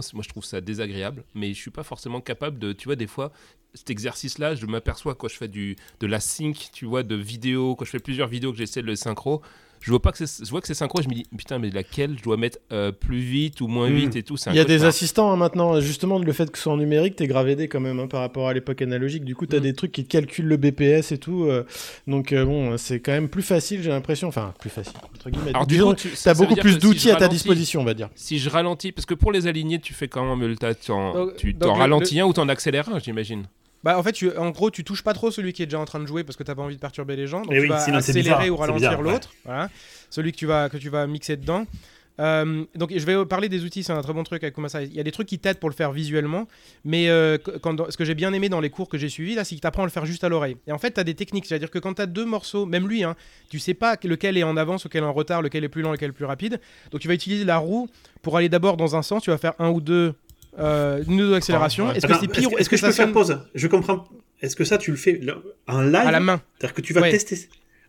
c'est- 0.01 0.13
moi 0.13 0.23
je 0.23 0.27
trouve 0.27 0.43
ça 0.43 0.59
désagréable, 0.59 1.23
mais 1.33 1.53
je 1.53 1.59
suis 1.61 1.71
pas 1.71 1.83
forcément 1.83 2.19
capable 2.19 2.59
de, 2.59 2.73
tu 2.73 2.89
vois, 2.89 2.97
des 2.97 3.07
fois 3.07 3.31
cet 3.77 3.89
exercice-là, 3.89 4.55
je 4.55 4.65
m'aperçois 4.65 5.15
quand 5.15 5.27
je 5.29 5.35
fais 5.37 5.47
du 5.47 5.75
de 6.01 6.07
la 6.07 6.19
sync, 6.19 6.69
tu 6.73 6.85
vois, 6.85 7.03
de 7.03 7.15
vidéos, 7.15 7.75
quand 7.75 7.85
je 7.85 7.91
fais 7.91 7.99
plusieurs 7.99 8.27
vidéos 8.27 8.51
que 8.51 8.57
j'essaie 8.57 8.81
de 8.81 8.87
le 8.87 8.95
synchro. 8.95 9.41
Je 9.79 9.91
vois 9.91 10.01
pas 10.01 10.11
que 10.11 10.25
c'est, 10.25 10.43
je 10.43 10.49
vois 10.49 10.59
que 10.59 10.65
c'est 10.65 10.73
synchro, 10.73 11.03
je 11.03 11.07
me 11.07 11.13
dis 11.13 11.25
putain 11.37 11.59
mais 11.59 11.69
laquelle 11.69 12.17
je 12.17 12.23
dois 12.23 12.35
mettre 12.35 12.57
euh, 12.71 12.91
plus 12.91 13.19
vite 13.19 13.61
ou 13.61 13.67
moins 13.67 13.87
Mm. 13.91 13.93
vite 13.95 14.15
et 14.15 14.23
tout. 14.23 14.35
Il 14.47 14.55
y 14.55 14.59
a 14.59 14.65
des 14.65 14.83
assistants 14.85 15.31
hein, 15.31 15.35
maintenant, 15.35 15.79
justement, 15.79 16.17
le 16.17 16.33
fait 16.33 16.49
que 16.49 16.57
ce 16.57 16.63
soit 16.63 16.73
en 16.73 16.77
numérique, 16.77 17.15
t'es 17.15 17.27
gravé 17.27 17.55
D 17.55 17.67
quand 17.67 17.79
même 17.79 17.99
hein, 17.99 18.07
par 18.07 18.21
rapport 18.21 18.47
à 18.47 18.55
l'époque 18.55 18.81
analogique. 18.81 19.23
Du 19.23 19.35
coup, 19.35 19.45
t'as 19.45 19.57
Mm. 19.59 19.61
des 19.61 19.73
trucs 19.75 19.91
qui 19.91 20.03
te 20.03 20.09
calculent 20.09 20.47
le 20.47 20.57
BPS 20.57 21.11
et 21.11 21.19
tout. 21.19 21.43
euh, 21.43 21.63
donc, 22.07 22.33
euh, 22.33 22.43
bon, 22.43 22.75
c'est 22.79 22.99
quand 23.01 23.11
même 23.11 23.29
plus 23.29 23.43
facile, 23.43 23.83
j'ai 23.83 23.89
l'imprestion. 23.91 24.27
Enfin, 24.29 24.51
plus 24.59 24.71
facile, 24.71 24.97
entre 25.13 25.29
guillemets. 25.29 25.51
Alors, 25.51 25.67
du 25.67 25.79
coup, 25.79 25.93
t'as 26.23 26.33
beaucoup 26.33 26.55
plus 26.55 26.71
si 26.73 26.77
d'outils 26.79 27.11
à 27.11 27.15
ta 27.17 27.27
disposition, 27.27 27.81
on 27.81 27.85
va 27.85 27.93
dire. 27.93 28.09
Si 28.15 28.39
je 28.39 28.49
ralentis, 28.49 28.91
parce 28.91 29.05
que 29.05 29.13
pour 29.13 29.31
les 29.31 29.45
aligner, 29.45 29.79
tu 29.79 29.93
fais 29.93 30.07
t'as- 30.07 30.73
t'en- 30.73 31.13
Donc- 31.13 31.35
Tu 31.37 31.53
donc 31.53 31.61
t'en 31.69 31.73
le- 31.75 31.79
ralentis 31.81 32.19
un 32.19 32.25
ou 32.25 32.33
t'en 32.33 32.49
accélères 32.49 32.89
un, 32.89 32.97
j'imagine. 32.97 33.43
Bah 33.83 33.97
en 33.97 34.03
fait, 34.03 34.11
tu, 34.11 34.35
en 34.35 34.49
gros, 34.51 34.71
tu 34.71 34.83
touches 34.83 35.03
pas 35.03 35.13
trop 35.13 35.31
celui 35.31 35.53
qui 35.53 35.63
est 35.63 35.67
déjà 35.67 35.79
en 35.79 35.85
train 35.85 35.99
de 35.99 36.07
jouer 36.07 36.23
parce 36.23 36.35
que 36.35 36.43
t'as 36.43 36.55
pas 36.55 36.61
envie 36.63 36.75
de 36.75 36.81
perturber 36.81 37.15
les 37.15 37.27
gens. 37.27 37.41
Donc 37.41 37.51
Eh 37.51 37.57
tu 37.57 37.61
oui, 37.61 37.67
vas 37.67 37.79
sinon 37.79 37.97
accélérer 37.97 38.23
bizarre, 38.23 38.49
ou 38.49 38.55
ralentir 38.57 38.99
ouais. 38.99 39.11
l'autre. 39.11 39.29
Voilà. 39.45 39.69
Celui 40.09 40.31
que 40.31 40.37
tu 40.37 40.45
vas 40.45 40.69
que 40.69 40.77
tu 40.77 40.89
vas 40.89 41.05
mixer 41.07 41.37
dedans. 41.37 41.65
Euh, 42.19 42.65
donc 42.75 42.91
je 42.95 43.05
vais 43.05 43.25
parler 43.25 43.47
des 43.47 43.63
outils, 43.63 43.83
c'est 43.83 43.93
un 43.93 44.01
très 44.01 44.13
bon 44.13 44.23
truc. 44.23 44.43
Il 44.43 44.93
y 44.93 44.99
a 44.99 45.03
des 45.03 45.11
trucs 45.11 45.27
qui 45.27 45.37
t'aident 45.39 45.59
pour 45.59 45.69
le 45.69 45.75
faire 45.75 45.91
visuellement, 45.91 46.47
mais 46.83 47.09
euh, 47.09 47.37
quand, 47.61 47.91
ce 47.91 47.97
que 47.97 48.05
j'ai 48.05 48.15
bien 48.15 48.33
aimé 48.33 48.49
dans 48.49 48.59
les 48.59 48.69
cours 48.69 48.89
que 48.89 48.97
j'ai 48.97 49.09
suivis 49.09 49.35
là, 49.35 49.43
c'est 49.43 49.49
qu'il 49.49 49.61
t'apprend 49.61 49.83
à 49.83 49.85
le 49.85 49.91
faire 49.91 50.05
juste 50.05 50.23
à 50.23 50.29
l'oreille. 50.29 50.57
Et 50.65 50.71
en 50.71 50.79
fait, 50.79 50.93
tu 50.93 50.99
as 50.99 51.03
des 51.03 51.13
techniques, 51.13 51.45
c'est-à-dire 51.45 51.69
que 51.69 51.79
quand 51.79 51.93
tu 51.93 52.01
as 52.01 52.07
deux 52.07 52.25
morceaux, 52.25 52.65
même 52.65 52.87
lui, 52.87 53.03
hein, 53.03 53.15
tu 53.49 53.59
sais 53.59 53.75
pas 53.75 53.97
lequel 54.03 54.37
est 54.37 54.43
en 54.43 54.57
avance, 54.57 54.85
lequel 54.85 55.03
est 55.03 55.07
en 55.07 55.13
retard, 55.13 55.41
lequel 55.41 55.63
est 55.63 55.69
plus 55.69 55.81
lent, 55.81 55.91
lequel 55.91 56.09
est 56.09 56.13
plus 56.13 56.25
rapide. 56.25 56.59
Donc 56.91 57.01
tu 57.01 57.07
vas 57.07 57.13
utiliser 57.13 57.45
la 57.45 57.57
roue 57.57 57.87
pour 58.21 58.35
aller 58.35 58.49
d'abord 58.49 58.77
dans 58.77 58.95
un 58.95 59.03
sens, 59.03 59.23
tu 59.23 59.29
vas 59.29 59.37
faire 59.37 59.53
un 59.59 59.69
ou 59.69 59.79
deux, 59.79 60.15
euh, 60.59 61.03
une 61.07 61.15
ou 61.21 61.27
deux 61.27 61.33
accélérations. 61.35 61.91
Est-ce 61.91 62.07
que 62.07 62.13
c'est 62.19 62.27
pire 62.27 62.51
ou 62.51 62.57
Est-ce 62.57 62.69
que, 62.69 62.75
je 62.77 62.81
ça 62.81 62.87
peux 62.87 62.93
faire 62.93 63.05
sonne 63.05 63.13
pause? 63.13 63.39
Je 63.55 63.67
comprends. 63.67 64.05
Est-ce 64.41 64.55
que 64.55 64.63
ça, 64.63 64.77
tu 64.77 64.91
le 64.91 64.97
fais 64.97 65.19
en 65.67 65.81
live? 65.81 65.95
À 65.95 66.11
la 66.11 66.19
main 66.19 66.41
C'est-à-dire 66.57 66.73
que 66.75 66.81
tu 66.81 66.93
vas 66.93 67.01
Ouais. 67.01 67.11
tester 67.11 67.37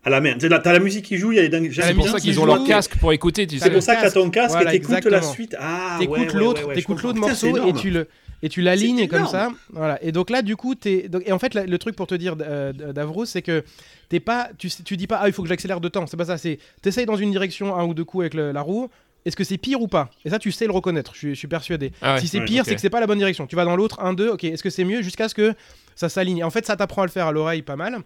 à 0.05 0.11
la 0.11 0.21
main. 0.21 0.37
T'as 0.39 0.73
la 0.73 0.79
musique 0.79 1.05
qui 1.05 1.17
joue, 1.19 1.33
il 1.33 1.37
y 1.37 1.39
a 1.39 1.43
les 1.43 1.49
dingues. 1.49 1.71
C'est 1.73 1.93
pour 1.95 2.09
ça 2.09 2.19
qui 2.19 2.29
qu'ils 2.29 2.41
ont 2.41 2.47
leur 2.47 2.65
casque 2.65 2.97
pour 2.99 3.13
écouter, 3.13 3.47
tu 3.47 3.59
C'est 3.59 3.71
pour 3.71 3.83
ça 3.83 3.95
que 3.97 4.01
t'as 4.01 4.05
casque. 4.05 4.15
ton 4.17 4.31
casque 4.31 4.51
Voilà, 4.55 4.75
et 4.75 4.81
t'écoutes 4.81 5.05
la 5.05 5.23
suite. 5.23 5.57
Ah, 5.59 5.97
t'écoutes 5.99 6.19
ouais, 6.19 6.27
l'autre, 6.35 6.61
ouais, 6.63 6.69
ouais, 6.69 6.75
je 6.75 6.81
t'écoutes 6.81 7.03
l'autre 7.03 7.19
morceau 7.19 7.67
et 7.69 7.73
tu 7.75 7.91
le 7.91 8.07
et 8.41 8.49
tu 8.49 8.63
l'alignes 8.63 9.09
comme 9.09 9.27
ça. 9.27 9.51
Voilà. 9.73 10.03
Et 10.03 10.13
donc 10.13 10.31
là, 10.31 10.43
du 10.43 10.55
coup, 10.57 10.75
t'es 10.77 11.11
et 11.27 11.33
en 11.33 11.39
fait, 11.41 11.55
le 11.55 11.79
truc 11.79 11.97
pour 11.97 12.07
te 12.07 12.15
dire 12.15 12.37
euh, 12.41 12.73
Davros, 12.73 13.25
c'est 13.27 13.43
que 13.43 13.65
t'es 14.09 14.21
pas, 14.21 14.49
tu, 14.57 14.69
tu 14.85 14.97
dis 14.97 15.07
pas, 15.09 15.19
ah, 15.21 15.27
il 15.29 15.33
faut 15.33 15.43
que 15.43 15.49
j'accélère 15.49 15.81
de 15.81 15.89
temps. 15.89 16.07
C'est 16.07 16.17
pas 16.17 16.25
ça. 16.25 16.39
C'est 16.39 16.59
t'essayes 16.81 17.05
dans 17.05 17.17
une 17.17 17.33
direction 17.33 17.77
un 17.77 17.85
ou 17.85 17.93
deux 17.95 18.05
coups 18.05 18.23
avec 18.23 18.35
le- 18.35 18.53
la 18.53 18.63
roue. 18.63 18.89
Est-ce 19.25 19.37
que 19.37 19.45
c'est 19.45 19.59
pire 19.59 19.81
ou 19.81 19.89
pas? 19.89 20.11
Et 20.25 20.31
ça, 20.31 20.39
tu 20.39 20.51
sais 20.53 20.67
le 20.67 20.73
reconnaître. 20.73 21.13
Je 21.15 21.19
suis, 21.19 21.29
je 21.31 21.39
suis 21.39 21.49
persuadé. 21.49 21.93
Ah 22.01 22.15
ouais. 22.15 22.21
si 22.21 22.29
c'est 22.29 22.39
Ouais, 22.39 22.45
pire, 22.45 22.65
c'est 22.65 22.75
que 22.75 22.81
c'est 22.81 22.91
pas 22.91 23.01
la 23.01 23.07
bonne 23.07 23.19
direction. 23.19 23.47
Tu 23.47 23.57
vas 23.57 23.65
dans 23.65 23.77
l'autre, 23.77 24.01
un, 24.01 24.15
deux. 24.15 24.29
Ok. 24.31 24.45
Est-ce 24.45 24.63
que 24.63 24.71
c'est 24.71 24.85
mieux? 24.85 25.03
Jusqu'à 25.03 25.29
ce 25.29 25.35
que 25.35 25.55
ça 25.95 26.09
s'aligne 26.09 26.45
En 26.45 26.51
fait, 26.51 26.65
ça 26.65 26.77
t'apprend 26.77 27.03
à 27.03 27.07
le 27.07 27.11
faire 27.11 27.27
à 27.27 27.33
l'oreille, 27.33 27.63
pas 27.63 27.77
mal. 27.77 27.99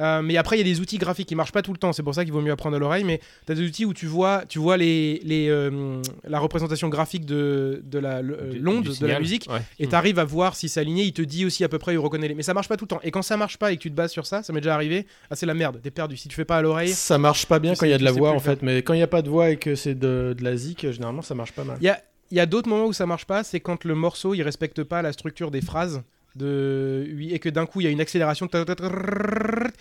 Euh, 0.00 0.22
mais 0.22 0.36
après, 0.36 0.56
il 0.56 0.58
y 0.58 0.62
a 0.62 0.72
des 0.74 0.80
outils 0.80 0.98
graphiques 0.98 1.28
qui 1.28 1.34
marchent 1.34 1.52
pas 1.52 1.62
tout 1.62 1.72
le 1.72 1.78
temps. 1.78 1.92
C'est 1.92 2.02
pour 2.02 2.14
ça 2.14 2.24
qu'il 2.24 2.32
vaut 2.32 2.40
mieux 2.40 2.52
apprendre 2.52 2.76
à 2.76 2.78
l'oreille. 2.78 3.04
Mais 3.04 3.20
tu 3.46 3.52
as 3.52 3.54
des 3.54 3.66
outils 3.66 3.84
où 3.84 3.92
tu 3.92 4.06
vois, 4.06 4.44
tu 4.48 4.58
vois 4.58 4.76
les, 4.76 5.20
les, 5.24 5.48
euh, 5.48 6.00
la 6.24 6.38
représentation 6.38 6.88
graphique 6.88 7.24
de, 7.24 7.82
de 7.84 7.98
la 7.98 8.18
euh, 8.18 8.52
l'onde 8.60 8.84
de 8.84 9.06
la 9.06 9.18
musique. 9.18 9.46
Ouais. 9.50 9.60
Et 9.78 9.88
tu 9.88 9.94
arrives 9.94 10.18
à 10.18 10.24
voir 10.24 10.54
si 10.54 10.68
c'est 10.68 10.80
aligné. 10.80 11.02
Il 11.04 11.12
te 11.12 11.22
dit 11.22 11.44
aussi 11.44 11.64
à 11.64 11.68
peu 11.68 11.78
près, 11.78 11.94
il 11.94 11.98
reconnaît 11.98 12.28
les. 12.28 12.34
Mais 12.34 12.42
ça 12.42 12.54
marche 12.54 12.68
pas 12.68 12.76
tout 12.76 12.84
le 12.84 12.88
temps. 12.88 13.00
Et 13.02 13.10
quand 13.10 13.22
ça 13.22 13.36
marche 13.36 13.56
pas 13.56 13.72
et 13.72 13.76
que 13.76 13.82
tu 13.82 13.90
te 13.90 13.96
bases 13.96 14.12
sur 14.12 14.26
ça, 14.26 14.42
ça 14.42 14.52
m'est 14.52 14.60
déjà 14.60 14.74
arrivé. 14.74 15.06
Ah, 15.30 15.36
c'est 15.36 15.46
la 15.46 15.54
merde. 15.54 15.80
T'es 15.82 15.90
perdu. 15.90 16.16
Si 16.16 16.28
tu 16.28 16.36
fais 16.36 16.44
pas 16.44 16.58
à 16.58 16.62
l'oreille. 16.62 16.90
Ça 16.90 17.18
marche 17.18 17.46
pas 17.46 17.58
bien 17.58 17.74
quand 17.74 17.86
il 17.86 17.90
y 17.90 17.94
a 17.94 17.98
de 17.98 18.04
la 18.04 18.12
voix 18.12 18.30
en 18.30 18.40
fait, 18.40 18.62
mais 18.62 18.82
quand 18.82 18.94
il 18.94 19.00
y 19.00 19.02
a 19.02 19.08
pas 19.08 19.22
de 19.22 19.28
voix 19.28 19.50
et 19.50 19.56
que 19.56 19.74
c'est 19.74 19.94
de, 19.94 20.34
de 20.38 20.44
la 20.44 20.56
zik, 20.56 20.90
généralement 20.90 21.22
ça 21.22 21.34
marche 21.34 21.52
pas 21.52 21.64
mal. 21.64 21.76
Il 21.80 21.84
y 21.84 21.88
a, 21.88 22.00
y 22.30 22.40
a 22.40 22.46
d'autres 22.46 22.68
moments 22.68 22.86
où 22.86 22.92
ça 22.92 23.06
marche 23.06 23.24
pas. 23.24 23.42
C'est 23.42 23.60
quand 23.60 23.84
le 23.84 23.94
morceau 23.94 24.34
il 24.34 24.42
respecte 24.42 24.82
pas 24.84 25.02
la 25.02 25.12
structure 25.12 25.50
des 25.50 25.60
phrases. 25.60 26.02
De... 26.38 27.06
Et 27.30 27.38
que 27.38 27.48
d'un 27.48 27.66
coup 27.66 27.80
il 27.80 27.84
y 27.84 27.86
a 27.86 27.90
une 27.90 28.00
accélération 28.00 28.46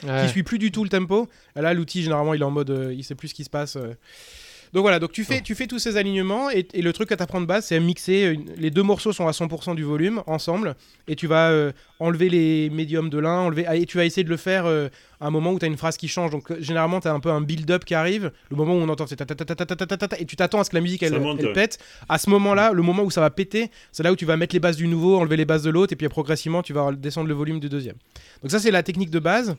Ouais. 0.03 0.23
qui 0.23 0.29
suit 0.29 0.43
plus 0.43 0.59
du 0.59 0.71
tout 0.71 0.83
le 0.83 0.89
tempo. 0.89 1.27
Là, 1.55 1.73
l'outil, 1.73 2.03
généralement, 2.03 2.33
il 2.33 2.41
est 2.41 2.45
en 2.45 2.51
mode, 2.51 2.69
euh, 2.69 2.93
il 2.93 3.03
sait 3.03 3.15
plus 3.15 3.29
ce 3.29 3.33
qui 3.33 3.43
se 3.43 3.49
passe. 3.49 3.77
Donc 4.78 4.84
voilà, 4.84 4.99
donc 4.99 5.11
tu 5.11 5.23
fais, 5.23 5.41
tu 5.41 5.55
fais 5.55 5.65
tous 5.65 5.80
ces 5.80 5.97
alignements 5.97 6.51
et, 6.51 6.67
le 6.71 6.93
truc 6.93 7.11
à 7.11 7.17
t'apprendre 7.17 7.47
de 7.47 7.47
base, 7.47 7.65
c'est 7.65 7.75
à 7.75 7.80
mixer. 7.80 8.38
Les 8.57 8.69
deux 8.69 8.84
morceaux 8.84 9.11
sont 9.11 9.28
à 9.28 9.32
100% 9.32 9.73
du 9.73 9.82
volume 9.82 10.21
ensemble 10.28 10.75
et 11.07 11.15
tu 11.15 11.25
vas 11.25 11.71
enlever 11.99 12.30
les 12.30 12.69
médiums 12.69 13.09
de 13.09 13.17
l'un, 13.17 13.39
enlever 13.39 13.65
et 13.73 13.88
tu 13.88 13.97
vas 13.97 14.05
essayer 14.05 14.23
de 14.23 14.30
le 14.30 14.38
faire 14.38 14.67
à 14.67 15.25
un 15.25 15.32
moment 15.32 15.51
où 15.51 15.57
tu 15.57 15.65
as 15.65 15.67
une 15.67 15.78
phrase 15.78 15.97
qui 15.97 16.07
change. 16.07 16.30
Donc 16.30 16.55
généralement, 16.61 16.99
tu 16.99 17.07
as 17.07 17.11
un 17.11 17.19
peu 17.19 17.32
un 17.32 17.41
build-up 17.41 17.86
qui 17.86 17.95
arrive. 17.95 18.32
Le 18.51 18.55
moment 18.55 18.75
où 18.75 18.78
on 18.78 18.88
entend 18.88 19.05
et 19.05 20.25
tu 20.28 20.36
t'attends 20.36 20.59
à 20.59 20.63
ce 20.63 20.69
que 20.69 20.75
la 20.75 20.82
musique 20.82 21.01
elle, 21.01 21.15
elle 21.15 21.53
pète. 21.53 21.80
À 22.07 22.19
ce 22.19 22.30
moment-là, 22.30 22.71
le 22.71 22.84
moment 22.84 23.01
où 23.01 23.09
ça 23.09 23.21
va 23.21 23.32
péter, 23.32 23.71
c'est 23.91 24.03
là 24.03 24.11
où 24.11 24.15
tu 24.15 24.25
vas 24.25 24.38
mettre 24.38 24.53
les 24.53 24.59
bases 24.59 24.78
du 24.78 24.88
nouveau, 24.88 25.17
enlever 25.17 25.38
les 25.38 25.45
bases 25.45 25.63
de 25.63 25.71
l'autre 25.71 25.93
et 25.93 25.95
puis 25.95 26.07
progressivement, 26.07 26.61
tu 26.61 26.73
vas 26.73 26.91
descendre 26.91 27.30
le 27.30 27.34
volume 27.34 27.59
du 27.59 27.67
deuxième. 27.67 27.95
Donc 28.43 28.51
ça, 28.51 28.59
c'est 28.59 28.69
la 28.69 28.84
technique 28.84 29.09
de 29.09 29.17
base. 29.17 29.55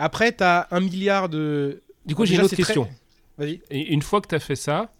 Après, 0.00 0.32
tu 0.32 0.42
as 0.42 0.66
un 0.72 0.80
milliard 0.80 1.28
de. 1.28 1.80
Du 2.04 2.16
coup, 2.16 2.26
j'ai 2.26 2.34
une 2.34 2.40
autre 2.40 2.56
question. 2.56 2.88
Vas-y. 3.38 3.60
Et 3.70 3.92
une 3.92 4.02
fois 4.02 4.20
que 4.20 4.28
tu 4.28 4.34
as 4.34 4.40
fait 4.40 4.56
ça, 4.56 4.92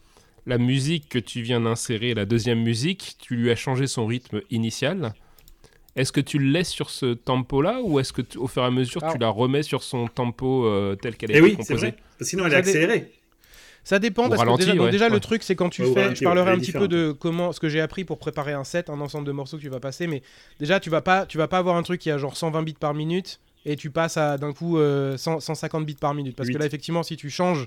la 0.47 0.59
musique 0.59 1.09
que 1.09 1.18
tu 1.18 1.43
viens 1.43 1.61
d'insérer, 1.61 2.14
la 2.14 2.24
deuxième 2.24 2.62
musique, 2.62 3.16
tu 3.18 3.36
lui 3.36 3.51
as 3.51 3.57
changé 3.57 3.86
son 3.86 4.07
rythme 4.07 4.41
initial. 4.51 5.14
Est-ce 5.97 6.12
que 6.12 6.20
tu 6.20 6.39
le 6.39 6.51
laisses 6.51 6.70
sur 6.70 6.91
ce 6.91 7.14
tempo-là 7.14 7.80
ou 7.82 7.99
est-ce 7.99 8.12
que 8.12 8.22
tu- 8.22 8.39
au 8.39 8.47
fur 8.47 8.62
et 8.62 8.66
à 8.66 8.70
mesure 8.70 9.03
tu 9.11 9.18
la 9.18 9.28
remets 9.30 9.62
sur 9.64 9.82
son 9.82 10.07
tempo 10.07 10.64
euh, 10.66 10.95
tel 10.97 11.16
qu'elle 11.16 11.30
été 11.32 11.39
Eh 11.39 11.43
oui, 11.43 11.51
c'est 11.51 11.57
composée 11.57 11.95
sinon, 12.20 12.47
elle 12.47 12.53
est 12.53 12.57
accélérée. 12.57 13.12
Ça 13.84 13.99
dépend 13.99 14.26
Ou 14.26 14.28
parce 14.28 14.41
ralenti, 14.41 14.64
que 14.64 14.64
déjà, 14.66 14.76
donc 14.76 14.86
ouais, 14.86 14.93
déjà 14.93 15.09
ouais. 15.09 15.14
le 15.14 15.20
truc 15.20 15.43
c'est 15.43 15.57
quand 15.57 15.70
tu 15.70 15.82
Ouais, 15.82 15.95
fais, 15.95 16.03
ralenti, 16.03 16.18
je 16.18 16.22
parlerai 16.22 16.51
ouais, 16.51 16.57
un 16.57 16.57
est 16.57 16.61
petit 16.61 16.72
peu 16.72 16.89
de 16.89 17.12
comment 17.12 17.53
ce 17.53 17.61
que 17.61 17.68
j'ai 17.68 17.80
appris 17.80 18.05
pour 18.05 18.18
préparer 18.18 18.53
un 18.53 18.64
set, 18.64 18.91
un 18.91 19.01
ensemble 19.01 19.26
de 19.26 19.32
morceaux 19.32 19.57
que 19.57 19.62
tu 19.62 19.68
vas 19.70 19.80
passer, 19.80 20.07
mais 20.07 20.22
déjà 20.61 20.78
tu 20.78 20.91
vas 20.91 21.01
pas, 21.01 21.26
tu 21.26 21.39
vas 21.39 21.49
pas 21.49 21.59
avoir 21.59 21.76
un 21.76 21.82
truc 21.82 22.01
qui 22.01 22.11
a 22.11 22.18
genre 22.18 22.36
120 22.36 22.62
bits 22.62 22.74
par 22.78 22.93
minute 22.95 23.41
et 23.64 23.76
tu 23.76 23.91
passes 23.91 24.16
à 24.18 24.36
d'un 24.36 24.53
coup 24.53 24.78
euh, 24.78 25.16
100 25.16 25.41
150 25.41 25.86
bits 25.86 25.95
par 25.95 26.14
minute 26.14 26.36
parce 26.36 26.51
que 26.51 26.59
là 26.59 26.66
effectivement 26.66 27.03
si 27.03 27.16
tu 27.16 27.30
changes 27.30 27.66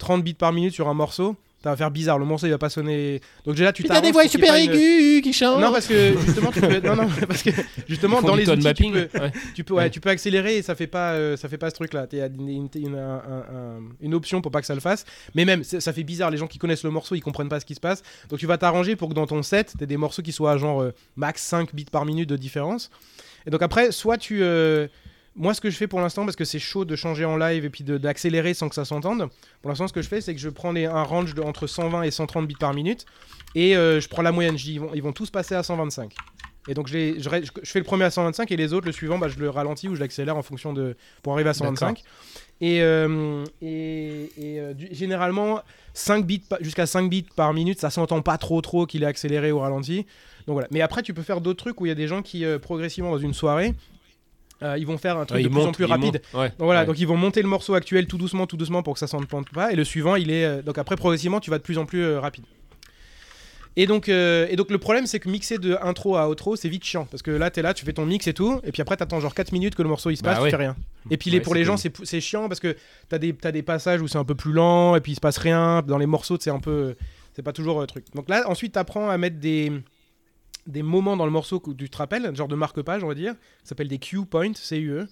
30 0.00 0.24
bits 0.24 0.34
par 0.34 0.52
minute 0.52 0.74
sur 0.74 0.88
un 0.88 0.94
morceau, 0.94 1.36
ça 1.62 1.68
va 1.70 1.76
faire 1.76 1.90
bizarre, 1.90 2.18
le 2.18 2.24
morceau 2.24 2.46
il 2.46 2.50
va 2.50 2.56
pas 2.58 2.70
sonner. 2.70 3.20
Donc 3.44 3.54
déjà 3.54 3.70
tu 3.70 3.82
Putain, 3.82 3.96
t'arranges 3.96 4.08
des 4.08 4.12
voix 4.12 4.26
super 4.26 4.54
une- 4.56 4.70
aiguës 4.72 5.20
qui 5.22 5.32
chantent. 5.34 5.60
Non 5.60 5.70
parce 5.70 5.86
que 5.86 6.14
justement 6.26 6.50
tu 6.50 6.60
peux 6.62 6.80
non 6.80 6.96
non 6.96 7.06
parce 7.28 7.42
que 7.42 7.50
justement 7.86 8.22
dans 8.22 8.34
les 8.34 8.48
outils 8.48 8.58
tu 8.60 8.64
mapping. 8.64 8.92
peux, 8.94 9.18
ouais. 9.20 9.32
tu 9.54 9.62
peux, 9.64 9.74
ouais, 9.74 9.82
Ouais. 9.82 9.90
tu 9.90 10.00
peux 10.00 10.08
accélérer 10.08 10.56
et 10.56 10.62
ça 10.62 10.74
fait 10.74 10.86
pas, 10.86 11.12
euh, 11.12 11.36
ça 11.36 11.50
fait 11.50 11.58
pas 11.58 11.68
ce 11.68 11.74
truc-là. 11.74 12.06
Il 12.12 12.18
y 12.18 12.22
a 12.22 12.26
une, 12.28 12.48
une- 12.48 12.68
une- 12.76 12.94
un- 12.96 13.16
un- 13.16 13.54
un- 13.54 13.80
une 14.00 14.14
option 14.14 14.40
pour 14.40 14.50
pas 14.50 14.60
que 14.62 14.66
ça 14.66 14.74
le 14.74 14.80
fasse. 14.80 15.04
Mais 15.34 15.44
même, 15.44 15.62
ça 15.62 15.92
fait 15.92 16.02
bizarre. 16.02 16.30
Les 16.30 16.38
gens 16.38 16.46
qui 16.46 16.56
connaissent 16.58 16.84
le 16.84 16.90
morceau, 16.90 17.14
ils 17.14 17.20
comprennent 17.20 17.50
pas 17.50 17.60
ce 17.60 17.66
qui 17.66 17.74
se 17.74 17.80
passe. 17.80 18.02
Donc 18.30 18.38
tu 18.38 18.46
vas 18.46 18.56
t'arranger 18.56 18.96
pour 18.96 19.10
que 19.10 19.14
dans 19.14 19.26
ton 19.26 19.42
set, 19.42 19.74
tu 19.78 19.86
des 19.86 19.96
morceaux 19.98 20.22
qui 20.22 20.32
soient 20.32 20.52
à 20.52 20.56
genre 20.56 20.80
euh, 20.80 20.94
max 21.16 21.42
5 21.42 21.74
bits 21.74 21.84
par 21.84 22.06
minute 22.06 22.28
de 22.30 22.36
différence. 22.38 22.90
Et 23.46 23.50
donc 23.50 23.60
après, 23.60 23.92
soit 23.92 24.16
tu. 24.16 24.42
euh, 24.42 24.86
moi, 25.36 25.54
ce 25.54 25.60
que 25.60 25.70
je 25.70 25.76
fais 25.76 25.86
pour 25.86 26.00
l'instant, 26.00 26.24
parce 26.24 26.36
que 26.36 26.44
c'est 26.44 26.58
chaud 26.58 26.84
de 26.84 26.96
changer 26.96 27.24
en 27.24 27.36
live 27.36 27.64
et 27.64 27.70
puis 27.70 27.84
de- 27.84 27.98
d'accélérer 27.98 28.52
sans 28.54 28.68
que 28.68 28.74
ça 28.74 28.84
s'entende, 28.84 29.28
pour 29.62 29.70
l'instant, 29.70 29.86
ce 29.88 29.92
que 29.92 30.02
je 30.02 30.08
fais, 30.08 30.20
c'est 30.20 30.34
que 30.34 30.40
je 30.40 30.48
prends 30.48 30.72
les- 30.72 30.86
un 30.86 31.02
range 31.02 31.34
de, 31.34 31.42
entre 31.42 31.66
120 31.66 32.02
et 32.02 32.10
130 32.10 32.46
bits 32.46 32.56
par 32.58 32.74
minute 32.74 33.06
et 33.54 33.76
euh, 33.76 34.00
je 34.00 34.08
prends 34.08 34.22
la 34.22 34.32
moyenne. 34.32 34.58
Je 34.58 34.64
dis, 34.64 34.72
ils 34.74 34.80
vont, 34.80 34.90
ils 34.94 35.02
vont 35.02 35.12
tous 35.12 35.30
passer 35.30 35.54
à 35.54 35.62
125. 35.62 36.14
Et 36.68 36.74
donc 36.74 36.88
je, 36.88 36.92
les- 36.94 37.20
je, 37.20 37.28
fais 37.64 37.78
le 37.78 37.84
premier 37.84 38.04
à 38.04 38.10
125 38.10 38.50
et 38.52 38.56
les 38.56 38.74
autres, 38.74 38.86
le 38.86 38.92
suivant, 38.92 39.18
bah, 39.18 39.28
je 39.28 39.38
le 39.38 39.48
ralentis 39.48 39.88
ou 39.88 39.94
je 39.94 40.00
l'accélère 40.00 40.36
en 40.36 40.42
fonction 40.42 40.72
de 40.74 40.94
pour 41.22 41.32
arriver 41.32 41.48
à 41.50 41.54
125. 41.54 42.02
Et, 42.60 42.82
euh, 42.82 43.44
et, 43.62 44.30
et, 44.36 44.60
euh, 44.60 44.74
du- 44.74 44.88
généralement 44.92 45.62
5 45.94 46.26
bits 46.26 46.42
jusqu'à 46.60 46.84
5 46.86 47.08
bits 47.08 47.24
par 47.34 47.54
minute, 47.54 47.80
ça 47.80 47.88
s'entend 47.88 48.20
pas 48.20 48.36
trop 48.36 48.60
trop 48.60 48.84
qu'il 48.84 49.02
est 49.04 49.06
accéléré 49.06 49.52
ou 49.52 49.58
ralenti. 49.60 50.04
Donc 50.46 50.54
voilà. 50.54 50.68
Mais 50.70 50.82
après 50.82 51.02
tu 51.02 51.14
peux 51.14 51.22
faire 51.22 51.40
d'autres 51.40 51.58
trucs 51.64 51.80
où 51.80 51.86
il 51.86 51.88
y 51.88 51.92
a 51.92 51.94
des 51.96 52.06
gens 52.08 52.20
qui 52.20 52.44
euh, 52.44 52.58
progressivement 52.58 53.10
dans 53.12 53.18
une 53.18 53.32
soirée, 53.34 53.74
euh, 54.62 54.76
ils 54.78 54.86
vont 54.86 54.98
faire 54.98 55.16
un 55.18 55.24
truc 55.24 55.38
Ouais, 55.38 55.42
de 55.44 55.48
plus 55.48 55.60
en 55.62 55.72
plus 55.72 55.84
rapide. 55.86 56.20
Ouais, 56.34 56.48
Donc 56.50 56.54
voilà, 56.66 56.80
ouais. 56.80 56.86
donc 56.86 56.98
ils 56.98 57.06
vont 57.06 57.16
monter 57.16 57.42
le 57.42 57.48
morceau 57.48 57.74
actuel 57.74 58.06
tout 58.06 58.18
doucement, 58.18 58.46
tout 58.46 58.56
doucement 58.56 58.82
pour 58.82 58.94
que 58.94 58.98
ça 59.00 59.06
s'entende 59.06 59.48
pas. 59.50 59.72
Et 59.72 59.76
le 59.76 59.84
suivant, 59.84 60.16
il 60.16 60.30
est. 60.30 60.44
euh, 60.44 60.62
donc 60.62 60.78
après, 60.78 60.96
progressivement, 60.96 61.40
tu 61.40 61.50
vas 61.50 61.58
de 61.58 61.62
plus 61.62 61.78
en 61.78 61.86
plus 61.86 62.02
euh, 62.02 62.20
rapide. 62.20 62.44
Et 63.76 63.86
donc, 63.86 64.08
euh, 64.08 64.48
et 64.50 64.56
donc 64.56 64.70
le 64.70 64.78
problème, 64.78 65.06
c'est 65.06 65.20
que 65.20 65.28
mixer 65.28 65.56
de 65.58 65.76
intro 65.80 66.16
à 66.16 66.28
outro, 66.28 66.56
c'est 66.56 66.68
vite 66.68 66.84
chiant. 66.84 67.06
Parce 67.08 67.22
que 67.22 67.30
là, 67.30 67.50
t'es 67.50 67.62
là, 67.62 67.72
tu 67.72 67.84
fais 67.84 67.92
ton 67.92 68.04
mix 68.04 68.26
et 68.26 68.34
tout. 68.34 68.60
Et 68.64 68.72
puis 68.72 68.82
après, 68.82 68.96
t'attends 68.96 69.20
genre 69.20 69.32
4 69.32 69.52
minutes 69.52 69.76
que 69.76 69.82
le 69.82 69.88
morceau 69.88 70.10
il 70.10 70.16
se 70.16 70.22
Bah 70.22 70.34
passe, 70.34 70.44
tu 70.44 70.50
fais 70.50 70.56
rien. 70.56 70.76
Et 71.10 71.16
puis 71.16 71.30
les, 71.30 71.40
pour 71.40 71.54
les 71.54 71.64
gens, 71.64 71.76
cool. 71.76 72.04
c'est 72.04 72.20
chiant 72.20 72.48
parce 72.48 72.58
que 72.58 72.76
t'as 73.08 73.18
des, 73.18 73.32
t'as 73.32 73.52
des 73.52 73.62
passages 73.62 74.02
où 74.02 74.08
c'est 74.08 74.18
un 74.18 74.24
peu 74.24 74.34
plus 74.34 74.52
lent 74.52 74.96
et 74.96 75.00
puis 75.00 75.12
il 75.12 75.14
se 75.14 75.20
passe 75.20 75.38
rien. 75.38 75.82
Dans 75.86 75.98
les 75.98 76.06
morceaux, 76.06 76.36
c'est 76.40 76.50
un 76.50 76.58
peu. 76.58 76.96
C'est 77.34 77.42
pas 77.42 77.52
toujours 77.52 77.80
le 77.80 77.86
truc. 77.86 78.04
Donc 78.14 78.28
là, 78.28 78.42
ensuite, 78.48 78.72
t'apprends 78.72 79.08
à 79.08 79.16
mettre 79.18 79.38
des 79.38 79.72
des 80.66 80.82
moments 80.82 81.16
dans 81.16 81.24
le 81.24 81.30
morceau 81.30 81.58
que 81.60 81.70
tu 81.70 81.88
te 81.88 81.96
rappelles, 81.96 82.34
genre 82.36 82.48
de 82.48 82.54
marque-page, 82.54 83.02
on 83.04 83.08
va 83.08 83.14
dire, 83.14 83.32
ça 83.62 83.70
s'appelle 83.70 83.88
des 83.88 83.98
cue 83.98 84.24
points, 84.24 84.52
C-U-E. 84.54 85.06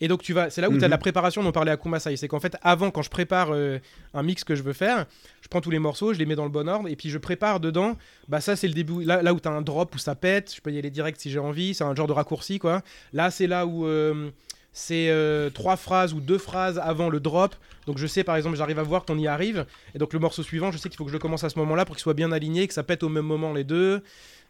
Et 0.00 0.08
donc 0.08 0.22
tu 0.22 0.32
vas, 0.32 0.50
c'est 0.50 0.60
là 0.60 0.68
où 0.68 0.72
tu 0.76 0.82
as 0.82 0.88
Mhm. 0.88 0.90
la 0.90 0.98
préparation 0.98 1.42
dont 1.44 1.52
parlait 1.52 1.70
à 1.70 1.76
Kumasai. 1.76 2.16
C'est 2.16 2.26
qu'en 2.28 2.40
fait, 2.40 2.56
avant, 2.62 2.90
quand 2.90 3.02
je 3.02 3.10
prépare 3.10 3.50
euh, 3.52 3.78
un 4.14 4.22
mix 4.24 4.42
que 4.42 4.54
je 4.56 4.62
veux 4.62 4.72
faire, 4.72 5.06
je 5.42 5.48
prends 5.48 5.60
tous 5.60 5.70
les 5.70 5.78
morceaux, 5.78 6.12
je 6.12 6.18
les 6.18 6.26
mets 6.26 6.34
dans 6.34 6.44
le 6.44 6.50
bon 6.50 6.68
ordre, 6.68 6.88
et 6.88 6.96
puis 6.96 7.08
je 7.08 7.18
prépare 7.18 7.60
dedans. 7.60 7.96
Bah 8.28 8.40
ça, 8.40 8.56
c'est 8.56 8.66
le 8.66 8.74
début. 8.74 9.04
Là, 9.04 9.22
là 9.22 9.32
où 9.32 9.38
tu 9.38 9.46
as 9.48 9.52
un 9.52 9.62
drop 9.62 9.94
où 9.94 9.98
ça 9.98 10.14
pète, 10.16 10.52
je 10.56 10.60
peux 10.60 10.72
y 10.72 10.78
aller 10.78 10.90
direct 10.90 11.20
si 11.20 11.30
j'ai 11.30 11.38
envie. 11.38 11.74
C'est 11.74 11.84
un 11.84 11.94
genre 11.94 12.08
de 12.08 12.12
raccourci, 12.12 12.58
quoi. 12.58 12.82
Là, 13.12 13.30
c'est 13.30 13.46
là 13.46 13.64
où 13.64 13.86
euh, 13.86 14.30
c'est 14.72 15.08
euh, 15.10 15.50
trois 15.50 15.76
phrases 15.76 16.14
ou 16.14 16.20
deux 16.20 16.38
phrases 16.38 16.80
avant 16.82 17.08
le 17.08 17.20
drop. 17.20 17.54
Donc 17.86 17.98
je 17.98 18.06
sais, 18.08 18.24
par 18.24 18.34
exemple, 18.36 18.56
j'arrive 18.56 18.78
à 18.80 18.82
voir 18.82 19.04
qu'on 19.04 19.18
y 19.18 19.28
arrive. 19.28 19.66
Et 19.94 19.98
donc 19.98 20.12
le 20.14 20.18
morceau 20.18 20.42
suivant, 20.42 20.72
je 20.72 20.78
sais 20.78 20.88
qu'il 20.88 20.96
faut 20.96 21.04
que 21.04 21.10
je 21.10 21.16
le 21.16 21.20
commence 21.20 21.44
à 21.44 21.48
ce 21.48 21.58
moment-là 21.60 21.84
pour 21.84 21.94
qu'il 21.94 22.02
soit 22.02 22.14
bien 22.14 22.32
aligné, 22.32 22.66
que 22.66 22.74
ça 22.74 22.82
pète 22.82 23.02
au 23.04 23.08
même 23.08 23.26
moment 23.26 23.52
les 23.52 23.64
deux. 23.64 24.02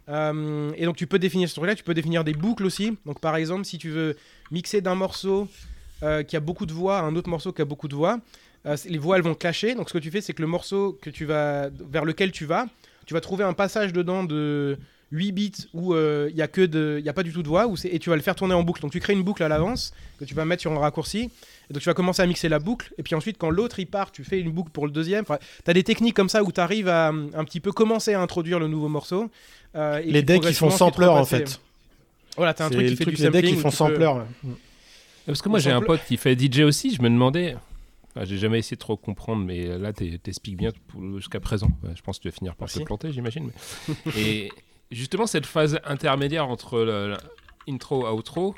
Euh, 0.09 0.73
et 0.77 0.85
donc 0.85 0.97
tu 0.97 1.07
peux 1.07 1.19
définir 1.19 1.49
ce 1.49 1.55
truc-là, 1.55 1.75
tu 1.75 1.85
peux 1.85 1.95
définir 1.95 2.25
des 2.25 2.33
boucles 2.33 2.65
aussi. 2.65 2.97
Donc 3.07 3.21
par 3.21 3.37
exemple, 3.37 3.65
si 3.65 3.79
tu 3.79 3.91
veux 3.91 4.17
mixer 4.51 4.81
d'un 4.81 4.95
morceau 4.95 5.49
euh, 6.03 6.23
qui 6.23 6.37
a 6.37 6.41
beaucoup 6.41 6.67
de 6.67 6.73
voix 6.73 6.99
à 6.99 7.03
un 7.03 7.15
autre 7.15 7.29
morceau 7.29 7.53
qui 7.53 7.63
a 7.63 7.65
beaucoup 7.65 7.89
de 7.89 7.95
voix, 7.95 8.19
euh, 8.67 8.77
les 8.89 8.99
voix 8.99 9.17
elles 9.17 9.23
vont 9.23 9.35
clasher. 9.35 9.75
Donc 9.75 9.89
ce 9.89 9.95
que 9.95 9.99
tu 9.99 10.11
fais, 10.11 10.21
c'est 10.21 10.33
que 10.33 10.43
le 10.43 10.49
morceau 10.49 10.99
que 11.01 11.11
tu 11.11 11.25
vas 11.25 11.69
vers 11.91 12.05
lequel 12.05 12.33
tu 12.33 12.47
vas, 12.47 12.67
tu 13.07 13.15
vas 13.15 13.21
trouver 13.21 13.45
un 13.45 13.53
passage 13.53 13.93
dedans 13.93 14.25
de 14.25 14.79
8 15.13 15.33
bits 15.33 15.53
où 15.75 15.95
il 15.95 16.35
y 16.35 16.43
a 16.43 16.49
y 16.49 17.09
a 17.09 17.13
pas 17.13 17.23
du 17.23 17.33
tout 17.33 17.43
de 17.43 17.49
voix, 17.49 17.69
et 17.85 17.99
tu 17.99 18.11
vas 18.11 18.17
le 18.17 18.23
faire 18.23 18.35
tourner 18.35 18.55
en 18.55 18.63
boucle. 18.63 18.81
Donc 18.81 18.93
tu 18.93 19.01
crées 19.01 19.13
une 19.13 19.23
boucle 19.23 19.43
à 19.43 19.49
l'avance 19.49 19.93
que 20.19 20.25
tu 20.25 20.35
vas 20.35 20.45
mettre 20.45 20.63
sur 20.63 20.73
un 20.73 20.79
raccourci. 20.79 21.31
Et 21.71 21.73
donc 21.75 21.83
tu 21.83 21.89
vas 21.89 21.95
commencer 21.95 22.23
à 22.23 22.27
mixer 22.27 22.49
la 22.49 22.59
boucle. 22.59 22.93
Et 22.99 23.03
puis 23.03 23.15
ensuite, 23.15 23.39
quand 23.39 23.51
l'autre 23.51 23.79
il 23.79 23.87
part, 23.87 24.13
tu 24.13 24.25
fais 24.25 24.41
une 24.41 24.51
boucle 24.51 24.71
pour 24.71 24.87
le 24.87 24.93
deuxième. 24.93 25.23
Enfin, 25.23 25.39
tu 25.65 25.71
as 25.71 25.75
des 25.75 25.85
techniques 25.85 26.15
comme 26.15 26.29
ça 26.29 26.43
où 26.43 26.53
tu 26.53 26.61
arrives 26.61 26.89
à 26.89 27.11
hum, 27.11 27.31
un 27.35 27.45
petit 27.45 27.61
peu 27.61 27.73
commencer 27.73 28.15
à 28.15 28.21
introduire 28.21 28.59
le 28.59 28.69
nouveau 28.69 28.89
morceau. 28.89 29.31
euh, 29.77 29.99
et 29.99 30.11
Les 30.11 30.23
decks 30.23 30.43
qui 30.43 30.55
font 30.55 30.71
sampler 30.71 31.07
en 31.07 31.25
fait. 31.25 31.61
Voilà, 32.37 32.55
t'as 32.55 32.67
un 32.67 32.71
truc 32.71 32.87
qui 32.87 32.97
fait 32.97 33.05
truc, 33.05 33.17
du 33.17 33.23
les 33.23 33.31
decks 33.31 33.45
qui 33.45 33.57
font 33.57 33.71
peux- 33.71 33.77
sampler. 33.77 34.07
ouais. 34.07 34.51
Parce 35.27 35.41
que 35.43 35.49
moi 35.49 35.59
j'ai 35.59 35.71
un 35.71 35.81
pote 35.83 36.01
qui 36.07 36.17
fait 36.17 36.37
DJ 36.39 36.61
aussi, 36.61 36.95
je 36.95 37.01
me 37.03 37.09
demandais, 37.09 37.57
enfin, 38.17 38.25
j'ai 38.27 38.39
jamais 38.39 38.59
essayé 38.59 38.75
de 38.77 38.81
trop 38.81 38.97
comprendre, 38.97 39.45
mais 39.45 39.79
là 39.79 39.93
t'expliques 39.93 40.57
bien 40.57 40.71
jusqu'à 41.17 41.41
présent. 41.41 41.69
Je 41.95 42.03
pense 42.03 42.19
que 42.19 42.23
tu 42.23 42.29
vas 42.29 42.33
finir 42.35 42.55
par 42.57 42.69
te 42.69 42.73
Merci. 42.75 42.85
planter, 42.85 43.13
j'imagine. 43.13 43.51
mais- 43.87 43.95
Et 44.19 44.49
justement 44.91 45.27
cette 45.27 45.47
phase 45.47 45.79
intermédiaire 45.85 46.49
entre 46.49 46.79
le, 46.81 47.09
le 47.11 47.17
intro 47.69 48.07
et 48.09 48.11
outro, 48.11 48.55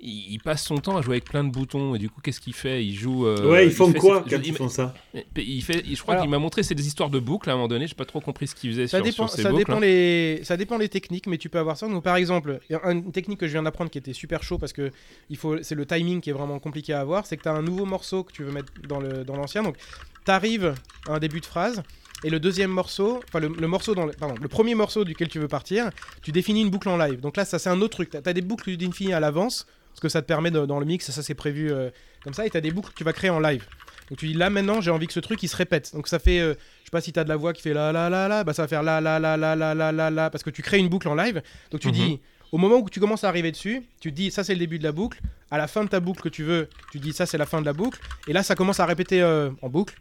il, 0.00 0.32
il 0.34 0.38
passe 0.40 0.64
son 0.64 0.76
temps 0.76 0.96
à 0.96 1.02
jouer 1.02 1.14
avec 1.14 1.24
plein 1.24 1.42
de 1.44 1.50
boutons 1.50 1.94
et 1.94 1.98
du 1.98 2.08
coup 2.08 2.20
qu'est-ce 2.20 2.40
qu'il 2.40 2.52
fait? 2.54 2.84
Il 2.84 2.94
joue. 2.94 3.26
euh, 3.26 3.50
ouais, 3.50 3.64
ils 3.66 3.68
il 3.70 3.74
font 3.74 3.92
quoi 3.92 4.22
ses- 4.24 4.30
quand 4.36 4.42
il- 4.42 4.48
ils 4.48 4.54
font 4.56 4.68
ça 4.68 4.94
il 5.36 5.62
fait, 5.62 5.82
je 5.84 6.00
crois 6.00 6.14
Alors- 6.14 6.24
qu'il 6.24 6.30
m'a 6.30 6.38
montré 6.38 6.62
c'est 6.62 6.74
des 6.74 6.86
histoires 6.86 7.10
de 7.10 7.18
boucles 7.18 7.50
à 7.50 7.52
un 7.52 7.56
moment 7.56 7.68
donné. 7.68 7.86
J'ai 7.86 7.94
pas 7.94 8.04
trop 8.04 8.20
compris 8.20 8.46
ce 8.46 8.54
qu'il 8.54 8.70
faisait 8.70 8.86
Ça 8.86 8.98
sur, 8.98 9.04
dépend, 9.04 9.26
sur 9.26 9.36
ces 9.36 9.42
ça, 9.42 9.50
boucles. 9.50 9.64
dépend 9.64 9.76
hein. 9.78 9.80
les, 9.80 10.40
ça 10.44 10.56
dépend 10.56 10.78
les 10.78 10.88
techniques, 10.88 11.26
mais 11.26 11.38
tu 11.38 11.48
peux 11.48 11.58
avoir 11.58 11.76
ça. 11.76 11.88
Donc, 11.88 12.02
par 12.04 12.16
exemple, 12.16 12.60
une 12.70 13.10
technique 13.12 13.40
que 13.40 13.46
je 13.46 13.52
viens 13.52 13.62
d'apprendre 13.62 13.90
qui 13.90 13.98
était 13.98 14.12
super 14.12 14.42
chaud 14.42 14.58
parce 14.58 14.72
que 14.72 14.90
il 15.30 15.36
faut, 15.36 15.62
c'est 15.62 15.74
le 15.74 15.84
timing 15.86 16.20
qui 16.20 16.30
est 16.30 16.32
vraiment 16.32 16.58
compliqué 16.58 16.92
à 16.92 17.00
avoir. 17.00 17.26
C'est 17.26 17.36
que 17.36 17.42
tu 17.42 17.48
as 17.48 17.52
un 17.54 17.62
nouveau 17.62 17.84
morceau 17.84 18.22
que 18.24 18.32
tu 18.32 18.44
veux 18.44 18.52
mettre 18.52 18.72
dans, 18.88 19.00
le, 19.00 19.24
dans 19.24 19.36
l'ancien. 19.36 19.62
Donc, 19.62 19.76
tu 20.24 20.30
arrives 20.30 20.74
à 21.08 21.14
un 21.14 21.18
début 21.18 21.40
de 21.40 21.46
phrase 21.46 21.82
et 22.24 22.30
le 22.30 22.40
deuxième 22.40 22.70
morceau, 22.70 23.20
enfin, 23.28 23.38
le, 23.40 23.48
le 23.48 23.66
morceau 23.68 23.94
dans 23.94 24.04
le, 24.06 24.12
pardon, 24.12 24.34
le 24.40 24.48
premier 24.48 24.74
morceau 24.74 25.04
duquel 25.04 25.28
tu 25.28 25.38
veux 25.38 25.48
partir, 25.48 25.90
tu 26.22 26.32
définis 26.32 26.62
une 26.62 26.70
boucle 26.70 26.88
en 26.88 26.96
live. 26.96 27.20
Donc 27.20 27.36
là, 27.36 27.44
ça, 27.44 27.58
c'est 27.58 27.70
un 27.70 27.80
autre 27.80 27.94
truc. 27.94 28.10
Tu 28.10 28.16
as, 28.16 28.32
des 28.32 28.40
boucles 28.42 28.76
définis 28.76 29.12
à 29.12 29.20
l'avance 29.20 29.66
parce 29.98 30.12
que 30.12 30.12
ça 30.12 30.22
te 30.22 30.26
permet 30.28 30.52
de- 30.52 30.64
dans 30.64 30.78
le 30.78 30.86
mix, 30.86 31.10
ça, 31.10 31.22
c'est 31.22 31.34
prévu 31.34 31.72
euh, 31.72 31.90
comme 32.22 32.32
ça. 32.34 32.46
Et 32.46 32.50
tu 32.50 32.56
as 32.56 32.60
des 32.60 32.70
boucles 32.70 32.90
que 32.90 32.94
tu 32.94 33.02
vas 33.04 33.12
créer 33.12 33.30
en 33.30 33.40
live. 33.40 33.64
Donc 34.10 34.18
tu 34.18 34.26
dis 34.28 34.32
là 34.34 34.48
maintenant 34.48 34.80
j'ai 34.80 34.90
envie 34.90 35.06
que 35.06 35.12
ce 35.12 35.20
truc 35.20 35.42
il 35.42 35.48
se 35.48 35.56
répète. 35.56 35.92
Donc 35.92 36.06
ça 36.08 36.18
fait 36.18 36.38
euh, 36.40 36.54
je 36.54 36.84
sais 36.84 36.90
pas 36.92 37.00
si 37.02 37.12
t'as 37.12 37.24
de 37.24 37.28
la 37.28 37.36
voix 37.36 37.52
qui 37.52 37.60
fait 37.60 37.74
la 37.74 37.92
la 37.92 38.08
la 38.08 38.26
la 38.26 38.42
bah 38.42 38.54
ça 38.54 38.62
va 38.62 38.68
faire 38.68 38.82
la 38.82 39.02
la 39.02 39.18
la 39.18 39.36
la 39.36 39.54
la 39.54 39.74
la 39.74 39.92
la 39.92 40.10
la 40.10 40.30
parce 40.30 40.42
que 40.42 40.48
tu 40.48 40.62
crées 40.62 40.78
une 40.78 40.88
boucle 40.88 41.08
en 41.08 41.14
live. 41.14 41.42
Donc 41.72 41.80
tu 41.82 41.88
Mhm. 41.88 41.92
dis 41.94 42.20
au 42.50 42.56
moment 42.56 42.76
où 42.76 42.88
tu 42.88 43.00
commences 43.00 43.24
à 43.24 43.28
arriver 43.28 43.50
dessus, 43.52 43.82
tu 44.00 44.10
te 44.10 44.14
dis 44.16 44.30
ça 44.30 44.44
c'est 44.44 44.54
le 44.54 44.60
début 44.60 44.78
de 44.78 44.84
la 44.84 44.92
boucle. 44.92 45.20
À 45.50 45.58
la 45.58 45.66
fin 45.66 45.84
de 45.84 45.90
ta 45.90 46.00
boucle 46.00 46.22
que 46.22 46.30
tu 46.30 46.42
veux, 46.42 46.68
tu 46.90 47.00
dis 47.00 47.12
ça 47.12 47.26
c'est 47.26 47.36
la 47.36 47.44
fin 47.44 47.60
de 47.60 47.66
la 47.66 47.74
boucle. 47.74 48.00
Et 48.28 48.32
là 48.32 48.42
ça 48.42 48.54
commence 48.54 48.80
à 48.80 48.86
répéter 48.86 49.20
euh, 49.20 49.50
en 49.60 49.68
boucle. 49.68 49.94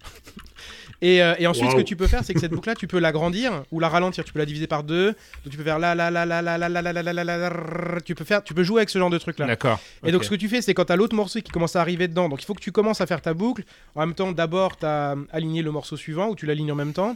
Et, 1.01 1.21
euh, 1.21 1.35
et 1.37 1.45
ensuite, 1.45 1.65
ce 1.69 1.75
Waouh. 1.75 1.83
que 1.83 1.87
tu 1.87 1.95
peux 1.95 2.07
faire, 2.07 2.23
c'est 2.23 2.33
que 2.33 2.39
cette 2.39 2.51
boucle-là, 2.51 2.73
tu 2.73 2.87
peux 2.87 2.97
l'agrandir 2.97 3.63
ou 3.71 3.79
la 3.79 3.87
ralentir. 3.87 4.23
Tu 4.23 4.33
peux 4.33 4.39
la 4.39 4.47
diviser 4.47 4.65
par 4.65 4.83
deux. 4.83 5.09
Donc, 5.43 5.51
tu 5.51 5.57
peux 5.57 5.63
faire 5.63 5.77
la 5.77 5.93
la 5.93 6.09
la 6.09 6.25
la 6.25 6.41
la 6.41 6.57
la 6.57 6.69
la 6.69 6.81
la 6.81 6.91
la 6.91 7.03
la 7.03 7.23
la 7.23 7.37
la. 7.37 8.01
Tu 8.03 8.15
peux 8.15 8.23
faire, 8.23 8.43
tu 8.43 8.55
peux 8.55 8.63
jouer 8.63 8.79
avec 8.79 8.89
ce 8.89 8.97
genre 8.97 9.11
de 9.11 9.17
truc-là. 9.19 9.45
D'accord. 9.45 9.79
Et 10.03 10.11
donc 10.11 10.21
ok. 10.21 10.25
ce 10.25 10.29
que 10.31 10.35
tu 10.35 10.49
fais, 10.49 10.61
c'est 10.63 10.73
quand 10.73 10.85
t'as 10.85 10.95
l'autre 10.95 11.15
morceau 11.15 11.39
qui 11.39 11.51
commence 11.51 11.75
à 11.75 11.81
arriver 11.81 12.07
dedans, 12.07 12.29
donc 12.29 12.41
il 12.41 12.45
faut 12.45 12.55
que 12.55 12.61
tu 12.63 12.71
commences 12.71 12.99
à 12.99 13.05
faire 13.05 13.21
ta 13.21 13.35
boucle. 13.35 13.63
En 13.93 13.99
même 14.07 14.15
temps, 14.15 14.31
d'abord, 14.31 14.77
t'as 14.77 15.15
aligné 15.31 15.61
le 15.61 15.69
morceau 15.71 15.97
suivant, 15.97 16.29
ou 16.29 16.35
tu 16.35 16.47
l'alignes 16.47 16.71
en 16.71 16.75
même 16.75 16.93
temps. 16.93 17.15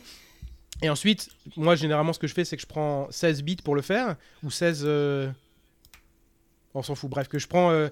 Et 0.83 0.89
ensuite, 0.89 1.29
moi, 1.57 1.75
généralement, 1.75 2.13
ce 2.13 2.19
que 2.19 2.27
je 2.27 2.33
fais, 2.35 2.45
c'est 2.45 2.55
que 2.57 2.61
je 2.61 2.67
prends 2.67 3.07
16 3.09 3.41
bits 3.43 3.57
pour 3.63 3.73
le 3.75 3.81
faire, 3.81 4.15
ou 4.43 4.51
16... 4.51 4.83
euh, 4.85 5.29
On 6.73 6.83
s'en 6.83 6.95
fout, 6.95 7.09
bref, 7.09 7.27
que 7.27 7.39
je 7.39 7.47
prends... 7.47 7.71
euh, 7.71 7.89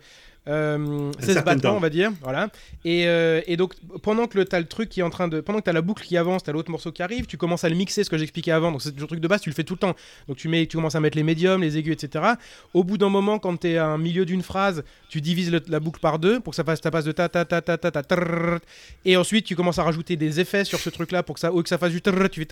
euh, 0.50 1.12
16 1.20 1.34
certain 1.34 1.56
battements, 1.56 1.78
on 1.78 1.80
va 1.80 1.90
dire, 1.90 2.12
voilà. 2.22 2.50
Et, 2.86 3.08
euh, 3.08 3.42
et 3.48 3.56
donc, 3.58 3.74
pendant 4.02 4.28
que 4.28 4.38
le- 4.38 4.46
t'as 4.46 4.60
le 4.60 4.66
truc 4.66 4.90
qui 4.90 5.00
est 5.00 5.04
en 5.04 5.10
train 5.10 5.28
de, 5.28 5.40
pendant 5.42 5.60
que 5.60 5.64
t'as 5.66 5.74
la 5.74 5.82
boucle 5.82 6.04
qui 6.04 6.18
avance, 6.18 6.44
t'as 6.44 6.52
l'autre 6.52 6.72
morceau 6.72 6.92
qui 6.92 7.02
arrive, 7.04 7.26
tu 7.26 7.38
commences 7.38 7.64
à 7.64 7.70
le 7.70 7.76
mixer, 7.76 8.04
ce 8.04 8.10
que 8.10 8.18
j'expliquais 8.18 8.52
avant. 8.52 8.72
Donc, 8.72 8.82
c'est 8.82 8.98
le 9.00 9.06
truc 9.08 9.20
de 9.20 9.28
base, 9.28 9.42
tu 9.42 9.50
le 9.50 9.56
fais 9.56 9.64
tout 9.64 9.74
le 9.76 9.80
temps. 9.80 9.96
Donc, 10.28 10.38
tu 10.38 10.48
mets, 10.48 10.66
tu 10.66 10.78
commences 10.78 10.96
à 10.96 11.00
mettre 11.00 11.18
les 11.18 11.24
médiums, 11.24 11.62
les 11.62 11.78
aigus, 11.78 11.94
etc. 12.02 12.26
Au 12.74 12.84
bout 12.84 12.98
d'un 12.98 13.10
moment, 13.10 13.40
quand 13.40 13.56
t'es 13.58 13.78
à 13.78 13.86
un 13.88 13.98
milieu 13.98 14.26
d'une 14.26 14.42
phrase, 14.44 14.84
tu 15.10 15.22
divises 15.22 15.52
le- 15.52 15.62
la 15.68 15.80
boucle 15.80 16.00
par 16.00 16.20
deux 16.20 16.40
pour 16.40 16.52
que 16.52 16.56
ça 16.56 16.64
fasse 16.64 16.82
ta 16.82 16.92
passe 16.92 17.06
de 17.06 17.12
ta 17.12 17.30
ta 17.30 17.46
ta 17.46 17.62
ta 17.62 17.78
ta 17.78 17.92
ta 17.92 18.04
trrrr. 18.04 18.60
et 19.06 19.18
ensuite 19.18 19.46
tu 19.46 19.56
commences 19.56 19.80
à 19.80 19.84
rajouter 19.84 20.16
des 20.16 20.40
effets 20.40 20.64
sur 20.66 20.80
ce 20.80 20.90
truc 20.90 21.12
là 21.12 21.24
pour 21.24 21.36
que 21.36 21.40
ça 21.40 21.52
ou 21.54 21.62
que 21.64 21.70
ça 21.70 21.78
fasse 21.78 21.92
du 21.92 22.02
tu 22.02 22.12
fais 22.12 22.46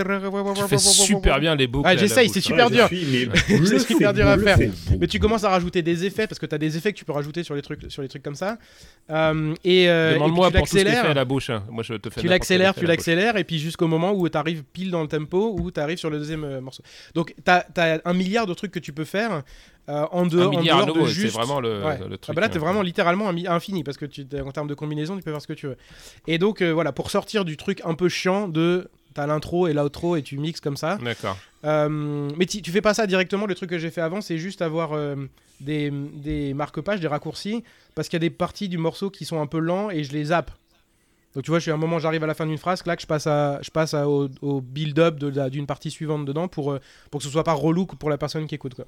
Tu 0.54 0.68
fais 0.68 0.78
super 0.78 1.40
bien 1.40 1.56
les 1.56 1.68
boucles. 1.68 1.88
Ah, 1.88 1.92
à 1.92 1.96
j'essaye, 1.96 2.30
c'est 2.30 2.42
super 2.42 2.68
Ouais, 2.68 2.76
dur. 2.76 2.88
C'est 3.66 3.80
super 3.80 4.14
dur 4.14 4.28
à 4.28 4.38
faire. 4.38 4.58
mais 5.00 5.08
tu 5.08 5.20
commences 5.20 5.44
à 5.44 5.50
rajouter 5.50 5.82
des 5.82 6.06
effets 6.06 6.28
parce 6.28 6.40
que 6.40 6.46
tu 6.46 6.56
as 6.56 6.58
des 6.58 6.78
effets 6.78 6.92
que 6.94 6.98
tu 6.98 7.06
peux 7.06 7.12
rajouter 7.12 7.44
sur 7.44 7.56
les 7.56 7.62
trucs 7.62 7.87
sur 7.90 8.02
les 8.02 8.08
trucs 8.08 8.24
comme 8.24 8.36
ça. 8.36 8.58
Euh, 9.10 9.54
et 9.64 9.90
euh, 9.90 10.16
Demande-moi 10.16 10.48
tu 10.52 10.58
pour 10.58 10.68
tout 10.68 10.68
ce 10.68 10.72
qui 10.74 10.78
est 10.80 10.84
fait 10.84 10.90
l'accélères. 10.90 11.12
à 11.12 11.14
la 11.14 11.26
bouche. 11.26 11.50
hein. 11.50 11.64
Moi, 11.70 11.82
je 11.84 11.94
te 11.94 12.10
fais 12.10 12.20
Tu 12.22 12.28
l'accélères, 12.28 12.76
tu 12.76 12.86
l'accélères, 12.86 13.38
et 13.38 13.44
puis 13.46 13.58
jusqu'au 13.60 13.88
moment 13.88 14.12
où 14.14 14.28
tu 14.28 14.38
arrives 14.38 14.64
pile 14.74 14.92
dans 14.92 15.02
le 15.02 15.08
tempo, 15.08 15.56
où 15.58 15.72
tu 15.72 15.80
arrives 15.80 15.98
sur 15.98 16.10
le 16.10 16.18
deuxième 16.20 16.44
euh, 16.44 16.60
morceau. 16.62 16.84
Donc, 17.16 17.34
tu 17.44 17.52
as, 17.52 18.02
un 18.04 18.14
milliard 18.14 18.46
de 18.48 18.54
trucs 18.54 18.72
que 18.72 18.80
tu 18.80 18.92
peux 18.92 19.06
faire 19.06 19.44
euh, 19.90 20.06
en 20.12 20.26
dehors, 20.26 20.54
Un 20.54 20.58
en 20.58 20.64
dehors 20.64 20.86
de 20.96 21.02
de 21.02 21.06
c'est 21.08 21.14
juste. 21.14 21.36
vraiment 21.36 21.62
le, 21.62 21.82
Ouais. 21.84 21.98
le 22.00 22.16
Ah 22.16 22.18
truc. 22.18 22.36
bah 22.36 22.42
là, 22.42 22.50
t'es 22.50 22.58
hein. 22.58 22.60
vraiment 22.60 22.82
littéralement 22.82 23.30
infini 23.30 23.84
parce 23.86 23.96
que 23.98 24.06
tu, 24.06 24.26
en 24.46 24.52
termes 24.52 24.68
de 24.68 24.74
combinaison, 24.74 25.16
tu 25.16 25.24
peux 25.24 25.32
faire 25.32 25.42
ce 25.42 25.48
que 25.48 25.54
tu 25.54 25.68
veux. 25.68 25.78
Et 26.28 26.38
donc, 26.38 26.62
voilà, 26.62 26.92
pour 26.92 27.10
sortir 27.10 27.46
du 27.46 27.56
truc 27.56 27.82
un 27.86 27.94
peu 27.94 28.10
chiant 28.10 28.50
de. 28.50 28.90
T'as 29.18 29.26
l'intro 29.26 29.68
et 29.68 29.74
l'outro 29.74 30.16
et 30.16 30.22
tu 30.22 30.38
mixes 30.38 30.62
comme 30.62 30.78
ça. 30.78 31.00
D'accord. 31.02 31.40
Euh, 31.66 32.30
mais 32.38 32.46
tu 32.46 32.70
fais 32.70 32.82
pas 32.82 32.94
ça 32.94 33.08
directement. 33.08 33.48
Le 33.48 33.56
truc 33.56 33.72
que 33.72 33.80
j'ai 33.80 33.90
fait 33.90 34.02
avant, 34.02 34.22
c'est 34.22 34.38
juste 34.38 34.62
avoir 34.62 34.94
euh, 34.94 35.16
des, 35.60 35.90
des 35.90 36.54
marque-pages, 36.54 37.00
des 37.00 37.08
raccourcis, 37.08 37.64
parce 37.96 38.10
qu'il 38.10 38.18
y 38.18 38.22
a 38.24 38.28
des 38.30 38.30
parties 38.30 38.70
du 38.70 38.78
morceau 38.78 39.10
qui 39.10 39.26
sont 39.26 39.42
un 39.42 39.48
peu 39.48 39.58
lents 39.58 39.90
et 39.90 40.04
je 40.04 40.14
les 40.14 40.26
zappe. 40.26 40.52
Donc 41.34 41.46
tu 41.46 41.50
vois, 41.50 41.58
je 41.58 41.64
suis 41.64 41.72
à 41.72 41.74
un 41.74 41.78
moment, 41.78 41.98
j'arrive 41.98 42.24
à 42.24 42.28
la 42.28 42.36
fin 42.36 42.46
d'une 42.46 42.60
phrase, 42.60 42.86
là 42.86 42.96
que 42.96 43.02
je 43.02 43.08
passe, 43.08 43.26
à, 43.26 43.60
je 43.64 43.72
passe 43.72 43.96
à- 43.96 44.08
au, 44.08 44.30
au 44.44 44.62
build-up 44.62 45.18
d'une 45.18 45.66
partie 45.66 45.90
suivante 45.90 46.24
dedans 46.26 46.48
pour, 46.48 46.74
euh, 46.74 46.80
pour 47.10 47.20
que 47.20 47.26
ce 47.26 47.32
soit 47.32 47.44
pas 47.44 47.54
relou 47.54 47.88
pour 47.88 48.12
la 48.12 48.20
personne 48.20 48.46
qui 48.46 48.54
écoute. 48.54 48.76
Quoi. 48.76 48.86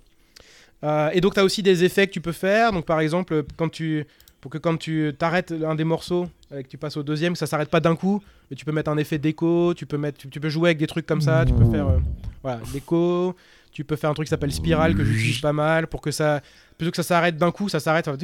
Et 1.11 1.21
donc 1.21 1.33
tu 1.33 1.39
as 1.39 1.43
aussi 1.43 1.63
des 1.63 1.83
effets 1.83 2.05
que 2.05 2.13
tu 2.13 2.21
peux 2.21 2.33
faire. 2.33 2.71
Donc 2.71 2.85
par 2.85 2.99
exemple, 2.99 3.43
quand 3.57 3.69
tu, 3.69 4.05
pour 4.41 4.51
que 4.51 4.57
quand 4.57 4.77
tu 4.77 5.13
t'arrêtes 5.17 5.51
un 5.51 5.75
des 5.75 5.83
morceaux 5.83 6.27
et 6.55 6.63
que 6.63 6.67
tu 6.67 6.77
passes 6.77 6.97
au 6.97 7.03
deuxième, 7.03 7.33
que 7.33 7.39
ça 7.39 7.47
s'arrête 7.47 7.69
pas 7.69 7.79
d'un 7.79 7.95
coup, 7.95 8.23
mais 8.49 8.55
tu 8.55 8.65
peux 8.65 8.71
mettre 8.71 8.89
un 8.89 8.97
effet 8.97 9.17
d'écho, 9.17 9.73
tu 9.73 9.85
peux 9.85 9.97
mettre, 9.97 10.17
tu, 10.17 10.29
tu 10.29 10.39
peux 10.39 10.49
jouer 10.49 10.69
avec 10.69 10.77
des 10.77 10.87
trucs 10.87 11.05
comme 11.05 11.21
ça, 11.21 11.45
tu 11.45 11.53
peux 11.53 11.69
faire 11.69 11.87
euh, 11.87 11.99
voilà, 12.41 12.61
l'écho, 12.73 13.35
tu 13.71 13.83
peux 13.83 13.95
faire 13.95 14.09
un 14.09 14.13
truc 14.13 14.27
qui 14.27 14.29
s'appelle 14.29 14.53
spirale 14.53 14.95
que 14.95 15.03
j'utilise 15.03 15.39
pas 15.39 15.53
mal 15.53 15.87
pour 15.87 16.01
que 16.01 16.11
ça, 16.11 16.41
plutôt 16.77 16.91
que 16.91 16.97
ça 16.97 17.03
s'arrête 17.03 17.37
d'un 17.37 17.51
coup, 17.51 17.69
ça 17.69 17.79
s'arrête, 17.79 18.07
un 18.07 18.17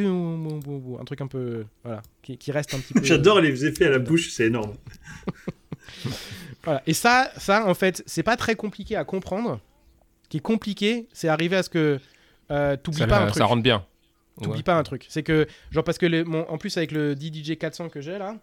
truc 1.06 1.22
un 1.22 1.28
peu, 1.28 1.66
voilà, 1.84 2.02
qui, 2.22 2.38
qui 2.38 2.52
reste 2.52 2.74
un 2.74 2.80
petit 2.80 2.94
peu. 2.94 3.04
J'adore 3.04 3.42
les 3.42 3.66
effets 3.66 3.86
à 3.86 3.92
la 3.92 4.00
bouche, 4.00 4.30
c'est 4.32 4.48
énorme. 4.48 4.74
Voilà. 6.64 6.82
Et 6.88 6.94
ça, 6.94 7.30
ça, 7.38 7.68
en 7.68 7.74
fait, 7.74 8.04
c'est 8.08 8.24
pas 8.24 8.36
très 8.38 8.56
compliqué 8.56 8.96
à 8.96 9.04
comprendre. 9.04 9.60
Ce 10.24 10.30
qui 10.30 10.38
est 10.38 10.42
compliqué, 10.42 11.08
c'est 11.14 11.28
arriver 11.28 11.56
à 11.56 11.64
ce 11.64 11.70
que 11.70 12.00
euh, 12.52 12.76
t'oublies 12.76 13.06
pas 13.06 13.20
un 13.20 13.28
truc. 13.28 13.38
ça 13.38 13.46
rentre 13.46 13.62
bien. 13.62 13.86
T'oublies 14.42 14.58
Ouais. 14.58 14.64
pas 14.64 14.76
un 14.76 14.84
truc. 14.84 15.06
C'est 15.10 15.24
que, 15.24 15.48
genre, 15.72 15.84
parce 15.84 15.98
que 15.98 16.06
les- 16.06 16.24
mon- 16.24 16.48
en 16.50 16.58
plus, 16.58 16.76
avec 16.78 16.92
le 16.92 17.16
DDJ 17.16 17.56
400 17.58 17.90
que 17.90 18.02
j'ai 18.02 18.18
là, 18.18 18.36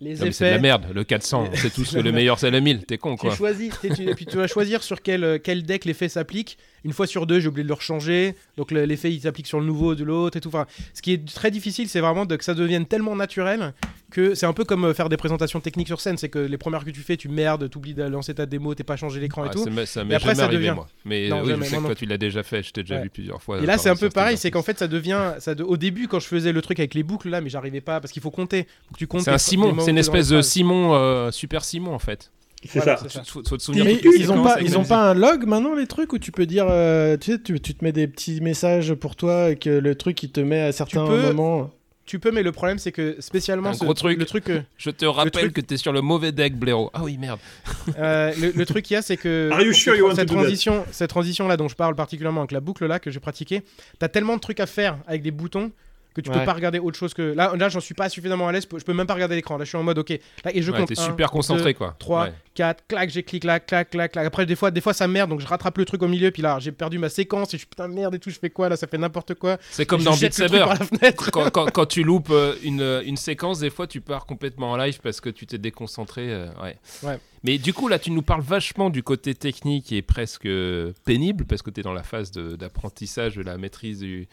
les 0.00 0.14
Non, 0.14 0.24
mais 0.24 0.32
c'est 0.32 0.44
de 0.44 0.48
la 0.50 0.54
effets. 0.56 0.62
merde. 0.62 0.86
Le 0.94 1.04
400, 1.04 1.50
c'est 1.54 1.72
tous 1.72 1.84
C'est 1.84 1.98
que 1.98 2.02
le 2.02 2.10
meilleur, 2.10 2.38
c'est 2.38 2.50
le 2.50 2.58
1000. 2.60 2.84
T'es 2.86 2.96
con, 2.98 3.16
Tu 3.16 3.26
quoi. 3.26 3.34
choisis, 3.36 3.70
t'es- 3.80 3.90
tu- 3.94 4.08
et 4.08 4.14
puis 4.14 4.24
tu 4.26 4.38
vas 4.38 4.46
choisir 4.46 4.82
sur 4.82 5.02
quel, 5.02 5.22
euh, 5.24 5.38
quel 5.42 5.62
deck 5.62 5.84
l'effet 5.84 6.08
s'applique. 6.08 6.56
Une 6.84 6.92
fois 6.94 7.06
sur 7.06 7.26
deux, 7.26 7.38
j'ai 7.38 7.48
oublié 7.48 7.64
de 7.64 7.68
le 7.68 7.74
rechanger. 7.74 8.34
Donc 8.56 8.70
le- 8.70 8.86
l'effet 8.86 9.12
il 9.12 9.20
s'applique 9.20 9.46
sur 9.46 9.60
le 9.60 9.66
nouveau 9.66 9.94
de 9.94 10.02
l'autre 10.02 10.38
et 10.38 10.40
tout. 10.40 10.48
Enfin, 10.48 10.66
ce 10.94 11.02
qui 11.02 11.12
est 11.12 11.32
très 11.34 11.50
difficile, 11.50 11.88
c'est 11.88 12.00
vraiment 12.00 12.24
de, 12.24 12.34
que 12.36 12.44
ça 12.44 12.54
devienne 12.54 12.86
tellement 12.86 13.14
naturel 13.14 13.74
que 14.10 14.34
c'est 14.34 14.46
un 14.46 14.52
peu 14.52 14.64
comme 14.64 14.84
euh, 14.84 14.94
faire 14.94 15.08
des 15.08 15.16
présentations 15.16 15.60
techniques 15.60 15.86
sur 15.88 16.00
scène. 16.00 16.18
C'est 16.18 16.28
que 16.28 16.38
les 16.38 16.58
premières 16.58 16.84
que 16.84 16.90
tu 16.90 17.00
fais, 17.00 17.16
tu 17.16 17.28
merdes, 17.28 17.70
t'oublies 17.70 17.94
de 17.94 18.02
lancer 18.02 18.34
ta 18.34 18.46
démo, 18.46 18.74
t'es 18.74 18.84
pas 18.84 18.96
changé 18.96 19.20
l'écran 19.20 19.44
et 19.44 19.48
Ah, 19.48 19.52
tout. 19.54 19.64
ça 19.64 19.70
m'est- 20.04 20.14
après, 20.14 20.18
jamais 20.30 20.34
ça 20.34 20.44
arrivé, 20.44 20.58
devient- 20.64 20.74
moi. 20.74 20.86
Mais 21.04 21.28
Non, 21.28 21.40
oui, 21.42 21.48
jamais, 21.50 21.64
je 21.64 21.70
sais 21.70 21.76
que 21.76 21.80
non 21.82 21.86
toi, 21.88 21.94
tu 21.94 22.06
l'as 22.06 22.18
déjà 22.18 22.42
fait. 22.42 22.62
Je 22.62 22.72
t'ai 22.72 22.82
déjà 22.82 22.96
Ouais. 22.96 23.02
vu 23.04 23.10
plusieurs 23.10 23.42
fois. 23.42 23.58
Et 23.62 23.66
là, 23.66 23.78
c'est 23.78 23.88
un 23.88 23.96
peu 23.96 24.10
pareil, 24.10 24.36
c'est 24.36 24.50
qu'en 24.50 24.62
fait, 24.62 24.78
ça 24.78 24.88
devient. 24.88 25.34
Ça 25.38 25.54
de- 25.54 25.62
Au 25.64 25.76
début, 25.76 26.08
quand 26.08 26.20
je 26.20 26.26
faisais 26.26 26.52
le 26.52 26.60
truc 26.62 26.78
avec 26.80 26.94
les 26.94 27.02
boucles 27.02 27.30
là, 27.30 27.40
mais 27.40 27.48
j'arrivais 27.50 27.80
pas 27.80 28.00
parce 28.00 28.12
qu'il 28.12 28.22
faut 28.22 28.30
compter. 28.30 28.66
Faut 28.88 28.94
que 28.94 28.98
tu 28.98 29.06
comptes. 29.06 29.22
C'est 29.22 29.30
un 29.30 29.38
Simon, 29.38 29.74
c'est 29.80 29.90
une 29.90 29.98
espèce 29.98 30.28
de. 30.28 30.42
Simon, 30.42 30.94
euh, 30.94 31.30
super 31.30 31.64
Simon 31.64 31.94
en 31.94 31.98
fait. 31.98 32.30
C'est 32.62 32.80
Voilà, 32.82 32.98
ça. 33.08 33.22
Faut, 33.26 33.42
faut 33.48 33.56
te 33.56 33.62
souvenir 33.62 33.86
Mais 33.86 33.98
ils 34.04 34.30
ont 34.30 34.34
séquences 34.34 34.52
pas, 34.54 34.60
ils 34.60 34.76
ont 34.76 34.84
pas 34.84 35.10
un 35.10 35.14
log 35.14 35.46
maintenant 35.46 35.74
les 35.74 35.86
trucs 35.86 36.12
où 36.12 36.18
tu 36.18 36.30
peux 36.30 36.44
dire, 36.44 36.66
euh, 36.68 37.16
tu 37.16 37.32
sais, 37.32 37.38
tu, 37.40 37.58
tu 37.58 37.74
te 37.74 37.82
mets 37.82 37.92
des 37.92 38.06
petits 38.06 38.42
messages 38.42 38.92
pour 38.92 39.16
toi 39.16 39.50
et 39.52 39.56
que 39.56 39.70
le 39.70 39.94
truc 39.94 40.22
il 40.22 40.30
te 40.30 40.40
met 40.40 40.60
à 40.60 40.72
certains 40.72 41.06
peux- 41.06 41.22
moments. 41.32 41.70
Tu 42.10 42.18
peux, 42.18 42.32
mais 42.32 42.42
le 42.42 42.50
problème, 42.50 42.78
c'est 42.80 42.90
que 42.90 43.14
spécialement 43.20 43.68
Un 43.68 43.72
ce- 43.74 43.84
gros 43.84 43.94
truc. 43.94 44.18
le 44.18 44.24
truc. 44.26 44.42
que- 44.42 44.62
Je 44.78 44.90
te 44.90 45.04
rappelle 45.06 45.30
truc- 45.30 45.52
que 45.52 45.60
t'es 45.60 45.76
sur 45.76 45.92
le 45.92 46.00
mauvais 46.00 46.32
deck, 46.32 46.56
blaireau. 46.56 46.90
Ah 46.92 47.04
oui, 47.04 47.16
merde. 47.18 47.38
Euh, 47.98 48.32
le, 48.40 48.50
le 48.50 48.66
truc 48.66 48.84
qu'il 48.84 48.94
y 48.94 48.96
a, 48.96 49.02
c'est 49.02 49.16
que 49.16 49.48
Are 49.52 49.60
you 49.62 49.72
sure 49.72 49.92
cette- 49.92 49.98
you 50.00 50.06
want 50.08 50.14
cette 50.16 50.26
to 50.28 50.34
do 50.34 50.40
that? 50.40 50.42
transition, 50.46 50.84
cette 50.90 51.10
transition 51.10 51.46
là 51.46 51.56
dont 51.56 51.68
je 51.68 51.76
parle 51.76 51.94
particulièrement 51.94 52.40
avec 52.40 52.50
la 52.50 52.58
boucle 52.58 52.84
là 52.86 52.98
que 52.98 53.12
j'ai 53.12 53.20
pratiquée, 53.20 53.62
t'as 54.00 54.08
tellement 54.08 54.34
de 54.34 54.40
trucs 54.40 54.58
à 54.58 54.66
faire 54.66 54.98
avec 55.06 55.22
des 55.22 55.30
boutons 55.30 55.70
que 56.14 56.20
tu 56.20 56.30
peux 56.30 56.38
Ouais. 56.38 56.44
pas 56.44 56.52
regarder 56.54 56.78
autre 56.78 56.98
chose 56.98 57.14
que 57.14 57.22
là. 57.22 57.52
Là, 57.56 57.68
j'en 57.68 57.80
suis 57.80 57.94
pas 57.94 58.08
suffisamment 58.08 58.48
à 58.48 58.52
l'aise. 58.52 58.66
Je 58.70 58.84
peux 58.84 58.92
même 58.92 59.06
pas 59.06 59.14
regarder 59.14 59.34
l'écran. 59.36 59.56
Là, 59.58 59.64
je 59.64 59.68
suis 59.68 59.78
en 59.78 59.82
mode 59.82 59.98
ok. 59.98 60.10
Là, 60.44 60.50
et 60.54 60.62
je 60.62 60.70
Ouais, 60.72 60.78
compte. 60.78 60.88
t'es 60.88 60.98
un, 60.98 61.04
super 61.04 61.30
concentré 61.30 61.74
quoi. 61.74 61.94
3, 61.98 62.24
Ouais. 62.24 62.32
4, 62.54 62.84
clac, 62.88 63.10
j'ai 63.10 63.22
clic, 63.22 63.42
clac, 63.42 63.66
clac, 63.66 63.90
clac, 63.90 64.12
clac. 64.12 64.26
Après, 64.26 64.44
des 64.46 64.56
fois, 64.56 64.70
des 64.70 64.80
fois, 64.80 64.92
ça 64.92 65.06
merde, 65.06 65.30
donc 65.30 65.40
je 65.40 65.46
rattrape 65.46 65.78
le 65.78 65.84
truc 65.84 66.02
au 66.02 66.08
milieu, 66.08 66.30
puis 66.30 66.42
là, 66.42 66.58
j'ai 66.60 66.72
perdu 66.72 66.98
ma 66.98 67.08
séquence, 67.08 67.48
et 67.54 67.56
je 67.56 67.58
suis 67.58 67.66
putain 67.66 67.86
merde 67.88 68.14
et 68.14 68.18
tout, 68.18 68.30
je 68.30 68.38
fais 68.38 68.50
quoi 68.50 68.68
là, 68.68 68.76
ça 68.76 68.86
fait 68.86 68.98
n'importe 68.98 69.34
quoi. 69.34 69.56
C'est 69.70 69.86
comme 69.86 70.02
dans 70.02 70.16
Beat 70.16 70.34
Saber. 70.34 70.58
par 70.58 70.70
la 70.70 70.76
fenêtre. 70.76 71.30
quand, 71.30 71.50
quand- 71.50 71.70
quand 71.72 71.86
tu 71.86 72.02
loupes 72.02 72.30
euh, 72.30 72.54
une, 72.64 73.00
une 73.04 73.16
séquence, 73.16 73.60
des 73.60 73.70
fois 73.70 73.86
tu 73.86 74.00
pars 74.00 74.26
complètement 74.26 74.72
en 74.72 74.76
live 74.76 74.98
parce 75.02 75.20
que 75.20 75.30
tu 75.30 75.46
t'es 75.46 75.58
déconcentré. 75.58 76.32
euh, 76.32 76.48
ouais. 76.62 76.76
Ouais. 77.02 77.18
Mais 77.44 77.56
du 77.56 77.72
coup, 77.72 77.88
là, 77.88 77.98
tu 77.98 78.10
nous 78.10 78.20
parles 78.22 78.42
vachement 78.42 78.90
du 78.90 79.02
côté 79.02 79.34
technique 79.34 79.92
et 79.92 80.02
presque 80.02 80.44
euh, 80.46 80.92
pénible 81.06 81.46
parce 81.46 81.62
que 81.62 81.70
tu 81.70 81.80
es 81.80 81.82
dans 81.82 81.92
la 81.94 82.02
phase 82.02 82.30
de- 82.32 82.56
d'apprentissage 82.56 83.36
de, 83.36 83.42
la 83.42 83.56
maîtrise 83.56 84.00
du. 84.00 84.28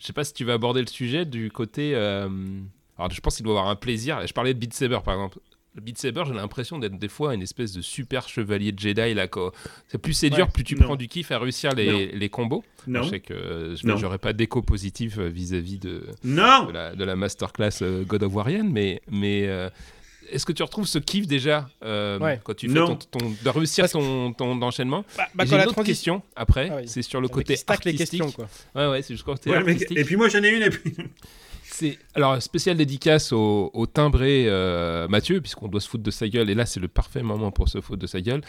Je 0.00 0.06
sais 0.06 0.12
pas 0.12 0.24
si 0.24 0.32
tu 0.34 0.44
vas 0.44 0.54
aborder 0.54 0.80
le 0.80 0.86
sujet 0.86 1.24
du 1.24 1.50
côté. 1.50 1.92
euh, 1.94 2.28
Alors, 2.98 3.10
je 3.10 3.20
pense 3.20 3.36
qu'il 3.36 3.44
doit 3.44 3.54
avoir 3.58 3.70
un 3.70 3.76
plaisir. 3.76 4.24
Je 4.26 4.32
parlais 4.32 4.54
de 4.54 4.58
Beat 4.58 4.74
Saber 4.74 4.98
par 5.04 5.14
exemple. 5.14 5.38
Le 5.74 5.80
Beat 5.82 5.98
Saber, 5.98 6.24
j'ai 6.26 6.34
l'impression 6.34 6.78
d'être 6.80 6.98
des 6.98 7.08
fois 7.08 7.34
une 7.34 7.42
espèce 7.42 7.72
de 7.72 7.82
super 7.82 8.28
chevalier 8.28 8.72
de 8.72 8.78
Jedi. 8.80 9.14
Là, 9.14 9.28
quoi. 9.28 9.52
Plus 10.02 10.12
c'est 10.12 10.30
dur, 10.30 10.46
Ouais. 10.46 10.50
plus 10.52 10.64
tu 10.64 10.74
Non. 10.74 10.86
prends 10.86 10.96
du 10.96 11.06
kiff 11.06 11.30
à 11.30 11.38
réussir 11.38 11.72
les, 11.74 12.06
les 12.10 12.28
combos. 12.28 12.64
Non. 12.88 13.02
Je 13.04 13.10
sais 13.10 13.20
que 13.20 13.34
euh, 13.34 13.76
j'aurais 13.76 14.18
pas 14.18 14.32
d'écho 14.32 14.60
positif 14.62 15.18
euh, 15.18 15.28
vis-à-vis 15.28 15.78
de, 15.78 16.04
de 16.24 16.72
la, 16.72 16.96
de 16.96 17.04
la 17.04 17.14
masterclass 17.16 17.82
euh, 17.82 18.02
God 18.04 18.24
of 18.24 18.34
Warian, 18.34 18.64
mais, 18.64 19.00
mais 19.08 19.46
euh, 19.46 19.68
est-ce 20.30 20.44
que 20.46 20.52
tu 20.52 20.62
retrouves 20.62 20.86
ce 20.86 20.98
kiff 20.98 21.26
déjà 21.26 21.68
euh, 21.84 22.18
Ouais. 22.18 22.40
quand 22.44 22.54
tu 22.54 22.68
fais 22.68 22.74
Non. 22.74 22.96
ton, 22.96 23.18
ton- 23.18 23.32
de 23.42 23.48
réussir 23.48 23.82
Parce 23.82 23.92
ton, 23.92 24.32
ton 24.32 24.60
enchaînement 24.62 25.04
Bah, 25.16 25.24
Et 25.26 25.36
bah, 25.36 25.44
J'ai 25.44 25.50
quand 25.50 25.56
une 25.56 25.62
la 25.62 25.68
autre 25.68 25.82
question 25.84 26.22
après, 26.36 26.68
Ah 26.72 26.76
oui. 26.76 26.88
c'est 26.88 27.02
sur 27.02 27.20
le 27.20 27.26
mec, 27.26 27.32
côté 27.34 27.56
stack 27.56 27.84
les 27.84 27.92
artistique. 27.92 28.20
questions, 28.22 28.32
quoi. 28.32 28.48
Ouais, 28.74 28.90
ouais, 28.90 29.02
c'est 29.02 29.14
juste 29.14 29.26
le 29.26 29.32
côté 29.34 29.50
Ouais, 29.50 29.62
mais- 29.64 29.72
artistique. 29.72 29.98
Et 29.98 30.04
puis 30.04 30.16
moi 30.16 30.28
j'en 30.28 30.42
ai 30.42 30.48
une 30.48 30.62
et 30.62 30.70
puis... 30.70 30.92
C'est 31.70 31.98
alors 32.14 32.42
spécial 32.42 32.76
dédicace 32.76 33.32
au, 33.32 33.70
au 33.74 33.86
timbré 33.86 34.44
euh, 34.48 35.06
Mathieu, 35.08 35.40
puisqu'on 35.40 35.68
doit 35.68 35.80
se 35.80 35.88
foutre 35.88 36.02
de 36.02 36.10
sa 36.10 36.28
gueule, 36.28 36.48
et 36.50 36.54
là 36.54 36.66
c'est 36.66 36.80
le 36.80 36.88
parfait 36.88 37.22
moment 37.22 37.50
pour 37.50 37.68
se 37.68 37.80
foutre 37.80 37.98
de 38.00 38.06
sa 38.06 38.20
gueule. 38.20 38.40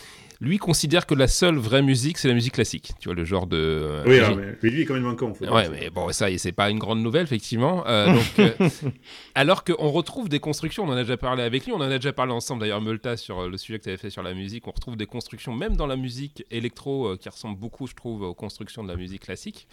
Lui 0.41 0.57
considère 0.57 1.05
que 1.05 1.13
la 1.15 1.27
seule 1.27 1.57
vraie 1.57 1.81
musique, 1.81 2.17
c'est 2.17 2.29
la 2.29 2.33
musique 2.33 2.53
classique. 2.53 2.93
Tu 2.99 3.09
vois 3.09 3.15
le 3.15 3.25
genre 3.25 3.45
de. 3.45 3.57
euh, 3.57 4.03
Oui, 4.07 4.19
alors, 4.19 4.37
mais, 4.37 4.55
mais 4.63 4.69
lui 4.69 4.81
est 4.81 4.85
quand 4.85 4.93
même 4.99 5.15
con. 5.17 5.33
faut 5.33 5.43
dire 5.43 5.53
Ouais, 5.53 5.65
ça. 5.65 5.69
mais 5.71 5.89
bon, 5.89 6.11
ça, 6.13 6.27
c'est 6.37 6.53
pas 6.53 6.69
une 6.69 6.79
grande 6.79 7.01
nouvelle, 7.01 7.23
effectivement. 7.23 7.85
Euh, 7.87 8.13
donc, 8.39 8.93
alors 9.35 9.65
qu'on 9.65 9.89
retrouve 9.89 10.29
des 10.29 10.39
constructions, 10.39 10.85
on 10.85 10.87
en 10.89 10.93
a 10.93 11.01
déjà 11.03 11.17
parlé 11.17 11.43
avec 11.43 11.65
lui, 11.65 11.73
on 11.73 11.77
en 11.77 11.81
a 11.81 11.97
déjà 11.97 12.13
parlé 12.13 12.31
ensemble, 12.31 12.61
d'ailleurs, 12.61 12.81
Multa, 12.81 13.17
sur 13.17 13.49
le 13.49 13.57
sujet 13.57 13.79
que 13.79 13.83
tu 13.83 13.89
avais 13.89 13.97
fait 13.97 14.09
sur 14.09 14.23
la 14.23 14.33
musique, 14.33 14.65
on 14.67 14.71
retrouve 14.71 14.95
des 14.95 15.05
constructions, 15.07 15.53
même 15.53 15.75
dans 15.75 15.87
la 15.87 15.97
musique 15.97 16.45
électro, 16.51 17.17
qui 17.17 17.27
ressemblent 17.27 17.59
beaucoup, 17.59 17.85
je 17.87 17.93
trouve, 17.95 18.21
aux 18.21 18.33
constructions 18.33 18.81
de 18.83 18.87
la 18.87 18.95
musique 18.95 19.23
classique. 19.23 19.67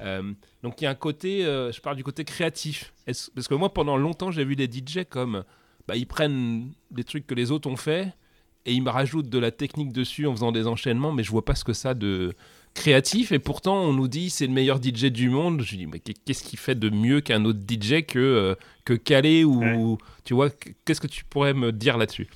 Euh, 0.00 0.32
donc, 0.62 0.80
il 0.80 0.84
y 0.84 0.86
a 0.86 0.90
un 0.90 0.94
côté, 0.94 1.44
euh, 1.44 1.72
je 1.72 1.80
parle 1.80 1.96
du 1.96 2.04
côté 2.04 2.24
créatif. 2.24 2.92
Est-ce- 3.06 3.30
parce 3.32 3.48
que 3.48 3.54
moi, 3.54 3.72
pendant 3.72 3.96
longtemps, 3.96 4.30
j'ai 4.30 4.44
vu 4.44 4.56
des 4.56 4.68
DJ 4.68 5.04
comme, 5.08 5.44
bah, 5.86 5.96
ils 5.96 6.06
prennent 6.06 6.72
des 6.90 7.04
trucs 7.04 7.26
que 7.26 7.34
les 7.34 7.50
autres 7.50 7.68
ont 7.68 7.76
fait, 7.76 8.12
et 8.66 8.72
ils 8.72 8.82
me 8.82 8.90
rajoutent 8.90 9.28
de 9.30 9.38
la 9.38 9.50
technique 9.50 9.92
dessus 9.92 10.26
en 10.26 10.32
faisant 10.34 10.52
des 10.52 10.66
enchaînements, 10.66 11.12
mais 11.12 11.22
je 11.22 11.30
vois 11.30 11.44
pas 11.44 11.54
ce 11.54 11.64
que 11.64 11.72
ça 11.72 11.94
de 11.94 12.34
créatif 12.74 13.32
et 13.32 13.38
pourtant 13.40 13.76
on 13.82 13.92
nous 13.92 14.06
dit 14.08 14.30
c'est 14.30 14.46
le 14.46 14.52
meilleur 14.52 14.78
DJ 14.78 15.06
du 15.10 15.30
monde. 15.30 15.62
Je 15.62 15.74
dis 15.74 15.86
mais 15.86 15.98
qu'est-ce 16.00 16.44
qui 16.44 16.56
fait 16.56 16.74
de 16.76 16.90
mieux 16.90 17.20
qu'un 17.20 17.44
autre 17.44 17.58
DJ 17.66 18.04
que 18.04 18.18
euh, 18.18 18.54
que 18.84 18.92
Calais 18.92 19.42
ou 19.42 19.98
tu 20.22 20.34
vois 20.34 20.50
qu'est-ce 20.84 21.00
que 21.00 21.06
tu 21.06 21.24
pourrais 21.24 21.54
me 21.54 21.72
dire 21.72 21.96
là-dessus? 21.96 22.28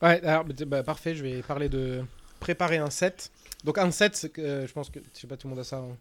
Ouais, 0.00 0.20
alors, 0.24 0.44
bah, 0.44 0.54
bah, 0.66 0.82
parfait, 0.82 1.14
je 1.14 1.22
vais 1.22 1.42
parler 1.42 1.68
de 1.68 2.02
préparer 2.40 2.78
un 2.78 2.90
set. 2.90 3.30
Donc, 3.62 3.78
un 3.78 3.90
set, 3.92 4.32
euh, 4.38 4.66
je 4.66 4.72
pense 4.72 4.90
que, 4.90 4.98
je 5.14 5.20
sais 5.20 5.26
pas, 5.28 5.36
tout 5.36 5.46
le 5.46 5.50
monde 5.50 5.60
a 5.60 5.64
ça. 5.64 5.76
hein. 5.78 5.96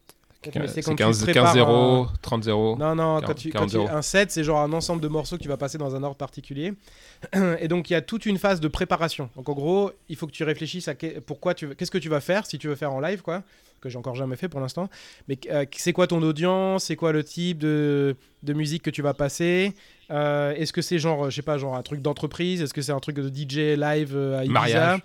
Mais 0.56 0.68
C'est 0.68 0.82
quand 0.82 0.92
tu 0.92 0.98
15 0.98 1.24
prépares 1.24 1.56
15-0, 1.56 2.08
30-0. 2.24 2.78
Non, 2.80 2.96
non, 2.96 3.20
40, 3.20 3.26
quand 3.28 3.34
tu, 3.36 3.50
quand 3.50 3.60
40 3.60 3.70
tu- 3.70 3.78
euros. 3.78 3.89
un 3.92 4.02
set, 4.02 4.32
c'est 4.32 4.44
genre 4.44 4.60
un 4.62 4.74
ensemble 4.74 5.02
de 5.02 5.08
morceaux 5.08 5.38
que 5.38 5.44
tu 5.44 5.48
vas 5.50 5.58
passer 5.58 5.78
dans 5.78 5.96
un 5.96 6.02
ordre 6.04 6.16
particulier. 6.18 6.74
Et 7.60 7.68
donc, 7.68 7.89
il 7.89 7.94
y 7.94 7.96
a 7.96 8.02
toute 8.02 8.26
une 8.26 8.38
phase 8.39 8.60
de 8.60 8.68
préparation. 8.68 9.30
Donc, 9.36 9.48
en 9.50 9.54
gros, 9.54 9.92
il 10.10 10.16
faut 10.16 10.26
que 10.26 10.32
tu 10.32 10.44
réfléchisses 10.44 10.88
à 10.88 10.96
que- 10.96 11.20
pourquoi 11.20 11.54
tu 11.54 11.76
qu'est-ce 11.76 11.92
que 11.92 11.98
tu 12.00 12.10
vas 12.10 12.22
faire 12.22 12.46
si 12.48 12.58
tu 12.58 12.68
veux 12.68 12.76
faire 12.76 12.92
en 12.92 13.00
live, 13.00 13.22
quoi, 13.22 13.44
que 13.82 13.89
j'ai 13.89 13.98
encore 14.00 14.16
jamais 14.16 14.36
fait 14.36 14.50
pour 14.50 14.60
l'instant. 14.62 14.89
Mais 15.28 15.38
euh, 15.52 15.66
c'est 15.76 15.94
quoi 15.94 16.08
ton 16.08 16.22
audience 16.24 16.86
C'est 16.86 16.96
quoi 16.96 17.12
le 17.12 17.24
type 17.24 17.60
de, 17.60 18.16
de 18.42 18.54
musique 18.54 18.82
que 18.84 18.89
tu 18.89 19.02
vas 19.04 19.14
passer 19.14 19.74
Euh, 20.10 20.54
Est-ce 20.56 20.74
que 20.74 20.82
c'est 20.82 20.98
genre, 21.00 21.30
je 21.30 21.36
sais 21.36 21.42
pas, 21.44 21.58
genre 21.60 21.76
un 21.76 21.84
truc 21.84 22.02
d'entreprise 22.02 22.62
Est-ce 22.62 22.74
que 22.74 22.82
c'est 22.82 22.92
un 22.92 23.00
truc 23.00 23.16
de 23.16 23.30
DJ 23.30 23.78
live 23.78 24.14
euh, 24.16 24.39
à 24.39 24.44
Ibiza 24.44 24.54
Mariage. 24.60 25.02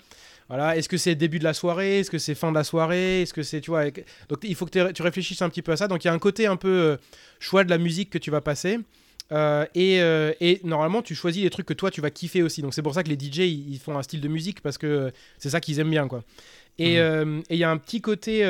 Voilà, 0.49 0.77
est-ce 0.77 0.89
que 0.89 0.97
c'est 0.97 1.15
début 1.15 1.39
de 1.39 1.45
la 1.45 1.55
soirée 1.55 2.01
Est-ce 2.01 2.11
que 2.11 2.19
c'est 2.19 2.35
fin 2.35 2.51
de 2.51 2.57
la 2.57 2.65
soirée 2.65 3.23
Est-ce 3.23 3.35
que 3.35 3.43
c'est, 3.43 3.61
tu 3.61 3.71
vois, 3.71 3.85
donc 3.91 4.39
il 4.43 4.55
faut 4.55 4.67
que 4.67 4.93
tu 4.93 5.03
réfléchisses 5.03 5.43
un 5.43 5.49
petit 5.49 5.63
peu 5.63 5.73
à 5.73 5.77
ça. 5.77 5.89
Donc 5.89 6.05
il 6.05 6.09
y 6.09 6.11
a 6.11 6.15
un 6.15 6.19
côté 6.19 6.47
un 6.47 6.57
peu 6.57 6.69
euh, 6.69 6.97
choix 7.41 7.65
de 7.65 7.71
la 7.71 7.79
musique 7.79 8.11
que 8.11 8.19
tu 8.19 8.31
vas 8.31 8.41
passer. 8.41 8.79
Euh, 9.33 9.67
et, 9.75 10.01
euh, 10.01 10.33
et 10.41 10.61
normalement, 10.63 11.03
tu 11.03 11.17
choisis 11.17 11.43
les 11.43 11.51
trucs 11.51 11.67
que 11.67 11.75
toi 11.75 11.91
tu 11.91 12.01
vas 12.01 12.11
kiffer 12.11 12.45
aussi. 12.45 12.63
Donc 12.63 12.75
c'est 12.75 12.83
pour 12.83 12.95
ça 12.95 13.03
que 13.03 13.09
les 13.09 13.19
DJ 13.19 13.39
ils, 13.39 13.79
font 13.79 13.99
un 13.99 14.03
style 14.03 14.21
de 14.21 14.29
musique 14.29 14.61
parce 14.61 14.79
que 14.79 15.13
c'est 15.39 15.51
ça 15.51 15.61
qu'ils 15.61 15.81
aiment 15.81 15.91
bien, 15.91 16.07
quoi. 16.07 16.23
Et 16.79 16.95
et 16.95 17.25
il 17.51 17.59
y 17.59 17.65
a 17.65 17.71
un 17.71 17.79
petit 17.79 18.01
côté 18.01 18.45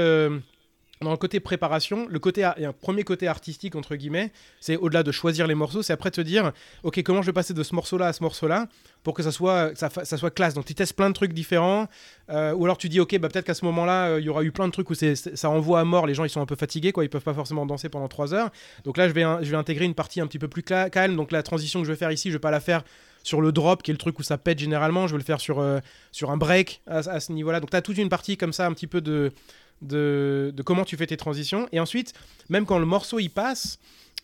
dans 1.02 1.10
le 1.10 1.16
côté 1.16 1.40
préparation, 1.40 2.06
le 2.08 2.18
côté, 2.18 2.48
il 2.56 2.62
y 2.62 2.64
a 2.64 2.70
un 2.70 2.72
premier 2.72 3.04
côté 3.04 3.28
artistique 3.28 3.76
entre 3.76 3.96
guillemets, 3.96 4.32
c'est 4.60 4.76
au-delà 4.76 5.02
de 5.02 5.12
choisir 5.12 5.46
les 5.46 5.54
morceaux, 5.54 5.82
c'est 5.82 5.92
après 5.92 6.10
te 6.10 6.20
dire, 6.20 6.52
ok, 6.84 7.02
comment 7.02 7.20
je 7.20 7.26
vais 7.26 7.34
passer 7.34 7.52
de 7.52 7.62
ce 7.62 7.74
morceau-là 7.74 8.06
à 8.06 8.12
ce 8.12 8.22
morceau-là 8.22 8.68
pour 9.02 9.14
que 9.14 9.22
ça 9.22 9.30
soit, 9.30 9.72
ça, 9.76 9.90
classe. 10.30 10.54
Donc 10.54 10.64
tu 10.64 10.74
testes 10.74 10.94
plein 10.94 11.08
de 11.08 11.14
trucs 11.14 11.32
différents, 11.32 11.86
euh, 12.30 12.52
ou 12.54 12.64
alors 12.64 12.78
tu 12.78 12.88
dis, 12.88 12.98
ok, 12.98 13.18
bah 13.18 13.28
peut-être 13.28 13.44
qu'à 13.44 13.54
ce 13.54 13.64
moment-là, 13.66 14.08
euh, 14.08 14.20
il 14.20 14.26
y 14.26 14.28
aura 14.28 14.42
eu 14.42 14.50
plein 14.52 14.66
de 14.66 14.72
trucs 14.72 14.88
où 14.90 14.94
ça 14.94 15.50
envoie 15.50 15.80
à 15.80 15.84
mort, 15.84 16.06
les 16.06 16.14
gens 16.14 16.24
ils 16.24 16.30
sont 16.30 16.40
un 16.40 16.46
peu 16.46 16.56
fatigués, 16.56 16.92
quoi, 16.92 17.04
ils 17.04 17.10
peuvent 17.10 17.22
pas 17.22 17.34
forcément 17.34 17.66
danser 17.66 17.88
pendant 17.88 18.08
3 18.08 18.34
heures. 18.34 18.50
Donc 18.84 18.96
là, 18.96 19.06
je 19.06 19.12
vais, 19.12 19.22
intégrer 19.54 19.84
une 19.84 19.94
partie 19.94 20.20
un 20.20 20.26
petit 20.26 20.38
peu 20.38 20.48
plus 20.48 20.62
calme. 20.62 21.14
Donc 21.14 21.30
la 21.30 21.42
transition 21.42 21.80
que 21.80 21.86
je 21.86 21.92
vais 21.92 21.98
faire 21.98 22.10
ici, 22.10 22.30
je 22.30 22.36
vais 22.36 22.40
pas 22.40 22.50
la 22.50 22.60
faire 22.60 22.82
sur 23.22 23.40
le 23.40 23.52
drop, 23.52 23.82
qui 23.82 23.90
est 23.90 23.94
le 23.94 23.98
truc 23.98 24.18
où 24.18 24.22
ça 24.22 24.38
pète 24.38 24.58
généralement, 24.58 25.06
je 25.06 25.12
vais 25.12 25.18
le 25.18 25.24
faire 25.24 25.40
sur, 25.40 25.58
euh, 25.60 25.80
un 26.22 26.36
break 26.36 26.80
à, 26.86 26.98
à 26.98 27.20
ce 27.20 27.32
niveau-là. 27.32 27.60
Donc 27.60 27.70
tu 27.70 27.76
as 27.76 27.82
toute 27.82 27.98
une 27.98 28.08
partie 28.08 28.36
comme 28.36 28.52
ça, 28.52 28.66
un 28.66 28.72
petit 28.72 28.86
peu 28.86 29.00
de, 29.00 29.32
de, 29.82 30.52
de 30.54 30.62
comment 30.62 30.84
tu 30.84 30.96
fais 30.96 31.06
tes 31.06 31.16
transitions. 31.16 31.68
Et 31.72 31.80
ensuite, 31.80 32.12
même 32.48 32.66
quand 32.66 32.78
le 32.78 32.86
morceau 32.86 33.18
il 33.18 33.28
passe, 33.30 33.78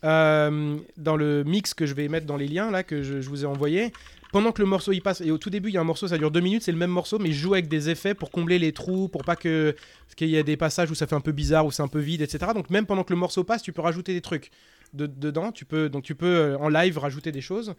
euh, 0.05 0.77
dans 0.97 1.17
le 1.17 1.45
mix 1.45 1.75
que 1.75 1.87
je 1.87 1.95
vais 1.95 2.09
mettre 2.09 2.27
dans 2.27 2.37
les 2.37 2.49
liens 2.49 2.71
là 2.71 2.83
que 2.83 3.03
je, 3.03 3.21
je 3.21 3.29
vous 3.29 3.45
ai 3.45 3.47
envoyé, 3.47 3.93
pendant 4.33 4.51
que 4.51 4.61
le 4.63 4.67
morceau 4.67 4.93
il 4.93 5.01
passe, 5.01 5.21
et 5.21 5.31
au 5.31 5.39
tout 5.39 5.51
début 5.51 5.69
il 5.69 5.75
y 5.75 5.77
a 5.77 5.81
un 5.81 5.85
morceau, 5.85 6.09
ça 6.09 6.19
dure 6.19 6.31
deux 6.31 6.41
minutes, 6.41 6.63
c'est 6.63 6.73
le 6.73 6.79
même 6.79 6.91
morceau, 6.91 7.19
mais 7.19 7.31
je 7.33 7.39
joue 7.39 7.53
avec 7.55 7.69
des 7.69 7.91
effets 7.91 8.15
pour 8.15 8.31
combler 8.31 8.59
les 8.59 8.73
trous, 8.73 9.09
pour 9.09 9.25
pas 9.25 9.37
que 9.37 9.77
parce 10.07 10.15
qu'il 10.17 10.29
y 10.31 10.39
a 10.39 10.43
des 10.43 10.57
passages 10.57 10.91
où 10.91 10.95
ça 10.95 11.07
fait 11.07 11.15
un 11.15 11.21
peu 11.21 11.33
bizarre, 11.33 11.67
où 11.67 11.71
c'est 11.71 11.83
un 11.83 11.89
peu 11.89 12.01
vide, 12.01 12.23
etc. 12.23 12.53
Donc 12.55 12.71
même 12.71 12.87
pendant 12.87 13.05
que 13.05 13.13
le 13.13 13.19
morceau 13.19 13.45
passe, 13.45 13.63
tu 13.63 13.73
peux 13.73 13.83
rajouter 13.83 14.13
des 14.15 14.21
trucs 14.23 14.51
de- 14.95 15.07
dedans. 15.07 15.53
Tu 15.53 15.65
peux 15.65 15.89
donc 15.89 16.03
tu 16.03 16.15
peux 16.15 16.27
euh, 16.27 16.59
en 16.59 16.69
live 16.69 16.99
rajouter 16.99 17.31
des 17.31 17.41
choses. 17.43 17.75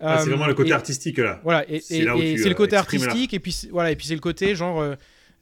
Ah, 0.00 0.18
c'est 0.18 0.26
Euh, 0.28 0.30
vraiment 0.30 0.46
le 0.46 0.54
côté 0.54 0.70
et- 0.70 0.72
artistique 0.74 1.18
là. 1.18 1.40
voilà, 1.42 1.68
et, 1.70 1.80
C'est 1.80 1.98
et- 1.98 2.00
et 2.02 2.48
le 2.48 2.54
côté 2.54 2.76
artistique, 2.76 3.34
et 3.34 3.40
puis 3.40 3.52
c'est- 3.52 3.68
voilà, 3.70 3.90
et 3.90 3.96
puis 3.96 4.06
c'est 4.06 4.14
le 4.14 4.20
côté 4.20 4.54
genre, 4.54 4.80
euh, 4.80 4.94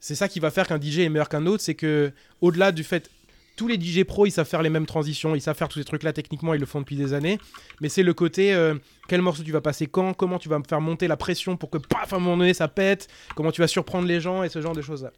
c'est 0.05 0.15
ça 0.15 0.27
qui 0.27 0.41
va 0.41 0.51
faire 0.51 0.67
qu'un 0.67 0.79
DJ 0.81 0.99
est 0.99 1.09
meilleur 1.09 1.29
qu'un 1.29 1.45
autre, 1.45 1.63
c'est 1.63 1.75
que 1.75 2.11
au-delà 2.41 2.73
du 2.73 2.83
fait, 2.83 3.09
tous 3.55 3.69
les 3.69 3.79
DJ 3.79 4.03
pro 4.03 4.25
ils 4.25 4.31
savent 4.31 4.47
faire 4.47 4.61
les 4.61 4.69
mêmes 4.69 4.85
transitions, 4.85 5.33
ils 5.33 5.39
savent 5.41 5.55
faire 5.55 5.69
tous 5.69 5.79
ces 5.79 5.85
trucs-là 5.85 6.11
techniquement, 6.11 6.53
ils 6.53 6.59
le 6.59 6.65
font 6.65 6.81
depuis 6.81 6.97
des 6.97 7.13
années, 7.13 7.37
mais 7.79 7.87
c'est 7.87 8.03
le 8.03 8.13
côté 8.13 8.53
euh, 8.53 8.75
quel 9.07 9.21
morceau 9.21 9.43
tu 9.43 9.51
vas 9.53 9.61
passer 9.61 9.87
quand, 9.87 10.13
comment 10.13 10.39
tu 10.39 10.49
vas 10.49 10.59
me 10.59 10.65
faire 10.67 10.81
monter 10.81 11.07
la 11.07 11.15
pression 11.15 11.55
pour 11.55 11.69
que 11.69 11.77
paf 11.77 12.11
à 12.11 12.17
un 12.17 12.19
moment 12.19 12.35
donné 12.35 12.53
ça 12.53 12.67
pète, 12.67 13.07
comment 13.35 13.51
tu 13.51 13.61
vas 13.61 13.67
surprendre 13.67 14.05
les 14.07 14.19
gens 14.19 14.43
et 14.43 14.49
ce 14.49 14.59
genre 14.61 14.75
de 14.75 14.81
choses 14.81 15.03
là. 15.03 15.11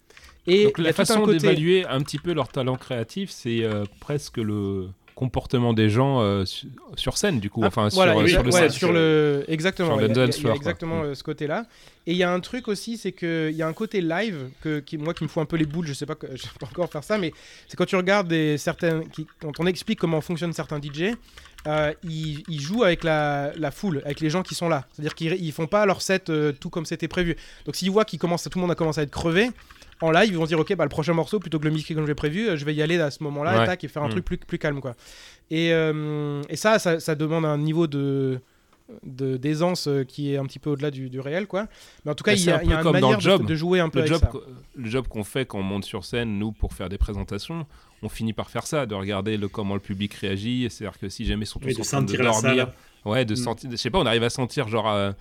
Et 0.46 0.66
Donc 0.66 0.78
la 0.78 0.94
façon 0.94 1.24
côté- 1.24 1.40
d'évaluer 1.40 1.86
un 1.88 2.02
petit 2.02 2.20
peu 2.20 2.34
leur 2.34 2.50
talent 2.50 2.76
créatif, 2.76 3.32
c'est 3.32 3.64
euh, 3.64 3.86
presque 4.00 4.38
le 4.38 4.90
comportement 5.16 5.74
des 5.74 5.90
gens 5.90 6.20
euh, 6.22 6.46
su- 6.46 6.68
sur 6.96 7.18
scène 7.18 7.40
du 7.40 7.50
coup, 7.50 7.62
Ah, 7.64 7.68
enfin 7.68 7.88
voilà, 7.94 8.14
sur, 8.14 8.22
exa- 8.24 8.30
sur 8.30 8.44
le 8.44 8.52
ouais, 8.52 8.60
set. 8.60 8.72
sur 8.72 8.92
le 8.94 9.46
exactement. 9.48 9.88
sur 9.90 9.96
ouais, 9.98 10.04
le 10.04 10.10
il 10.10 10.18
y 10.18 10.20
a- 10.20 10.26
dance 10.28 10.36
il 10.36 10.38
y 10.38 10.40
a, 10.40 10.42
floor, 10.42 10.54
quoi. 10.54 10.58
exactement 10.58 11.02
euh, 11.04 11.16
ce 11.16 11.24
côté-là. 11.24 11.66
Et 12.08 12.12
il 12.12 12.18
y 12.18 12.24
a 12.24 12.32
un 12.32 12.40
truc 12.42 12.68
aussi, 12.68 12.98
c'est 12.98 13.14
que 13.14 13.50
il 13.50 13.56
y 13.58 13.62
a 13.64 13.68
un 13.68 13.74
côté 13.74 14.02
live 14.02 14.50
que 14.62 14.80
qui, 14.80 14.98
moi 14.98 15.14
qui 15.14 15.24
me 15.24 15.30
fout 15.30 15.42
un 15.42 15.46
peu 15.46 15.56
les 15.58 15.66
boules. 15.66 15.88
Je 15.88 15.94
sais 15.94 16.06
pas, 16.06 16.16
je 16.36 16.42
sais 16.42 16.50
pas 16.60 16.68
encore 16.68 16.92
faire 16.92 17.04
ça, 17.04 17.18
mais 17.18 17.32
c'est 17.68 17.78
quand 17.78 17.86
tu 17.86 17.96
regardes 17.96 18.28
des 18.28 18.58
certaines, 18.58 19.08
qui- 19.10 19.26
quand 19.42 19.60
on 19.60 19.66
explique 19.66 20.00
comment 20.00 20.22
fonctionnent 20.22 20.54
certains 20.54 20.80
DJ. 20.82 21.16
euh, 21.68 21.94
ils, 22.04 22.44
ils 22.48 22.60
jouent 22.62 22.84
avec 22.84 23.04
la, 23.04 23.52
la 23.58 23.72
foule, 23.72 24.02
avec 24.06 24.20
les 24.20 24.30
gens 24.30 24.44
qui 24.44 24.54
sont 24.54 24.70
là. 24.70 24.86
C'est-à-dire 24.94 25.16
qu'ils 25.16 25.34
ils 25.44 25.52
font 25.52 25.66
pas 25.66 25.86
leur 25.88 26.02
set 26.04 26.30
euh, 26.30 26.52
tout 26.52 26.70
comme 26.70 26.86
c'était 26.86 27.08
prévu. 27.08 27.36
Donc 27.66 27.76
s'ils 27.76 27.90
voient 27.90 28.06
qu'ils 28.06 28.20
commencent, 28.20 28.44
tout 28.44 28.52
le 28.60 28.62
monde 28.62 28.70
a 28.72 28.76
commencé 28.76 29.00
à 29.00 29.04
être 29.04 29.10
crevé, 29.12 29.50
en 30.02 30.12
live, 30.12 30.30
ils 30.32 30.38
vont 30.38 30.44
se 30.44 30.50
dire 30.50 30.60
ok, 30.60 30.76
bah, 30.76 30.84
le 30.84 30.90
prochain 30.90 31.14
morceau, 31.14 31.40
plutôt 31.40 31.58
que 31.60 31.66
le 31.66 31.72
mixer 31.72 31.94
comme 31.96 32.04
j'avais 32.04 32.16
prévu, 32.16 32.50
euh, 32.50 32.58
je 32.58 32.66
vais 32.66 32.74
y 32.76 32.82
aller 32.82 33.00
à 33.00 33.12
ce 33.12 33.24
moment-là, 33.24 33.60
Ouais. 33.60 33.66
tac, 33.66 33.84
et 33.84 33.88
faire 33.88 34.04
un 34.04 34.08
Mm. 34.08 34.12
truc 34.12 34.26
plus, 34.26 34.38
plus 34.38 34.58
calme, 34.58 34.82
quoi. 34.82 34.96
Et, 35.52 35.72
euh, 35.74 36.42
et 36.50 36.56
ça, 36.56 36.80
ça, 36.80 37.00
ça 37.00 37.16
demande 37.16 37.46
un 37.46 37.58
niveau 37.58 37.88
de 37.88 38.40
de- 39.04 39.36
d'aisance 39.38 39.88
euh, 39.88 40.04
qui 40.04 40.32
est 40.32 40.38
un 40.38 40.46
petit 40.46 40.60
peu 40.60 40.70
au-delà 40.70 40.92
du, 40.92 41.10
du 41.10 41.20
réel 41.20 41.48
quoi 41.48 41.66
mais 42.06 42.12
en 42.12 42.14
tout 42.14 42.24
cas 42.24 42.34
Mais 42.34 42.38
il 42.38 42.42
y 42.42 42.44
c'est 42.44 42.52
a, 42.52 42.58
un 42.60 42.64
y 42.64 42.72
a 42.72 42.76
une 42.78 42.84
comme 42.84 42.94
dans 42.94 43.02
manière 43.02 43.18
le 43.18 43.20
job. 43.24 43.42
de, 43.42 43.48
de 43.48 43.56
jouer 43.56 43.80
un 43.80 43.90
peu 43.90 43.98
le 43.98 44.04
avec 44.04 44.14
job, 44.14 44.22
ça 44.32 44.40
le 44.76 44.90
job 44.92 45.08
qu'on 45.08 45.24
fait 45.24 45.48
quand 45.48 45.58
on 45.58 45.64
monte 45.64 45.86
sur 45.86 46.06
scène, 46.06 46.38
nous, 46.38 46.52
pour 46.52 46.72
faire 46.74 46.88
des 46.88 47.00
présentations, 47.00 47.66
on 48.04 48.10
finit 48.10 48.34
par 48.34 48.52
faire 48.52 48.68
ça, 48.68 48.86
de 48.86 48.94
regarder 48.94 49.38
le, 49.38 49.48
comment 49.48 49.74
le 49.74 49.80
public 49.80 50.14
réagit. 50.14 50.68
C'est-à-dire 50.70 51.00
que 51.00 51.10
si 51.10 51.26
jamais 51.26 51.46
ils 51.46 51.48
sont 51.48 51.58
tous 51.60 51.80
en 51.80 51.84
train 51.84 52.02
de 52.04 52.16
dormir, 52.16 52.68
ouais, 53.06 53.26
de 53.26 53.34
Mm. 53.34 53.38
sentir, 53.38 53.72
je 53.72 53.76
sais 53.76 53.90
pas, 53.90 53.98
on 53.98 54.06
arrive 54.06 54.22
à 54.24 54.30
sentir 54.30 54.68
genre, 54.68 54.88
euh, 54.92 55.12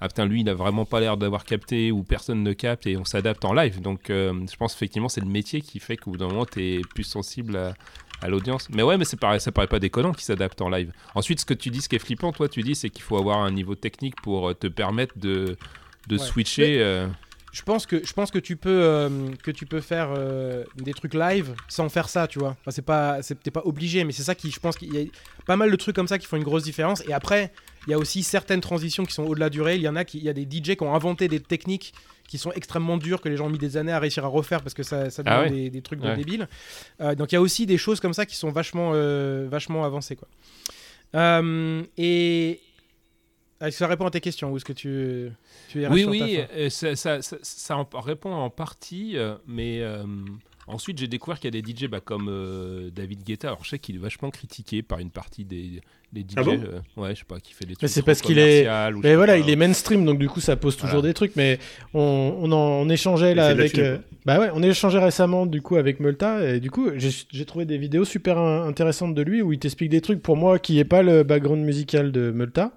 ah 0.00 0.08
putain, 0.08 0.26
lui, 0.26 0.40
il 0.42 0.48
a 0.48 0.54
vraiment 0.54 0.84
pas 0.84 1.00
l'air 1.00 1.16
d'avoir 1.16 1.44
capté 1.44 1.90
ou 1.92 2.02
personne 2.02 2.42
ne 2.42 2.52
capte 2.52 2.86
et 2.86 2.96
on 2.96 3.04
s'adapte 3.04 3.44
en 3.44 3.52
live. 3.54 3.80
Donc, 3.80 4.10
euh, 4.10 4.32
je 4.50 4.56
pense 4.56 4.74
effectivement, 4.74 5.08
c'est 5.08 5.20
le 5.22 5.26
métier 5.28 5.60
qui 5.62 5.78
fait 5.78 5.96
qu'au 5.96 6.10
bout 6.12 6.16
d'un 6.18 6.28
moment, 6.28 6.44
t'es 6.46 6.82
plus 6.94 7.04
sensible 7.04 7.56
à, 7.56 7.74
à 8.20 8.28
l'audience. 8.28 8.68
Mais 8.70 8.82
ouais, 8.82 8.98
mais 8.98 9.04
ça 9.04 9.16
paraît, 9.16 9.38
ça 9.40 9.52
paraît 9.52 9.66
pas 9.66 9.78
déconnant 9.78 10.12
qu'ils 10.12 10.24
s'adaptent 10.24 10.60
en 10.62 10.68
live. 10.68 10.92
Ensuite, 11.14 11.40
ce 11.40 11.44
que 11.46 11.54
tu 11.54 11.70
dis, 11.70 11.80
ce 11.80 11.88
qui 11.88 11.96
est 11.96 12.00
flippant, 12.00 12.32
toi, 12.32 12.48
tu 12.48 12.62
dis, 12.62 12.74
c'est 12.74 12.90
qu'il 12.90 13.02
faut 13.02 13.16
avoir 13.16 13.38
un 13.38 13.50
niveau 13.50 13.74
technique 13.74 14.16
pour 14.22 14.50
euh, 14.50 14.54
te 14.54 14.66
permettre 14.66 15.14
de, 15.18 15.56
de 16.08 16.16
Ouais. 16.16 16.18
switcher. 16.18 16.80
euh, 16.80 17.06
je 17.54 17.62
pense 17.62 17.86
que 17.86 18.04
je 18.04 18.12
pense 18.12 18.32
que 18.32 18.40
tu 18.40 18.56
peux 18.56 18.80
euh, 18.82 19.08
que 19.44 19.52
tu 19.52 19.64
peux 19.64 19.80
faire 19.80 20.08
euh, 20.16 20.64
des 20.76 20.92
trucs 20.92 21.14
live 21.14 21.54
sans 21.68 21.88
faire 21.88 22.08
ça 22.08 22.26
tu 22.26 22.40
vois 22.40 22.56
enfin, 22.60 22.70
c'est 22.72 22.82
pas 22.82 23.22
c'est 23.22 23.40
t'es 23.40 23.52
pas 23.52 23.62
obligé 23.64 24.02
mais 24.02 24.10
c'est 24.12 24.24
ça 24.24 24.34
qui 24.34 24.50
je 24.50 24.58
pense 24.58 24.76
qu'il 24.76 24.92
y 24.92 24.98
a 25.00 25.04
pas 25.46 25.56
mal 25.56 25.70
de 25.70 25.76
trucs 25.76 25.94
comme 25.94 26.08
ça 26.08 26.18
qui 26.18 26.26
font 26.26 26.36
une 26.36 26.42
grosse 26.42 26.64
différence 26.64 27.02
et 27.08 27.12
après 27.12 27.52
il 27.86 27.90
y 27.90 27.94
a 27.94 27.98
aussi 27.98 28.24
certaines 28.24 28.60
transitions 28.60 29.04
qui 29.04 29.12
sont 29.14 29.22
au-delà 29.24 29.50
du 29.50 29.62
réel 29.62 29.78
il 29.80 29.84
y 29.84 29.88
en 29.88 29.94
a 29.94 30.04
qui 30.04 30.18
il 30.18 30.24
y 30.24 30.28
a 30.28 30.32
des 30.32 30.42
DJ 30.50 30.74
qui 30.74 30.82
ont 30.82 30.94
inventé 30.96 31.28
des 31.28 31.38
techniques 31.38 31.94
qui 32.26 32.38
sont 32.38 32.50
extrêmement 32.52 32.96
dures 32.96 33.20
que 33.20 33.28
les 33.28 33.36
gens 33.36 33.46
ont 33.46 33.50
mis 33.50 33.58
des 33.58 33.76
années 33.76 33.92
à 33.92 34.00
réussir 34.00 34.24
à 34.24 34.28
refaire 34.28 34.60
parce 34.62 34.74
que 34.74 34.82
ça, 34.82 35.08
ça 35.10 35.22
Ah 35.26 35.42
ouais. 35.42 35.50
des, 35.50 35.70
des 35.70 35.82
trucs 35.82 36.00
de 36.00 36.08
Ouais. 36.08 36.16
débiles 36.16 36.48
Euh, 37.00 37.14
donc 37.14 37.30
il 37.30 37.36
y 37.36 37.38
a 37.38 37.40
aussi 37.40 37.66
des 37.66 37.78
choses 37.78 38.00
comme 38.00 38.14
ça 38.14 38.26
qui 38.26 38.34
sont 38.34 38.50
vachement 38.50 38.90
vachement 39.48 39.84
avancées 39.84 40.16
quoi 40.16 40.28
et 41.96 42.60
Ah, 43.64 43.70
ça 43.70 43.86
répond 43.86 44.04
à 44.04 44.10
tes 44.10 44.20
questions 44.20 44.52
ou 44.52 44.58
est-ce 44.58 44.64
que 44.64 44.74
tu 44.74 45.30
tu 45.68 45.82
es 45.82 45.88
Oui, 45.88 46.04
oui, 46.04 46.38
euh, 46.54 46.68
ça, 46.68 46.94
ça, 46.96 47.22
ça, 47.22 47.38
ça 47.40 47.76
en 47.78 48.00
répond 48.00 48.30
en 48.30 48.50
partie, 48.50 49.16
euh, 49.16 49.36
mais 49.46 49.80
euh, 49.80 50.04
ensuite 50.66 50.98
j'ai 50.98 51.08
découvert 51.08 51.38
qu'il 51.40 51.54
y 51.54 51.58
a 51.58 51.62
des 51.62 51.68
DJ 51.72 51.86
bah, 51.88 52.00
comme 52.00 52.28
euh, 52.30 52.90
David 52.90 53.22
Guetta. 53.24 53.48
Alors 53.48 53.64
je 53.64 53.70
sais 53.70 53.78
qu'il 53.78 53.96
est 53.96 54.00
vachement 54.00 54.30
critiqué 54.30 54.82
par 54.82 54.98
une 54.98 55.10
partie 55.10 55.44
des, 55.44 55.80
des 56.12 56.20
DJ. 56.22 56.34
Ah 56.36 56.42
bon 56.42 56.60
euh, 56.62 57.00
ouais, 57.02 57.14
je 57.14 57.20
sais 57.20 57.24
pas, 57.26 57.40
qui 57.40 57.52
fait 57.52 57.64
des 57.66 57.74
trucs. 57.74 57.82
Mais 57.82 57.88
c'est 57.88 58.02
parce 58.02 58.20
qu'il 58.22 58.38
est- 58.38 58.68
Mais 59.02 59.14
voilà, 59.16 59.34
pas. 59.34 59.38
il 59.38 59.50
est 59.50 59.56
mainstream, 59.56 60.04
donc 60.04 60.18
du 60.18 60.28
coup 60.28 60.40
ça 60.40 60.56
pose 60.56 60.76
toujours 60.76 60.90
Voilà. 61.00 61.08
des 61.08 61.14
trucs. 61.14 61.36
Mais 61.36 61.58
on, 61.92 62.36
on, 62.40 62.52
en, 62.52 62.56
on 62.56 62.88
échangeait 62.88 63.34
là 63.34 63.46
avec. 63.46 63.78
euh, 63.78 63.98
bah 64.26 64.38
ouais, 64.40 64.48
on 64.54 64.62
échangeait 64.62 64.98
récemment 65.04 65.44
du 65.46 65.60
coup 65.60 65.76
avec 65.76 66.00
Multa 66.00 66.54
et 66.54 66.60
du 66.60 66.70
coup 66.70 66.88
j'ai 66.96 67.44
trouvé 67.44 67.64
des 67.66 67.76
vidéos 67.78 68.04
super 68.06 68.38
in- 68.38 68.66
intéressantes 68.66 69.14
de 69.14 69.22
lui 69.22 69.42
où 69.42 69.52
il 69.52 69.58
t'explique 69.58 69.90
des 69.90 70.00
trucs 70.00 70.22
pour 70.22 70.36
moi 70.36 70.58
qui 70.58 70.78
est 70.78 70.84
pas 70.84 71.02
le 71.02 71.22
background 71.24 71.62
musical 71.62 72.10
de 72.12 72.30
Multa. 72.30 72.72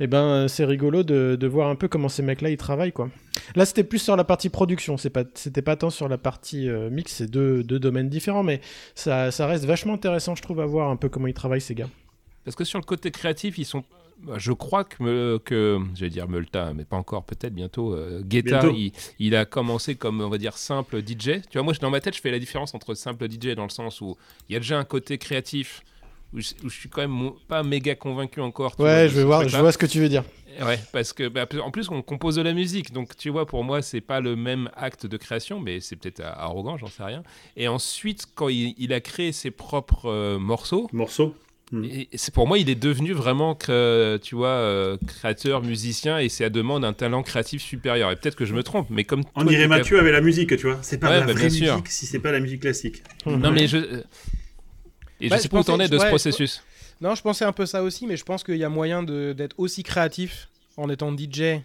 Et 0.00 0.06
ben 0.06 0.46
c'est 0.48 0.64
rigolo 0.64 1.02
de, 1.02 1.36
de 1.40 1.46
voir 1.46 1.68
un 1.68 1.74
peu 1.74 1.88
comment 1.88 2.08
ces 2.08 2.22
mecs-là 2.22 2.50
ils 2.50 2.56
travaillent 2.56 2.92
quoi. 2.92 3.10
Là 3.54 3.64
c'était 3.66 3.84
plus 3.84 3.98
sur 3.98 4.16
la 4.16 4.24
partie 4.24 4.48
production, 4.48 4.96
c'est 4.96 5.10
pas 5.10 5.24
c'était 5.34 5.62
pas 5.62 5.76
tant 5.76 5.90
sur 5.90 6.08
la 6.08 6.18
partie 6.18 6.68
euh, 6.68 6.90
mix, 6.90 7.12
c'est 7.12 7.30
deux, 7.30 7.62
deux 7.62 7.78
domaines 7.78 8.08
différents, 8.08 8.42
mais 8.42 8.60
ça, 8.94 9.30
ça 9.30 9.46
reste 9.46 9.64
vachement 9.64 9.94
intéressant 9.94 10.34
je 10.34 10.42
trouve 10.42 10.60
à 10.60 10.66
voir 10.66 10.90
un 10.90 10.96
peu 10.96 11.08
comment 11.08 11.26
ils 11.28 11.34
travaillent 11.34 11.60
ces 11.60 11.74
gars. 11.74 11.88
Parce 12.44 12.56
que 12.56 12.64
sur 12.64 12.78
le 12.78 12.84
côté 12.84 13.10
créatif, 13.10 13.58
ils 13.58 13.64
sont. 13.64 13.82
bah, 14.22 14.34
Je 14.38 14.52
crois 14.52 14.84
que, 14.84 15.02
me- 15.02 15.38
que 15.44 15.78
je 15.96 16.00
vais 16.00 16.10
dire 16.10 16.28
Multa, 16.28 16.72
mais 16.74 16.84
pas 16.84 16.96
encore, 16.96 17.24
peut-être 17.24 17.52
bientôt. 17.54 17.92
euh, 17.94 18.22
Guetta, 18.22 18.60
Bientôt. 18.60 18.72
il, 18.76 18.92
il 19.18 19.34
a 19.34 19.44
commencé 19.44 19.96
comme, 19.96 20.20
on 20.20 20.28
va 20.28 20.38
dire, 20.38 20.56
simple 20.56 21.00
DJ. 21.02 21.40
Tu 21.50 21.54
vois, 21.54 21.62
moi, 21.64 21.72
dans 21.80 21.90
ma 21.90 22.00
tête, 22.00 22.14
je 22.14 22.20
fais 22.20 22.30
la 22.30 22.38
différence 22.38 22.72
entre 22.74 22.94
simple 22.94 23.28
DJ 23.28 23.56
dans 23.56 23.64
le 23.64 23.70
sens 23.70 24.00
où 24.00 24.16
il 24.48 24.52
y 24.52 24.56
a 24.56 24.60
déjà 24.60 24.78
un 24.78 24.84
côté 24.84 25.18
créatif 25.18 25.82
où 26.32 26.40
je, 26.40 26.50
où 26.64 26.68
je 26.68 26.78
suis 26.78 26.88
quand 26.88 27.00
même 27.06 27.30
pas 27.48 27.64
méga 27.64 27.96
convaincu 27.96 28.40
encore. 28.40 28.74
vois, 28.78 28.86
Ouais, 28.86 29.08
je 29.08 29.16
vais 29.16 29.24
voir, 29.24 29.48
je 29.48 29.56
vois 29.56 29.72
ce 29.72 29.78
que 29.78 29.86
tu 29.86 29.98
veux 30.00 30.08
dire. 30.08 30.22
Ouais, 30.62 30.78
parce 30.92 31.12
que 31.12 31.28
bah, 31.28 31.46
en 31.62 31.70
plus 31.70 31.90
on 31.90 32.02
compose 32.02 32.36
de 32.36 32.42
la 32.42 32.52
musique, 32.52 32.92
donc 32.92 33.16
tu 33.16 33.30
vois 33.30 33.46
pour 33.46 33.64
moi 33.64 33.82
c'est 33.82 34.00
pas 34.00 34.20
le 34.20 34.36
même 34.36 34.70
acte 34.76 35.06
de 35.06 35.16
création, 35.16 35.60
mais 35.60 35.80
c'est 35.80 35.96
peut-être 35.96 36.20
arrogant, 36.22 36.76
j'en 36.76 36.86
sais 36.88 37.02
rien. 37.02 37.22
Et 37.56 37.68
ensuite 37.68 38.26
quand 38.34 38.48
il, 38.48 38.74
il 38.78 38.92
a 38.92 39.00
créé 39.00 39.32
ses 39.32 39.50
propres 39.50 40.06
euh, 40.10 40.38
morceaux, 40.38 40.88
Morceau. 40.92 41.34
Mm. 41.72 41.84
et, 41.84 42.08
et 42.12 42.18
c'est 42.18 42.32
pour 42.32 42.46
moi 42.46 42.58
il 42.58 42.70
est 42.70 42.74
devenu 42.76 43.12
vraiment 43.12 43.54
que, 43.56 44.18
tu 44.22 44.34
vois 44.36 44.48
euh, 44.48 44.96
créateur, 45.06 45.62
musicien, 45.62 46.18
et 46.18 46.28
c'est 46.28 46.44
à 46.44 46.50
demande 46.50 46.82
d'un 46.82 46.92
talent 46.92 47.22
créatif 47.22 47.60
supérieur. 47.62 48.10
Et 48.10 48.16
peut-être 48.16 48.36
que 48.36 48.44
je 48.44 48.54
me 48.54 48.62
trompe, 48.62 48.86
mais 48.88 49.04
comme 49.04 49.22
On 49.34 49.42
toi, 49.42 49.50
dirait 49.50 49.66
Mathieu 49.68 49.98
avec 49.98 50.12
la 50.12 50.20
musique, 50.20 50.56
tu 50.56 50.66
vois. 50.66 50.78
C'est 50.82 50.98
pas 50.98 51.08
Ouais, 51.10 51.20
la 51.20 51.26
bah, 51.26 51.32
vraie 51.32 51.48
bien 51.48 51.50
sûr. 51.50 51.72
musique 51.74 51.88
si 51.88 52.06
c'est 52.06 52.20
pas 52.20 52.32
la 52.32 52.40
musique 52.40 52.60
classique. 52.62 53.02
Non 53.26 53.50
mais 53.50 53.66
je 53.66 53.78
et 55.20 55.28
Bah, 55.28 55.36
je 55.36 55.42
sais 55.42 55.48
pas 55.48 55.60
où 55.60 55.64
t'en 55.64 55.80
es 55.80 55.88
de 55.88 55.98
ce 55.98 56.06
processus. 56.06 56.62
Non, 57.00 57.14
je 57.14 57.22
pensais 57.22 57.44
un 57.44 57.52
peu 57.52 57.66
ça 57.66 57.82
aussi, 57.82 58.06
mais 58.06 58.16
je 58.16 58.24
pense 58.24 58.42
qu'il 58.42 58.56
y 58.56 58.64
a 58.64 58.68
moyen 58.68 59.02
d'être 59.02 59.54
aussi 59.58 59.82
créatif 59.82 60.48
en 60.76 60.88
étant 60.88 61.12
DJ. 61.12 61.62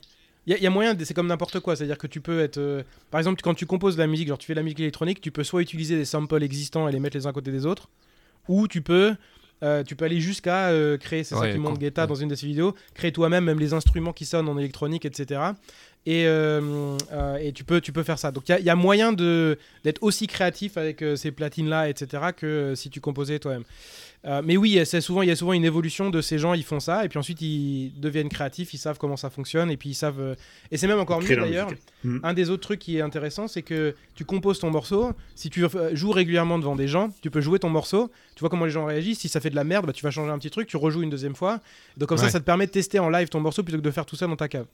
Il 0.48 0.52
y, 0.52 0.54
a- 0.54 0.58
il 0.58 0.64
y 0.64 0.68
a 0.68 0.70
moyen, 0.72 0.96
c'est 1.04 1.14
comme 1.14 1.28
n'importe 1.28 1.60
quoi, 1.60 1.76
c'est-à-dire 1.76 1.98
que 1.98 2.08
tu 2.08 2.20
peux 2.20 2.40
être. 2.42 2.58
euh, 2.58 2.84
par 3.12 3.20
exemple, 3.20 3.42
quand 3.44 3.54
tu 3.54 3.66
composes 3.66 3.96
de 3.96 4.02
la 4.02 4.08
musique, 4.08 4.28
genre 4.28 4.38
tu 4.40 4.48
fais 4.48 4.54
de 4.54 4.60
la 4.60 4.64
musique 4.64 4.80
électronique, 4.80 5.22
tu 5.22 5.32
peux 5.32 5.44
soit 5.44 5.62
utiliser 5.62 5.96
des 5.96 6.06
samples 6.06 6.42
existants 6.44 6.88
et 6.88 6.92
les 6.92 7.00
mettre 7.00 7.16
les 7.16 7.26
uns 7.28 7.30
à 7.30 7.34
côté 7.34 7.52
des 7.52 7.66
autres, 7.66 7.90
ou 8.48 8.68
tu 8.68 8.82
peux. 8.82 9.16
euh, 9.64 9.84
tu 9.84 9.96
peux 9.96 10.06
aller 10.06 10.20
jusqu'à 10.20 10.70
euh, 10.70 10.98
créer, 10.98 11.24
c'est 11.24 11.36
ça 11.36 11.42
Ouais, 11.42 11.52
qui 11.52 11.60
montre 11.60 11.78
Guetta 11.78 12.02
ouais. 12.02 12.08
dans 12.08 12.16
une 12.16 12.30
de 12.30 12.34
ses 12.34 12.48
vidéos, 12.48 12.74
créer 12.96 13.12
toi-même 13.12 13.44
même 13.46 13.60
les 13.60 13.74
instruments 13.74 14.12
qui 14.12 14.26
sonnent 14.26 14.50
en 14.50 14.58
électronique, 14.58 15.06
etc. 15.06 15.40
Et, 16.08 16.26
euh, 16.26 16.98
et 17.40 17.52
tu, 17.54 17.64
peux, 17.64 17.80
tu 17.80 17.92
peux 17.92 18.02
faire 18.02 18.18
ça. 18.18 18.32
Donc 18.32 18.50
il 18.50 18.54
y 18.54 18.56
a- 18.56 18.60
il 18.60 18.66
y, 18.66 18.72
a 18.72 18.76
moyen 18.76 19.14
d'être 19.14 20.02
aussi 20.02 20.26
créatif 20.26 20.78
avec 20.78 21.06
ces 21.16 21.30
platines-là, 21.32 21.90
etc., 21.90 22.34
que 22.36 22.74
si 22.76 22.90
tu 22.90 23.00
composais 23.02 23.38
toi-même. 23.38 23.64
Euh, 24.24 24.42
mais 24.46 24.56
oui, 24.56 24.80
c'est 24.86 25.02
souvent, 25.02 25.24
il 25.24 25.30
y 25.30 25.32
a 25.32 25.36
souvent 25.36 25.54
une 25.54 25.66
évolution 25.66 26.12
de 26.12 26.22
ces 26.22 26.38
gens, 26.38 26.54
ils 26.54 26.64
font 26.64 26.80
ça, 26.80 27.04
et 27.04 27.10
puis 27.10 27.18
ensuite 27.18 27.42
ils 27.42 27.92
deviennent 28.00 28.30
créatifs, 28.30 28.72
ils 28.74 28.78
savent 28.78 29.00
comment 29.00 29.18
ça 29.18 29.32
fonctionne, 29.32 29.72
et 29.72 29.78
puis 29.78 29.90
ils 29.90 29.94
savent. 29.96 30.20
euh, 30.20 30.36
Et 30.72 30.78
c'est 30.78 30.86
même 30.86 31.00
encore 31.00 31.22
mieux 31.22 31.36
d'ailleurs. 31.36 31.70
Mhm. 32.04 32.20
Un 32.22 32.34
des 32.36 32.52
autres 32.52 32.62
trucs 32.62 32.80
qui 32.80 32.98
est 32.98 33.02
intéressant, 33.02 33.48
c'est 33.48 33.64
que 33.64 33.96
tu 34.14 34.24
composes 34.24 34.60
ton 34.60 34.70
morceau. 34.70 35.14
Si 35.34 35.50
tu 35.50 35.66
euh, 35.66 35.96
joues 35.96 36.12
régulièrement 36.12 36.60
devant 36.60 36.76
des 36.76 36.88
gens, 36.88 37.10
tu 37.24 37.32
peux 37.32 37.42
jouer 37.42 37.58
ton 37.58 37.70
morceau. 37.70 38.12
Tu 38.36 38.42
vois 38.42 38.50
comment 38.50 38.66
les 38.66 38.72
gens 38.72 38.86
réagissent. 38.86 39.20
Si 39.20 39.28
ça 39.30 39.40
fait 39.40 39.50
de 39.50 39.56
la 39.56 39.64
merde, 39.64 39.88
bah, 39.88 39.94
tu 39.94 40.04
vas 40.04 40.12
changer 40.12 40.32
un 40.32 40.38
petit 40.38 40.52
truc, 40.52 40.68
tu 40.68 40.78
rejoues 40.78 41.02
une 41.02 41.10
deuxième 41.10 41.36
fois. 41.36 41.60
Donc 41.98 42.10
comme 42.10 42.18
ça, 42.20 42.26
Ouais. 42.26 42.30
ça 42.32 42.40
te 42.40 42.46
permet 42.46 42.68
de 42.68 42.72
tester 42.72 43.00
en 43.00 43.10
live 43.10 43.28
ton 43.30 43.40
morceau 43.40 43.64
plutôt 43.64 43.80
que 43.80 43.84
de 43.84 43.92
faire 43.92 44.06
tout 44.06 44.16
ça 44.16 44.28
dans 44.28 44.36
ta 44.36 44.48
cave. 44.48 44.66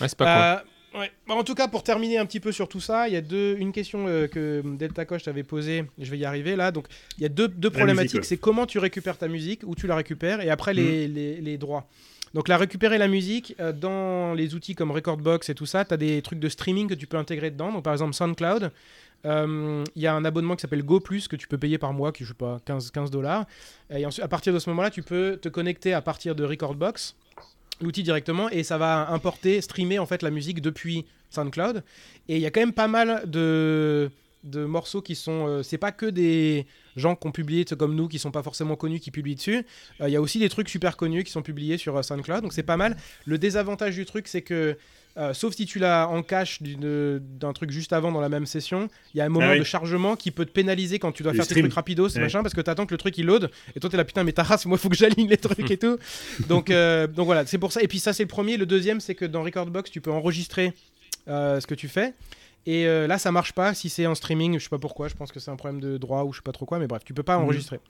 Ouais, 0.00 0.06
c'est 0.08 0.16
pas 0.16 0.58
Euh, 0.58 0.60
ouais. 0.94 1.10
Bah, 1.28 1.34
en 1.34 1.44
tout 1.44 1.54
cas, 1.54 1.68
pour 1.68 1.82
terminer 1.82 2.18
un 2.18 2.26
petit 2.26 2.40
peu 2.40 2.52
sur 2.52 2.68
tout 2.68 2.80
ça, 2.80 3.08
il 3.08 3.14
y 3.14 3.16
a 3.16 3.20
deux, 3.20 3.56
une 3.58 3.72
question 3.72 4.06
euh, 4.06 4.26
que 4.26 4.62
Delta 4.76 5.04
Coche 5.04 5.22
t'avait 5.24 5.42
posée. 5.42 5.84
Je 5.98 6.10
vais 6.10 6.18
y 6.18 6.24
arriver 6.24 6.56
là. 6.56 6.70
Donc, 6.70 6.86
il 7.18 7.22
y 7.22 7.26
a 7.26 7.28
deux, 7.28 7.48
problématiques. 7.70 8.20
ouais. 8.20 8.22
C'est 8.26 8.36
comment 8.36 8.66
tu 8.66 8.78
récupères 8.78 9.18
ta 9.18 9.28
musique, 9.28 9.60
où 9.64 9.74
tu 9.74 9.86
la 9.86 9.96
récupères, 9.96 10.40
et 10.40 10.50
après 10.50 10.72
Mm. 10.72 10.76
les, 10.76 11.08
les- 11.08 11.40
les 11.40 11.58
droits. 11.58 11.86
Donc, 12.34 12.48
la 12.48 12.56
récupérer 12.56 12.98
la 12.98 13.06
musique 13.06 13.54
euh, 13.60 13.72
dans 13.72 14.34
les 14.34 14.54
outils 14.56 14.74
comme 14.74 14.90
Recordbox 14.90 15.48
et 15.50 15.54
tout 15.54 15.66
ça, 15.66 15.84
tu 15.84 15.94
as 15.94 15.96
des 15.96 16.20
trucs 16.20 16.40
de 16.40 16.48
streaming 16.48 16.88
que 16.88 16.94
tu 16.94 17.06
peux 17.06 17.16
intégrer 17.16 17.50
dedans. 17.50 17.70
Donc, 17.72 17.84
par 17.84 17.92
exemple, 17.92 18.12
SoundCloud. 18.14 18.72
Euh, 19.26 19.84
Il 19.96 20.02
y 20.02 20.06
a 20.06 20.14
un 20.14 20.24
abonnement 20.24 20.54
qui 20.56 20.60
s'appelle 20.62 20.82
Go 20.82 21.00
Plus 21.00 21.28
que 21.28 21.36
tu 21.36 21.46
peux 21.48 21.56
payer 21.56 21.78
par 21.78 21.92
mois, 21.94 22.12
qui 22.12 22.24
je 22.24 22.28
sais 22.28 22.34
pas 22.34 22.58
15 22.66 22.90
15 22.90 23.10
dollars. 23.10 23.46
Et 23.88 24.04
ensuite, 24.04 24.22
à 24.24 24.28
partir 24.28 24.52
de 24.52 24.58
ce 24.58 24.68
moment-là, 24.70 24.90
tu 24.90 25.02
peux 25.02 25.38
te 25.40 25.48
connecter 25.48 25.94
à 25.94 26.02
partir 26.02 26.34
de 26.34 26.44
Recordbox 26.44 27.14
l'outil 27.80 28.02
directement 28.02 28.48
et 28.50 28.62
ça 28.62 28.78
va 28.78 29.10
importer, 29.10 29.60
streamer 29.60 29.98
en 29.98 30.06
fait 30.06 30.22
la 30.22 30.30
musique 30.30 30.60
depuis 30.60 31.04
SoundCloud. 31.30 31.82
Et 32.28 32.36
il 32.36 32.40
y 32.40 32.46
a 32.46 32.50
quand 32.50 32.60
même 32.60 32.72
pas 32.72 32.88
mal 32.88 33.22
de, 33.26 34.10
de 34.44 34.64
morceaux 34.64 35.02
qui 35.02 35.14
sont. 35.16 35.46
euh, 35.48 35.62
c'est 35.62 35.78
pas 35.78 35.90
que 35.92 36.06
des 36.06 36.66
gens 36.96 37.16
qui 37.16 37.26
ont 37.26 37.32
publié, 37.32 37.64
comme 37.64 37.94
nous, 37.96 38.06
qui 38.08 38.18
sont 38.20 38.30
pas 38.30 38.42
forcément 38.42 38.76
connus, 38.76 39.00
qui 39.00 39.10
publient 39.10 39.34
dessus. 39.34 39.64
Euh, 40.00 40.08
Il 40.08 40.12
y 40.12 40.16
a 40.16 40.20
aussi 40.20 40.38
des 40.38 40.48
trucs 40.48 40.68
super 40.68 40.96
connus 40.96 41.24
qui 41.24 41.32
sont 41.32 41.42
publiés 41.42 41.76
sur 41.78 41.96
euh, 41.96 42.02
SoundCloud, 42.02 42.42
donc 42.42 42.52
c'est 42.52 42.62
pas 42.62 42.76
mal. 42.76 42.96
Le 43.24 43.36
désavantage 43.38 43.94
du 43.96 44.04
truc, 44.04 44.28
c'est 44.28 44.42
que. 44.42 44.76
euh, 45.16 45.32
sauf 45.32 45.54
si 45.54 45.64
tu 45.64 45.78
l'as 45.78 46.08
en 46.08 46.22
cache 46.22 46.58
d'un 46.62 47.52
truc 47.52 47.70
juste 47.70 47.92
avant 47.92 48.10
dans 48.12 48.20
la 48.20 48.28
même 48.28 48.46
session, 48.46 48.88
il 49.14 49.18
y 49.18 49.20
a 49.20 49.24
un 49.24 49.28
moment 49.28 49.46
Ah 49.48 49.52
oui. 49.52 49.58
de 49.60 49.64
chargement 49.64 50.16
qui 50.16 50.30
peut 50.32 50.44
te 50.44 50.50
pénaliser 50.50 50.98
quand 50.98 51.12
tu 51.12 51.22
dois 51.22 51.32
faire 51.32 51.46
tes 51.46 51.50
stream. 51.54 51.66
trucs 51.66 51.74
rapidos, 51.74 52.08
Ouais. 52.16 52.20
machin, 52.20 52.42
parce 52.42 52.52
que 52.54 52.60
t'attends 52.60 52.84
que 52.86 52.94
le 52.94 52.98
truc 52.98 53.16
il 53.18 53.26
load, 53.26 53.48
et 53.76 53.80
toi 53.80 53.88
t'es 53.88 53.96
là 53.96 54.04
putain 54.04 54.24
mais 54.24 54.32
ta 54.32 54.42
race, 54.42 54.66
moi 54.66 54.76
faut 54.76 54.88
que 54.88 54.96
j'aligne 54.96 55.28
les 55.28 55.36
trucs 55.36 55.70
et 55.70 55.76
tout. 55.78 55.98
Donc, 56.48 56.68
euh, 56.70 57.06
donc 57.06 57.26
voilà, 57.26 57.46
c'est 57.46 57.58
pour 57.58 57.70
ça. 57.72 57.80
Et 57.82 57.86
puis 57.88 57.98
ça, 58.00 58.12
c'est 58.12 58.24
le 58.24 58.28
premier. 58.28 58.56
Le 58.56 58.66
deuxième, 58.66 59.00
c'est 59.00 59.14
que 59.14 59.24
dans 59.24 59.42
Recordbox, 59.44 59.90
tu 59.90 60.00
peux 60.00 60.10
enregistrer 60.12 60.72
euh, 61.28 61.60
ce 61.60 61.66
que 61.66 61.74
tu 61.74 61.86
fais. 61.88 62.12
Et 62.66 62.86
euh, 62.86 63.06
là, 63.06 63.18
ça 63.18 63.30
marche 63.30 63.52
pas 63.52 63.74
si 63.74 63.88
c'est 63.88 64.06
en 64.06 64.14
streaming. 64.14 64.58
Je 64.58 64.64
sais 64.64 64.68
pas 64.70 64.78
pourquoi. 64.78 65.08
Je 65.08 65.14
pense 65.14 65.30
que 65.32 65.40
c'est 65.40 65.50
un 65.50 65.56
problème 65.56 65.80
de 65.80 65.98
droit 65.98 66.24
ou 66.24 66.32
je 66.32 66.38
sais 66.38 66.42
pas 66.42 66.52
trop 66.52 66.64
quoi. 66.66 66.78
Mais 66.78 66.86
bref, 66.86 67.02
tu 67.04 67.12
peux 67.14 67.22
pas 67.22 67.36
Mhm. 67.38 67.44
enregistrer. 67.44 67.80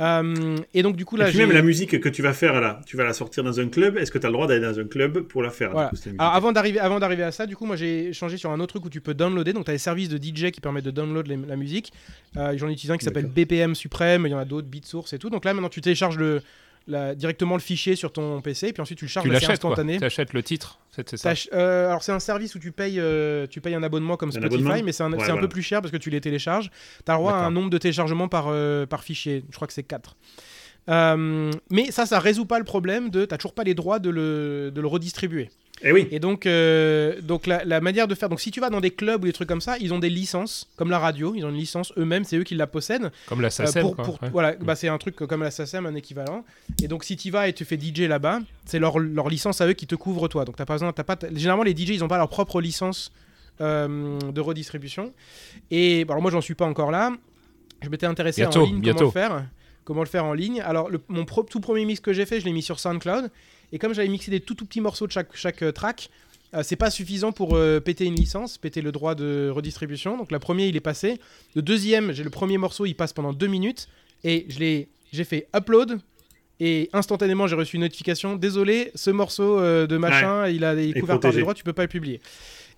Euh, 0.00 0.56
et 0.74 0.82
donc 0.84 0.94
du 0.94 1.04
coup 1.04 1.16
Et 1.16 1.20
là, 1.20 1.26
puis 1.26 1.38
même 1.38 1.50
la 1.50 1.60
musique 1.60 1.98
que 2.00 2.08
tu 2.08 2.22
vas 2.22 2.32
faire 2.32 2.60
là, 2.60 2.80
tu 2.86 2.96
vas 2.96 3.02
la 3.02 3.12
sortir 3.12 3.42
dans 3.42 3.58
un 3.58 3.68
club. 3.68 3.96
Est-ce 3.98 4.12
que 4.12 4.18
tu 4.18 4.26
as 4.26 4.28
le 4.28 4.32
droit 4.34 4.46
d'aller 4.46 4.60
dans 4.60 4.78
un 4.78 4.84
club 4.84 5.22
pour 5.22 5.42
la 5.42 5.50
faire 5.50 5.72
Voilà. 5.72 5.88
coup, 5.90 5.96
Alors 6.18 6.34
avant 6.34 6.52
d'arriver, 6.52 6.78
avant 6.78 7.00
d'arriver 7.00 7.24
à 7.24 7.32
ça, 7.32 7.46
du 7.46 7.56
coup, 7.56 7.66
moi 7.66 7.74
j'ai 7.74 8.12
changé 8.12 8.36
sur 8.36 8.50
un 8.52 8.60
autre 8.60 8.74
truc 8.74 8.84
où 8.84 8.90
tu 8.90 9.00
peux 9.00 9.12
downloader. 9.14 9.52
Donc 9.52 9.64
tu 9.64 9.70
as 9.72 9.74
des 9.74 9.78
services 9.78 10.08
de 10.08 10.16
DJ 10.16 10.52
qui 10.52 10.60
permettent 10.60 10.84
de 10.84 10.92
download 10.92 11.26
les- 11.26 11.36
la 11.36 11.56
musique. 11.56 11.92
Euh, 12.36 12.56
J'en 12.56 12.68
utilise 12.68 12.92
un 12.92 12.96
qui 12.96 13.04
s'appelle. 13.04 13.26
BPM 13.26 13.74
Supreme. 13.74 14.24
Il 14.26 14.30
y 14.30 14.34
en 14.34 14.38
a 14.38 14.44
d'autres, 14.44 14.68
BeatSource 14.68 15.12
et 15.14 15.18
tout. 15.18 15.30
Donc 15.30 15.44
là 15.44 15.52
maintenant 15.52 15.68
tu 15.68 15.80
télécharges 15.80 16.16
le, 16.16 16.42
la- 16.88 17.14
directement 17.14 17.54
le 17.54 17.60
fichier 17.60 17.94
sur 17.94 18.12
ton 18.12 18.40
PC, 18.40 18.72
puis 18.72 18.80
ensuite 18.80 18.98
tu 18.98 19.04
le 19.04 19.10
charges. 19.10 19.28
Tu 19.28 19.50
instantané. 19.50 19.98
Tu 19.98 20.04
achètes 20.04 20.32
le 20.32 20.42
titre, 20.42 20.80
c'est 20.90 21.16
ça. 21.16 21.32
Euh, 21.52 21.88
alors 21.88 22.02
c'est 22.02 22.12
un 22.12 22.18
service 22.18 22.54
où 22.54 22.58
tu 22.58 22.72
payes, 22.72 22.98
euh, 22.98 23.46
tu 23.46 23.60
payes 23.60 23.74
un 23.74 23.82
abonnement 23.82 24.16
comme 24.16 24.30
Un 24.30 24.32
Spotify, 24.32 24.54
abonnement 24.54 24.82
mais 24.84 24.92
c'est 24.92 25.02
un, 25.04 25.12
Ouais, 25.12 25.30
un 25.30 25.36
peu 25.36 25.48
plus 25.48 25.62
cher 25.62 25.80
parce 25.80 25.92
que 25.92 25.96
tu 25.98 26.10
les 26.10 26.20
télécharges. 26.20 26.70
Tu 27.04 27.10
as 27.10 27.14
le 27.14 27.18
droit 27.18 27.32
à 27.34 27.36
un 27.44 27.50
nombre 27.50 27.70
de 27.70 27.78
téléchargements 27.78 28.28
par, 28.28 28.46
euh, 28.48 28.86
par 28.86 29.04
fichier. 29.04 29.44
Je 29.50 29.54
crois 29.56 29.68
que 29.68 29.74
c'est 29.74 29.82
4. 29.84 30.16
Mais 30.88 31.90
ça, 31.90 32.06
ça 32.06 32.18
résout 32.18 32.46
pas 32.46 32.58
le 32.58 32.64
problème 32.64 33.10
de. 33.10 33.24
T'as 33.24 33.36
toujours 33.36 33.54
pas 33.54 33.64
les 33.64 33.74
droits 33.74 33.98
de 33.98 34.10
le, 34.10 34.70
de 34.74 34.80
le 34.80 34.86
redistribuer. 34.86 35.50
Eh 35.82 35.92
oui. 35.92 36.08
Et 36.10 36.18
donc, 36.18 36.44
euh, 36.44 37.20
donc 37.20 37.46
la, 37.46 37.64
la 37.64 37.80
manière 37.80 38.08
de 38.08 38.14
faire. 38.16 38.28
Donc, 38.28 38.40
si 38.40 38.50
tu 38.50 38.58
vas 38.58 38.68
dans 38.68 38.80
des 38.80 38.90
clubs 38.90 39.22
ou 39.22 39.26
des 39.26 39.32
trucs 39.32 39.48
comme 39.48 39.60
ça, 39.60 39.76
ils 39.78 39.94
ont 39.94 40.00
des 40.00 40.10
licences, 40.10 40.68
comme 40.76 40.90
la 40.90 40.98
radio. 40.98 41.34
Ils 41.36 41.44
ont 41.44 41.50
une 41.50 41.56
licence 41.56 41.92
eux-mêmes, 41.96 42.24
c'est 42.24 42.36
eux 42.36 42.42
qui 42.42 42.56
la 42.56 42.66
possèdent. 42.66 43.12
Comme 43.28 43.40
la 43.40 43.46
Euh, 43.46 43.50
SACEM 43.50 43.82
pour- 43.82 43.94
quoi. 43.94 44.04
pour- 44.04 44.22
ouais. 44.24 44.30
Voilà, 44.30 44.54
bah, 44.56 44.74
c'est 44.74 44.88
un 44.88 44.98
truc 44.98 45.14
comme 45.14 45.42
la 45.42 45.52
SACEM, 45.52 45.86
un 45.86 45.94
équivalent. 45.94 46.44
Et 46.82 46.88
donc, 46.88 47.04
si 47.04 47.16
tu 47.16 47.30
vas 47.30 47.46
et 47.48 47.52
tu 47.52 47.64
fais 47.64 47.78
DJ 47.78 48.08
là-bas, 48.08 48.40
c'est 48.64 48.80
leur, 48.80 48.98
leur 48.98 49.28
licence 49.28 49.60
à 49.60 49.68
eux 49.68 49.72
qui 49.74 49.86
te 49.86 49.94
couvre 49.94 50.26
toi. 50.26 50.44
Donc, 50.44 50.56
t'as 50.56 50.64
pas 50.64 50.74
besoin, 50.74 50.92
t'as 50.92 51.04
pas, 51.04 51.16
généralement, 51.32 51.62
les 51.62 51.76
DJ, 51.76 51.90
ils 51.90 52.02
ont 52.02 52.08
pas 52.08 52.18
leur 52.18 52.28
propre 52.28 52.60
licence 52.60 53.12
euh, 53.60 54.18
de 54.18 54.40
redistribution. 54.40 55.12
Et 55.70 56.04
bah, 56.04 56.14
alors, 56.14 56.22
moi, 56.22 56.32
j'en 56.32 56.40
suis 56.40 56.54
pas 56.54 56.66
encore 56.66 56.90
là. 56.90 57.12
Je 57.82 57.88
m'étais 57.88 58.06
intéressé 58.06 58.40
Bientôt, 58.42 58.62
en 58.62 58.66
ligne 58.66 58.80
bientôt. 58.80 58.98
comment 58.98 59.10
faire. 59.12 59.44
Comment 59.88 60.02
le 60.02 60.08
faire 60.08 60.26
en 60.26 60.34
ligne. 60.34 60.60
Alors, 60.60 60.90
le- 60.90 61.00
mon 61.08 61.24
pro- 61.24 61.44
tout 61.44 61.60
premier 61.60 61.86
mix 61.86 61.98
que 62.00 62.12
j'ai 62.12 62.26
fait, 62.26 62.40
je 62.40 62.44
l'ai 62.44 62.52
mis 62.52 62.60
sur 62.60 62.78
SoundCloud. 62.78 63.30
Et 63.72 63.78
comme 63.78 63.94
j'avais 63.94 64.08
mixé 64.08 64.30
des 64.30 64.40
tout, 64.40 64.54
tout 64.54 64.66
petits 64.66 64.82
morceaux 64.82 65.06
de 65.06 65.12
chaque, 65.12 65.34
chaque 65.34 65.62
euh, 65.62 65.72
track, 65.72 66.10
euh, 66.52 66.62
c'est 66.62 66.76
pas 66.76 66.90
suffisant 66.90 67.32
pour 67.32 67.56
euh, 67.56 67.80
péter 67.80 68.04
une 68.04 68.14
licence, 68.14 68.58
péter 68.58 68.82
le 68.82 68.92
droit 68.92 69.14
de 69.14 69.48
redistribution. 69.50 70.18
Donc, 70.18 70.30
le 70.30 70.38
premier, 70.38 70.66
il 70.66 70.76
est 70.76 70.80
passé. 70.80 71.18
Le 71.54 71.62
deuxième, 71.62 72.12
j'ai 72.12 72.22
le 72.22 72.28
premier 72.28 72.58
morceau, 72.58 72.84
il 72.84 72.92
passe 72.92 73.14
pendant 73.14 73.32
deux 73.32 73.46
minutes. 73.46 73.88
Et 74.24 74.44
je 74.50 74.58
l'ai, 74.58 74.88
j'ai 75.10 75.24
fait 75.24 75.48
upload. 75.56 76.00
Et 76.60 76.90
instantanément, 76.92 77.46
j'ai 77.46 77.56
reçu 77.56 77.76
une 77.76 77.82
notification. 77.82 78.36
Désolé, 78.36 78.90
ce 78.94 79.10
morceau 79.10 79.58
euh, 79.58 79.86
de 79.86 79.96
machin, 79.96 80.48
il 80.48 80.64
a 80.64 80.74
il 80.74 80.90
est 80.90 81.00
couvert 81.00 81.16
par 81.20 81.30
des 81.30 81.36
droits, 81.42 81.54
tu 81.54 81.64
peux 81.64 81.72
pas 81.72 81.82
le 81.82 81.88
publier. 81.88 82.20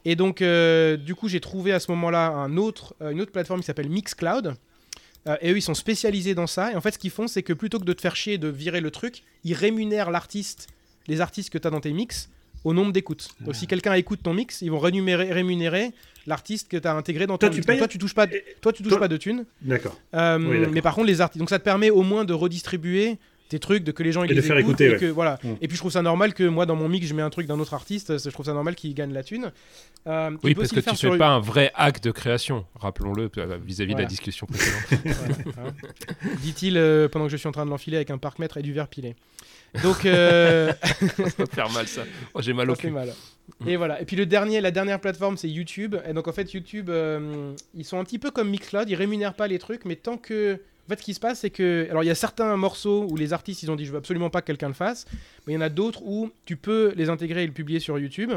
Et 0.04 0.14
donc, 0.14 0.42
du 0.42 1.14
coup, 1.16 1.28
j'ai 1.28 1.40
trouvé 1.40 1.72
à 1.72 1.80
ce 1.80 1.90
moment-là 1.90 2.28
un 2.28 2.56
autre, 2.56 2.94
une 3.00 3.20
autre 3.20 3.32
plateforme 3.32 3.58
qui 3.60 3.66
s'appelle 3.66 3.88
Mixcloud. 3.90 4.54
Euh, 5.26 5.36
et 5.42 5.52
eux, 5.52 5.56
ils 5.58 5.62
sont 5.62 5.74
spécialisés 5.74 6.34
dans 6.34 6.46
ça. 6.46 6.72
Et 6.72 6.76
en 6.76 6.80
fait, 6.80 6.92
ce 6.92 6.98
qu'ils 6.98 7.10
font, 7.10 7.28
c'est 7.28 7.42
que 7.42 7.52
plutôt 7.52 7.78
que 7.78 7.84
de 7.84 7.92
te 7.92 8.00
faire 8.00 8.16
chier 8.16 8.34
et 8.34 8.38
de 8.38 8.48
virer 8.48 8.80
le 8.80 8.90
truc, 8.90 9.22
ils 9.44 9.54
rémunèrent 9.54 10.10
l'artiste, 10.10 10.68
les 11.08 11.20
artistes 11.20 11.50
que 11.50 11.58
tu 11.58 11.66
as 11.66 11.70
dans 11.70 11.80
tes 11.80 11.92
mix, 11.92 12.30
au 12.64 12.72
nombre 12.74 12.92
d'écoutes. 12.92 13.28
Donc, 13.40 13.54
si 13.54 13.66
quelqu'un 13.66 13.94
écoute 13.94 14.20
ton 14.22 14.34
mix, 14.34 14.60
ils 14.62 14.70
vont 14.70 14.78
rémunérer, 14.78 15.32
rémunérer 15.32 15.92
l'artiste 16.26 16.68
que 16.70 16.76
tu 16.76 16.86
as 16.86 16.94
intégré 16.94 17.26
dans 17.26 17.38
ton 17.38 17.46
Toi, 17.46 17.50
tu 17.50 17.56
mix. 17.56 17.66
Payes 17.66 17.78
toi, 17.78 17.88
tu 17.88 17.96
touches 17.98 18.14
pas, 18.14 18.26
de- 18.26 18.42
toi, 18.60 18.72
tu 18.72 18.82
touches 18.82 18.90
toi- 18.92 18.98
pas 19.00 19.08
de 19.08 19.16
thunes. 19.16 19.44
D'accord. 19.62 19.98
Euh, 20.14 20.38
Oui, 20.38 20.58
d'accord. 20.58 20.74
mais 20.74 20.82
par 20.82 20.94
contre, 20.94 21.06
les 21.06 21.20
artistes. 21.22 21.38
Donc 21.38 21.48
ça 21.50 21.58
te 21.58 21.64
permet 21.64 21.88
au 21.90 22.02
moins 22.02 22.24
de 22.26 22.32
redistribuer 22.34 23.16
tes 23.50 23.58
trucs, 23.58 23.84
de 23.84 23.92
que 23.92 24.02
les 24.02 24.12
gens 24.12 24.22
ils 24.24 24.30
Et 24.30 24.34
de 24.34 24.40
les 24.40 24.46
faire 24.46 24.56
écoutent, 24.56 24.80
écouter, 24.80 24.86
et 24.86 24.90
ouais. 24.92 24.98
que 24.98 25.06
voilà. 25.06 25.38
Mm. 25.44 25.48
Et 25.60 25.68
puis 25.68 25.76
je 25.76 25.82
trouve 25.82 25.92
ça 25.92 26.00
normal 26.00 26.32
que 26.32 26.44
moi 26.44 26.64
dans 26.64 26.76
mon 26.76 26.88
mix 26.88 27.06
je 27.06 27.12
mets 27.14 27.20
un 27.22 27.28
truc 27.28 27.46
d'un 27.46 27.60
autre 27.60 27.74
artiste. 27.74 28.16
Je 28.18 28.30
trouve 28.30 28.46
ça 28.46 28.54
normal 28.54 28.74
qu'il 28.74 28.94
gagne 28.94 29.12
la 29.12 29.22
thune. 29.22 29.52
Euh, 30.06 30.30
Oui, 30.42 30.54
peux 30.54 30.62
parce 30.62 30.72
que 30.72 30.80
tu 30.80 30.88
fais 30.90 30.96
sur- 30.96 31.18
pas 31.18 31.28
un 31.28 31.40
vrai 31.40 31.70
hack 31.74 32.00
de 32.00 32.10
création, 32.10 32.64
rappelons-le 32.76 33.30
euh, 33.36 33.58
vis-à-vis 33.62 33.92
de 33.92 33.96
Voilà. 33.96 34.02
la 34.04 34.08
discussion 34.08 34.46
précédente. 34.50 35.04
Voilà, 35.54 35.68
hein. 35.68 35.72
Dit-il 36.42 36.76
euh, 36.78 37.08
pendant 37.08 37.26
que 37.26 37.32
je 37.32 37.36
suis 37.36 37.48
en 37.48 37.52
train 37.52 37.64
de 37.66 37.70
l'enfiler 37.70 37.96
avec 37.96 38.10
un 38.10 38.18
parc-mètre 38.18 38.56
et 38.56 38.62
du 38.62 38.72
verre 38.72 38.88
pilé. 38.88 39.14
Donc 39.82 40.04
euh, 40.04 40.72
ça 40.82 41.22
va 41.38 41.46
faire 41.46 41.70
mal 41.70 41.86
ça. 41.86 42.02
Oh, 42.34 42.40
j'ai 42.42 42.52
mal 42.52 42.70
au 42.70 42.74
ça 42.74 42.80
fait 42.82 42.88
cul. 42.88 42.94
mal. 42.94 43.12
Et 43.66 43.76
voilà. 43.76 44.00
Et 44.00 44.04
puis 44.04 44.16
le 44.16 44.26
dernier, 44.26 44.60
la 44.60 44.70
dernière 44.70 45.00
plateforme, 45.00 45.36
c'est 45.36 45.48
YouTube. 45.48 45.96
Et 46.08 46.12
donc 46.12 46.28
en 46.28 46.32
fait, 46.32 46.52
YouTube, 46.52 46.88
euh, 46.90 47.52
ils 47.74 47.84
sont 47.84 47.98
un 47.98 48.04
petit 48.04 48.18
peu 48.18 48.30
comme 48.30 48.48
Mixcloud. 48.50 48.88
Ils 48.88 48.94
rémunèrent 48.94 49.34
pas 49.34 49.46
les 49.48 49.58
trucs, 49.58 49.84
mais 49.84 49.96
tant 49.96 50.16
que, 50.16 50.60
fait, 50.90 50.98
ce 51.00 51.04
qui 51.04 51.14
se 51.14 51.20
passe, 51.20 51.40
c'est 51.40 51.50
que, 51.50 51.86
alors 51.90 52.02
il 52.04 52.06
y 52.06 52.10
a 52.10 52.14
certains 52.14 52.56
morceaux 52.56 53.06
où 53.10 53.16
les 53.16 53.32
artistes, 53.32 53.62
ils 53.62 53.70
ont 53.70 53.76
dit, 53.76 53.86
je 53.86 53.92
veux 53.92 53.98
absolument 53.98 54.28
pas 54.30 54.42
que 54.42 54.46
quelqu'un 54.46 54.68
le 54.68 54.74
fasse. 54.74 55.06
Mais 55.46 55.54
il 55.54 55.56
y 55.56 55.58
en 55.58 55.62
a 55.62 55.68
d'autres 55.70 56.02
où 56.04 56.30
tu 56.44 56.56
peux 56.56 56.92
les 56.96 57.08
intégrer 57.08 57.44
et 57.44 57.46
le 57.46 57.52
publier 57.52 57.80
sur 57.80 57.98
YouTube. 57.98 58.32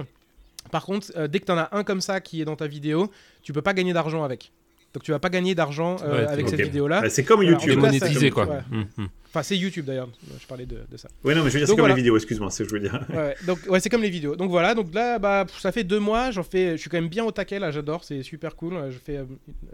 Par 0.72 0.86
contre, 0.86 1.12
euh, 1.18 1.28
dès 1.28 1.40
que 1.40 1.46
tu 1.46 1.52
en 1.52 1.58
as 1.58 1.70
un 1.74 1.84
comme 1.84 2.00
ça 2.02 2.22
qui 2.22 2.42
est 2.42 2.46
dans 2.46 2.56
ta 2.56 2.68
vidéo, 2.68 3.12
tu 3.42 3.52
peux 3.52 3.62
pas 3.62 3.74
gagner 3.74 3.92
d'argent 3.94 4.24
avec. 4.24 4.52
Donc 4.94 5.04
tu 5.04 5.12
vas 5.12 5.20
pas 5.20 5.30
gagner 5.30 5.56
d'argent 5.56 5.98
euh, 6.04 6.26
Ouais, 6.26 6.32
avec 6.32 6.48
cette 6.48 6.62
vidéo-là. 6.62 7.02
Bah, 7.02 7.10
c'est 7.10 7.24
comme 7.24 7.42
YouTube. 7.42 7.70
cas, 7.70 7.76
Démonétisé 7.90 8.28
ça- 8.28 8.32
quoi. 8.32 8.46
ouais. 8.46 8.60
Hum, 8.72 8.86
hum. 8.98 9.08
Enfin, 9.30 9.42
c'est 9.42 9.58
YouTube 9.58 9.86
d'ailleurs. 9.86 10.08
Je 10.40 10.46
parlais 10.46 10.68
de, 10.68 10.78
de 10.92 10.96
ça. 10.98 11.10
Ouais, 11.24 11.34
non, 11.34 11.44
mais 11.44 11.50
je 11.50 11.56
veux 11.56 11.60
dire, 11.62 11.68
c'est 11.68 11.72
comme 11.74 11.80
voilà. 11.80 11.96
les 11.96 12.02
vidéos, 12.02 12.16
excuse-moi, 12.16 12.52
c'est 12.52 12.64
ce 12.64 12.70
que 12.70 12.78
je 12.78 12.84
veux 12.84 12.88
dire. 12.88 13.04
Ouais, 13.12 13.36
donc 13.48 13.58
ouais, 13.68 13.80
c'est 13.80 13.90
comme 13.90 14.04
les 14.04 14.12
vidéos. 14.12 14.36
Donc 14.36 14.52
voilà, 14.52 14.76
donc 14.76 14.94
là, 14.94 15.18
bah, 15.18 15.48
ça 15.60 15.72
fait 15.72 15.84
deux 15.84 15.98
mois, 16.00 16.30
j'en 16.30 16.44
fais, 16.44 16.74
je 16.74 16.78
suis 16.78 16.90
quand 16.92 16.98
même 16.98 17.10
bien 17.10 17.26
au 17.26 17.32
taquet 17.32 17.58
là, 17.58 17.72
j'adore, 17.72 18.04
c'est 18.04 18.22
super 18.22 18.56
cool. 18.56 18.76
Je 18.92 18.98
fais 19.00 19.18
euh, 19.18 19.24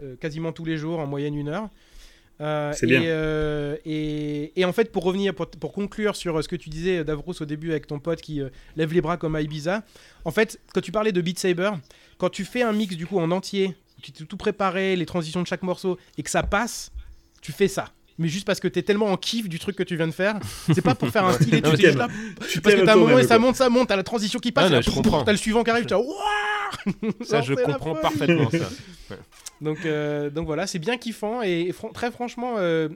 euh, 0.02 0.14
quasiment 0.18 0.52
tous 0.52 0.64
les 0.64 0.78
jours, 0.78 0.98
en 0.98 1.06
moyenne 1.06 1.34
une 1.36 1.48
heure. 1.50 1.68
Euh, 2.40 2.72
C'est 2.74 2.86
et, 2.86 2.88
bien. 2.88 3.02
euh, 3.02 3.76
et, 3.84 4.52
et 4.58 4.64
en 4.64 4.72
fait, 4.72 4.90
pour 4.92 5.04
revenir, 5.04 5.34
pour, 5.34 5.48
pour 5.50 5.72
conclure 5.72 6.16
sur 6.16 6.38
euh, 6.38 6.42
ce 6.42 6.48
que 6.48 6.56
tu 6.56 6.70
disais, 6.70 7.04
Davrous, 7.04 7.34
au 7.40 7.44
début 7.44 7.70
avec 7.70 7.86
ton 7.86 7.98
pote 7.98 8.20
qui 8.22 8.40
euh, 8.40 8.48
lève 8.76 8.92
les 8.94 9.00
bras 9.02 9.16
comme 9.18 9.36
à 9.36 9.42
Ibiza, 9.42 9.82
en 10.24 10.30
fait, 10.30 10.58
quand 10.72 10.80
tu 10.80 10.90
parlais 10.92 11.12
de 11.12 11.20
Beat 11.20 11.38
Saber, 11.38 11.70
quand 12.18 12.30
tu 12.30 12.44
fais 12.44 12.62
un 12.62 12.72
mix 12.72 12.96
du 12.96 13.06
coup 13.06 13.18
en 13.18 13.30
entier, 13.30 13.76
tu 14.02 14.12
t'es 14.12 14.24
tout 14.24 14.36
préparé, 14.38 14.96
les 14.96 15.06
transitions 15.06 15.42
de 15.42 15.46
chaque 15.46 15.62
morceau, 15.62 15.98
et 16.16 16.22
que 16.22 16.30
ça 16.30 16.42
passe, 16.42 16.90
tu 17.42 17.52
fais 17.52 17.68
ça. 17.68 17.92
Mais 18.20 18.28
juste 18.28 18.46
parce 18.46 18.60
que 18.60 18.68
t'es 18.68 18.82
tellement 18.82 19.06
en 19.06 19.16
kiff 19.16 19.48
du 19.48 19.58
truc 19.58 19.74
que 19.74 19.82
tu 19.82 19.96
viens 19.96 20.06
de 20.06 20.12
faire, 20.12 20.38
c'est 20.72 20.82
pas 20.82 20.94
pour 20.94 21.08
faire 21.08 21.24
un 21.24 21.32
style 21.32 21.54
et 21.54 21.62
tu 21.62 21.72
t'es 21.76 21.92
là 21.92 22.06
Tu 22.48 22.60
parce 22.60 22.76
que 22.76 22.84
t'as 22.84 22.92
un 22.92 22.96
moment 22.96 23.18
et 23.18 23.24
ça 23.26 23.38
monte, 23.38 23.56
ça 23.56 23.68
monte, 23.68 23.88
t'as 23.88 23.96
la 23.96 24.02
transition 24.04 24.38
qui 24.38 24.52
passe, 24.52 24.70
Ah, 24.72 24.80
t'as 25.24 25.32
le 25.32 25.36
suivant 25.38 25.64
qui 25.64 25.70
arrive, 25.70 25.86
tu 25.86 25.94
Ça, 27.24 27.40
je 27.40 27.54
comprends 27.64 27.94
parfaitement 27.96 28.50
ça. 28.50 28.68
Donc, 29.60 29.84
euh, 29.84 30.30
donc 30.30 30.46
voilà, 30.46 30.66
c'est 30.66 30.78
bien 30.78 30.96
kiffant 30.96 31.42
et, 31.42 31.66
et 31.68 31.72
fran- 31.72 31.90
très 31.92 32.10
franchement, 32.10 32.54
euh, 32.56 32.88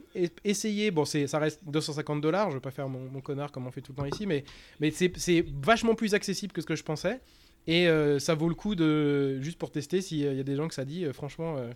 essayez. 0.44 0.90
Bon, 0.90 1.05
ça 1.05 1.38
reste 1.38 1.60
250 1.66 2.22
dollars. 2.22 2.48
Je 2.51 2.55
vais 2.56 2.60
pas 2.60 2.70
faire 2.70 2.88
mon, 2.88 3.01
mon 3.10 3.20
connard 3.20 3.52
comme 3.52 3.66
on 3.66 3.70
fait 3.70 3.82
tout 3.82 3.92
le 3.92 3.96
temps 3.96 4.06
ici, 4.06 4.26
mais, 4.26 4.44
mais 4.80 4.90
c'est, 4.90 5.12
vachement 5.62 5.94
plus 5.94 6.14
accessible 6.14 6.52
que 6.55 6.62
ce 6.62 6.66
que 6.66 6.74
je 6.74 6.82
pensais. 6.82 7.20
Et 7.66 7.86
euh, 7.86 8.18
ça 8.18 8.34
vaut 8.34 8.48
le 8.48 8.55
coup 8.55 8.74
de 8.74 9.40
juste 9.42 9.59
pour 9.59 9.70
tester 9.72 10.01
s'il 10.01 10.18
y 10.20 10.26
a 10.40 10.42
des 10.42 10.56
gens 10.56 10.66
que 10.68 10.74
ça 10.74 10.86
dit. 10.86 11.05
euh, 11.05 11.12
franchement, 11.12 11.56
euh, 11.59 11.70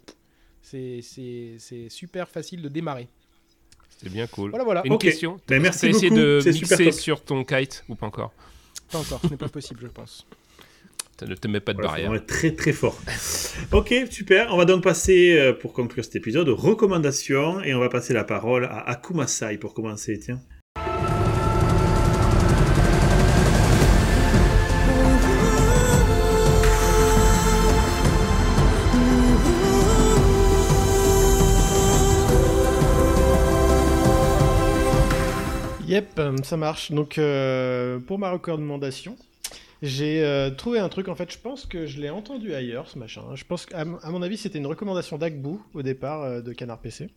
c'est 0.62 1.89
super 1.91 2.29
facile 2.31 2.62
de 2.62 2.69
démarrer. 2.69 3.09
C'était 3.89 4.10
bien 4.10 4.27
cool. 4.28 4.51
Voilà, 4.51 4.65
voilà. 4.65 4.82
Une 4.85 4.93
Ok. 4.94 5.01
question. 5.02 5.39
Ben, 5.48 5.60
merci 5.60 5.81
T'as 5.81 5.89
essayé 5.89 6.10
de 6.10 6.40
mixer 6.44 6.93
sur 6.93 7.23
ton 7.24 7.44
kite 7.44 7.85
ou 7.89 7.94
pas 7.97 8.06
encore 8.06 8.32
Pas 8.93 8.98
encore, 8.98 9.20
ce 9.23 9.28
n'est 9.28 9.36
pas 9.36 9.48
possible, 9.48 9.81
je 9.82 9.89
pense. 9.89 10.27
Tu 11.19 11.24
ne 11.24 11.35
te 11.35 11.48
mets 11.48 11.59
pas 11.59 11.73
de 11.73 11.78
Voilà, 11.78 11.89
barrière. 11.89 12.10
vraiment 12.10 12.23
être 12.23 12.28
très 12.28 12.52
très 12.52 12.73
fort. 12.73 12.97
ok, 13.73 13.93
super. 14.09 14.55
On 14.55 14.56
va 14.56 14.65
donc 14.66 14.85
passer, 14.85 15.36
euh, 15.36 15.52
pour 15.52 15.73
conclure 15.73 16.05
cet 16.05 16.15
épisode, 16.15 16.48
aux 16.48 16.55
recommandations. 16.55 17.60
Et 17.62 17.74
on 17.74 17.81
va 17.81 17.89
passer 17.89 18.15
la 18.15 18.23
parole 18.23 18.66
à 18.66 18.89
Akumasai 18.89 19.59
pour 19.59 19.74
commencer. 19.74 20.16
Tiens. 20.20 20.40
Yep, 35.89 36.19
euh, 36.19 36.36
ça 36.43 36.59
marche. 36.59 36.93
Donc, 36.93 37.16
euh, 37.16 37.98
pour 37.98 38.19
ma 38.19 38.31
recommandation, 38.31 39.16
j'ai 39.81 40.23
euh, 40.23 40.51
trouvé 40.51 40.81
un 40.81 40.90
truc. 40.90 41.09
En 41.09 41.15
fait, 41.15 41.32
je 41.32 41.39
pense 41.39 41.65
que 41.65 41.86
je 41.86 41.98
l'ai 41.98 42.10
entendu 42.10 42.52
ailleurs, 42.52 42.90
ce 42.90 42.98
machin. 42.98 43.23
Je 43.35 43.44
pense 43.44 43.65
qu'à 43.65 43.81
à 43.81 44.10
mon 44.10 44.20
avis, 44.20 44.36
c'était 44.36 44.59
une 44.59 44.66
recommandation 44.66 45.16
d'Agbou 45.16 45.62
au 45.73 45.81
départ 45.81 46.43
de 46.43 46.52
Canard 46.52 46.81
PC. 46.81 47.09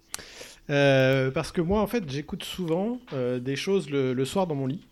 Parce 0.68 1.52
que 1.52 1.60
moi, 1.60 1.82
en 1.82 1.88
fait, 1.88 2.10
j'écoute 2.10 2.46
souvent 2.46 3.02
des 3.12 3.58
choses 3.58 3.90
le 3.90 4.24
soir 4.24 4.48
dans 4.48 4.56
mon 4.56 4.68
lit. 4.68 4.88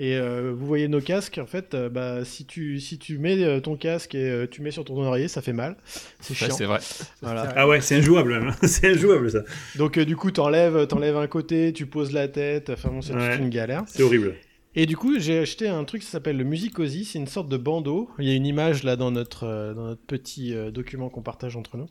Et 0.00 0.16
euh, 0.16 0.52
vous 0.56 0.66
voyez 0.66 0.88
nos 0.88 1.00
casques, 1.00 1.38
en 1.40 1.46
fait, 1.46 1.72
euh, 1.74 1.88
bah, 1.88 2.24
si, 2.24 2.44
tu, 2.46 2.80
si 2.80 2.98
tu 2.98 3.16
mets 3.18 3.40
euh, 3.44 3.60
ton 3.60 3.76
casque 3.76 4.16
et 4.16 4.28
euh, 4.28 4.46
tu 4.50 4.60
mets 4.60 4.72
sur 4.72 4.84
ton 4.84 5.00
oreiller, 5.00 5.28
ça 5.28 5.40
fait 5.40 5.52
mal. 5.52 5.76
C'est 6.20 6.30
Ouais, 6.32 6.46
chiant. 6.48 6.56
c'est 6.56 6.64
vrai. 6.64 6.80
Voilà. 7.22 7.52
Ah 7.54 7.68
ouais, 7.68 7.80
c'est 7.80 7.94
injouable 7.96 8.40
même. 8.40 8.52
c'est 8.64 8.88
injouable 8.90 9.30
ça. 9.30 9.42
Donc, 9.76 9.96
euh, 9.96 10.04
du 10.04 10.16
coup, 10.16 10.32
t'enlèves, 10.32 10.88
t'enlèves 10.88 11.16
un 11.16 11.28
côté, 11.28 11.72
tu 11.72 11.86
poses 11.86 12.12
la 12.12 12.26
tête. 12.26 12.70
Enfin, 12.70 12.88
bon, 12.90 13.02
c'est 13.02 13.14
Ouais. 13.14 13.30
toute 13.36 13.40
une 13.40 13.50
galère. 13.50 13.84
C'est 13.86 14.02
horrible. 14.02 14.34
Et 14.76 14.86
du 14.86 14.96
coup, 14.96 15.18
j'ai 15.20 15.38
acheté 15.38 15.68
un 15.68 15.84
truc 15.84 16.02
qui 16.02 16.08
s'appelle 16.08 16.36
le 16.36 16.42
Musicosi. 16.44 17.04
C'est 17.04 17.18
une 17.18 17.28
sorte 17.28 17.48
de 17.48 17.56
bandeau. 17.56 18.10
Il 18.18 18.24
y 18.28 18.32
a 18.32 18.34
une 18.34 18.46
image 18.46 18.82
là 18.82 18.96
dans 18.96 19.12
notre, 19.12 19.44
euh, 19.44 19.72
dans 19.72 19.84
notre 19.84 20.02
petit 20.02 20.52
euh, 20.52 20.70
document 20.72 21.08
qu'on 21.10 21.22
partage 21.22 21.56
entre 21.56 21.76
nous. 21.76 21.86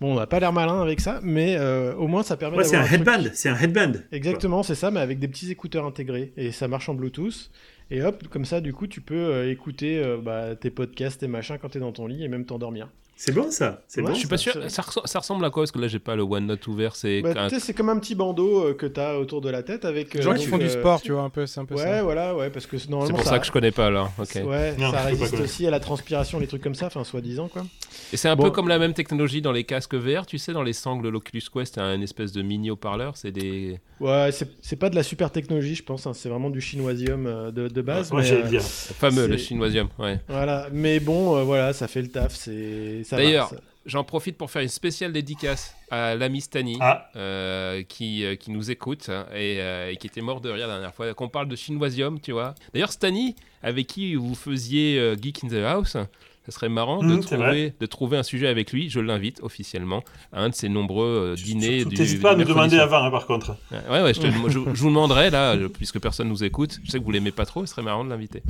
Bon, 0.00 0.12
on 0.12 0.16
n'a 0.16 0.26
pas 0.26 0.38
l'air 0.38 0.52
malin 0.52 0.82
avec 0.82 1.00
ça, 1.00 1.20
mais 1.22 1.56
euh, 1.56 1.94
au 1.94 2.06
moins 2.06 2.22
ça 2.22 2.36
permet 2.36 2.58
Ouais, 2.58 2.64
c'est 2.64 2.76
un 2.76 2.84
truc- 2.84 2.94
headband. 3.00 3.30
C'est 3.32 3.48
un 3.48 3.56
headband. 3.56 3.92
Exactement, 4.12 4.62
c'est 4.62 4.74
ça, 4.74 4.90
mais 4.90 5.00
avec 5.00 5.18
des 5.18 5.28
petits 5.28 5.50
écouteurs 5.50 5.86
intégrés. 5.86 6.32
Et 6.36 6.52
ça 6.52 6.68
marche 6.68 6.88
en 6.90 6.94
Bluetooth. 6.94 7.50
Et 7.90 8.02
hop, 8.02 8.28
comme 8.28 8.44
ça, 8.44 8.60
du 8.60 8.74
coup, 8.74 8.86
tu 8.86 9.00
peux 9.00 9.48
écouter 9.48 10.02
bah, 10.22 10.54
tes 10.54 10.68
podcasts, 10.68 11.20
tes 11.20 11.28
machins 11.28 11.56
quand 11.58 11.70
t'es 11.70 11.78
dans 11.80 11.92
ton 11.92 12.06
lit 12.06 12.22
et 12.22 12.28
même 12.28 12.44
t'endormir. 12.44 12.88
C'est 13.20 13.32
bon 13.32 13.50
ça. 13.50 13.82
C'est 13.88 14.00
Ouais, 14.00 14.06
bon. 14.06 14.14
Je 14.14 14.18
suis 14.20 14.28
pas 14.28 14.36
ça- 14.36 14.42
sûr. 14.44 14.52
ça- 14.62 14.68
Ça, 14.68 14.82
ressemble- 14.82 15.08
ça 15.08 15.18
ressemble 15.18 15.44
à 15.44 15.50
quoi? 15.50 15.64
Parce 15.64 15.72
que 15.72 15.80
là, 15.80 15.88
j'ai 15.88 15.98
pas 15.98 16.14
le 16.14 16.22
OneNote 16.22 16.64
ouvert. 16.68 16.94
C'est 16.94 17.20
Bah, 17.20 17.32
un- 17.36 17.48
tu 17.48 17.56
sais, 17.56 17.60
c'est 17.60 17.74
comme 17.74 17.88
un 17.88 17.98
petit 17.98 18.14
bandeau 18.14 18.68
euh, 18.68 18.74
que 18.74 18.86
t'as 18.86 19.16
autour 19.16 19.40
de 19.40 19.50
la 19.50 19.64
tête 19.64 19.84
avec. 19.84 20.14
Les 20.14 20.20
euh, 20.20 20.22
gens 20.22 20.34
qui 20.34 20.42
donc, 20.44 20.50
font 20.50 20.58
du 20.58 20.66
euh, 20.66 20.68
sport, 20.80 21.02
tu 21.02 21.10
vois, 21.10 21.22
un 21.22 21.28
peu, 21.28 21.44
c'est 21.44 21.58
un 21.58 21.64
peu 21.64 21.74
Ouais, 21.74 21.82
ça. 21.82 22.02
voilà, 22.04 22.36
ouais, 22.36 22.48
parce 22.48 22.66
que 22.66 22.76
normalement. 22.88 23.06
c'est 23.16 23.20
pour 23.24 23.28
ça 23.28 23.40
que 23.40 23.46
je 23.46 23.50
connais 23.50 23.72
pas 23.72 23.90
là. 23.90 24.08
Ok. 24.20 24.40
Ouais, 24.46 24.76
Non, 24.78 24.92
ça 24.92 25.00
résiste 25.00 25.34
aussi 25.40 25.66
à 25.66 25.70
la 25.70 25.80
transpiration, 25.80 26.38
les 26.38 26.46
trucs 26.46 26.62
comme 26.62 26.76
ça, 26.76 26.86
enfin, 26.86 27.02
soi-disant, 27.02 27.48
quoi. 27.48 27.64
Et 28.12 28.16
c'est 28.16 28.28
un 28.28 28.36
Bon. 28.36 28.44
peu 28.44 28.50
comme 28.52 28.68
la 28.68 28.78
même 28.78 28.94
technologie 28.94 29.42
dans 29.42 29.50
les 29.52 29.64
casques 29.64 29.94
VR, 29.94 30.24
tu 30.24 30.38
sais, 30.38 30.52
dans 30.52 30.62
les 30.62 30.72
sangles 30.72 31.08
l'Oculus 31.08 31.42
Quest, 31.52 31.74
t'as 31.74 31.82
un 31.82 32.00
espèce 32.00 32.30
de 32.30 32.42
mini 32.42 32.70
haut-parleur, 32.70 33.16
c'est 33.16 33.32
des. 33.32 33.80
Ouais, 33.98 34.30
c'est 34.62 34.76
pas 34.76 34.90
de 34.90 34.94
la 34.94 35.02
super 35.02 35.32
technologie, 35.32 35.74
je 35.74 35.82
pense. 35.82 36.06
hein, 36.06 36.12
C'est 36.14 36.28
vraiment 36.28 36.50
du 36.50 36.60
chinoisium 36.60 37.26
euh, 37.26 37.50
de, 37.50 37.66
de 37.66 37.82
base. 37.82 38.12
Ouais, 38.12 38.22
mais, 38.22 38.30
euh, 38.30 38.42
le 38.44 38.48
dire. 38.48 38.60
le 38.60 38.94
fameux, 38.94 39.26
le 39.26 39.36
chinoisium, 39.36 39.88
ouais. 39.98 40.20
Voilà, 40.28 40.68
mais 40.72 41.00
bon, 41.00 41.36
euh, 41.36 41.42
voilà, 41.42 41.72
ça 41.72 41.88
fait 41.88 42.02
le 42.02 42.08
taf. 42.08 42.32
C'est. 42.36 43.02
D'ailleurs, 43.16 43.52
J'en 43.86 44.04
profite 44.04 44.36
pour 44.36 44.50
faire 44.50 44.60
une 44.60 44.68
spéciale 44.68 45.12
dédicace 45.14 45.74
à 45.90 46.14
l'ami 46.14 46.42
Stani, 46.42 46.76
Ah. 46.78 47.08
euh, 47.16 47.82
qui, 47.88 48.22
euh, 48.22 48.36
qui 48.36 48.50
nous 48.50 48.70
écoute 48.70 49.08
hein, 49.08 49.24
et, 49.32 49.62
euh, 49.62 49.90
et 49.90 49.96
qui 49.96 50.06
était 50.06 50.20
mort 50.20 50.42
de 50.42 50.50
rire 50.50 50.66
la 50.66 50.74
dernière 50.74 50.92
fois, 50.94 51.14
qu'on 51.14 51.30
parle 51.30 51.48
de 51.48 51.56
chinoisium, 51.56 52.20
tu 52.20 52.32
vois. 52.32 52.54
D'ailleurs, 52.74 52.92
Stani, 52.92 53.34
avec 53.62 53.86
qui 53.86 54.14
vous 54.14 54.34
faisiez 54.34 54.98
euh, 54.98 55.16
Geek 55.18 55.42
in 55.44 55.48
the 55.48 55.64
House, 55.64 55.92
ça 55.92 56.06
serait 56.52 56.68
marrant 56.68 57.02
de, 57.02 57.22
c'est 57.22 57.36
trouver, 57.36 57.72
de 57.80 57.86
trouver 57.86 58.18
un 58.18 58.22
sujet 58.22 58.48
avec 58.48 58.72
lui. 58.74 58.90
Je 58.90 59.00
l'invite 59.00 59.40
officiellement 59.42 60.02
à 60.34 60.42
un 60.42 60.50
de 60.50 60.54
ses 60.54 60.68
nombreux 60.68 61.32
euh, 61.32 61.34
dîners. 61.36 61.84
T'hésites 61.96 62.20
pas 62.20 62.32
à 62.32 62.36
nous 62.36 62.44
demander 62.44 62.78
avant, 62.78 63.04
hein, 63.04 63.10
par 63.10 63.26
contre. 63.26 63.56
Ouais, 63.70 64.02
ouais, 64.02 64.12
je, 64.12 64.20
te- 64.20 64.26
je- 64.48 64.74
je 64.74 64.82
vous 64.82 64.88
demanderai 64.90 65.30
là, 65.30 65.56
puisque 65.72 65.98
personne 65.98 66.28
nous 66.28 66.44
écoute. 66.44 66.78
Je 66.84 66.90
sais 66.90 66.98
que 66.98 67.04
vous 67.04 67.10
l'aimez 67.10 67.32
pas 67.32 67.46
trop, 67.46 67.64
ce 67.64 67.72
serait 67.72 67.82
marrant 67.82 68.04
de 68.04 68.10
l'inviter. 68.10 68.42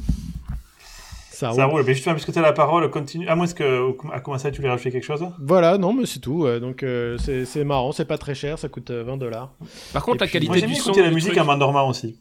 Ça 1.38 1.52
Ça 1.52 1.64
roule. 1.66 1.82
Mais 1.86 1.94
justement, 1.94 2.14
puisque 2.14 2.32
tu 2.32 2.38
as 2.38 2.42
la 2.42 2.52
parole, 2.52 2.90
continue. 2.90 3.28
À 3.28 3.36
moins 3.36 3.46
que, 3.46 3.92
à 4.12 4.20
comment 4.20 4.38
ça, 4.38 4.50
tu 4.50 4.58
voulais 4.58 4.70
rajouter 4.70 4.90
quelque 4.90 5.04
chose 5.04 5.24
Voilà, 5.40 5.78
non, 5.78 5.92
mais 5.92 6.06
c'est 6.06 6.20
tout. 6.20 6.46
donc, 6.60 6.82
euh, 6.82 7.16
c'est 7.18 7.44
c'est 7.44 7.64
marrant, 7.64 7.92
c'est 7.92 8.04
pas 8.04 8.18
très 8.18 8.34
cher, 8.34 8.58
ça 8.58 8.68
coûte 8.68 8.90
euh, 8.90 9.04
20 9.04 9.16
dollars. 9.16 9.54
Par 9.92 10.02
contre, 10.04 10.16
Et 10.16 10.18
la 10.20 10.26
puis- 10.26 10.32
qualité 10.48 10.60
Moi, 10.60 10.66
du 10.68 10.74
son. 10.74 10.90
écouter 10.90 11.02
la 11.02 11.10
musique 11.10 11.30
truc- 11.32 11.42
en 11.42 11.46
m'endormant 11.46 11.88
aussi. 11.88 12.18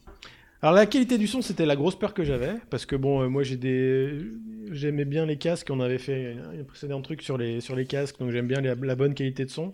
Alors, 0.60 0.74
la 0.74 0.86
qualité 0.86 1.18
du 1.18 1.28
son, 1.28 1.40
c'était 1.40 1.66
la 1.66 1.76
grosse 1.76 1.96
peur 1.96 2.14
que 2.14 2.24
j'avais. 2.24 2.54
Parce 2.68 2.84
que, 2.84 2.96
bon, 2.96 3.22
euh, 3.22 3.28
moi, 3.28 3.44
j'ai 3.44 3.56
des. 3.56 4.18
J'aimais 4.72 5.04
bien 5.04 5.24
les 5.24 5.36
casques. 5.38 5.68
On 5.70 5.78
avait 5.80 5.98
fait 5.98 6.36
un 6.60 6.64
précédent 6.64 7.00
truc 7.00 7.22
sur 7.22 7.38
les, 7.38 7.60
sur 7.60 7.76
les 7.76 7.86
casques, 7.86 8.18
donc 8.18 8.30
j'aime 8.32 8.46
bien 8.48 8.60
les- 8.60 8.74
la 8.74 8.94
bonne 8.96 9.14
qualité 9.14 9.44
de 9.44 9.50
son. 9.50 9.72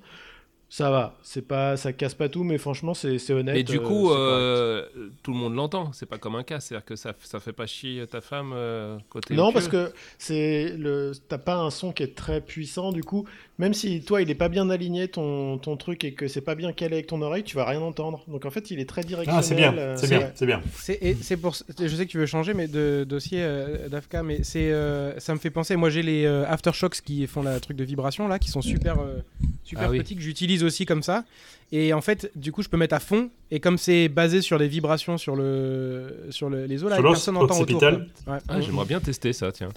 Ça 0.71 0.91
va, 0.91 1.17
c'est 1.23 1.47
pas, 1.47 1.77
ça 1.77 1.93
casse 1.93 2.15
pas 2.15 2.29
tout, 2.29 2.43
mais 2.43 2.59
franchement, 2.59 2.95
c'est 2.95 3.19
c'est 3.21 3.33
honnête. 3.33 3.57
Et 3.57 3.63
du 3.63 3.77
euh, 3.77 3.81
coup, 3.81 4.11
euh, 4.11 4.85
tout 5.23 5.31
le 5.31 5.37
monde 5.37 5.55
l'entend. 5.55 5.93
C'est 5.93 6.07
pas 6.07 6.19
comme 6.19 6.35
un 6.35 6.43
cas. 6.43 6.59
C'est-à-dire 6.59 6.85
que 6.85 6.97
ça, 6.97 7.13
ça 7.23 7.39
fait 7.39 7.53
pas 7.53 7.67
chier 7.67 8.05
ta 8.09 8.21
femme 8.21 8.53
euh, 8.55 8.99
côté. 9.09 9.35
Non, 9.35 9.53
parce 9.53 9.69
que 9.69 9.93
c'est 10.19 10.75
le, 10.77 11.13
t'as 11.29 11.39
pas 11.39 11.57
un 11.57 11.71
son 11.71 11.93
qui 11.93 12.03
est 12.03 12.17
très 12.17 12.41
puissant. 12.41 12.91
Du 12.91 13.05
coup, 13.05 13.25
même 13.59 13.73
si 13.73 14.03
toi, 14.03 14.21
il 14.21 14.31
est 14.31 14.35
pas 14.35 14.49
bien 14.49 14.69
aligné 14.69 15.07
ton, 15.07 15.59
ton 15.59 15.77
truc 15.77 16.03
et 16.03 16.13
que 16.13 16.27
c'est 16.27 16.41
pas 16.41 16.57
bien 16.57 16.73
calé 16.73 16.95
avec 16.95 17.07
ton 17.07 17.23
oreille, 17.23 17.45
tu 17.45 17.55
vas 17.55 17.67
rien 17.67 17.81
entendre. 17.81 18.25
Donc 18.27 18.45
en 18.45 18.51
fait, 18.51 18.73
il 18.73 18.81
est 18.81 18.89
très 18.89 19.03
directionnel. 19.05 19.39
Ah, 19.39 19.43
c'est 19.43 19.55
bien. 19.55 19.77
euh, 19.79 19.97
C'est 19.97 20.09
bien. 20.09 20.33
C'est 20.35 20.47
bien. 20.47 20.61
C'est 20.75 20.99
et 21.01 21.15
c'est 21.15 21.37
pour 21.37 21.55
je 21.55 21.87
sais 21.89 22.07
que 22.07 22.11
tu 22.11 22.19
veux 22.19 22.27
changer 22.27 22.53
mais 22.55 22.67
de 22.67 23.05
dossier 23.09 23.39
euh, 23.43 23.89
d'Afka 23.89 24.23
mais 24.23 24.43
c'est 24.43 24.73
euh, 24.73 25.19
ça 25.21 25.35
me 25.35 25.39
fait 25.39 25.51
penser 25.51 25.77
moi 25.77 25.91
j'ai 25.91 26.03
les 26.03 26.25
euh, 26.25 26.49
aftershocks 26.49 27.01
qui 27.05 27.27
font 27.27 27.43
la 27.43 27.61
truc 27.61 27.77
de 27.77 27.85
vibration 27.85 28.27
là 28.29 28.39
qui 28.39 28.49
sont 28.51 28.63
super 28.63 28.99
euh, 29.01 29.19
super 29.65 29.85
Ah 29.85 29.91
oui. 29.91 29.99
petits 29.99 30.15
que 30.17 30.23
j'utilise 30.23 30.54
aussi 30.63 30.87
comme 30.87 31.03
ça 31.03 31.25
et 31.73 31.93
en 31.93 32.01
fait 32.03 32.31
du 32.37 32.53
coup 32.53 32.63
je 32.63 32.69
peux 32.69 32.77
mettre 32.77 32.95
à 32.95 33.01
fond 33.01 33.31
et 33.51 33.59
comme 33.59 33.79
c'est 33.79 34.09
basé 34.09 34.43
sur 34.43 34.59
les 34.59 34.69
vibrations 34.69 35.17
sur 35.19 35.35
le 35.35 36.27
sur 36.31 36.49
le- 36.51 36.67
les 36.67 36.85
os 36.85 36.91
là 36.91 37.03
personne 37.03 37.35
n'entend 37.35 37.59
autour. 37.61 37.83
Ouais. 37.83 38.39
Ah, 38.49 38.61
j'aimerais 38.61 38.85
bien 38.85 39.01
tester 39.01 39.33
ça, 39.33 39.51
tiens. 39.51 39.71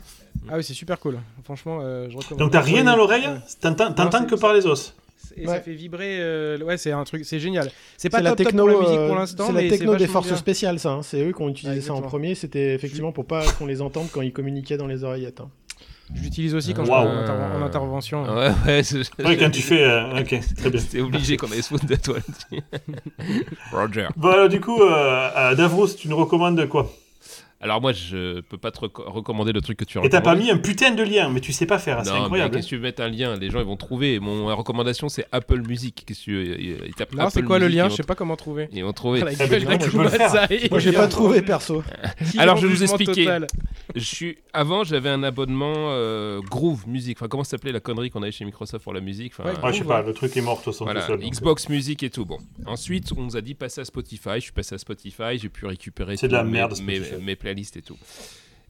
Ah 0.49 0.57
oui 0.57 0.63
c'est 0.63 0.73
super 0.73 0.99
cool 0.99 1.17
franchement 1.43 1.79
euh, 1.81 2.07
je 2.09 2.17
recommande. 2.17 2.39
Donc, 2.39 2.51
t'as 2.51 2.61
rien 2.61 2.83
dans 2.83 2.95
l'oreille? 2.95 3.25
Ouais. 3.27 3.39
T'entends 3.95 4.25
que 4.25 4.35
par 4.35 4.53
les 4.53 4.65
os? 4.67 4.93
Et 5.35 5.41
Ouais. 5.47 5.55
ça 5.55 5.61
fait 5.61 5.73
vibrer 5.73 6.17
euh, 6.19 6.57
ouais 6.59 6.77
c'est 6.77 6.91
un 6.91 7.03
truc 7.03 7.23
c'est 7.25 7.39
génial. 7.39 7.69
C'est 7.97 8.09
pas 8.09 8.21
la 8.21 8.31
top, 8.31 8.37
top 8.37 8.47
techno, 8.47 8.63
pour 8.67 8.71
la 8.73 8.79
musique 8.85 8.99
euh, 8.99 9.07
pour 9.07 9.15
l'instant 9.15 9.47
c'est 9.47 9.53
la 9.53 9.69
techno 9.69 9.95
des 9.95 10.07
forces 10.07 10.27
bien. 10.27 10.35
spéciales, 10.35 10.79
ça. 10.79 10.91
hein. 10.91 11.01
C'est 11.03 11.21
eux 11.21 11.31
qui 11.31 11.41
ont 11.41 11.49
utilisé 11.49 11.75
Ouais, 11.79 11.81
ça 11.85 11.93
en 11.93 12.01
premier. 12.01 12.33
C'était 12.35 12.73
effectivement 12.75 13.11
pour 13.11 13.25
pas 13.25 13.43
qu'on 13.57 13.65
les 13.65 13.81
entende 13.81 14.07
quand 14.11 14.21
ils 14.21 14.33
communiquaient 14.33 14.77
dans 14.77 14.87
les 14.87 15.03
oreillettes. 15.03 15.41
hein. 15.41 15.49
Je 16.15 16.21
l'utilise 16.21 16.55
aussi 16.55 16.73
quand 16.73 16.83
je 16.83 16.85
suis 16.85 16.93
en, 16.95 17.05
interven- 17.05 17.61
en 17.61 17.65
intervention. 17.65 18.23
Ouais, 18.23 18.49
ouais. 18.65 18.83
c'est- 18.83 18.99
Ouais, 19.23 19.37
quand 19.37 19.49
tu 19.51 19.61
fais. 19.61 19.83
euh, 19.83 20.19
ok, 20.21 20.39
très 20.55 20.69
bien. 20.71 20.79
C'était 20.79 21.01
obligé 21.01 21.35
qu'on 21.37 21.51
ait 21.51 21.61
soin 21.61 21.79
de 21.83 21.95
toi. 21.95 22.17
Roger. 23.71 24.07
Bon, 24.15 24.29
alors, 24.29 24.49
du 24.49 24.59
coup, 24.61 24.81
euh, 24.81 25.29
à 25.35 25.55
Davros, 25.55 25.87
tu 25.89 26.07
nous 26.07 26.17
recommandes 26.17 26.65
quoi? 26.67 26.89
Alors 27.59 27.81
moi, 27.81 27.91
je 27.91 28.41
peux 28.41 28.57
pas 28.57 28.69
te 28.71 28.79
reco- 28.79 29.03
recommander 29.09 29.51
le 29.51 29.61
truc 29.61 29.77
que 29.79 29.83
tu 29.85 29.97
as 29.97 30.03
Et 30.05 30.09
t'as 30.09 30.21
pas 30.21 30.35
mis 30.35 30.51
un 30.51 30.57
putain 30.59 30.91
de 30.91 31.01
lien, 31.01 31.29
mais 31.29 31.39
tu 31.39 31.51
sais 31.51 31.65
pas 31.65 31.79
faire, 31.79 31.97
hein, 31.99 32.03
c'est 32.03 32.11
Non, 32.11 32.17
mais 32.17 32.21
incroyable. 32.25 32.55
qu'est-ce 32.55 32.65
que 32.65 32.69
tu 32.69 32.75
veux 32.77 32.81
mettre 32.83 33.01
un 33.01 33.09
lien? 33.09 33.35
Les 33.35 33.49
gens 33.49 33.59
ils 33.59 33.65
vont 33.65 33.77
trouver. 33.77 34.19
Mon 34.19 34.55
recommandation 34.55 35.09
c'est 35.09 35.25
Apple 35.31 35.61
Music. 35.67 36.03
Qu'est-ce 36.05 36.25
que 36.25 36.85
tu 36.85 36.93
tapent 36.93 37.15
Non, 37.15 37.29
c'est 37.31 37.41
quoi 37.41 37.57
le 37.57 37.67
lien? 37.67 37.89
Je 37.89 37.95
sais 37.95 38.03
pas 38.03 38.13
comment 38.15 38.35
trouver. 38.35 38.69
Ils 38.71 38.83
vont 38.83 38.93
trouver. 38.93 39.21
Ben, 39.49 39.63
d'Akumasai. 39.63 40.67
Moi, 40.71 40.79
j'ai 40.79 40.91
pas 40.91 41.07
trouvé 41.07 41.41
perso. 41.41 41.83
Alors, 42.37 42.57
je 42.57 42.67
vais 42.67 42.73
vous 42.73 42.83
expliquer. 42.83 43.37
Je 43.95 44.03
suis... 44.03 44.37
Avant, 44.53 44.83
j'avais 44.83 45.09
un 45.09 45.23
abonnement 45.23 45.73
euh, 45.75 46.41
Groove 46.41 46.87
Music. 46.87 47.17
Enfin, 47.17 47.27
comment 47.27 47.43
ça 47.43 47.51
s'appelait 47.51 47.71
la 47.71 47.79
connerie 47.79 48.09
qu'on 48.09 48.21
avait 48.21 48.31
chez 48.31 48.43
Microsoft 48.45 48.83
pour 48.83 48.93
la 48.93 49.01
musique? 49.01 49.33
Enfin, 49.37 49.49
Ouais, 49.49 49.55
Ah, 49.63 49.71
je 49.71 49.79
sais 49.79 49.83
pas, 49.83 50.01
le 50.01 50.13
truc 50.13 50.35
est 50.35 50.41
mort, 50.41 50.61
façon, 50.61 50.83
Voilà, 50.83 51.01
tout 51.01 51.07
seul. 51.07 51.19
donc. 51.19 51.31
Xbox 51.31 51.69
Music 51.69 52.03
et 52.03 52.09
tout. 52.09 52.25
Bon. 52.25 52.37
Ensuite, 52.65 53.11
on 53.15 53.21
nous 53.21 53.37
a 53.37 53.41
dit 53.41 53.53
passer 53.53 53.81
à 53.81 53.85
Spotify. 53.85 54.35
Je 54.35 54.39
suis 54.41 54.51
passé 54.51 54.75
à 54.75 54.77
Spotify. 54.77 55.37
J'ai 55.37 55.49
pu 55.49 55.65
récupérer 55.65 56.17
C'est 56.17 56.27
de 56.27 56.33
la 56.33 56.43
merde, 56.43 56.73
mes 56.81 57.35
playlists 57.47 57.77
et 57.77 57.81
tout. 57.81 57.97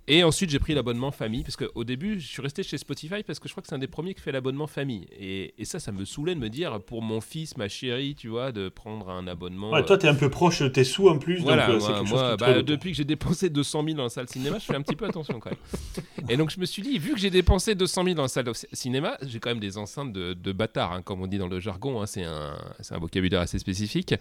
Et 0.10 0.24
ensuite, 0.24 0.50
j'ai 0.50 0.60
pris 0.60 0.74
l'abonnement 0.74 1.12
famille 1.12 1.44
parce 1.44 1.58
qu'au 1.58 1.84
début, 1.84 2.18
je 2.18 2.28
suis 2.28 2.42
resté 2.42 2.64
chez 2.64 2.78
Spotify 2.78 3.24
parce 3.24 3.40
que 3.40 3.50
je 3.50 3.54
crois 3.54 3.62
que 3.62 3.68
c'est 3.68 3.76
un 3.76 3.80
des 3.80 3.88
premiers 3.88 4.14
qui 4.14 4.22
fait 4.22 4.32
l'abonnement 4.32 4.66
famille. 4.66 5.06
Et, 5.20 5.54
et 5.58 5.66
ça, 5.66 5.80
ça 5.80 5.92
me 5.92 6.06
saoulait 6.06 6.34
de 6.34 6.40
me 6.40 6.48
dire 6.48 6.80
pour 6.80 7.02
mon 7.02 7.20
fils, 7.20 7.58
ma 7.58 7.68
chérie, 7.68 8.16
tu 8.16 8.30
vois, 8.30 8.54
de 8.54 8.70
prendre 8.70 9.10
un 9.10 9.28
abonnement. 9.28 9.70
Ouais, 9.72 9.84
toi, 9.84 9.98
t'es 9.98 10.08
un 10.08 10.16
peu 10.16 10.30
proche 10.30 10.64
tes 10.72 10.86
sous 10.86 11.10
en 11.10 11.20
plus, 11.20 11.42
voilà, 11.42 11.68
donc 11.68 11.76
euh, 11.76 11.80
c'est 11.82 11.88
moi, 11.88 12.00
quelque 12.00 12.10
moi, 12.10 12.20
chose 12.22 12.32
qui 12.32 12.38
te 12.38 12.52
bah, 12.54 12.62
depuis 12.62 12.92
que 12.92 12.98
j'ai 12.98 13.04
dépensé 13.04 13.50
200 13.50 13.84
000 13.84 13.98
dans 13.98 14.04
la 14.04 14.10
salle 14.10 14.30
cinéma, 14.30 14.60
je 14.60 14.64
fais 14.64 14.76
un 14.76 14.82
petit 14.82 14.96
peu 14.96 15.06
attention 15.06 15.42
quand 15.42 15.50
même. 15.50 16.30
Et 16.30 16.38
donc 16.38 16.52
je 16.52 16.60
me 16.62 16.66
suis 16.66 16.82
dit, 16.82 16.98
vu 17.00 17.12
que 17.12 17.20
j'ai 17.20 17.30
dépensé 17.30 17.76
200 17.76 18.04
000 18.06 18.16
dans 18.16 18.22
la 18.22 18.28
salle 18.30 18.46
de 18.46 18.54
cinéma, 18.72 19.18
j'ai 19.24 19.42
quand 19.42 19.50
même 19.50 19.60
des 19.60 19.78
enceintes 19.78 20.14
de, 20.14 20.34
de 20.34 20.52
bâtard, 20.54 20.94
hein, 20.94 21.02
comme 21.02 21.22
on 21.22 21.28
dit 21.28 21.38
dans 21.38 21.50
le 21.50 21.60
jargon, 21.60 22.02
hein, 22.02 22.06
c'est 22.06 22.24
un, 22.24 22.56
un 22.90 22.98
vocabulaire 22.98 23.42
assez 23.42 23.60
spécifique. 23.60 24.16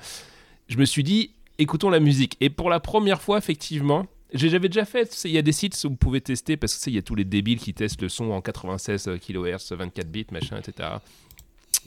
Je 0.66 0.78
me 0.78 0.84
suis 0.84 1.04
dit, 1.04 1.30
écoutons 1.58 1.90
la 1.90 2.00
musique. 2.00 2.36
Et 2.40 2.50
pour 2.50 2.70
la 2.70 2.80
première 2.80 3.22
fois, 3.22 3.38
effectivement, 3.38 4.06
j'avais 4.36 4.68
déjà 4.68 4.84
fait, 4.84 5.24
il 5.24 5.32
y 5.32 5.38
a 5.38 5.42
des 5.42 5.52
sites 5.52 5.80
où 5.84 5.90
vous 5.90 5.96
pouvez 5.96 6.20
tester, 6.20 6.56
parce 6.56 6.76
que 6.76 6.90
il 6.90 6.94
y 6.94 6.98
a 6.98 7.02
tous 7.02 7.14
les 7.14 7.24
débiles 7.24 7.58
qui 7.58 7.74
testent 7.74 8.02
le 8.02 8.08
son 8.08 8.30
en 8.30 8.40
96 8.40 9.10
kHz, 9.20 9.72
24 9.72 10.08
bits, 10.08 10.26
machin, 10.30 10.58
etc. 10.58 10.88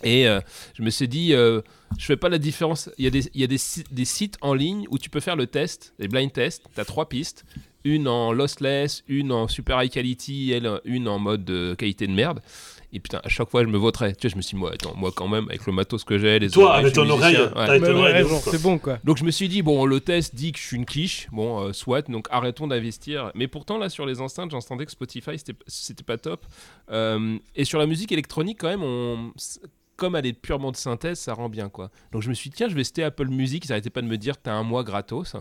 Et 0.04 0.28
euh, 0.28 0.40
je 0.76 0.84
me 0.84 0.90
suis 0.90 1.08
dit, 1.08 1.34
euh, 1.34 1.62
je 1.98 2.06
fais 2.06 2.18
pas 2.18 2.30
la 2.30 2.38
différence. 2.38 2.90
Il 2.98 3.06
y 3.06 3.44
a, 3.44 3.48
des 3.48 4.06
sites 4.06 4.38
en 4.42 4.54
ligne 4.54 4.86
où 4.90 4.98
tu 4.98 5.10
peux 5.10 5.20
faire 5.20 5.36
le 5.36 5.48
test, 5.48 5.94
les 6.00 6.08
blind 6.08 6.32
tests. 6.32 6.64
Tu 6.74 6.80
as 6.80 6.86
trois 6.86 7.10
pistes. 7.10 7.46
Une 7.86 8.08
en 8.08 8.34
lossless, 8.34 9.04
une 9.08 9.32
en 9.32 9.48
super 9.48 9.82
high 9.82 9.90
quality, 9.90 10.52
et 10.52 10.62
une 10.84 11.08
en 11.08 11.18
mode 11.18 11.50
euh, 11.50 11.76
qualité 11.76 12.08
de 12.08 12.14
merde. 12.14 12.42
Et 12.92 13.00
putain, 13.00 13.22
à 13.24 13.30
chaque 13.30 13.50
fois, 13.50 13.64
je 13.64 13.70
me 13.70 13.78
voterais. 13.78 14.14
Tu 14.16 14.28
vois, 14.28 14.32
je 14.32 14.36
me 14.38 14.42
suis 14.42 14.56
dit, 14.56 14.60
moi, 14.60 14.72
attends, 14.74 14.96
moi 14.96 15.12
quand 15.16 15.28
même, 15.28 15.46
avec 15.50 15.66
le 15.68 15.74
matos 15.74 16.04
que 16.04 16.18
j'ai, 16.18 16.40
les 16.40 16.50
Toi, 16.50 16.66
oreilles, 16.70 16.82
avec 16.82 16.94
ton 16.96 17.10
oreille, 17.10 17.36
musicien, 17.36 18.36
ouais. 18.36 18.42
c'est 18.52 18.62
bon 18.64 18.80
quoi. 18.80 18.98
Donc 19.04 19.18
je 19.18 19.24
me 19.24 19.32
suis 19.32 19.48
dit, 19.48 19.62
bon, 19.62 19.86
le 19.86 20.00
test 20.00 20.34
dit 20.34 20.52
que 20.52 20.58
je 20.60 20.64
suis 20.66 20.78
une 20.78 20.86
quiche, 20.86 21.28
bon, 21.32 21.62
euh, 21.68 21.74
soit, 21.74 22.10
donc 22.10 22.28
arrêtons 22.32 22.66
d'investir. 22.68 23.32
Mais 23.36 23.48
pourtant, 23.48 23.78
là, 23.78 23.90
sur 23.90 24.06
les 24.08 24.22
enceintes, 24.22 24.50
j'entendais 24.52 24.86
que 24.86 24.92
Spotify, 24.92 25.38
c'était- 25.38 25.54
c'était 25.68 26.04
pas 26.04 26.18
top. 26.18 26.46
Euh, 26.92 27.38
et 27.56 27.64
sur 27.66 27.78
la 27.78 27.86
musique 27.86 28.12
électronique, 28.12 28.58
quand 28.60 28.70
même, 28.70 28.82
on... 28.84 29.34
comme 29.96 30.16
elle 30.16 30.26
est 30.26 30.34
purement 30.34 30.72
de 30.72 30.78
synthèse, 30.78 31.20
ça 31.20 31.34
rend 31.34 31.50
bien, 31.50 31.70
quoi. 31.70 31.92
Donc 32.12 32.22
je 32.24 32.30
me 32.30 32.34
suis 32.34 32.50
dit, 32.50 32.56
tiens, 32.56 32.70
je 32.70 32.74
vais 32.74 32.82
tester 32.82 33.04
Apple 33.04 33.28
Music, 33.28 33.66
ils 33.66 33.70
n'arrêtaient 33.70 33.90
pas 33.92 34.02
de 34.02 34.08
me 34.08 34.18
dire, 34.18 34.36
t'as 34.42 34.54
un 34.54 34.64
mois 34.64 34.84
gratos. 34.84 35.36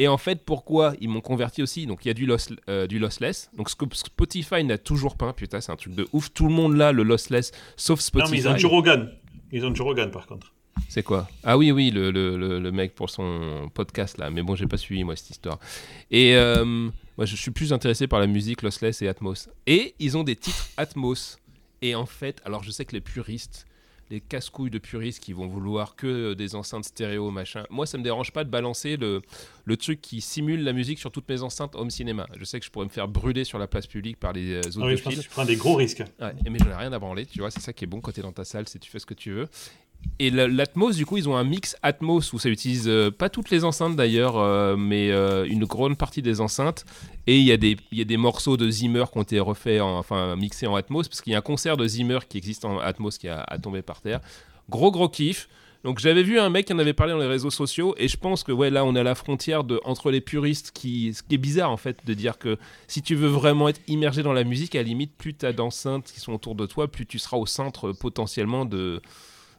Et 0.00 0.08
en 0.08 0.16
fait, 0.16 0.44
pourquoi 0.46 0.94
ils 0.98 1.10
m'ont 1.10 1.20
converti 1.20 1.62
aussi? 1.62 1.86
Donc 1.86 2.06
il 2.06 2.08
y 2.08 2.10
a 2.10 2.14
du, 2.14 2.24
loss, 2.24 2.48
euh, 2.70 2.86
du 2.86 2.98
lossless. 2.98 3.50
Donc 3.54 3.68
ce 3.68 3.76
que 3.76 3.84
Spotify 3.92 4.64
n'a 4.64 4.78
toujours 4.78 5.14
pas, 5.16 5.34
putain, 5.34 5.60
c'est 5.60 5.72
un 5.72 5.76
truc 5.76 5.94
de 5.94 6.08
ouf. 6.14 6.32
Tout 6.32 6.46
le 6.48 6.54
monde 6.54 6.74
là, 6.74 6.90
le 6.90 7.02
lossless, 7.02 7.52
sauf 7.76 7.98
Non, 7.98 8.02
Spotify. 8.02 8.30
mais 8.32 8.38
ils 8.38 8.48
ont 8.48 8.56
Joe 8.56 8.70
Rogan. 8.70 9.12
Ils 9.52 9.66
ont 9.66 9.74
Joe 9.74 9.86
Rogan, 9.86 10.10
par 10.10 10.26
contre. 10.26 10.54
C'est 10.88 11.02
quoi? 11.02 11.28
Ah 11.44 11.58
oui, 11.58 11.70
oui, 11.70 11.90
le, 11.90 12.10
le, 12.10 12.38
le, 12.38 12.58
le 12.58 12.72
mec 12.72 12.94
pour 12.94 13.10
son 13.10 13.70
podcast 13.74 14.16
là. 14.16 14.30
Mais 14.30 14.42
bon, 14.42 14.54
j'ai 14.54 14.66
pas 14.66 14.78
suivi 14.78 15.04
moi 15.04 15.16
cette 15.16 15.28
histoire. 15.30 15.58
Et 16.10 16.34
euh, 16.34 16.64
moi, 16.64 17.26
je 17.26 17.36
suis 17.36 17.50
plus 17.50 17.74
intéressé 17.74 18.06
par 18.06 18.20
la 18.20 18.26
musique 18.26 18.62
lossless 18.62 19.02
et 19.02 19.08
Atmos. 19.08 19.50
Et 19.66 19.94
ils 19.98 20.16
ont 20.16 20.22
des 20.24 20.36
titres 20.36 20.68
Atmos. 20.78 21.36
Et 21.82 21.94
en 21.94 22.06
fait, 22.06 22.40
alors 22.46 22.62
je 22.62 22.70
sais 22.70 22.86
que 22.86 22.92
les 22.92 23.02
puristes, 23.02 23.66
les 24.10 24.20
casse-couilles 24.20 24.70
de 24.70 24.78
puristes 24.78 25.22
qui 25.22 25.32
vont 25.32 25.46
vouloir 25.46 25.94
que 25.94 26.34
des 26.34 26.56
enceintes 26.56 26.84
stéréo, 26.84 27.30
machin. 27.30 27.64
Moi, 27.70 27.86
ça 27.86 27.96
me 27.96 28.02
dérange 28.02 28.32
pas 28.32 28.42
de 28.42 28.50
balancer 28.50 28.96
le, 28.96 29.22
le 29.64 29.76
truc 29.76 30.00
qui 30.00 30.20
simule 30.20 30.64
la 30.64 30.72
musique 30.72 30.98
sur 30.98 31.12
toutes 31.12 31.28
mes 31.28 31.42
enceintes 31.42 31.76
home 31.76 31.90
cinéma. 31.90 32.26
Je 32.36 32.44
sais 32.44 32.58
que 32.58 32.66
je 32.66 32.70
pourrais 32.70 32.86
me 32.86 32.90
faire 32.90 33.06
brûler 33.06 33.44
sur 33.44 33.58
la 33.58 33.68
place 33.68 33.86
publique 33.86 34.18
par 34.18 34.32
les 34.32 34.54
euh, 34.54 34.60
Ah 34.80 34.86
oui, 34.86 34.96
je 34.96 35.02
pense 35.02 35.14
que 35.14 35.20
tu 35.20 35.28
prends 35.28 35.44
des 35.44 35.56
gros 35.56 35.76
risques. 35.76 36.02
Ouais, 36.20 36.34
mais 36.50 36.58
j'en 36.58 36.70
ai 36.70 36.74
rien 36.74 36.92
à 36.92 36.98
branler, 36.98 37.24
tu 37.24 37.38
vois, 37.38 37.50
c'est 37.50 37.60
ça 37.60 37.72
qui 37.72 37.84
est 37.84 37.86
bon 37.86 38.00
quand 38.00 38.12
t'es 38.12 38.22
dans 38.22 38.32
ta 38.32 38.44
salle, 38.44 38.68
c'est 38.68 38.80
tu 38.80 38.90
fais 38.90 38.98
ce 38.98 39.06
que 39.06 39.14
tu 39.14 39.30
veux. 39.30 39.48
Et 40.18 40.28
la- 40.30 40.48
l'Atmos, 40.48 40.96
du 40.96 41.06
coup, 41.06 41.16
ils 41.16 41.28
ont 41.30 41.36
un 41.36 41.44
mix 41.44 41.76
Atmos 41.82 42.32
où 42.34 42.38
ça 42.38 42.50
utilise 42.50 42.88
euh, 42.88 43.10
pas 43.10 43.30
toutes 43.30 43.48
les 43.50 43.64
enceintes 43.64 43.96
d'ailleurs, 43.96 44.36
euh, 44.38 44.76
mais 44.76 45.10
euh, 45.10 45.46
une 45.46 45.64
grande 45.64 45.96
partie 45.96 46.20
des 46.20 46.40
enceintes. 46.42 46.84
Et 47.26 47.38
il 47.38 47.44
y, 47.44 47.52
a 47.52 47.56
des- 47.56 47.76
il 47.90 47.98
y 47.98 48.02
a 48.02 48.04
des 48.04 48.18
morceaux 48.18 48.56
de 48.58 48.68
Zimmer 48.70 49.04
qui 49.10 49.18
ont 49.18 49.22
été 49.22 49.40
refaits, 49.40 49.80
en- 49.80 49.98
enfin 49.98 50.36
mixés 50.36 50.66
en 50.66 50.74
Atmos, 50.76 51.08
parce 51.08 51.22
qu'il 51.22 51.32
y 51.32 51.36
a 51.36 51.38
un 51.38 51.42
concert 51.42 51.76
de 51.78 51.86
Zimmer 51.86 52.18
qui 52.28 52.36
existe 52.36 52.64
en 52.66 52.78
Atmos 52.80 53.16
qui 53.18 53.28
a, 53.28 53.44
tombé 53.62 53.80
par 53.82 54.02
terre. 54.02 54.20
Gros, 54.68 54.90
gros 54.90 55.08
kiff. 55.08 55.48
Donc 55.84 55.98
j'avais 56.00 56.22
vu 56.22 56.38
un 56.38 56.50
mec 56.50 56.66
qui 56.66 56.74
en 56.74 56.78
avait 56.78 56.92
parlé 56.92 57.14
dans 57.14 57.18
les 57.18 57.26
réseaux 57.26 57.48
sociaux 57.50 57.94
et 57.96 58.06
je 58.06 58.18
pense 58.18 58.44
que 58.44 58.52
ouais 58.52 58.68
là 58.68 58.84
on 58.84 58.94
est 58.94 59.00
à 59.00 59.02
la 59.02 59.14
frontière 59.14 59.64
de 59.64 59.80
entre 59.86 60.10
les 60.10 60.20
puristes 60.20 60.72
qui 60.74 61.14
ce 61.14 61.22
qui 61.22 61.36
est 61.36 61.38
bizarre 61.38 61.70
en 61.70 61.78
fait 61.78 61.96
de 62.04 62.12
dire 62.12 62.36
que 62.36 62.58
si 62.86 63.00
tu 63.00 63.14
veux 63.14 63.28
vraiment 63.28 63.66
être 63.70 63.80
immergé 63.88 64.22
dans 64.22 64.34
la 64.34 64.44
musique 64.44 64.74
à 64.74 64.80
la 64.80 64.82
limite 64.84 65.12
plus 65.16 65.32
tu 65.32 65.46
as 65.46 65.54
d'enceintes 65.54 66.12
qui 66.12 66.20
sont 66.20 66.34
autour 66.34 66.54
de 66.54 66.66
toi 66.66 66.86
plus 66.86 67.06
tu 67.06 67.18
seras 67.18 67.38
au 67.38 67.46
centre 67.46 67.92
potentiellement 67.92 68.66
de 68.66 69.00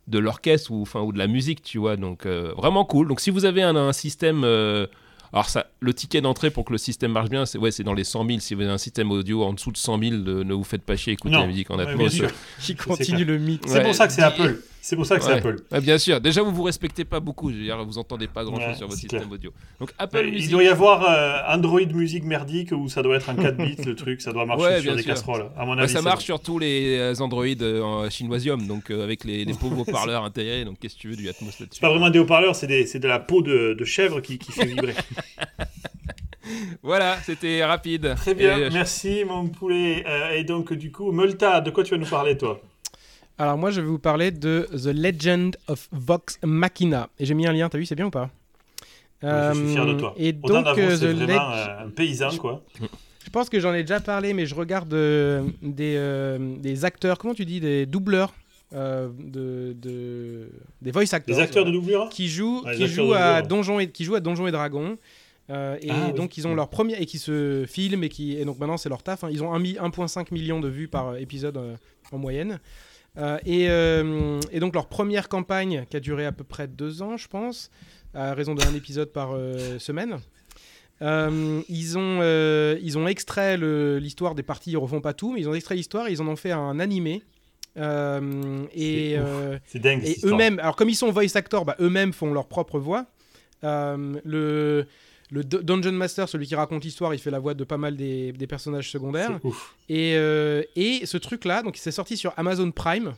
de 0.08 0.20
l'orchestre 0.20 0.72
ou 0.72 0.82
enfin 0.82 1.02
ou 1.02 1.12
de 1.12 1.18
la 1.18 1.28
musique 1.28 1.62
tu 1.64 1.78
vois 1.78 1.96
donc 1.96 2.26
euh, 2.26 2.52
vraiment 2.58 2.84
cool 2.86 3.08
donc 3.08 3.20
si 3.22 3.30
vous 3.30 3.46
avez 3.46 3.62
un, 3.62 3.76
un 3.76 3.94
système 3.94 4.44
euh, 4.44 4.88
alors 5.34 5.48
ça, 5.48 5.68
le 5.80 5.94
ticket 5.94 6.20
d'entrée 6.20 6.52
pour 6.52 6.66
que 6.66 6.74
le 6.74 6.78
système 6.78 7.14
marche 7.14 7.30
bien, 7.30 7.46
c'est 7.46 7.58
ouais, 7.58 7.72
c'est 7.72 7.84
dans 7.86 7.94
les 7.94 8.04
100 8.04 8.26
000. 8.28 8.40
Si 8.42 8.54
vous 8.54 8.64
avez 8.64 8.70
un 8.72 8.78
système 8.78 9.12
audio 9.12 9.44
en 9.46 9.54
dessous 9.54 9.72
de 9.72 9.78
100 9.78 9.98
000, 9.98 10.18
de- 10.24 10.44
ne 10.44 10.54
vous 10.54 10.66
faites 10.66 10.82
pas 10.84 10.98
chier, 10.98 11.14
écoutez 11.14 11.36
Non. 11.36 11.40
la 11.40 11.48
musique 11.48 11.72
en 11.72 11.78
Ouais, 11.78 11.88
Atmos. 11.88 12.22
Qui 12.60 12.76
continue 12.76 13.24
le 13.24 13.38
mythe. 13.38 13.64
C'est 13.66 13.76
Ouais, 13.78 13.84
pour 13.86 13.96
ça 13.96 14.08
que 14.08 14.14
c'est 14.14 14.24
Apple. 14.24 14.60
C'est 14.84 14.96
pour 14.96 15.06
ça 15.06 15.18
que 15.18 15.24
c'est. 15.24 15.34
Apple. 15.34 15.58
Ouais, 15.72 15.80
bien 15.80 15.98
sûr. 16.00 16.20
Déjà, 16.20 16.42
vous 16.42 16.52
vous 16.52 16.64
respectez 16.64 17.06
pas 17.06 17.20
beaucoup. 17.20 17.52
Je 17.52 17.56
veux 17.58 17.64
dire, 17.64 17.84
vous 17.86 17.98
entendez 18.00 18.28
pas 18.28 18.44
grand 18.44 18.60
chose 18.60 18.70
Ouais, 18.70 18.74
sur 18.76 18.88
votre 18.88 19.00
système 19.00 19.20
clair. 19.22 19.32
audio. 19.32 19.54
Donc 19.80 19.92
Apple 20.00 20.18
Euh, 20.18 20.24
Il 20.28 20.32
Music. 20.34 20.52
doit 20.52 20.64
y 20.64 20.68
avoir 20.68 21.04
euh, 21.08 21.56
Android 21.56 21.80
musique 21.94 22.24
merdique 22.24 22.72
où 22.72 22.90
ça 22.90 23.04
doit 23.04 23.16
être 23.16 23.30
en 23.30 23.36
4 23.36 23.58
bits 23.58 23.76
le 23.86 23.96
truc, 23.96 24.22
ça 24.22 24.32
doit 24.34 24.46
marcher 24.46 24.82
sur 24.82 24.96
des 24.96 25.04
casseroles. 25.04 25.46
À 25.56 25.66
mon 25.66 25.78
avis, 25.78 25.92
ça 25.92 26.02
marche 26.02 26.24
sur 26.24 26.40
tous 26.40 26.58
les 26.58 26.98
euh, 26.98 27.14
Android 27.20 27.46
euh, 27.62 27.82
en 27.82 28.10
chinoisium, 28.10 28.66
donc 28.66 28.90
euh, 28.90 29.04
avec 29.04 29.24
les, 29.24 29.46
les 29.46 29.54
pauvres 29.54 29.80
haut-parleurs 29.88 30.24
intégrés. 30.26 30.66
Donc 30.66 30.80
qu'est-ce 30.80 30.96
que 30.96 31.00
tu 31.02 31.10
veux 31.10 31.16
du 31.16 31.30
Atmos 31.30 31.60
là-dessus? 31.60 31.68
C'est 31.74 31.82
pas 31.82 31.90
vraiment 31.90 32.10
des 32.10 32.18
haut-parleurs, 32.20 32.56
c'est 32.56 32.68
de 32.68 33.08
la 33.08 33.20
peau 33.20 33.44
de, 33.44 33.76
de 33.78 33.86
chèvre 33.86 34.20
qui, 34.22 34.40
qui 34.40 34.52
fait 34.52 34.66
vibrer. 34.66 34.96
Voilà, 36.84 37.18
c'était 37.24 37.64
rapide. 37.64 38.14
Très 38.18 38.34
bien, 38.34 38.58
Et, 38.58 38.70
merci 38.72 39.24
mon 39.26 39.48
poulet. 39.48 40.04
Euh, 40.08 40.32
et 40.32 40.44
donc 40.44 40.74
du 40.74 40.92
coup, 40.92 41.12
Multa, 41.12 41.62
de 41.62 41.70
quoi 41.70 41.84
tu 41.84 41.92
vas 41.92 41.98
nous 41.98 42.10
parler 42.10 42.38
toi? 42.38 42.60
Alors 43.42 43.58
moi 43.58 43.72
je 43.72 43.82
vais 43.82 43.88
vous 43.88 43.98
parler 44.00 44.30
de 44.32 44.68
The 44.72 44.94
Legend 44.94 45.58
of 45.68 45.88
Vox 45.92 46.38
Machina. 46.44 47.10
Et 47.20 47.26
j'ai 47.26 47.34
mis 47.34 47.48
un 47.48 47.54
lien, 47.54 47.70
t'as 47.70 47.78
vu, 47.80 47.86
c'est 47.86 47.96
bien 47.96 48.06
ou 48.06 48.12
pas 48.12 48.30
Je 49.24 49.54
suis 49.56 49.68
fier 49.74 49.86
de 49.86 49.94
Euh, 49.94 49.98
toi. 49.98 50.14
Et 50.18 50.32
donc 50.34 50.68
euh, 50.78 50.96
c'est 50.96 51.08
The 51.14 51.16
vraiment 51.16 51.26
Leg- 51.50 51.86
un 51.86 51.90
paysan 51.90 52.38
quoi. 52.38 52.64
Je 53.24 53.30
pense 53.32 53.50
que 53.50 53.60
j'en 53.60 53.74
ai 53.74 53.82
déjà 53.82 54.00
parlé, 54.00 54.34
mais 54.34 54.46
je 54.46 54.54
regarde 54.56 54.94
euh, 54.94 55.44
des, 55.62 55.96
euh, 55.98 56.56
des 56.58 56.86
acteurs, 56.86 57.18
comment 57.18 57.34
tu 57.34 57.46
dis, 57.46 57.60
des 57.60 57.86
doubleurs, 57.86 58.34
de, 58.74 59.74
de- 59.74 60.50
des 60.82 60.92
voice 60.92 61.14
actors. 61.14 61.36
Les 61.36 61.42
acteurs 61.42 61.66
de 61.66 61.72
doublure 61.72 62.10
qui 62.10 62.28
jouent, 62.30 62.64
qui 62.76 62.88
jouent 62.88 63.10
de 63.10 63.14
à. 63.16 63.42
Donjons 63.42 63.80
et 63.80 63.90
qui 63.90 64.04
jouent 64.06 64.16
à 64.16 64.20
Donjons 64.22 64.48
et 64.48 64.52
Dragons. 64.52 64.98
Euh, 65.50 65.78
et 65.82 65.90
Ah, 65.90 65.96
oui. 66.08 66.14
donc 66.14 66.38
ils 66.38 66.48
ont 66.48 66.54
leur 66.56 66.70
premier 66.70 66.94
et 67.02 67.06
qui 67.06 67.18
se 67.18 67.66
filment 67.68 68.04
et 68.06 68.10
qui 68.10 68.38
et 68.38 68.46
donc 68.46 68.60
maintenant 68.60 68.78
c'est 68.78 68.88
leur 68.90 69.04
taf. 69.04 69.24
hein. 69.24 69.30
Ils 69.32 69.44
ont 69.44 69.52
un 69.54 69.60
mi- 69.60 69.78
1,5 69.80 70.32
million 70.32 70.60
de 70.62 70.68
vues 70.70 70.88
par 70.88 71.18
épisode 71.18 71.58
euh, 71.58 71.76
en 72.12 72.18
moyenne. 72.20 72.60
Euh, 73.18 73.38
et, 73.46 73.70
euh, 73.70 74.40
et 74.52 74.60
donc 74.60 74.74
leur 74.74 74.88
première 74.88 75.28
campagne 75.28 75.86
qui 75.90 75.98
a 75.98 76.00
duré 76.00 76.26
à 76.26 76.32
peu 76.32 76.44
près 76.44 76.68
deux 76.68 77.02
ans, 77.02 77.18
je 77.18 77.28
pense, 77.28 77.70
à 78.14 78.34
raison 78.34 78.56
d'un 78.56 78.74
épisode 78.74 79.12
par 79.12 79.34
euh, 79.34 79.80
semaine. 79.80 80.20
Euh, 81.02 81.62
ils, 81.68 81.98
ont, 81.98 82.20
euh, 82.22 82.78
ils 82.82 82.98
ont 82.98 83.08
extrait 83.08 83.58
l'histoire 83.58 84.36
des 84.36 84.44
parties, 84.44 84.72
ils 84.72 84.78
refont 84.78 85.02
pas 85.02 85.14
tout, 85.14 85.34
mais 85.34 85.42
ils 85.42 85.50
ont 85.50 85.54
extrait 85.54 85.76
l'histoire 85.76 86.08
et 86.08 86.12
ils 86.12 86.22
en 86.22 86.28
ont 86.28 86.36
fait 86.36 86.52
un 86.52 86.80
animé. 86.80 87.24
Euh, 87.78 88.66
et 88.74 89.18
dingue. 89.76 90.04
et 90.04 90.18
eux-mêmes, 90.26 90.60
alors 90.60 90.76
comme 90.76 90.90
ils 90.90 90.96
sont 90.96 91.10
voice 91.12 91.36
actors, 91.36 91.66
bah, 91.66 91.76
eux-mêmes 91.80 92.14
font 92.14 92.34
leur 92.34 92.48
propre 92.48 92.80
voix. 92.80 93.06
Le, 93.64 94.86
le 95.32 95.44
D- 95.44 95.60
Dungeon 95.64 95.94
Master, 95.94 96.30
celui 96.30 96.46
qui 96.46 96.56
raconte 96.56 96.84
l'histoire, 96.84 97.14
il 97.14 97.20
fait 97.20 97.32
la 97.32 97.40
voix 97.40 97.54
de 97.54 97.64
pas 97.64 97.78
mal 97.78 97.96
des, 97.96 98.32
des 98.34 98.48
personnages 98.48 98.92
secondaires. 98.92 99.40
C'est 99.42 99.48
ouf. 99.48 99.76
Et, 99.90 100.14
euh, 100.16 100.62
et 100.76 101.06
ce 101.06 101.18
truc-là, 101.18 101.64
donc 101.64 101.78
c'est 101.78 101.92
sorti 101.92 102.18
sur 102.18 102.34
Amazon 102.38 102.70
Prime. 102.72 103.14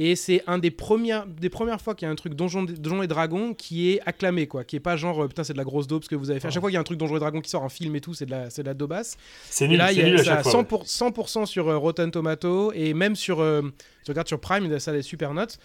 Et 0.00 0.14
c'est 0.14 0.44
un 0.46 0.58
des 0.58 0.70
premières, 0.70 1.26
des 1.26 1.48
premières 1.48 1.80
fois 1.80 1.96
qu'il 1.96 2.06
y 2.06 2.08
a 2.08 2.12
un 2.12 2.14
truc 2.14 2.34
Donjon, 2.34 2.62
Donjon 2.62 3.02
et 3.02 3.08
Dragon 3.08 3.52
qui 3.52 3.90
est 3.90 4.00
acclamé, 4.06 4.46
quoi. 4.46 4.62
Qui 4.62 4.76
est 4.76 4.80
pas 4.80 4.96
genre, 4.96 5.24
euh, 5.24 5.26
putain, 5.26 5.42
c'est 5.42 5.54
de 5.54 5.58
la 5.58 5.64
grosse 5.64 5.88
dope 5.88 6.04
ce 6.04 6.08
que 6.08 6.14
vous 6.14 6.30
avez 6.30 6.38
fait. 6.38 6.46
À 6.46 6.50
chaque 6.52 6.60
fois 6.60 6.70
qu'il 6.70 6.74
y 6.74 6.76
a 6.76 6.80
un 6.80 6.84
truc 6.84 6.98
Donjon 7.00 7.16
et 7.16 7.18
Dragon 7.18 7.40
qui 7.40 7.50
sort 7.50 7.64
en 7.64 7.68
film 7.68 7.96
et 7.96 8.00
tout, 8.00 8.14
c'est 8.14 8.26
de 8.26 8.30
la, 8.30 8.48
c'est 8.48 8.62
de 8.62 8.68
la 8.68 8.74
daubasse. 8.74 9.16
C'est 9.50 9.66
nul, 9.66 9.76
là, 9.76 9.90
il 9.90 9.96
c'est 9.96 10.08
y 10.08 10.14
a 10.14 10.22
ça 10.22 10.32
a 10.38 10.42
chaque 10.44 10.68
fois. 10.68 10.84
100%, 10.84 11.12
100% 11.42 11.46
sur 11.46 11.68
euh, 11.68 11.76
Rotten 11.78 12.12
Tomato 12.12 12.70
et 12.74 12.94
même 12.94 13.16
sur, 13.16 13.40
euh, 13.40 13.62
tu 14.04 14.12
regardes 14.12 14.28
sur 14.28 14.38
Prime, 14.40 14.78
ça 14.78 14.92
a 14.92 14.94
des 14.94 15.02
super 15.02 15.34
notes. 15.34 15.58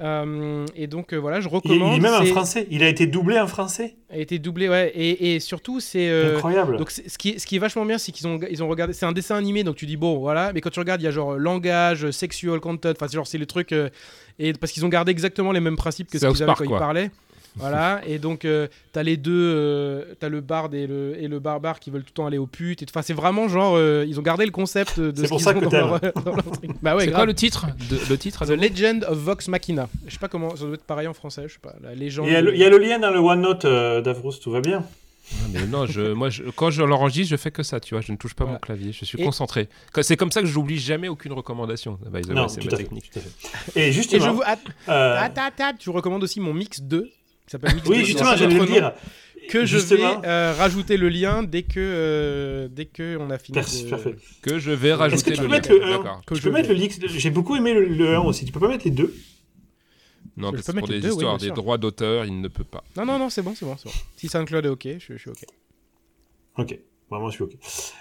Euh, 0.00 0.64
et 0.76 0.86
donc 0.86 1.12
euh, 1.12 1.16
voilà, 1.16 1.40
je 1.40 1.48
recommande. 1.48 1.94
il 1.94 1.98
est 1.98 2.00
même 2.00 2.14
en 2.14 2.24
français. 2.26 2.66
Il 2.70 2.82
a 2.84 2.88
été 2.88 3.06
doublé 3.06 3.38
en 3.38 3.46
français. 3.48 3.96
A 4.12 4.18
été 4.18 4.38
doublé, 4.38 4.68
ouais. 4.68 4.92
Et, 4.94 5.34
et 5.34 5.40
surtout, 5.40 5.80
c'est. 5.80 6.08
euh, 6.08 6.36
Incroyable. 6.36 6.76
donc 6.76 6.90
ce 6.90 7.18
qui, 7.18 7.30
est, 7.30 7.38
ce 7.38 7.46
qui 7.46 7.56
est 7.56 7.58
vachement 7.58 7.84
bien, 7.84 7.98
c'est 7.98 8.12
qu'ils 8.12 8.26
ont, 8.28 8.38
ils 8.50 8.62
ont 8.62 8.68
regardé. 8.68 8.92
C'est 8.92 9.06
un 9.06 9.12
dessin 9.12 9.36
animé, 9.36 9.64
donc 9.64 9.76
tu 9.76 9.86
dis 9.86 9.96
bon, 9.96 10.18
voilà. 10.18 10.52
Mais 10.52 10.60
quand 10.60 10.70
tu 10.70 10.78
regardes, 10.78 11.00
il 11.00 11.04
y 11.04 11.08
a 11.08 11.10
genre 11.10 11.36
langage, 11.36 12.10
sexual 12.12 12.60
content. 12.60 12.90
Enfin, 12.90 13.08
c'est 13.08 13.14
genre 13.16 13.26
c'est 13.26 13.38
les 13.38 13.46
trucs. 13.46 13.72
euh, 13.72 13.88
et 14.38 14.52
parce 14.52 14.70
qu'ils 14.72 14.84
ont 14.84 14.88
gardé 14.88 15.10
exactement 15.10 15.50
les 15.50 15.58
mêmes 15.60 15.76
principes 15.76 16.08
que 16.10 16.18
ce 16.18 16.26
qu'ils 16.26 16.42
avaient 16.44 16.52
quand 16.56 16.64
quoi. 16.66 16.76
ils 16.76 16.78
parlaient. 16.78 17.10
Voilà. 17.58 18.00
Et 18.06 18.18
donc 18.18 18.44
euh, 18.44 18.68
t'as 18.92 19.02
les 19.02 19.16
deux, 19.16 19.32
euh, 19.54 20.14
t'as 20.20 20.28
le 20.28 20.40
barde 20.40 20.74
et 20.74 20.86
le 20.86 21.16
et 21.22 21.28
le 21.28 21.38
barbare 21.38 21.80
qui 21.80 21.90
veulent 21.90 22.02
tout 22.02 22.10
le 22.12 22.14
temps 22.14 22.26
aller 22.26 22.38
aux 22.38 22.46
putes. 22.46 22.82
et 22.82 22.86
tout. 22.86 22.92
Enfin, 22.94 23.02
c'est 23.02 23.12
vraiment 23.14 23.48
genre 23.48 23.74
euh, 23.76 24.04
ils 24.08 24.18
ont 24.18 24.22
gardé 24.22 24.44
le 24.44 24.50
concept 24.52 24.98
de. 25.00 25.12
C'est 25.16 25.24
ce 25.24 25.28
pour 25.28 25.40
ça 25.40 25.54
que 25.54 25.60
dans 25.60 25.70
t'aimes. 25.70 25.80
leur-. 25.88 26.00
Bah 26.82 26.96
ouais. 26.96 27.06
c'est 27.06 27.12
quoi 27.12 27.26
le 27.26 27.34
titre 27.34 27.66
de, 27.90 27.98
Le 28.08 28.18
titre 28.18 28.44
The 28.46 28.50
Legend 28.50 29.04
of 29.04 29.18
Vox 29.18 29.48
Machina. 29.48 29.88
Je 30.06 30.12
sais 30.12 30.18
pas 30.18 30.28
comment. 30.28 30.54
Ça 30.56 30.64
doit 30.64 30.74
être 30.74 30.84
pareil 30.84 31.06
en 31.08 31.14
français. 31.14 31.44
Je 31.48 31.54
sais 31.54 31.58
pas. 31.60 31.74
La 31.82 31.94
légende. 31.94 32.26
Et 32.26 32.30
Il 32.30 32.32
y, 32.32 32.36
a 32.36 32.40
le- 32.42 32.54
il 32.54 32.60
y 32.60 32.64
a 32.64 32.70
le 32.70 32.78
lien 32.78 32.98
dans 32.98 33.10
le 33.10 33.18
OneNote 33.18 33.64
euh, 33.64 34.00
d'Avrous, 34.00 34.32
tout 34.34 34.50
va 34.50 34.60
bien. 34.60 34.84
Ah, 35.30 35.34
mais 35.52 35.66
non, 35.66 35.84
je, 35.84 36.12
moi, 36.14 36.30
je- 36.30 36.44
quand 36.44 36.70
je 36.70 36.82
l'enregistre, 36.82 37.30
je 37.30 37.36
fais 37.36 37.50
que 37.50 37.62
ça, 37.62 37.80
tu 37.80 37.94
vois. 37.94 38.00
Je 38.00 38.12
ne 38.12 38.16
touche 38.16 38.32
pas 38.32 38.44
Voilà. 38.44 38.54
mon 38.54 38.60
clavier. 38.60 38.92
Je 38.92 39.04
suis 39.04 39.20
Et- 39.20 39.24
concentré. 39.24 39.68
C'est 40.00 40.16
comme 40.16 40.32
ça 40.32 40.40
que 40.40 40.46
j'oublie 40.46 40.78
jamais 40.78 41.08
aucune 41.08 41.32
recommandation. 41.34 41.98
By 42.10 42.22
the 42.22 42.28
way, 42.28 42.34
Non, 42.34 42.48
c'est 42.48 42.64
ma 42.64 42.70
technique. 42.74 43.10
tout 43.10 43.18
à 43.18 43.22
fait. 43.22 43.78
Et 43.78 43.88
Et 43.88 43.92
je 43.92 43.96
justement, 43.98 44.32
vous. 44.32 44.42
att- 44.42 44.58
euh, 44.88 45.16
Attends, 45.20 45.42
attends, 45.48 45.76
je 45.78 45.84
vous 45.84 45.92
recommande 45.92 46.22
aussi 46.24 46.40
mon 46.40 46.54
Mix 46.54 46.80
2. 46.80 47.10
Qui 47.48 47.52
s'appelle 47.52 47.74
Mix 47.74 47.86
2. 47.88 47.92
oui, 47.94 48.04
justement, 48.04 48.36
j'allais 48.36 48.58
le 48.58 48.66
dire. 48.66 48.92
Que 49.50 49.64
je 49.64 49.78
vais 49.78 50.02
euh, 50.26 50.52
rajouter 50.58 50.98
le 50.98 51.08
lien 51.08 51.42
dès 51.42 51.62
que, 51.62 51.78
euh, 51.78 52.68
dès 52.70 52.84
que 52.84 53.16
on 53.18 53.30
a 53.30 53.38
fini. 53.38 53.58
De- 53.58 53.88
Parfait. 53.88 54.14
Que 54.42 54.58
je 54.58 54.70
vais 54.70 54.88
Est-ce 54.90 54.94
que 54.96 54.98
rajouter 55.00 55.30
tu 55.32 55.36
peux 55.38 55.42
le 55.44 55.48
mettre 55.48 55.72
lien. 55.72 55.78
le 55.78 55.84
1 55.84 55.90
D'accord. 55.96 56.22
Que 56.26 56.34
Tu 56.34 56.40
je 56.40 56.44
peux 56.44 56.52
mettre 56.52 56.68
le 56.68 56.74
Lix. 56.74 56.98
J'ai 57.06 57.30
beaucoup 57.30 57.56
aimé 57.56 57.72
le, 57.72 57.86
le 57.86 58.14
1 58.16 58.20
aussi. 58.20 58.44
Tu 58.44 58.52
peux 58.52 58.60
pas 58.60 58.68
mettre 58.68 58.84
les 58.84 58.90
deux 58.90 59.14
Non, 60.36 60.50
parce 60.52 60.66
peux 60.66 60.72
que 60.72 60.76
mettre 60.76 60.86
pour 60.88 60.92
les 60.94 61.00
des 61.00 61.08
deux, 61.08 61.08
oui, 61.14 61.16
histoires 61.16 61.38
bien 61.38 61.48
des 61.48 61.54
droits 61.54 61.78
d'auteur, 61.78 62.26
il 62.26 62.38
ne 62.42 62.48
peut 62.48 62.64
pas. 62.64 62.84
Non, 62.96 63.06
non, 63.06 63.18
non, 63.18 63.30
c'est 63.30 63.40
bon, 63.40 63.54
c'est 63.54 63.64
bon, 63.64 63.74
c'est 63.78 63.88
bon. 63.88 63.94
Si 64.16 64.28
SoundCloud 64.28 64.66
est 64.66 64.68
OK, 64.68 64.84
je, 64.86 65.14
je 65.14 65.16
suis 65.16 65.30
OK. 65.30 65.44
Ok. 66.58 66.78
Moi, 67.10 67.20
je 67.30 67.34
suis 67.34 67.44
ok. 67.44 67.52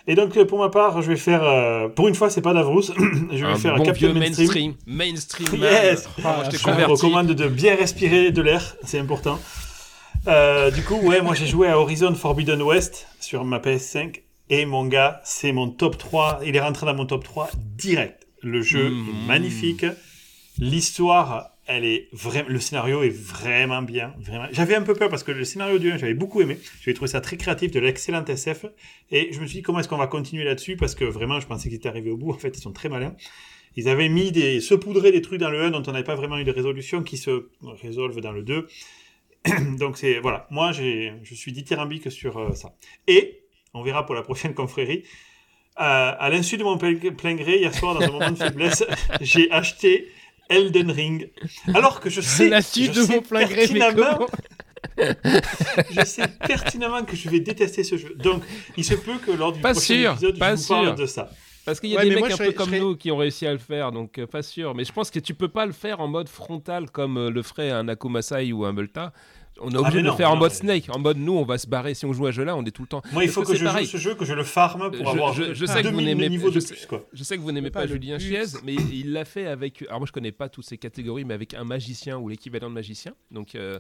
Et 0.07 0.15
donc, 0.15 0.35
euh, 0.35 0.45
pour 0.45 0.59
ma 0.59 0.69
part, 0.69 1.01
je 1.01 1.07
vais 1.09 1.15
faire. 1.17 1.43
euh, 1.43 1.88
pour 1.88 2.07
une 2.09 2.15
fois, 2.15 2.29
c'est 2.29 2.41
pas 2.41 2.53
Davrous. 2.53 2.81
je 3.31 3.45
vais 3.45 3.51
un 3.51 3.55
faire 3.55 3.75
bon 3.75 3.84
Captain 3.85 4.07
vieux 4.11 4.13
Mainstream. 4.13 4.75
mainstream. 4.85 5.47
Mainstream. 5.47 5.47
Yes. 5.61 6.09
Ah, 6.25 6.43
je 6.51 6.57
Je 6.57 6.84
recommande 6.85 7.27
de 7.27 7.47
bien 7.47 7.75
respirer 7.75 8.31
de 8.31 8.41
l'air, 8.41 8.75
c'est 8.84 8.99
important. 8.99 9.39
Euh, 10.27 10.71
du 10.71 10.84
coup, 10.84 10.95
ouais, 10.95 11.21
moi 11.21 11.35
j'ai 11.35 11.45
joué 11.47 11.69
à 11.69 11.79
Horizon 11.79 12.13
Forbidden 12.13 12.61
West 12.61 13.07
sur 13.21 13.45
ma 13.45 13.59
PS5 13.59 14.23
et 14.49 14.65
mon 14.65 14.85
gars, 14.85 15.21
c'est 15.23 15.53
mon 15.53 15.69
top 15.69 15.97
3. 15.97 16.41
Il 16.45 16.55
est 16.57 16.59
rentré 16.59 16.85
dans 16.85 16.93
mon 16.95 17.05
top 17.05 17.23
3 17.23 17.49
direct. 17.77 18.27
Le 18.41 18.61
jeu 18.61 18.89
Mmh. 18.89 19.05
est 19.09 19.27
magnifique. 19.27 19.85
L'histoire, 20.59 21.51
elle 21.68 21.84
est 21.84 22.07
vraiment, 22.14 22.48
le 22.48 22.60
scénario 22.60 23.03
est 23.03 23.10
vraiment 23.10 23.81
bien. 23.81 24.14
J'avais 24.52 24.76
un 24.76 24.81
peu 24.81 24.94
peur 24.94 25.10
parce 25.10 25.23
que 25.23 25.31
le 25.31 25.44
scénario 25.44 25.77
du 25.80 25.91
1, 25.91 25.98
j'avais 25.98 26.14
beaucoup 26.14 26.41
aimé. 26.41 26.57
J'avais 26.81 26.94
trouvé 26.94 27.10
ça 27.10 27.19
très 27.19 27.35
créatif, 27.35 27.72
de 27.72 27.80
l'excellent 27.80 28.23
SF. 28.23 28.65
Et 29.11 29.34
je 29.34 29.41
me 29.41 29.45
suis 29.45 29.57
dit, 29.57 29.61
comment 29.64 29.80
est-ce 29.80 29.89
qu'on 29.89 29.98
va 29.98 30.07
continuer 30.07 30.45
là-dessus? 30.45 30.77
Parce 30.77 30.95
que 30.95 31.03
vraiment, 31.03 31.39
je 31.41 31.48
pensais 31.48 31.68
qu'ils 31.68 31.77
étaient 31.77 31.89
arrivés 31.89 32.10
au 32.10 32.18
bout. 32.18 32.31
En 32.31 32.38
fait, 32.38 32.57
ils 32.57 32.61
sont 32.61 32.72
très 32.72 32.88
malins. 32.88 33.15
Ils 33.76 33.89
avaient 33.89 34.07
mis 34.10 34.31
des, 34.31 34.61
saupoudré 34.61 35.11
des 35.11 35.22
trucs 35.22 35.39
dans 35.39 35.49
le 35.49 35.61
1 35.61 35.72
dont 35.72 35.84
on 35.85 35.91
n'avait 35.91 36.06
pas 36.06 36.15
vraiment 36.15 36.38
eu 36.38 36.45
de 36.45 36.52
résolution 36.52 37.03
qui 37.03 37.18
se 37.18 37.49
résolvent 37.81 38.22
dans 38.22 38.31
le 38.31 38.44
2. 38.44 38.68
Donc 39.77 39.98
c'est, 39.98 40.19
voilà. 40.19 40.48
Moi, 40.49 40.72
je 40.72 41.34
suis 41.34 41.52
dithyrambique 41.52 42.10
sur 42.11 42.38
euh, 42.38 42.53
ça. 42.53 42.76
Et, 43.07 43.41
on 43.73 43.84
verra 43.84 44.06
pour 44.06 44.15
la 44.15 44.22
prochaine 44.22 44.53
confrérie, 44.53 45.03
euh, 45.80 46.14
à 46.18 46.30
l'insu 46.30 46.57
de 46.57 46.64
mon 46.64 46.77
plein 46.77 47.35
gré, 47.35 47.60
hier 47.60 47.73
soir, 47.73 47.94
dans 47.94 48.02
un 48.02 48.11
moment 48.11 48.31
de 48.31 48.38
faiblesse, 48.38 48.84
j'ai 49.22 49.52
acheté 49.52 50.07
Elden 50.49 50.91
Ring. 50.91 51.30
Alors 51.74 51.99
que 51.99 52.10
je 52.10 52.22
sais, 52.22 52.49
La 52.49 52.61
suite 52.61 52.94
je 52.94 53.02
de 53.02 53.06
sais 53.06 53.22
pertinemment- 53.22 54.28
je 55.91 56.06
sais 56.06 56.28
pertinemment 56.48 57.03
que 57.03 57.15
je 57.15 57.30
vais 57.30 57.40
détester 57.40 57.84
ce 57.84 57.98
jeu. 57.98 58.15
Donc, 58.18 58.44
il 58.78 58.84
se 58.86 58.95
peut 58.95 59.18
que 59.26 59.32
lors 59.32 59.52
du 59.52 59.60
Pas 59.61 59.72
prochain 59.72 59.86
sûr, 59.95 60.11
épisode, 60.14 60.40
pas 60.40 60.56
je 60.56 60.61
vous 60.61 60.68
parle 60.68 60.86
sûr. 60.88 60.95
de 60.95 61.06
ça. 61.06 61.30
Parce 61.65 61.80
qu'il 61.82 61.90
y 61.90 61.95
a 61.95 61.99
Ouais, 61.99 62.06
des 62.06 62.11
mecs 62.15 62.19
moi, 62.19 62.30
un 62.34 62.38
peu 62.38 62.52
comme 62.53 62.68
serais- 62.69 62.80
nous 62.80 62.95
qui 62.95 63.11
ont 63.11 63.18
réussi 63.18 63.45
à 63.45 63.52
le 63.52 63.57
faire, 63.57 63.91
donc 63.91 64.18
euh, 64.19 64.26
pas 64.28 64.41
sûr. 64.41 64.74
Mais 64.74 64.86
je 64.86 64.94
pense 64.94 65.11
que 65.11 65.19
tu 65.19 65.34
peux 65.34 65.49
pas 65.49 65.65
le 65.65 65.74
faire 65.74 65.99
en 65.99 66.07
mode 66.07 66.30
frontal 66.30 66.90
comme 66.90 67.18
euh, 67.18 67.30
le 67.30 67.41
ferait 67.44 67.72
un 67.72 67.88
Akumasai 67.90 68.53
ou 68.53 68.64
un 68.65 68.72
Multa. 68.72 69.11
On 69.59 69.69
est 69.71 69.75
Ah, 69.75 69.79
obligé 69.79 69.97
mais 69.97 70.01
de 70.01 70.05
le 70.05 70.11
non, 70.11 70.17
faire 70.17 70.31
en 70.31 70.35
mode 70.35 70.51
mais- 70.51 70.57
Snake. 70.57 70.85
En 70.89 70.99
mode 70.99 71.17
nous, 71.17 71.34
on 71.34 71.43
va 71.45 71.57
se 71.57 71.67
barrer. 71.67 71.93
Si 71.93 72.05
on 72.05 72.13
joue 72.13 72.25
à 72.27 72.31
ce 72.31 72.35
jeu-là, 72.38 72.55
on 72.55 72.63
est 72.65 72.71
tout 72.71 72.84
le 72.84 72.88
temps. 72.88 73.01
Moi, 73.11 73.23
il 73.23 73.29
faut 73.29 73.43
que 73.43 73.55
je 73.55 73.63
pareil. 73.63 73.85
joue 73.85 73.91
ce 73.91 73.97
jeu, 73.97 74.15
que 74.15 74.25
je 74.25 74.34
le 74.34 74.43
farme 74.43 74.91
pour 74.91 75.05
Je- 75.05 75.11
avoir 75.11 75.34
je- 75.34 75.53
je 75.53 75.65
sais 75.65 75.81
que 75.84 75.88
vous 75.88 76.01
n'aimez- 76.01 76.29
niveaux 76.29 76.49
de 76.49 76.55
je 76.55 76.59
sais- 76.59 76.75
plus. 76.75 76.85
Quoi. 76.85 77.05
Je 77.13 77.23
sais 77.23 77.35
que 77.38 77.41
vous 77.41 77.51
n'aimez 77.51 77.71
pas 77.71 77.88
Julien 77.88 78.17
but. 78.17 78.23
Chiez, 78.25 78.43
mais 78.63 78.75
il 78.75 79.11
l'a 79.13 79.25
fait 79.25 79.45
avec. 79.47 79.81
Alors 79.88 79.99
moi, 79.99 80.07
je 80.07 80.11
connais 80.11 80.31
pas 80.31 80.49
toutes 80.49 80.65
ces 80.65 80.77
catégories, 80.77 81.25
mais 81.25 81.34
avec 81.34 81.53
un 81.53 81.63
magicien 81.63 82.17
ou 82.17 82.29
l'équivalent 82.29 82.69
de 82.69 82.73
magicien. 82.75 83.13
Donc, 83.31 83.55
euh, 83.55 83.79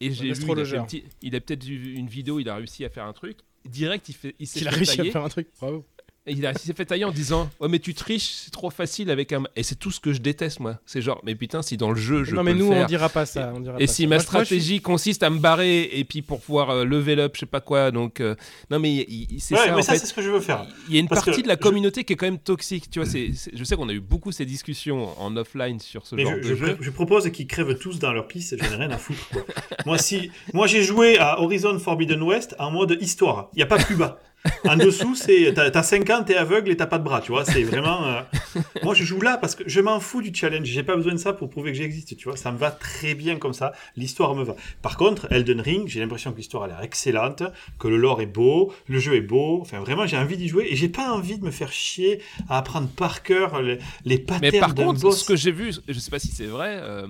et 0.00 0.10
j'ai 0.12 0.32
vu, 0.32 0.44
il 0.44 0.60
a, 0.76 0.82
petit- 0.84 1.04
peut-être 1.20 1.64
vu 1.64 1.94
une 1.94 2.08
vidéo, 2.08 2.40
il 2.40 2.48
a 2.48 2.56
réussi 2.56 2.84
à 2.84 2.88
faire 2.90 3.04
un 3.04 3.12
truc. 3.12 3.38
Direct, 3.64 4.08
il 4.08 4.14
fait, 4.14 4.34
il 4.38 4.46
s'est 4.46 4.60
Il 4.60 4.68
a 4.68 4.70
réussi 4.72 5.00
à 5.00 5.04
faire 5.04 5.24
un 5.24 5.28
truc, 5.28 5.48
bravo. 5.58 5.86
Et 6.26 6.32
il, 6.32 6.42
s'est 6.58 6.72
fait 6.72 6.86
tailler 6.86 7.04
en 7.04 7.10
disant 7.10 7.50
Ouais, 7.60 7.68
mais 7.68 7.78
tu 7.78 7.92
triches, 7.92 8.30
c'est 8.44 8.50
trop 8.50 8.70
facile 8.70 9.10
avec 9.10 9.32
un. 9.34 9.42
Et 9.56 9.62
c'est 9.62 9.74
tout 9.74 9.90
ce 9.90 10.00
que 10.00 10.14
je 10.14 10.22
déteste, 10.22 10.58
moi. 10.58 10.78
C'est 10.86 11.02
genre, 11.02 11.20
mais 11.22 11.34
putain, 11.34 11.60
si 11.60 11.76
dans 11.76 11.90
le 11.90 11.98
jeu, 12.00 12.24
je 12.24 12.30
non, 12.34 12.38
peux 12.40 12.44
mais 12.46 12.52
le 12.54 12.58
nous, 12.60 12.72
faire. 12.72 12.84
on 12.84 12.86
dira 12.86 13.10
pas 13.10 13.26
ça. 13.26 13.52
on 13.54 13.60
dira 13.60 13.76
Et 13.78 13.84
pas 13.86 13.92
si 13.92 14.04
ça. 14.04 14.08
ma 14.08 14.16
Moi, 14.16 14.24
je- 14.24 14.32
moi, 14.32 14.40
je 14.40 14.44
suis- 14.46 14.54
stratégie 14.56 14.80
consiste 14.80 15.22
à 15.22 15.28
me 15.28 15.38
barrer 15.38 15.82
et 15.92 16.02
puis 16.04 16.22
pour 16.22 16.40
pouvoir 16.40 16.70
euh, 16.70 16.84
level 16.86 17.20
up, 17.20 17.32
je 17.34 17.40
sais 17.40 17.46
pas 17.46 17.60
quoi, 17.60 17.90
donc 17.90 18.20
euh, 18.20 18.34
non 18.70 18.78
mais 18.78 19.06
c'est 19.38 19.54
Ouais, 19.54 19.60
ça 19.66 19.72
mais 19.72 19.80
en 19.80 19.82
ça, 19.82 19.98
c'est 19.98 20.06
ce 20.06 20.14
que 20.14 20.22
je 20.22 20.30
veux 20.30 20.40
faire. 20.40 20.66
Il 20.88 20.94
y 20.94 20.96
a 20.96 21.00
une 21.00 21.08
Parce 21.08 21.26
partie 21.26 21.42
de 21.42 21.48
la 21.48 21.54
je- 21.56 21.60
communauté 21.60 22.04
qui 22.04 22.14
est 22.14 22.16
quand 22.16 22.24
même 22.26 22.38
toxique, 22.38 22.88
tu 22.90 23.00
vois. 23.02 23.08
je 23.12 23.64
sais 23.64 23.76
qu'on 23.76 23.90
a 23.90 23.92
eu 23.92 24.00
beaucoup 24.00 24.32
ces 24.32 24.46
discussions 24.46 25.08
en 25.20 25.36
offline 25.36 25.78
sur 25.78 26.06
ce 26.06 26.14
Mais 26.14 26.22
genre 26.22 26.32
je, 26.42 26.48
de 26.48 26.54
je, 26.54 26.54
jeu. 26.54 26.76
je 26.80 26.90
propose 26.90 27.30
qu'ils 27.32 27.46
crèvent 27.46 27.76
tous 27.78 27.98
dans 27.98 28.14
leur 28.14 28.26
piste, 28.28 28.56
je 28.58 28.62
n'ai 28.70 28.76
rien 28.76 28.90
à 28.90 28.96
foutre. 28.96 29.28
quoi. 29.30 29.42
moi, 29.84 29.98
si, 29.98 30.30
moi 30.54 30.66
j'ai 30.66 30.82
joué 30.84 31.18
à 31.18 31.38
Horizon 31.42 31.78
Forbidden 31.78 32.22
West 32.22 32.56
en 32.58 32.70
mode 32.70 32.96
histoire. 33.02 33.50
Il 33.52 33.56
n'y 33.56 33.62
a 33.62 33.66
pas 33.66 33.76
plus 33.76 33.96
bas. 33.96 34.18
En 34.68 34.76
dessous, 34.76 35.14
c'est 35.14 35.52
t'as 35.54 35.70
t'as 35.70 35.82
5 35.82 36.08
ans, 36.10 36.22
t'es 36.22 36.36
aveugle 36.36 36.70
et 36.70 36.76
t'as 36.76 36.86
pas 36.86 36.98
de 36.98 37.04
bras, 37.04 37.20
tu 37.20 37.32
vois. 37.32 37.44
C'est 37.44 37.62
vraiment. 37.62 38.04
euh, 38.06 38.20
Moi, 38.82 38.94
je 38.94 39.04
joue 39.04 39.20
là 39.20 39.36
parce 39.38 39.54
que 39.54 39.64
je 39.66 39.80
m'en 39.80 40.00
fous 40.00 40.22
du 40.22 40.34
challenge. 40.34 40.66
J'ai 40.66 40.82
pas 40.82 40.96
besoin 40.96 41.12
de 41.12 41.18
ça 41.18 41.32
pour 41.32 41.48
prouver 41.50 41.72
que 41.72 41.78
j'existe, 41.78 42.16
tu 42.16 42.28
vois. 42.28 42.36
Ça 42.36 42.50
me 42.52 42.58
va 42.58 42.70
très 42.70 43.14
bien 43.14 43.36
comme 43.36 43.52
ça. 43.52 43.72
L'histoire 43.96 44.34
me 44.34 44.44
va. 44.44 44.54
Par 44.82 44.96
contre, 44.96 45.30
Elden 45.30 45.60
Ring, 45.60 45.88
j'ai 45.88 46.00
l'impression 46.00 46.32
que 46.32 46.36
l'histoire 46.38 46.64
a 46.64 46.66
l'air 46.68 46.82
excellente, 46.82 47.42
que 47.78 47.88
le 47.88 47.96
lore 47.96 48.20
est 48.22 48.26
beau, 48.26 48.72
le 48.88 48.98
jeu 48.98 49.14
est 49.16 49.20
beau. 49.22 49.58
Enfin, 49.62 49.80
vraiment, 49.80 50.06
j'ai 50.06 50.16
envie 50.18 50.36
d'y 50.36 50.48
jouer 50.48 50.66
et 50.70 50.76
j'ai 50.76 50.88
pas 50.88 51.10
envie 51.12 51.38
de 51.38 51.44
me 51.44 51.50
faire 51.50 51.72
chier 51.72 52.20
à 52.48 52.58
apprendre 52.58 52.88
par 52.88 53.22
cœur 53.22 53.60
les, 53.62 53.78
les 54.04 54.18
patterns 54.18 54.50
Mais 54.52 54.60
par 54.60 54.74
contre, 54.74 55.00
boss. 55.00 55.20
ce 55.22 55.24
que 55.26 55.36
j'ai 55.36 55.52
vu, 55.52 55.72
je 55.88 55.98
sais 55.98 56.10
pas 56.10 56.18
si 56.18 56.28
c'est 56.28 56.46
vrai, 56.46 56.78
euh, 56.82 57.06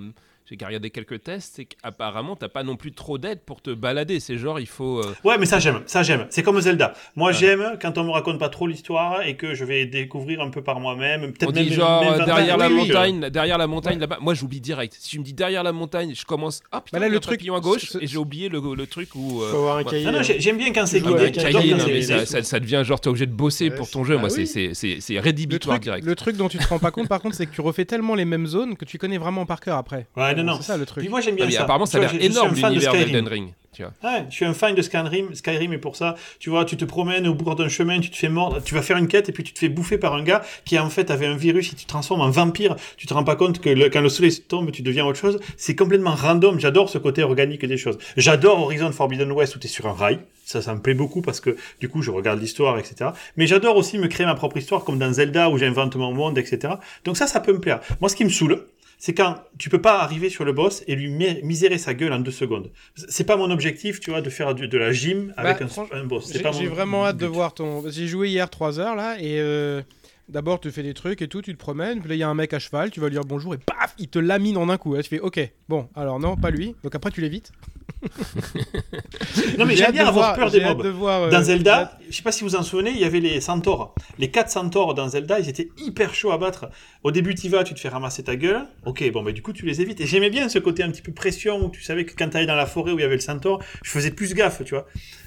j'ai 0.46 0.56
regardé 0.66 0.90
quelques 0.90 1.22
tests, 1.22 1.54
c'est 1.56 1.64
qu'apparemment 1.64 2.36
t'as 2.36 2.48
pas 2.48 2.62
non 2.62 2.76
plus 2.76 2.92
trop 2.92 3.16
d'aide 3.16 3.40
pour 3.40 3.62
te 3.62 3.70
balader. 3.70 4.20
C'est 4.20 4.36
genre 4.36 4.60
il 4.60 4.66
faut. 4.66 4.98
euh, 5.00 5.14
Ouais, 5.24 5.38
mais 5.38 5.46
ça 5.46 5.58
j'aime, 5.58 5.80
ça 5.86 6.02
j'aime. 6.02 6.26
C'est 6.30 6.42
comme 6.42 6.60
Zelda. 6.60 6.92
Moi 7.16 7.30
Ouais. 7.30 7.34
j'aime 7.36 7.78
quand 7.80 7.96
on 7.98 8.04
me 8.04 8.10
raconte 8.10 8.38
pas 8.38 8.50
trop 8.50 8.66
l'histoire 8.66 9.22
et 9.22 9.36
que 9.36 9.54
je 9.54 9.64
vais 9.64 9.86
découvrir 9.86 10.40
un 10.42 10.50
peu 10.50 10.62
par 10.62 10.80
moi-même. 10.80 11.32
Peut-être 11.32 11.48
On 11.50 11.52
même 11.52 11.64
dit 11.64 11.72
genre 11.74 12.02
même 12.02 12.12
euh, 12.12 12.16
vingt 12.18 12.24
derrière 12.26 12.56
la 12.58 12.68
Oui, 12.68 12.74
oui, 12.74 12.86
montagne, 12.88 13.30
derrière 13.30 13.58
la 13.58 13.66
montagne 13.66 13.98
là-bas. 13.98 14.18
Moi 14.20 14.34
j'oublie 14.34 14.60
direct. 14.60 14.94
Si 14.98 15.10
tu 15.10 15.18
me 15.18 15.24
dis 15.24 15.32
derrière 15.32 15.62
la 15.62 15.72
montagne, 15.72 16.12
je 16.14 16.24
commence. 16.26 16.60
Ah 16.72 16.80
putain, 16.82 16.98
Bah 16.98 17.06
là, 17.06 17.08
le 17.10 17.20
truc 17.20 17.40
à 17.48 17.60
gauche 17.60 17.96
et 18.00 18.06
j'ai 18.06 18.18
oublié 18.18 18.48
le, 18.50 18.60
le 18.74 18.86
truc 18.86 19.14
où. 19.14 19.42
euh, 19.42 19.50
Faut 19.50 19.56
avoir 19.58 19.78
un 19.78 19.84
cahier. 19.84 20.04
Non, 20.04 20.12
non, 20.12 20.18
hein. 20.18 20.22
j'ai- 20.22 20.40
j'aime 20.40 20.58
bien 20.58 20.72
quand 20.72 20.84
c'est 20.86 21.00
guidé. 21.00 21.30
bah, 21.34 21.50
guidé. 21.60 22.26
ça, 22.26 22.60
devient 22.60 22.82
genre 22.84 23.00
t'es 23.00 23.08
obligé 23.08 23.26
de 23.26 23.32
bosser 23.32 23.70
pour 23.70 23.88
ton 23.90 24.04
jeu. 24.04 24.16
bah 24.16 24.20
Moi, 24.22 24.30
c'est- 24.30 25.18
rédhibitoire 25.18 25.76
truc, 25.76 25.84
direct. 25.84 26.06
le 26.06 26.14
truc 26.14 26.36
dont 26.36 26.48
tu 26.48 26.58
te 26.58 26.66
rends 26.68 26.78
pas 26.78 26.90
compte, 26.90 27.08
par 27.08 27.20
contre, 27.20 27.34
c'est 27.34 27.46
que 27.46 27.54
tu 27.54 27.60
refais 27.60 27.84
tellement 27.84 28.14
les 28.14 28.24
mêmes 28.24 28.46
zones 28.46 28.76
que 28.76 28.84
tu 28.84 28.98
connais 28.98 29.18
vraiment 29.18 29.46
par 29.46 29.60
cœur 29.60 29.76
après. 29.78 30.06
Ouais, 30.16 30.33
non, 30.42 30.52
non. 30.52 30.56
C'est 30.58 30.64
ça 30.68 30.76
le 30.76 30.86
truc. 30.86 31.02
Puis 31.02 31.08
moi 31.10 31.20
j'aime 31.20 31.36
bien 31.36 31.44
Ah, 31.44 31.48
mais 31.48 31.54
ça. 31.54 31.62
apparemment, 31.62 31.86
ça 31.86 31.98
a 31.98 32.00
l'air 32.02 32.14
énorme 32.20 32.54
fan 32.56 32.70
de 32.70 32.74
l'univers 32.80 32.92
Skyrim. 32.92 33.12
d'Elden 33.12 33.28
Ring. 33.28 33.52
Tu 33.74 33.82
vois. 33.82 33.92
Ouais, 34.08 34.24
je 34.30 34.34
suis 34.36 34.44
un 34.44 34.54
fan 34.54 34.72
de 34.76 34.82
Skyrim. 34.82 35.34
Skyrim 35.34 35.72
est 35.72 35.78
pour 35.78 35.96
ça. 35.96 36.14
Tu 36.38 36.48
vois, 36.48 36.64
tu 36.64 36.76
te 36.76 36.84
promènes 36.84 37.26
au 37.26 37.34
bord 37.34 37.56
d'un 37.56 37.68
chemin, 37.68 37.98
tu 37.98 38.08
te 38.08 38.16
fais 38.16 38.28
mordre, 38.28 38.62
tu 38.62 38.72
vas 38.72 38.82
faire 38.82 38.96
une 38.98 39.08
quête 39.08 39.28
et 39.28 39.32
puis 39.32 39.42
tu 39.42 39.52
te 39.52 39.58
fais 39.58 39.68
bouffer 39.68 39.98
par 39.98 40.14
un 40.14 40.22
gars 40.22 40.42
qui 40.64 40.78
en 40.78 40.88
fait 40.90 41.10
avait 41.10 41.26
un 41.26 41.36
virus. 41.36 41.70
Si 41.70 41.74
tu 41.74 41.82
te 41.84 41.88
transformes 41.88 42.20
en 42.20 42.30
vampire, 42.30 42.76
tu 42.96 43.08
te 43.08 43.14
rends 43.14 43.24
pas 43.24 43.34
compte 43.34 43.60
que 43.60 43.68
le- 43.70 43.88
quand 43.90 44.00
le 44.00 44.08
soleil 44.08 44.32
tombe, 44.46 44.70
tu 44.70 44.82
deviens 44.82 45.04
autre 45.04 45.18
chose. 45.18 45.40
C'est 45.56 45.74
complètement 45.74 46.14
random. 46.14 46.60
J'adore 46.60 46.88
ce 46.88 46.98
côté 46.98 47.24
organique 47.24 47.64
des 47.66 47.76
choses. 47.76 47.98
J'adore 48.16 48.60
Horizon 48.62 48.92
Forbidden 48.92 49.32
West 49.32 49.56
où 49.56 49.58
tu 49.58 49.66
es 49.66 49.70
sur 49.70 49.86
un 49.88 49.92
rail. 49.92 50.20
Ça, 50.44 50.62
ça 50.62 50.72
me 50.74 50.80
plaît 50.80 50.94
beaucoup 50.94 51.20
parce 51.22 51.40
que 51.40 51.56
du 51.80 51.88
coup, 51.88 52.00
je 52.02 52.12
regarde 52.12 52.38
l'histoire, 52.40 52.78
etc. 52.78 53.10
Mais 53.36 53.48
j'adore 53.48 53.76
aussi 53.76 53.98
me 53.98 54.06
créer 54.06 54.26
ma 54.26 54.34
propre 54.36 54.56
histoire 54.58 54.84
comme 54.84 54.98
dans 55.00 55.12
Zelda 55.12 55.48
où 55.50 55.58
j'invente 55.58 55.96
mon 55.96 56.12
monde, 56.12 56.38
etc. 56.38 56.74
Donc 57.04 57.16
ça, 57.16 57.26
ça 57.26 57.40
peut 57.40 57.52
me 57.52 57.60
plaire. 57.60 57.80
Moi, 58.00 58.08
ce 58.08 58.14
qui 58.14 58.24
me 58.24 58.28
saoule, 58.30 58.66
c'est 58.98 59.14
quand 59.14 59.36
tu 59.58 59.68
peux 59.70 59.80
pas 59.80 60.00
arriver 60.00 60.30
sur 60.30 60.44
le 60.44 60.52
boss 60.52 60.82
et 60.86 60.94
lui 60.96 61.08
mi- 61.10 61.40
misérer 61.42 61.78
sa 61.78 61.94
gueule 61.94 62.12
en 62.12 62.20
deux 62.20 62.30
secondes. 62.30 62.70
C'est 63.08 63.24
pas 63.24 63.36
mon 63.36 63.50
objectif, 63.50 64.00
tu 64.00 64.10
vois, 64.10 64.20
de 64.22 64.30
faire 64.30 64.54
de 64.54 64.78
la 64.78 64.92
gym 64.92 65.32
avec 65.36 65.58
Bah, 65.58 65.64
un, 65.64 65.68
franch- 65.68 65.94
un 65.94 66.04
boss. 66.04 66.30
J'ai 66.32 66.42
mon 66.42 66.74
vraiment 66.74 67.06
hâte 67.06 67.16
de 67.18 67.26
voir 67.26 67.54
ton. 67.54 67.88
J'ai 67.90 68.06
joué 68.06 68.28
hier 68.30 68.48
3 68.48 68.78
heures 68.80 68.94
là 68.96 69.16
et 69.20 69.38
euh, 69.40 69.82
d'abord 70.28 70.60
tu 70.60 70.70
fais 70.70 70.82
des 70.82 70.94
trucs 70.94 71.20
et 71.22 71.28
tout, 71.28 71.42
tu 71.42 71.52
te 71.52 71.58
promènes, 71.58 72.00
puis 72.00 72.08
là 72.08 72.14
il 72.14 72.18
y 72.18 72.22
a 72.22 72.28
un 72.28 72.34
mec 72.34 72.52
à 72.54 72.58
cheval, 72.58 72.90
tu 72.90 73.00
vas 73.00 73.08
lui 73.08 73.14
dire 73.14 73.24
bonjour 73.24 73.54
et 73.54 73.58
paf, 73.58 73.94
il 73.98 74.08
te 74.08 74.18
lamine 74.18 74.56
en 74.56 74.68
un 74.70 74.78
coup. 74.78 74.94
Là, 74.94 75.02
tu 75.02 75.08
fais 75.10 75.20
ok, 75.20 75.40
bon, 75.68 75.88
alors 75.94 76.18
non, 76.18 76.36
pas 76.36 76.50
lui. 76.50 76.74
Donc 76.82 76.94
après 76.94 77.10
tu 77.10 77.20
l'évites. 77.20 77.52
Non, 79.58 79.64
mais 79.66 79.76
J'ai 79.76 79.84
j'aime 79.84 79.92
bien 79.92 80.06
avoir 80.06 80.34
voir- 80.34 80.36
peur 80.36 80.50
des 80.50 80.60
mobs. 80.60 80.82
de 80.82 80.88
voir, 80.88 81.22
euh, 81.24 81.30
Dans 81.30 81.42
Zelda, 81.42 81.98
je 82.10 82.14
sais 82.16 82.22
pas 82.22 82.32
si 82.32 82.44
vous 82.44 82.56
en 82.56 82.62
souvenez, 82.62 82.90
il 82.90 82.98
y 82.98 83.04
avait 83.04 83.20
les 83.20 83.40
centaures. 83.40 83.94
Les 84.18 84.30
quatre 84.30 84.50
centaures 84.50 84.94
dans 84.94 85.08
Zelda, 85.08 85.38
ils 85.40 85.48
étaient 85.48 85.68
hyper 85.78 86.14
chauds 86.14 86.32
à 86.32 86.38
battre. 86.38 86.66
Au 87.02 87.10
début, 87.10 87.34
tu 87.34 87.48
vas, 87.48 87.64
tu 87.64 87.74
te 87.74 87.80
fais 87.80 87.88
ramasser 87.88 88.22
ta 88.24 88.36
gueule. 88.36 88.66
Ok, 88.84 89.08
bon, 89.12 89.22
bah 89.22 89.32
du 89.32 89.42
coup, 89.42 89.52
tu 89.52 89.64
les 89.66 89.80
évites. 89.80 90.00
Et 90.00 90.06
j'aimais 90.06 90.30
bien 90.30 90.48
ce 90.48 90.58
côté 90.58 90.82
un 90.82 90.90
petit 90.90 91.02
peu 91.02 91.12
pression 91.12 91.64
où 91.66 91.70
tu 91.70 91.82
savais 91.82 92.04
que 92.04 92.14
quand 92.16 92.28
tu 92.30 92.36
allais 92.36 92.46
dans 92.46 92.54
la 92.54 92.66
forêt 92.66 92.92
où 92.92 92.98
il 92.98 93.02
y 93.02 93.04
avait 93.04 93.14
le 93.16 93.20
centaure, 93.20 93.60
je 93.82 93.90
faisais 93.90 94.10
plus 94.10 94.34
gaffe, 94.34 94.62
tu 94.64 94.74
vois. 94.74 94.86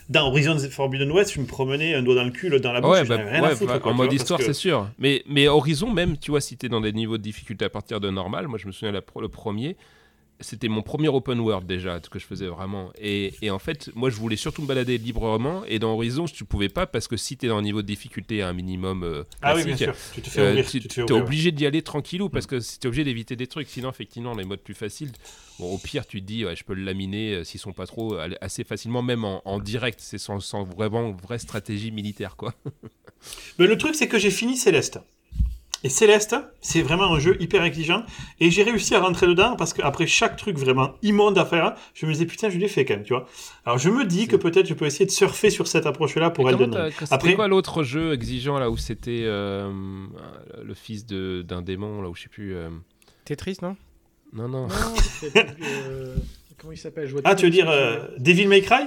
Dans 0.09 0.27
Horizon 0.27 0.57
Forbidden 0.71 1.11
West, 1.11 1.34
je 1.34 1.41
me 1.41 1.45
promenais 1.45 1.93
un 1.93 2.01
doigt 2.01 2.15
dans 2.15 2.23
le 2.23 2.31
cul, 2.31 2.49
dans 2.61 2.71
la 2.71 2.79
bouche, 2.79 2.91
Ouais, 2.91 3.03
bah, 3.03 3.17
rien 3.17 3.41
ouais, 3.41 3.49
à 3.49 3.55
foutre. 3.55 3.73
bah, 3.73 3.79
quoi, 3.79 3.91
en 3.91 3.95
mode 3.95 4.07
vois, 4.07 4.15
histoire, 4.15 4.39
c'est 4.39 4.47
que- 4.47 4.53
sûr. 4.53 4.88
Mais, 4.99 5.23
mais 5.27 5.47
Horizon, 5.49 5.91
même, 5.91 6.17
tu 6.17 6.31
vois, 6.31 6.39
si 6.41 6.55
t'es 6.57 6.69
dans 6.69 6.79
des 6.81 6.93
niveaux 6.93 7.17
de 7.17 7.23
difficulté 7.23 7.65
à 7.65 7.69
partir 7.69 7.99
de 7.99 8.09
normal, 8.09 8.47
moi 8.47 8.57
je 8.57 8.67
me 8.67 8.71
souviens 8.71 8.91
la 8.93 9.01
le 9.19 9.27
premier, 9.29 9.75
c'était 10.39 10.68
mon 10.68 10.81
premier 10.81 11.07
open 11.07 11.39
world 11.39 11.68
déjà, 11.68 11.99
ce 12.03 12.09
que 12.09 12.19
je 12.19 12.26
faisais 12.26 12.47
vraiment. 12.47 12.91
Et, 12.99 13.34
et 13.41 13.49
en 13.49 13.59
fait, 13.59 13.89
moi 13.95 14.09
je 14.09 14.15
voulais 14.15 14.35
surtout 14.35 14.61
me 14.61 14.68
balader 14.68 14.97
librement, 14.97 15.64
et 15.65 15.80
dans 15.80 15.93
Horizon, 15.93 16.26
tu 16.26 16.45
pouvais 16.45 16.69
pas 16.69 16.85
parce 16.85 17.07
que 17.07 17.18
si 17.18 17.38
t'es 17.38 17.47
dans 17.47 17.57
un 17.57 17.61
niveau 17.61 17.81
de 17.81 17.88
difficulté 17.88 18.41
à 18.41 18.49
un 18.49 18.53
minimum 18.53 19.03
euh, 19.03 19.23
Ah 19.41 19.55
oui, 19.55 19.64
bien 19.64 19.76
sûr. 19.76 19.95
Tu 20.14 20.22
te 20.22 20.30
fais 20.30 20.41
euh, 20.41 20.64
tu 20.64 20.80
tu 20.81 20.88
te 20.88 20.93
fais 20.93 21.01
es 21.01 21.11
obligé 21.11 21.51
d'y 21.51 21.65
aller 21.65 21.81
tranquillou 21.81 22.30
parce 22.30 22.45
que 22.45 22.55
tu 22.55 22.84
es 22.84 22.88
obligé 22.88 23.03
d'éviter 23.03 23.35
des 23.35 23.47
trucs. 23.47 23.68
Sinon, 23.68 23.89
effectivement, 23.89 24.34
les 24.35 24.43
modes 24.43 24.61
plus 24.61 24.73
faciles, 24.73 25.11
bon, 25.59 25.73
au 25.73 25.77
pire, 25.77 26.05
tu 26.05 26.22
te 26.22 26.26
dis, 26.26 26.45
ouais, 26.45 26.55
je 26.55 26.64
peux 26.64 26.73
le 26.73 26.84
laminer 26.84 27.34
euh, 27.34 27.43
s'ils 27.43 27.59
sont 27.59 27.73
pas 27.73 27.88
trop 27.88 28.15
euh, 28.15 28.30
assez 28.41 28.64
facilement, 28.64 29.01
même 29.01 29.26
en, 29.26 29.41
en 29.45 29.59
direct, 29.59 29.99
c'est 30.01 30.18
sans, 30.18 30.39
sans 30.39 30.64
vraiment 30.64 31.11
vraie 31.11 31.39
stratégie 31.39 31.91
militaire, 31.91 32.35
quoi. 32.35 32.53
Mais 33.57 33.68
le 33.68 33.77
truc, 33.77 33.95
c'est 33.95 34.07
que 34.07 34.19
j'ai 34.19 34.31
fini 34.31 34.55
Céleste. 34.55 34.99
Et 35.83 35.89
Céleste, 35.89 36.35
c'est 36.59 36.81
vraiment 36.81 37.13
un 37.13 37.19
jeu 37.19 37.37
hyper 37.41 37.63
exigeant. 37.63 38.03
Et 38.39 38.49
j'ai 38.49 38.63
réussi 38.63 38.95
à 38.95 38.99
rentrer 38.99 39.27
dedans 39.27 39.55
parce 39.55 39.73
qu'après 39.73 40.07
chaque 40.07 40.35
truc 40.35 40.57
vraiment 40.57 40.95
immonde 41.03 41.37
à 41.37 41.45
faire, 41.45 41.75
je 41.93 42.05
me 42.07 42.11
disais 42.13 42.25
putain, 42.25 42.49
je 42.49 42.57
l'ai 42.57 42.67
fait 42.67 42.83
quand 42.83 42.95
même, 42.95 43.03
tu 43.03 43.13
vois. 43.13 43.27
Alors 43.65 43.77
je 43.77 43.89
me 43.89 44.03
dis 44.03 44.27
que 44.27 44.35
peut-être 44.35 44.65
je 44.67 44.73
peux 44.73 44.85
essayer 44.85 45.05
de 45.05 45.11
surfer 45.11 45.49
sur 45.51 45.67
cette 45.67 45.85
approche-là 45.85 46.31
pour 46.31 46.49
Elden 46.49 46.73
Ring. 46.75 46.93
Après, 47.11 47.35
quoi 47.35 47.47
l'autre 47.47 47.83
jeu 47.83 48.13
exigeant 48.13 48.57
là 48.59 48.69
où 48.71 48.77
c'était 48.77 49.21
euh, 49.25 49.71
le 50.63 50.73
fils 50.73 51.05
de- 51.05 51.43
d'un 51.47 51.61
démon 51.61 52.01
là 52.01 52.09
où 52.09 52.15
je 52.15 52.23
sais 52.23 52.29
plus. 52.29 52.55
euh, 52.55 52.69
Tetris, 53.25 53.57
non? 53.61 53.75
Non 54.33 54.47
non. 54.49 54.67
Euh, 55.23 56.15
Comment 56.57 56.73
il 56.73 56.77
s'appelle? 56.77 57.05
Je 57.07 57.11
vois 57.13 57.21
ah, 57.23 57.35
tu 57.35 57.45
veux 57.45 57.51
dire 57.51 57.69
euh, 57.69 58.07
Devil 58.17 58.47
May 58.47 58.61
Cry? 58.61 58.81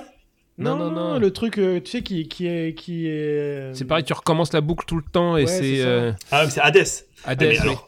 Non, 0.61 0.77
non, 0.77 0.91
non. 0.91 1.19
Le 1.19 1.31
truc, 1.33 1.59
euh, 1.59 1.81
tu 1.81 1.91
sais, 1.91 2.03
qui, 2.03 2.29
qui 2.29 2.47
est. 2.47 2.75
Qui 2.75 3.07
est... 3.09 3.11
euh, 3.11 3.75
C'est 3.75 3.85
pareil, 3.87 4.05
tu 4.05 4.13
recommences 4.13 4.53
la 4.53 4.61
boucle 4.61 4.85
tout 4.87 4.97
le 4.97 5.03
temps 5.03 5.37
et 5.37 5.43
Ouais, 5.45 5.47
c'est 5.47 5.81
euh, 5.81 6.13
Ah, 6.31 6.45
mais 6.45 6.51
c'est 6.51 6.61
Hades. 6.61 6.87
Hades. 7.25 7.43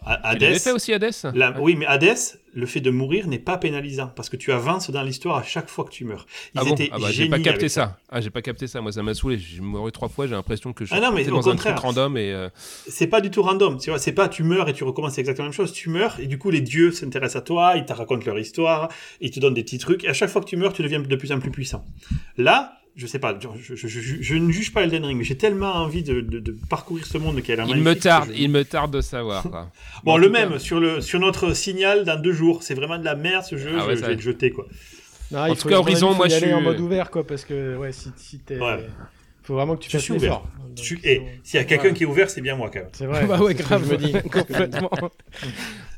Ah, 0.05 0.13
alors, 0.13 0.37
Il 0.41 0.45
Hades, 0.47 0.59
fait 0.59 0.73
aussi 0.73 0.93
Hades 0.93 1.11
la- 1.35 1.59
oui, 1.61 1.75
mais 1.77 1.87
Hades, 1.87 2.17
le 2.55 2.67
fait 2.67 2.81
de 2.81 2.91
mourir 2.91 3.27
n'est 3.29 3.39
pas 3.39 3.57
pénalisant 3.57 4.13
parce 4.15 4.29
que 4.29 4.37
tu 4.37 4.53
avances 4.53 4.91
dans 4.91 5.03
l'histoire 5.03 5.37
à 5.39 5.43
chaque 5.43 5.71
fois 5.71 5.85
que 5.85 5.91
tu 5.91 6.05
meurs. 6.05 6.27
Ils 6.55 6.61
Ah 6.61 6.65
bon 6.65 6.73
étaient 6.75 6.91
Ah 6.93 6.99
bah, 6.99 7.07
j'ai 7.11 7.29
pas 7.29 7.39
capté 7.39 7.69
ça. 7.71 7.99
Ah, 8.11 8.21
j'ai 8.21 8.29
pas 8.31 8.43
capté 8.43 8.67
ça. 8.67 8.81
Moi, 8.83 8.93
ça 8.93 9.03
m'a 9.03 9.15
saoulé. 9.15 9.39
J'ai 9.39 9.61
mouru 9.63 9.91
trois 9.91 10.09
fois. 10.09 10.27
J'ai 10.27 10.35
l'impression 10.35 10.73
que 10.75 10.85
je 10.85 10.91
suis 10.93 10.99
Ah 10.99 11.01
non, 11.05 11.11
mais 11.13 11.19
resté 11.19 11.33
au 11.33 11.37
dans 11.37 11.49
un 11.49 11.53
contraire. 11.53 11.75
truc 11.77 11.85
random 11.85 12.17
et 12.19 12.31
euh, 12.33 12.49
C'est 12.89 13.07
pas 13.07 13.21
du 13.23 13.31
tout 13.31 13.43
random, 13.43 13.79
tu 13.79 13.91
vois. 13.91 13.99
C'est 13.99 14.13
pas 14.13 14.29
tu 14.29 14.43
meurs 14.43 14.69
et 14.69 14.75
tu 14.75 14.85
recommences 14.85 15.17
exactement 15.19 15.45
la 15.47 15.51
même 15.51 15.57
chose. 15.57 15.73
Tu 15.73 15.89
meurs 15.89 16.21
et 16.21 16.27
du 16.27 16.37
coup 16.39 16.51
les 16.51 16.61
dieux 16.61 16.93
s'intéressent 16.93 17.37
à 17.41 17.45
toi, 17.45 17.73
ils 17.77 17.87
te 17.87 17.93
racontent 17.93 18.27
leur 18.27 18.39
histoire, 18.39 18.89
ils 19.21 19.31
te 19.31 19.41
donnent 19.41 19.55
des 19.55 19.63
petits 19.65 19.79
trucs. 19.79 20.05
Et 20.05 20.09
à 20.09 20.13
chaque 20.13 20.29
fois 20.31 20.43
que 20.43 20.47
tu 20.49 20.57
meurs, 20.57 20.73
tu 20.75 20.83
deviens 20.83 21.01
de 21.01 21.17
plus 21.17 21.33
en 21.33 21.39
plus 21.41 21.51
puissant. 21.51 21.85
Là, 22.37 22.75
je 22.95 23.07
sais 23.07 23.19
pas, 23.19 23.39
je, 23.41 23.75
je- 23.75 23.75
je- 23.75 24.01
je- 24.01 24.23
je 24.23 24.35
ne 24.35 24.51
juge 24.53 24.73
pas 24.73 24.83
Elden 24.83 25.05
Ring, 25.05 25.19
mais 25.19 25.25
j'ai 25.25 25.37
tellement 25.39 25.73
envie 25.75 26.03
de, 26.03 26.21
de- 26.21 26.39
de 26.41 26.57
parcourir 26.69 27.07
ce 27.07 27.17
monde 27.19 27.41
qui 27.41 27.51
a 27.53 27.57
l'air 27.57 27.67
il 27.69 27.77
me 27.83 27.95
tarde. 27.95 28.31
Il 28.35 28.51
me 28.51 28.65
tarde 28.65 28.93
de 28.95 29.01
savoir. 29.01 29.43
Quoi. 29.45 29.71
Bon, 30.05 30.17
le 30.19 30.29
cas- 30.29 30.47
même 30.47 30.59
sur 30.59 30.79
le 30.81 31.01
sur 31.01 31.19
notre 31.21 31.55
signal 31.55 32.05
dans 32.05 32.21
deux 32.21 32.33
jours. 32.33 32.63
C'est 32.63 32.75
vraiment 32.75 32.99
de 32.99 33.05
la 33.05 33.15
merde 33.15 33.45
ce 33.45 33.57
jeu. 33.57 33.71
Ah 33.79 33.87
ouais, 33.87 33.97
je, 33.97 34.05
vais 34.05 34.15
le 34.15 34.21
jeter 34.21 34.51
quoi. 34.51 34.67
Non, 35.31 35.39
En 35.41 35.47
il 35.47 35.57
tout 35.57 35.69
cas, 35.69 35.77
Horizon, 35.79 36.11
faut 36.11 36.17
moi, 36.17 36.29
je 36.29 36.35
aller 36.35 36.47
suis- 36.47 36.55
en 36.55 36.61
mode 36.61 36.79
ouvert, 36.81 37.11
quoi, 37.11 37.27
parce 37.27 37.45
que, 37.47 37.77
ouais, 37.77 37.93
si, 37.93 38.11
si 38.17 38.39
t'es. 38.41 38.59
Ouais. 38.59 38.87
Faut 39.45 39.55
vraiment 39.55 39.75
que 39.75 39.81
tu 39.83 39.89
Je 39.91 39.97
fasses 39.97 40.05
suis 40.05 40.13
ouvert. 40.13 40.43
faut- 40.43 40.95
Et 41.03 41.23
s'il 41.43 41.59
y 41.59 41.61
a 41.61 41.65
quelqu'un 41.65 41.89
Ouais. 41.89 41.95
qui 41.95 42.03
est 42.05 42.07
ouvert, 42.07 42.29
c'est 42.31 42.43
bien 42.43 42.55
moi 42.55 42.71
quand 42.73 42.79
même. 42.81 42.91
C'est 42.93 43.07
vrai. 43.07 43.27
bah 43.27 43.41
ouais, 43.41 43.55
grave. 43.55 43.85
Je 43.89 43.93
me 43.93 43.97
dis. 43.97 44.13
Complètement. 44.31 44.91
En 44.93 45.09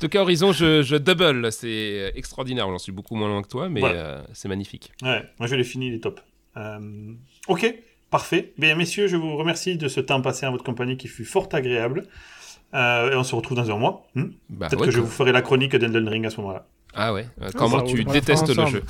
tout 0.01 0.09
cas, 0.09 0.21
Horizon, 0.23 0.53
je, 0.53 0.83
je 0.83 0.97
double. 0.97 1.51
C'est 1.53 2.13
extraordinaire. 2.15 2.69
J'en 2.69 2.79
suis 2.79 2.93
beaucoup 2.93 3.17
moins 3.17 3.29
loin 3.29 3.43
que 3.43 3.49
toi, 3.49 3.69
mais 3.69 3.83
euh, 3.85 4.23
c'est 4.33 4.49
magnifique. 4.49 4.93
Ouais, 5.03 5.23
moi 5.39 5.47
je 5.49 5.57
l'ai 5.57 5.65
fini, 5.65 5.89
il 5.89 5.95
est 5.95 5.99
top. 6.01 6.21
Euh, 6.57 7.13
ok, 7.49 7.75
parfait. 8.11 8.53
Bien, 8.59 8.75
messieurs, 8.75 9.07
je 9.09 9.17
vous 9.17 9.37
remercie 9.37 9.77
de 9.77 9.89
ce 9.89 10.01
temps 10.01 10.21
passé 10.21 10.47
en 10.47 10.53
votre 10.53 10.65
compagnie 10.65 10.97
qui 10.97 11.09
fut 11.09 11.25
fort 11.25 11.49
agréable. 11.53 12.07
Euh, 12.75 13.13
et 13.13 13.17
on 13.17 13.23
se 13.23 13.35
retrouve 13.35 13.57
dans 13.57 13.71
un 13.71 13.77
mois. 13.77 14.07
Hmm? 14.15 14.25
Bah, 14.49 14.67
Peut-être 14.69 14.81
ouais, 14.81 14.87
que 14.87 14.93
je 14.93 15.01
vous 15.01 15.07
ferai 15.07 15.31
la 15.33 15.43
chronique 15.43 15.77
d'Elden 15.77 16.09
Ring 16.09 16.27
à 16.27 16.31
ce 16.31 16.41
moment-là. 16.41 16.67
Ah 16.95 17.13
ouais. 17.13 17.27
euh, 17.43 17.51
comment 17.57 17.79
ça, 17.79 17.85
tu 17.85 18.05
détestes 18.05 18.49
le 18.57 18.67
jeu. 18.67 18.83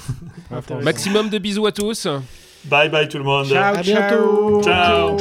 Maximum 0.83 1.29
de 1.29 1.39
bisous 1.39 1.67
à 1.67 1.73
tous. 1.73 2.07
Bye 2.67 2.89
bye 2.89 3.09
tout 3.09 3.19
le 3.19 3.25
monde. 3.25 3.47
Ciao, 3.47 3.77
À 3.77 3.83
bientôt. 3.83 4.63
Ciao. 4.63 5.19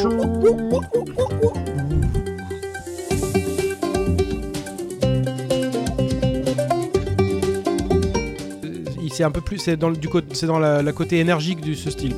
C'est 9.16 9.24
un 9.24 9.30
peu 9.30 9.42
plus, 9.42 9.60
c'est 9.60 9.78
dans 9.78 9.90
le- 9.90 9.96
du 9.96 10.10
côté, 10.10 10.34
c'est 10.34 10.48
dans 10.48 10.58
la, 10.58 10.82
la 10.82 10.92
côté 10.92 11.20
énergique 11.20 11.62
de 11.62 11.76
ce 11.76 11.92
style. 11.92 12.16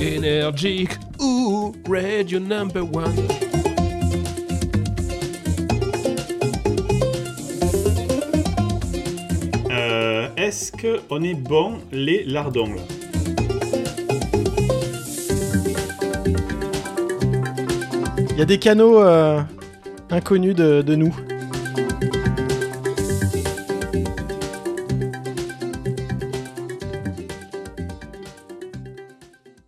Energic. 0.00 0.90
Ooh, 1.20 1.72
radio 1.88 2.38
number 2.38 2.82
one. 2.82 3.14
Euh, 9.70 10.28
Est-ce 10.36 10.72
qu'on 10.72 11.22
est 11.22 11.34
bon 11.34 11.74
les 11.92 12.24
lardons 12.24 12.72
là? 12.74 12.82
Il 18.30 18.38
y 18.38 18.42
a 18.42 18.44
des 18.46 18.58
canaux 18.58 19.02
euh, 19.02 19.40
inconnus 20.10 20.54
de, 20.54 20.82
de 20.82 20.94
nous. 20.94 21.14